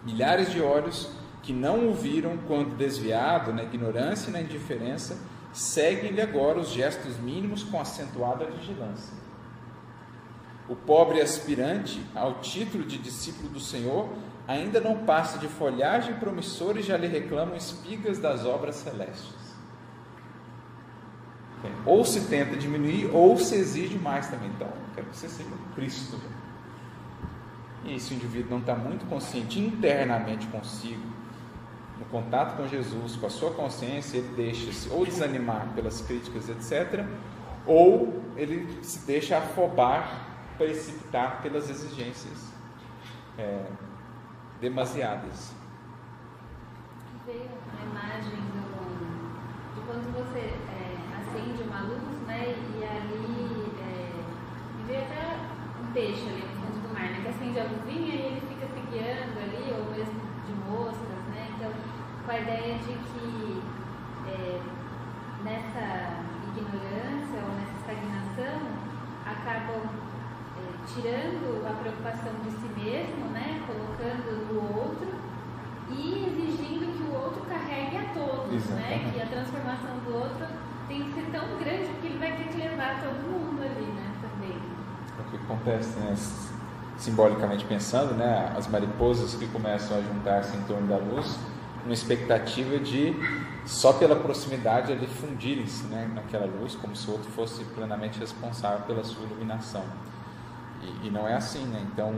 Milhares 0.02 0.50
de 0.50 0.60
olhos 0.60 1.10
que 1.42 1.52
não 1.52 1.88
o 1.88 1.94
viram 1.94 2.36
quando 2.46 2.76
desviado 2.76 3.52
na 3.52 3.62
ignorância 3.62 4.30
e 4.30 4.32
na 4.32 4.40
indiferença, 4.40 5.18
seguem-lhe 5.54 6.20
agora 6.20 6.58
os 6.58 6.70
gestos 6.70 7.16
mínimos 7.16 7.62
com 7.62 7.80
acentuada 7.80 8.44
vigilância. 8.44 9.14
O 10.68 10.74
pobre 10.74 11.20
aspirante 11.20 12.04
ao 12.14 12.40
título 12.40 12.84
de 12.84 12.98
discípulo 12.98 13.48
do 13.48 13.60
Senhor 13.60 14.08
ainda 14.48 14.80
não 14.80 15.04
passa 15.04 15.38
de 15.38 15.46
folhagem 15.46 16.14
promissora 16.16 16.80
e 16.80 16.82
já 16.82 16.96
lhe 16.96 17.06
reclamam 17.06 17.54
espigas 17.54 18.18
das 18.18 18.44
obras 18.44 18.76
celestes. 18.76 19.44
Ou 21.86 22.04
se 22.04 22.22
tenta 22.28 22.56
diminuir, 22.56 23.10
ou 23.14 23.38
se 23.38 23.54
exige 23.54 23.98
mais 23.98 24.28
também. 24.28 24.50
Então, 24.50 24.68
quero 24.94 25.06
que 25.06 25.16
você 25.16 25.28
seja 25.28 25.48
Cristo. 25.74 26.20
E 27.84 27.94
esse 27.94 28.14
indivíduo 28.14 28.50
não 28.50 28.58
está 28.58 28.74
muito 28.74 29.06
consciente 29.06 29.60
internamente 29.60 30.46
consigo, 30.48 31.13
no 31.98 32.04
contato 32.06 32.56
com 32.56 32.66
Jesus, 32.66 33.16
com 33.16 33.26
a 33.26 33.30
sua 33.30 33.52
consciência, 33.52 34.18
ele 34.18 34.34
deixa-se 34.34 34.88
ou 34.90 35.04
desanimar 35.04 35.68
pelas 35.74 36.00
críticas, 36.00 36.48
etc., 36.48 37.04
ou 37.66 38.22
ele 38.36 38.82
se 38.82 39.06
deixa 39.06 39.38
afobar, 39.38 40.26
precipitar 40.58 41.40
pelas 41.42 41.70
exigências 41.70 42.52
é, 43.38 43.64
demasiadas. 44.60 45.54
Veio 47.24 47.48
a 47.78 47.84
imagem 47.84 48.36
do, 48.52 49.74
de 49.74 49.80
quando 49.86 50.12
você 50.12 50.40
é, 50.40 50.96
acende 51.18 51.62
uma 51.62 51.80
luz, 51.80 52.20
né? 52.26 52.54
E 52.54 52.84
ali 52.84 53.72
é, 53.80 54.12
veio 54.86 55.00
até 55.00 55.36
um 55.82 55.92
peixe 55.92 56.28
ali 56.28 56.42
no 56.42 56.60
fundo 56.60 56.86
do 56.86 56.94
mar, 56.94 57.10
né? 57.10 57.20
Que 57.22 57.28
acende 57.28 57.60
a 57.60 57.64
luzinha 57.64 58.14
e 58.14 58.26
ele 58.26 58.40
fica 58.46 58.66
se 58.66 58.80
guiando 58.90 59.38
ali, 59.38 59.72
ou 59.72 59.90
mesmo 59.90 60.20
de 60.46 60.52
moscas, 60.70 61.24
né? 61.32 61.48
Então, 61.56 61.72
com 62.24 62.30
a 62.32 62.38
ideia 62.38 62.78
de 62.78 62.94
que 62.94 63.62
é, 64.28 64.60
nessa 65.44 66.24
ignorância 66.56 67.38
ou 67.42 67.52
nessa 67.54 67.76
estagnação 67.80 68.60
acabam 69.26 70.04
tirando 70.86 71.66
a 71.66 71.72
preocupação 71.80 72.32
de 72.44 72.50
si 72.50 72.68
mesmo, 72.76 73.26
né, 73.32 73.62
colocando 73.66 74.52
no 74.52 74.78
outro 74.78 75.08
e 75.90 76.26
exigindo 76.28 76.96
que 76.96 77.02
o 77.10 77.14
outro 77.14 77.42
carregue 77.42 77.96
a 77.96 78.14
todos, 78.14 78.64
né, 78.66 79.10
que 79.12 79.20
a 79.20 79.26
transformação 79.26 79.98
do 80.04 80.14
outro 80.14 80.46
tem 80.88 81.04
que 81.04 81.14
ser 81.14 81.30
tão 81.32 81.58
grande 81.58 81.88
que 82.00 82.06
ele 82.06 82.18
vai 82.18 82.32
ter 82.32 82.48
que 82.48 82.56
levar 82.56 83.02
todo 83.02 83.16
mundo 83.30 83.62
ali, 83.62 83.86
né, 83.86 84.12
também. 84.20 84.58
É 85.18 85.22
o 85.22 85.30
que 85.30 85.36
acontece, 85.36 85.98
né, 85.98 86.14
simbolicamente 86.96 87.64
pensando, 87.64 88.14
né, 88.14 88.52
as 88.56 88.66
mariposas 88.68 89.34
que 89.34 89.46
começam 89.48 89.98
a 89.98 90.00
juntar-se 90.00 90.56
em 90.56 90.62
torno 90.62 90.86
da 90.86 90.96
luz, 90.96 91.38
uma 91.84 91.92
expectativa 91.92 92.78
de 92.78 93.14
só 93.66 93.92
pela 93.92 94.16
proximidade 94.16 94.92
ali 94.92 95.06
fundirem-se 95.06 95.84
né, 95.84 96.10
naquela 96.14 96.46
luz, 96.46 96.74
como 96.74 96.94
se 96.96 97.08
o 97.08 97.12
outro 97.12 97.30
fosse 97.30 97.64
plenamente 97.64 98.18
responsável 98.18 98.86
pela 98.86 99.04
sua 99.04 99.24
iluminação. 99.24 99.84
E, 100.82 101.08
e 101.08 101.10
não 101.10 101.26
é 101.28 101.34
assim, 101.34 101.64
né? 101.66 101.86
Então, 101.92 102.14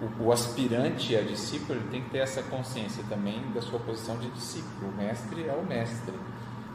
o, 0.00 0.24
o, 0.24 0.32
aspirante 0.32 1.16
a 1.16 1.22
discípulo 1.22 1.80
tem 1.90 2.02
que 2.02 2.10
ter 2.10 2.18
essa 2.18 2.42
consciência 2.42 3.02
também 3.08 3.42
da 3.52 3.62
sua 3.62 3.78
posição 3.78 4.18
de 4.18 4.28
discípulo. 4.30 4.90
O 4.90 4.96
mestre 4.96 5.46
é 5.46 5.52
o 5.52 5.64
mestre. 5.64 6.14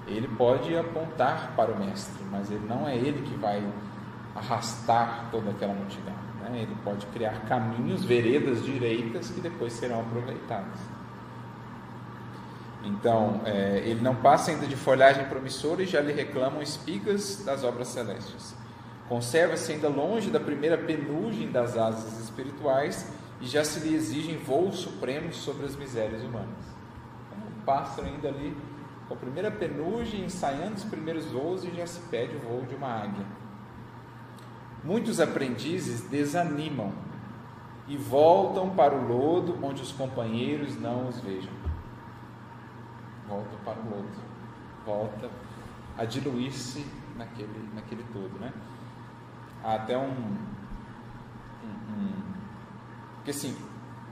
Ele 0.08 0.28
pode 0.28 0.76
apontar 0.76 1.54
para 1.56 1.72
o 1.72 1.80
mestre, 1.80 2.24
mas 2.32 2.50
ele 2.50 2.66
não 2.68 2.88
é 2.88 2.96
ele 2.96 3.22
que 3.22 3.36
vai 3.36 3.64
arrastar 4.36 5.30
toda 5.32 5.52
aquela 5.52 5.74
multidão. 5.74 6.16
Né? 6.42 6.62
Ele 6.62 6.76
pode 6.84 7.06
criar 7.08 7.42
caminhos, 7.48 8.04
veredas 8.04 8.64
direitas 8.64 9.30
que 9.30 9.42
depois 9.42 9.74
serão 9.74 10.02
aproveitadas. 10.02 10.80
Então, 12.84 13.42
é, 13.46 13.84
ele 13.86 14.02
não 14.02 14.16
passa 14.16 14.52
ainda 14.52 14.66
de 14.66 14.76
folhagem 14.76 15.26
promissora 15.26 15.84
e 15.84 15.86
já 15.86 16.02
lhe 16.02 16.12
reclamam 16.12 16.62
espigas 16.62 17.44
das 17.46 17.64
obras 17.64 17.90
celestes. 17.90 18.56
Conserva-se 19.08 19.72
ainda 19.72 19.90
longe 19.90 20.30
da 20.30 20.40
primeira 20.40 20.78
penugem 20.78 21.52
das 21.52 21.78
asas 21.78 22.20
espirituais 22.20 23.12
e 23.40 23.46
já 23.46 23.64
se 23.64 23.80
lhe 23.82 23.94
exigem 23.94 24.38
voos 24.38 24.78
supremos 24.78 25.36
sobre 25.38 25.66
as 25.66 25.76
misérias 25.76 26.24
humanas. 26.24 26.48
Então, 27.28 27.48
um 27.48 27.66
pássaro 27.66 28.08
ainda 28.08 28.30
ali 28.30 28.56
com 29.08 29.14
a 29.14 29.18
primeira 29.18 29.52
penugem, 29.52 30.24
ensaiando 30.24 30.76
os 30.76 30.84
primeiros 30.86 31.26
voos 31.26 31.66
e 31.66 31.72
já 31.72 31.86
se 31.86 32.00
pede 32.10 32.36
o 32.38 32.40
voo 32.40 32.66
de 32.66 32.74
uma 32.74 32.88
águia. 32.88 33.26
Muitos 34.84 35.20
aprendizes 35.20 36.02
desanimam 36.02 36.94
e 37.88 37.98
voltam 37.98 38.70
para 38.70 38.96
o 38.96 39.06
lodo 39.06 39.60
onde 39.62 39.82
os 39.82 39.92
companheiros 39.92 40.80
não 40.80 41.10
os 41.10 41.20
vejam. 41.20 41.52
Voltam 43.32 43.58
para 43.64 43.80
o 43.80 43.90
lodo, 43.90 44.10
volta 44.86 45.30
a 45.98 46.04
diluir-se 46.04 46.86
naquele, 47.16 47.70
naquele 47.74 48.04
todo, 48.12 48.38
né? 48.40 48.52
Há 49.64 49.76
até 49.76 49.98
um, 49.98 50.10
um, 51.64 51.94
um 51.94 52.12
porque 53.16 53.32
assim 53.32 53.56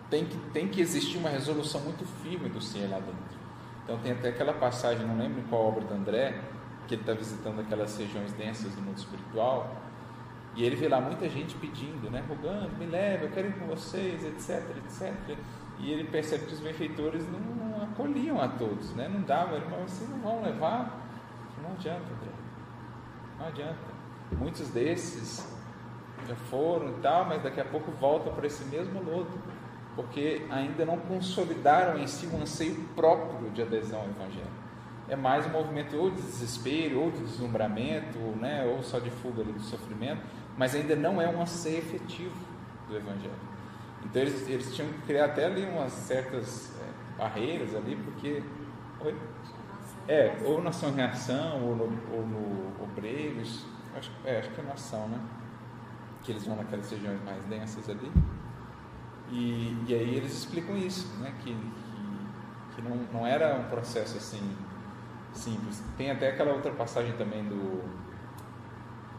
tem 0.10 0.26
que 0.26 0.38
tem 0.52 0.68
que 0.70 0.80
existir 0.80 1.18
uma 1.18 1.30
resolução 1.30 1.82
muito 1.82 2.06
firme 2.24 2.48
do 2.48 2.62
ser 2.62 2.88
lá 2.88 3.00
dentro. 3.00 3.40
Então 3.84 3.98
tem 4.00 4.14
até 4.14 4.30
aquela 4.30 4.54
passagem, 4.54 5.06
não 5.06 5.18
lembro 5.18 5.42
em 5.42 5.44
qual 5.44 5.68
obra 5.68 5.84
do 5.84 5.94
André, 5.94 6.42
que 6.88 6.96
ele 6.96 7.02
está 7.02 7.14
visitando 7.14 7.60
aquelas 7.60 7.98
regiões 7.98 8.32
densas 8.34 8.74
do 8.74 8.82
mundo 8.82 8.98
espiritual 9.00 9.76
e 10.56 10.64
ele 10.64 10.76
vê 10.76 10.88
lá 10.88 11.00
muita 11.00 11.30
gente 11.30 11.56
pedindo, 11.56 12.10
né, 12.10 12.24
rogando, 12.28 12.76
me 12.78 12.86
leve, 12.86 13.26
eu 13.26 13.32
quero 13.32 13.48
ir 13.48 13.54
com 13.54 13.68
vocês, 13.68 14.24
etc, 14.24 14.76
etc. 14.78 15.38
E 15.80 15.92
ele 15.92 16.04
percebe 16.06 16.46
que 16.46 16.54
os 16.54 16.60
benfeitores 16.60 17.24
não 17.30 17.69
acolhiam 18.00 18.42
a 18.42 18.48
todos, 18.48 18.96
né? 18.96 19.10
Não 19.10 19.22
davam, 19.22 19.58
ele 19.58 19.66
falou, 19.66 19.88
vocês 19.88 20.10
não 20.10 20.20
vão 20.20 20.42
levar? 20.42 20.98
Não 21.62 21.72
adianta, 21.72 22.02
André. 22.02 22.32
Não 23.38 23.48
adianta. 23.48 24.00
Muitos 24.38 24.70
desses 24.70 25.46
já 26.28 26.36
foram 26.36 26.90
e 26.90 27.02
tal, 27.02 27.26
mas 27.26 27.44
daqui 27.44 27.60
a 27.60 27.66
pouco 27.66 27.92
voltam 27.92 28.34
para 28.34 28.48
esse 28.48 28.64
mesmo 28.66 29.04
lodo, 29.04 29.32
porque 29.96 30.46
ainda 30.50 30.86
não 30.86 30.98
consolidaram 30.98 32.00
em 32.00 32.08
si 32.08 32.28
um 32.28 32.42
anseio 32.42 32.76
próprio 32.96 33.50
de 33.50 33.62
adesão 33.62 34.02
ao 34.02 34.08
Evangelho. 34.08 34.60
É 35.10 35.16
mais 35.16 35.46
um 35.48 35.50
movimento 35.50 35.98
ou 35.98 36.12
de 36.12 36.22
desespero, 36.22 37.02
ou 37.02 37.12
de 37.12 37.20
deslumbramento, 37.20 38.20
né, 38.40 38.64
ou 38.66 38.84
só 38.84 39.00
de 39.00 39.10
fuga 39.10 39.44
do 39.44 39.60
sofrimento, 39.60 40.22
mas 40.56 40.76
ainda 40.76 40.96
não 40.96 41.20
é 41.20 41.28
um 41.28 41.42
anseio 41.42 41.80
efetivo 41.80 42.36
do 42.88 42.96
Evangelho. 42.96 43.50
Então 44.06 44.22
eles, 44.22 44.48
eles 44.48 44.76
tinham 44.76 44.90
que 44.92 45.02
criar 45.02 45.26
até 45.26 45.46
ali 45.46 45.66
umas 45.66 45.92
certas 45.92 46.72
é, 46.80 46.99
barreiras 47.20 47.76
ali, 47.76 47.96
porque. 47.98 48.42
Oi? 49.02 49.16
É, 50.08 50.38
ou 50.44 50.62
nação 50.64 50.92
reação, 50.92 51.62
ou 51.64 51.76
no, 51.76 51.84
ou 52.12 52.26
no 52.26 52.84
obreiros, 52.84 53.66
acho, 53.96 54.12
é, 54.26 54.40
acho 54.40 54.50
que 54.50 54.60
é 54.60 54.64
nação, 54.64 55.08
né? 55.08 55.20
Que 56.24 56.32
eles 56.32 56.46
vão 56.48 56.56
naquelas 56.56 56.90
regiões 56.90 57.22
mais 57.24 57.44
densas 57.46 57.88
ali. 57.90 58.12
E, 59.30 59.78
e 59.88 59.94
aí 59.94 60.16
eles 60.16 60.34
explicam 60.34 60.76
isso, 60.76 61.16
né? 61.20 61.32
Que, 61.44 61.54
que, 61.54 62.76
que 62.76 62.82
não, 62.82 62.96
não 63.14 63.28
era 63.28 63.56
um 63.56 63.66
processo 63.66 64.18
assim 64.18 64.58
simples. 65.34 65.84
Tem 65.96 66.10
até 66.10 66.30
aquela 66.30 66.54
outra 66.54 66.72
passagem 66.72 67.14
também 67.14 67.44
do. 67.44 67.84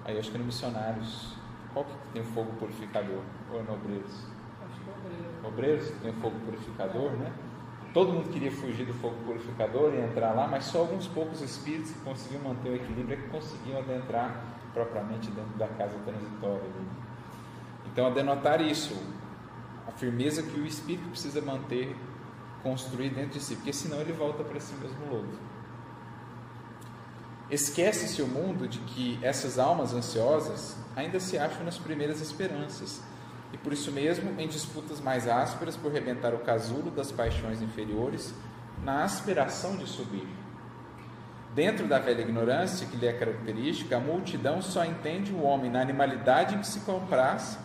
Aí 0.05 0.19
acho 0.19 0.31
que 0.31 0.37
é 0.37 0.41
no 0.41 0.47
Missionários. 0.47 1.37
Qual 1.73 1.85
que 1.85 1.93
tem 2.13 2.23
o 2.23 2.25
fogo 2.25 2.51
purificador? 2.59 3.23
Ou 3.53 3.61
é 3.61 3.63
no 3.63 3.75
Obreiros? 3.75 4.27
Acho 4.65 4.81
que 4.81 4.91
é 4.91 4.93
obreiro. 4.93 5.47
Obreiros 5.47 5.91
que 5.91 5.99
tem 6.01 6.11
o 6.11 6.15
fogo 6.15 6.37
purificador, 6.41 7.13
né? 7.13 7.33
Todo 7.93 8.13
mundo 8.13 8.31
queria 8.31 8.53
fugir 8.53 8.87
do 8.87 8.95
fogo 8.95 9.17
purificador 9.27 9.93
e 9.95 10.01
entrar 10.01 10.33
lá, 10.33 10.47
mas 10.47 10.65
só 10.65 10.79
alguns 10.79 11.09
poucos 11.09 11.43
espíritos 11.43 11.91
que 11.91 11.99
conseguiam 12.01 12.43
manter 12.43 12.71
o 12.71 12.75
equilíbrio 12.77 13.19
é 13.19 13.23
que 13.23 13.29
conseguiam 13.29 13.81
adentrar 13.81 14.45
propriamente 14.73 15.29
dentro 15.31 15.59
da 15.59 15.67
casa 15.67 15.99
transitória. 16.05 16.71
Então, 17.87 18.07
a 18.07 18.11
denotar 18.11 18.61
isso, 18.61 18.95
a 19.89 19.91
firmeza 19.91 20.43
que 20.43 20.61
o 20.61 20.65
espírito 20.65 21.09
precisa 21.09 21.41
manter, 21.41 21.97
construir 22.63 23.11
dentro 23.11 23.39
de 23.39 23.41
si, 23.41 23.57
porque 23.57 23.73
senão 23.73 24.01
ele 24.01 24.13
volta 24.13 24.45
para 24.45 24.61
si 24.61 24.73
mesmo 24.75 25.07
lodo. 25.11 25.51
Esquece-se 27.51 28.23
o 28.23 28.29
mundo 28.29 28.69
de 28.69 28.79
que 28.79 29.19
essas 29.21 29.59
almas 29.59 29.93
ansiosas 29.93 30.77
ainda 30.95 31.19
se 31.19 31.37
acham 31.37 31.65
nas 31.65 31.77
primeiras 31.77 32.21
esperanças 32.21 33.03
e 33.53 33.59
por 33.59 33.73
isso 33.73 33.91
mesmo 33.91 34.39
em 34.41 34.49
disputas 34.49 35.01
mais 35.01 35.27
ásperas 35.29 35.77
por 35.77 35.93
rebentar 35.93 36.35
o 36.35 36.39
casulo 36.39 36.91
das 36.91 37.11
paixões 37.11 37.61
inferiores 37.61 38.35
na 38.83 39.05
aspiração 39.05 39.77
de 39.77 39.87
subir. 39.87 40.27
Dentro 41.55 41.89
da 41.89 41.99
velha 41.99 42.21
ignorância 42.21 42.87
que 42.87 42.97
lhe 42.97 43.07
é 43.07 43.13
característica, 43.13 43.97
a 43.97 44.01
multidão 44.01 44.63
só 44.63 44.85
entende 44.85 45.33
o 45.33 45.43
homem 45.43 45.71
na 45.71 45.81
animalidade 45.81 46.55
em 46.55 46.61
que 46.61 46.67
se 46.67 46.81
compraz, 46.81 47.59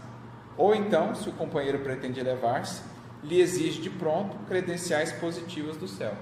ou 0.58 0.74
então, 0.74 1.14
se 1.14 1.30
o 1.30 1.34
companheiro 1.34 1.80
pretende 1.80 2.20
elevar-se, 2.20 2.82
lhe 3.24 3.40
exige 3.40 3.82
de 3.82 3.90
pronto 3.90 4.38
credenciais 4.48 5.12
positivas 5.12 5.78
do 5.78 5.88
céu, 5.88 6.14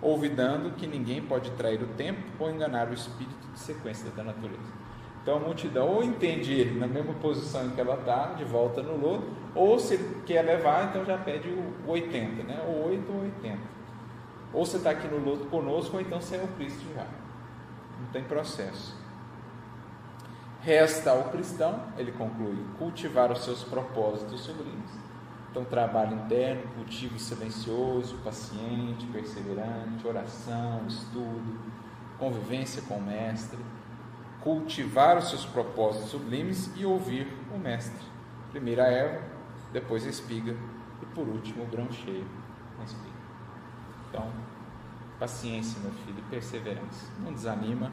olvidando 0.00 0.72
que 0.72 0.86
ninguém 0.86 1.22
pode 1.22 1.50
trair 1.52 1.82
o 1.82 1.88
tempo 1.88 2.22
ou 2.38 2.50
enganar 2.50 2.88
o 2.88 2.94
espírito 2.94 3.48
de 3.52 3.58
sequência 3.58 4.10
da 4.10 4.22
natureza. 4.22 4.81
Então 5.22 5.36
a 5.36 5.40
multidão 5.40 5.88
ou 5.88 6.02
entende 6.02 6.52
ele 6.52 6.80
na 6.80 6.86
mesma 6.86 7.14
posição 7.14 7.66
em 7.66 7.70
que 7.70 7.80
ela 7.80 7.94
está, 7.94 8.32
de 8.32 8.44
volta 8.44 8.82
no 8.82 8.96
lodo, 8.96 9.24
ou 9.54 9.78
se 9.78 9.94
ele 9.94 10.22
quer 10.26 10.42
levar, 10.42 10.88
então 10.88 11.04
já 11.04 11.16
pede 11.16 11.48
o 11.48 11.74
80, 11.86 12.42
né? 12.42 12.60
ou 12.66 12.88
8 12.88 13.12
ou 13.12 13.22
80. 13.22 13.58
Ou 14.52 14.66
você 14.66 14.78
está 14.78 14.90
aqui 14.90 15.06
no 15.06 15.18
lodo 15.18 15.46
conosco, 15.46 15.96
ou 15.96 16.02
então 16.02 16.20
você 16.20 16.36
é 16.36 16.42
o 16.42 16.48
Cristo 16.48 16.84
já. 16.94 17.06
Não 18.00 18.08
tem 18.12 18.24
processo. 18.24 19.00
Resta 20.60 21.12
ao 21.12 21.24
cristão, 21.24 21.80
ele 21.96 22.12
conclui, 22.12 22.58
cultivar 22.78 23.30
os 23.30 23.44
seus 23.44 23.62
propósitos 23.62 24.40
sublimes. 24.40 24.90
Então, 25.50 25.64
trabalho 25.64 26.16
interno, 26.16 26.62
cultivo 26.74 27.18
silencioso, 27.18 28.16
paciente, 28.24 29.06
perseverante, 29.06 30.06
oração, 30.06 30.82
estudo, 30.88 31.60
convivência 32.18 32.82
com 32.82 32.94
o 32.94 33.02
Mestre 33.02 33.58
cultivar 34.42 35.16
os 35.16 35.28
seus 35.28 35.44
propósitos 35.46 36.10
sublimes 36.10 36.70
e 36.76 36.84
ouvir 36.84 37.26
o 37.54 37.58
Mestre. 37.58 38.04
Primeiro 38.50 38.82
a 38.82 38.86
erva, 38.86 39.22
depois 39.72 40.06
a 40.06 40.10
espiga 40.10 40.56
e 41.00 41.06
por 41.06 41.26
último 41.26 41.64
o 41.64 41.66
grão 41.66 41.90
cheio, 41.90 42.26
a 42.80 42.84
espiga. 42.84 43.12
Então, 44.08 44.30
paciência, 45.18 45.80
meu 45.80 45.92
filho, 45.92 46.22
perseverança. 46.28 47.06
Não 47.20 47.32
desanima, 47.32 47.90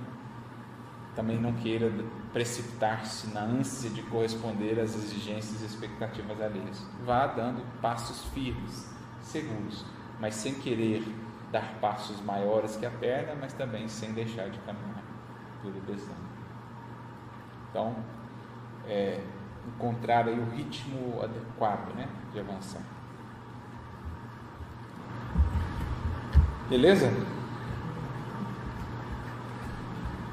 também 1.15 1.39
não 1.39 1.53
queira 1.53 1.91
precipitar-se 2.33 3.27
na 3.27 3.41
ânsia 3.41 3.89
de 3.89 4.01
corresponder 4.03 4.79
às 4.79 4.95
exigências 4.95 5.61
e 5.61 5.65
expectativas 5.65 6.41
alheias. 6.41 6.85
Vá 7.05 7.27
dando 7.27 7.61
passos 7.81 8.25
firmes, 8.33 8.89
seguros, 9.21 9.85
mas 10.19 10.35
sem 10.35 10.55
querer 10.55 11.03
dar 11.51 11.79
passos 11.79 12.21
maiores 12.21 12.75
que 12.75 12.85
a 12.85 12.91
perna, 12.91 13.35
mas 13.39 13.53
também 13.53 13.87
sem 13.87 14.13
deixar 14.13 14.49
de 14.49 14.59
caminhar 14.59 15.03
pelo 15.61 15.79
desânimo. 15.81 16.28
Então, 17.69 17.95
é, 18.87 19.19
encontrar 19.67 20.27
aí 20.27 20.39
o 20.39 20.49
ritmo 20.55 21.21
adequado 21.21 21.93
né, 21.95 22.07
de 22.33 22.39
avançar. 22.39 22.81
Beleza? 26.69 27.11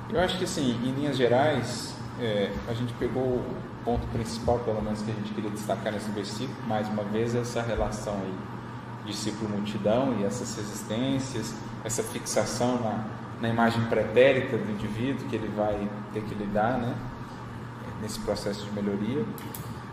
Eu 0.09 0.21
acho 0.21 0.39
que 0.39 0.45
assim, 0.45 0.71
em 0.71 0.93
linhas 0.93 1.17
gerais, 1.17 1.97
é, 2.21 2.53
a 2.69 2.73
gente 2.73 2.93
pegou 2.95 3.23
o 3.23 3.57
ponto 3.85 4.07
principal, 4.09 4.59
pelo 4.61 4.83
menos 4.83 5.03
que 5.03 5.11
a 5.11 5.15
gente 5.15 5.33
queria 5.33 5.51
destacar 5.51 5.93
nesse 5.93 6.11
versículo, 6.11 6.57
mais 6.67 6.89
uma 6.89 7.05
vez 7.05 7.35
essa 7.35 7.63
relação 7.63 8.15
aí, 8.15 8.35
discípulo-multidão 9.07 10.17
e 10.19 10.25
essas 10.25 10.57
resistências, 10.57 11.55
essa 11.85 12.03
fixação 12.03 12.81
na, 12.81 13.05
na 13.41 13.49
imagem 13.49 13.85
pretérita 13.87 14.57
do 14.57 14.71
indivíduo 14.73 15.29
que 15.29 15.37
ele 15.37 15.49
vai 15.57 15.89
ter 16.13 16.23
que 16.23 16.35
lidar, 16.35 16.79
né? 16.79 16.95
Nesse 18.01 18.19
processo 18.21 18.65
de 18.65 18.73
melhoria. 18.73 19.25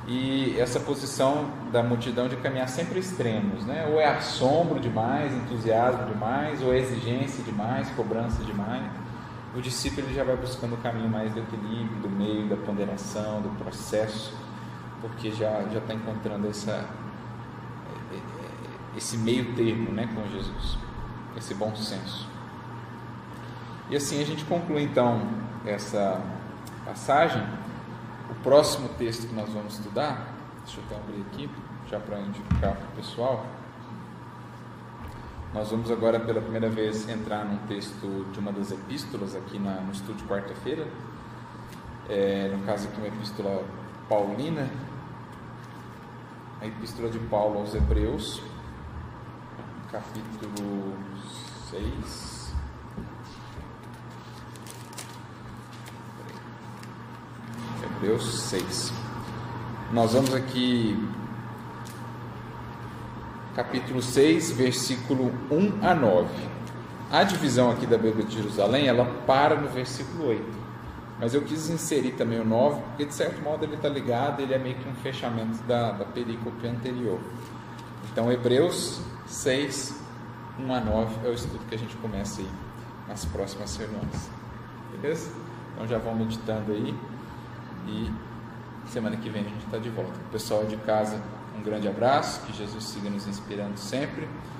E 0.06 0.60
essa 0.60 0.80
posição 0.82 1.50
da 1.72 1.82
multidão 1.82 2.28
de 2.28 2.36
caminhar 2.38 2.68
sempre 2.68 3.00
extremos, 3.00 3.66
né? 3.66 3.88
Ou 3.90 4.02
é 4.02 4.06
assombro 4.06 4.80
demais, 4.80 5.34
entusiasmo 5.34 6.06
demais, 6.08 6.62
ou 6.62 6.74
é 6.74 6.80
exigência 6.80 7.42
demais, 7.44 7.90
cobrança 7.92 8.44
demais. 8.44 8.84
O 9.56 9.62
discípulo 9.62 10.08
ele 10.08 10.14
já 10.14 10.24
vai 10.24 10.36
buscando 10.36 10.74
o 10.74 10.78
caminho 10.78 11.08
mais 11.08 11.32
do 11.32 11.40
equilíbrio, 11.40 12.02
do 12.02 12.10
meio, 12.10 12.50
da 12.50 12.58
ponderação, 12.58 13.42
do 13.42 13.50
processo, 13.64 14.34
porque 15.00 15.32
já 15.32 15.64
já 15.72 15.80
está 15.80 15.94
encontrando 15.94 16.48
essa 16.50 16.86
esse 18.96 19.18
meio 19.18 19.56
termo, 19.56 19.92
né, 19.92 20.08
com 20.14 20.22
Jesus, 20.30 20.78
esse 21.36 21.56
bom 21.56 21.76
senso. 21.76 22.28
E 23.90 23.96
assim 23.96 24.22
a 24.22 24.26
gente 24.26 24.46
conclui 24.46 24.84
então 24.84 25.22
essa 25.66 26.22
passagem 26.86 27.44
o 28.34 28.44
próximo 28.44 28.90
texto 28.98 29.28
que 29.28 29.36
nós 29.36 29.50
vamos 29.50 29.76
estudar, 29.76 30.34
deixa 30.66 30.80
eu 30.80 30.84
até 30.86 30.96
abrir 30.96 31.22
aqui, 31.22 31.50
já 31.90 32.00
para 32.00 32.20
indicar 32.20 32.76
para 32.76 32.88
o 32.88 32.96
pessoal. 32.96 33.46
Nós 35.54 35.70
vamos 35.70 35.92
agora 35.92 36.20
pela 36.20 36.42
primeira 36.42 36.68
vez 36.68 37.08
entrar 37.08 37.46
num 37.46 37.58
texto 37.68 38.26
de 38.32 38.40
uma 38.40 38.52
das 38.52 38.72
epístolas 38.72 39.36
aqui 39.36 39.60
na, 39.60 39.82
no 39.82 39.92
estúdio 39.92 40.26
quarta-feira. 40.28 40.88
É, 42.10 42.52
no 42.58 42.66
caso 42.66 42.88
aqui 42.88 42.98
uma 42.98 43.08
epístola 43.08 43.64
paulina, 44.10 44.68
a 46.60 46.66
epístola 46.66 47.10
de 47.10 47.20
Paulo 47.20 47.60
aos 47.60 47.76
Hebreus, 47.76 48.42
capítulo 49.92 50.98
6. 51.70 52.33
Hebreus 57.84 58.42
6. 58.44 58.94
Nós 59.92 60.14
vamos 60.14 60.34
aqui, 60.34 60.98
capítulo 63.56 64.02
6, 64.02 64.52
versículo 64.52 65.32
1 65.52 65.86
a 65.86 65.94
9. 65.94 66.30
A 67.12 67.24
divisão 67.24 67.70
aqui 67.70 67.86
da 67.86 67.98
Bíblia 67.98 68.26
de 68.26 68.36
Jerusalém, 68.36 68.88
ela 68.88 69.06
para 69.28 69.56
no 69.56 69.68
versículo 69.68 70.30
8. 70.30 70.44
Mas 71.20 71.34
eu 71.34 71.42
quis 71.42 71.70
inserir 71.70 72.14
também 72.14 72.40
o 72.40 72.46
9, 72.46 72.82
porque 72.82 73.06
de 73.06 73.14
certo 73.14 73.42
modo 73.42 73.64
ele 73.64 73.76
está 73.76 73.88
ligado, 73.88 74.42
ele 74.42 74.54
é 74.54 74.58
meio 74.58 74.76
que 74.76 74.90
um 74.90 74.96
fechamento 74.96 75.62
da, 75.64 75.92
da 75.92 76.06
perícope 76.06 76.66
anterior. 76.68 77.20
Então, 78.12 78.32
Hebreus 78.32 79.02
6, 79.28 80.02
1 80.60 80.74
a 80.74 80.80
9 80.80 81.28
é 81.28 81.30
o 81.30 81.34
estudo 81.34 81.66
que 81.68 81.76
a 81.76 81.78
gente 81.78 81.96
começa 81.98 82.42
aí 82.42 82.50
nas 83.08 83.26
próximas 83.26 83.76
reuniões. 83.76 84.30
Beleza? 84.92 85.32
Então 85.74 85.88
já 85.88 85.98
vão 85.98 86.16
meditando 86.16 86.72
aí. 86.72 86.96
E 87.88 88.12
semana 88.88 89.18
que 89.18 89.30
vem 89.30 89.46
a 89.46 89.50
gente 89.50 89.66
está 89.66 89.78
de 89.78 89.90
volta. 89.90 90.14
Pessoal 90.32 90.66
de 90.66 90.78
casa, 90.78 91.22
um 91.58 91.62
grande 91.62 91.88
abraço, 91.88 92.42
que 92.46 92.54
Jesus 92.54 92.84
siga 92.84 93.10
nos 93.10 93.28
inspirando 93.28 93.78
sempre. 93.78 94.28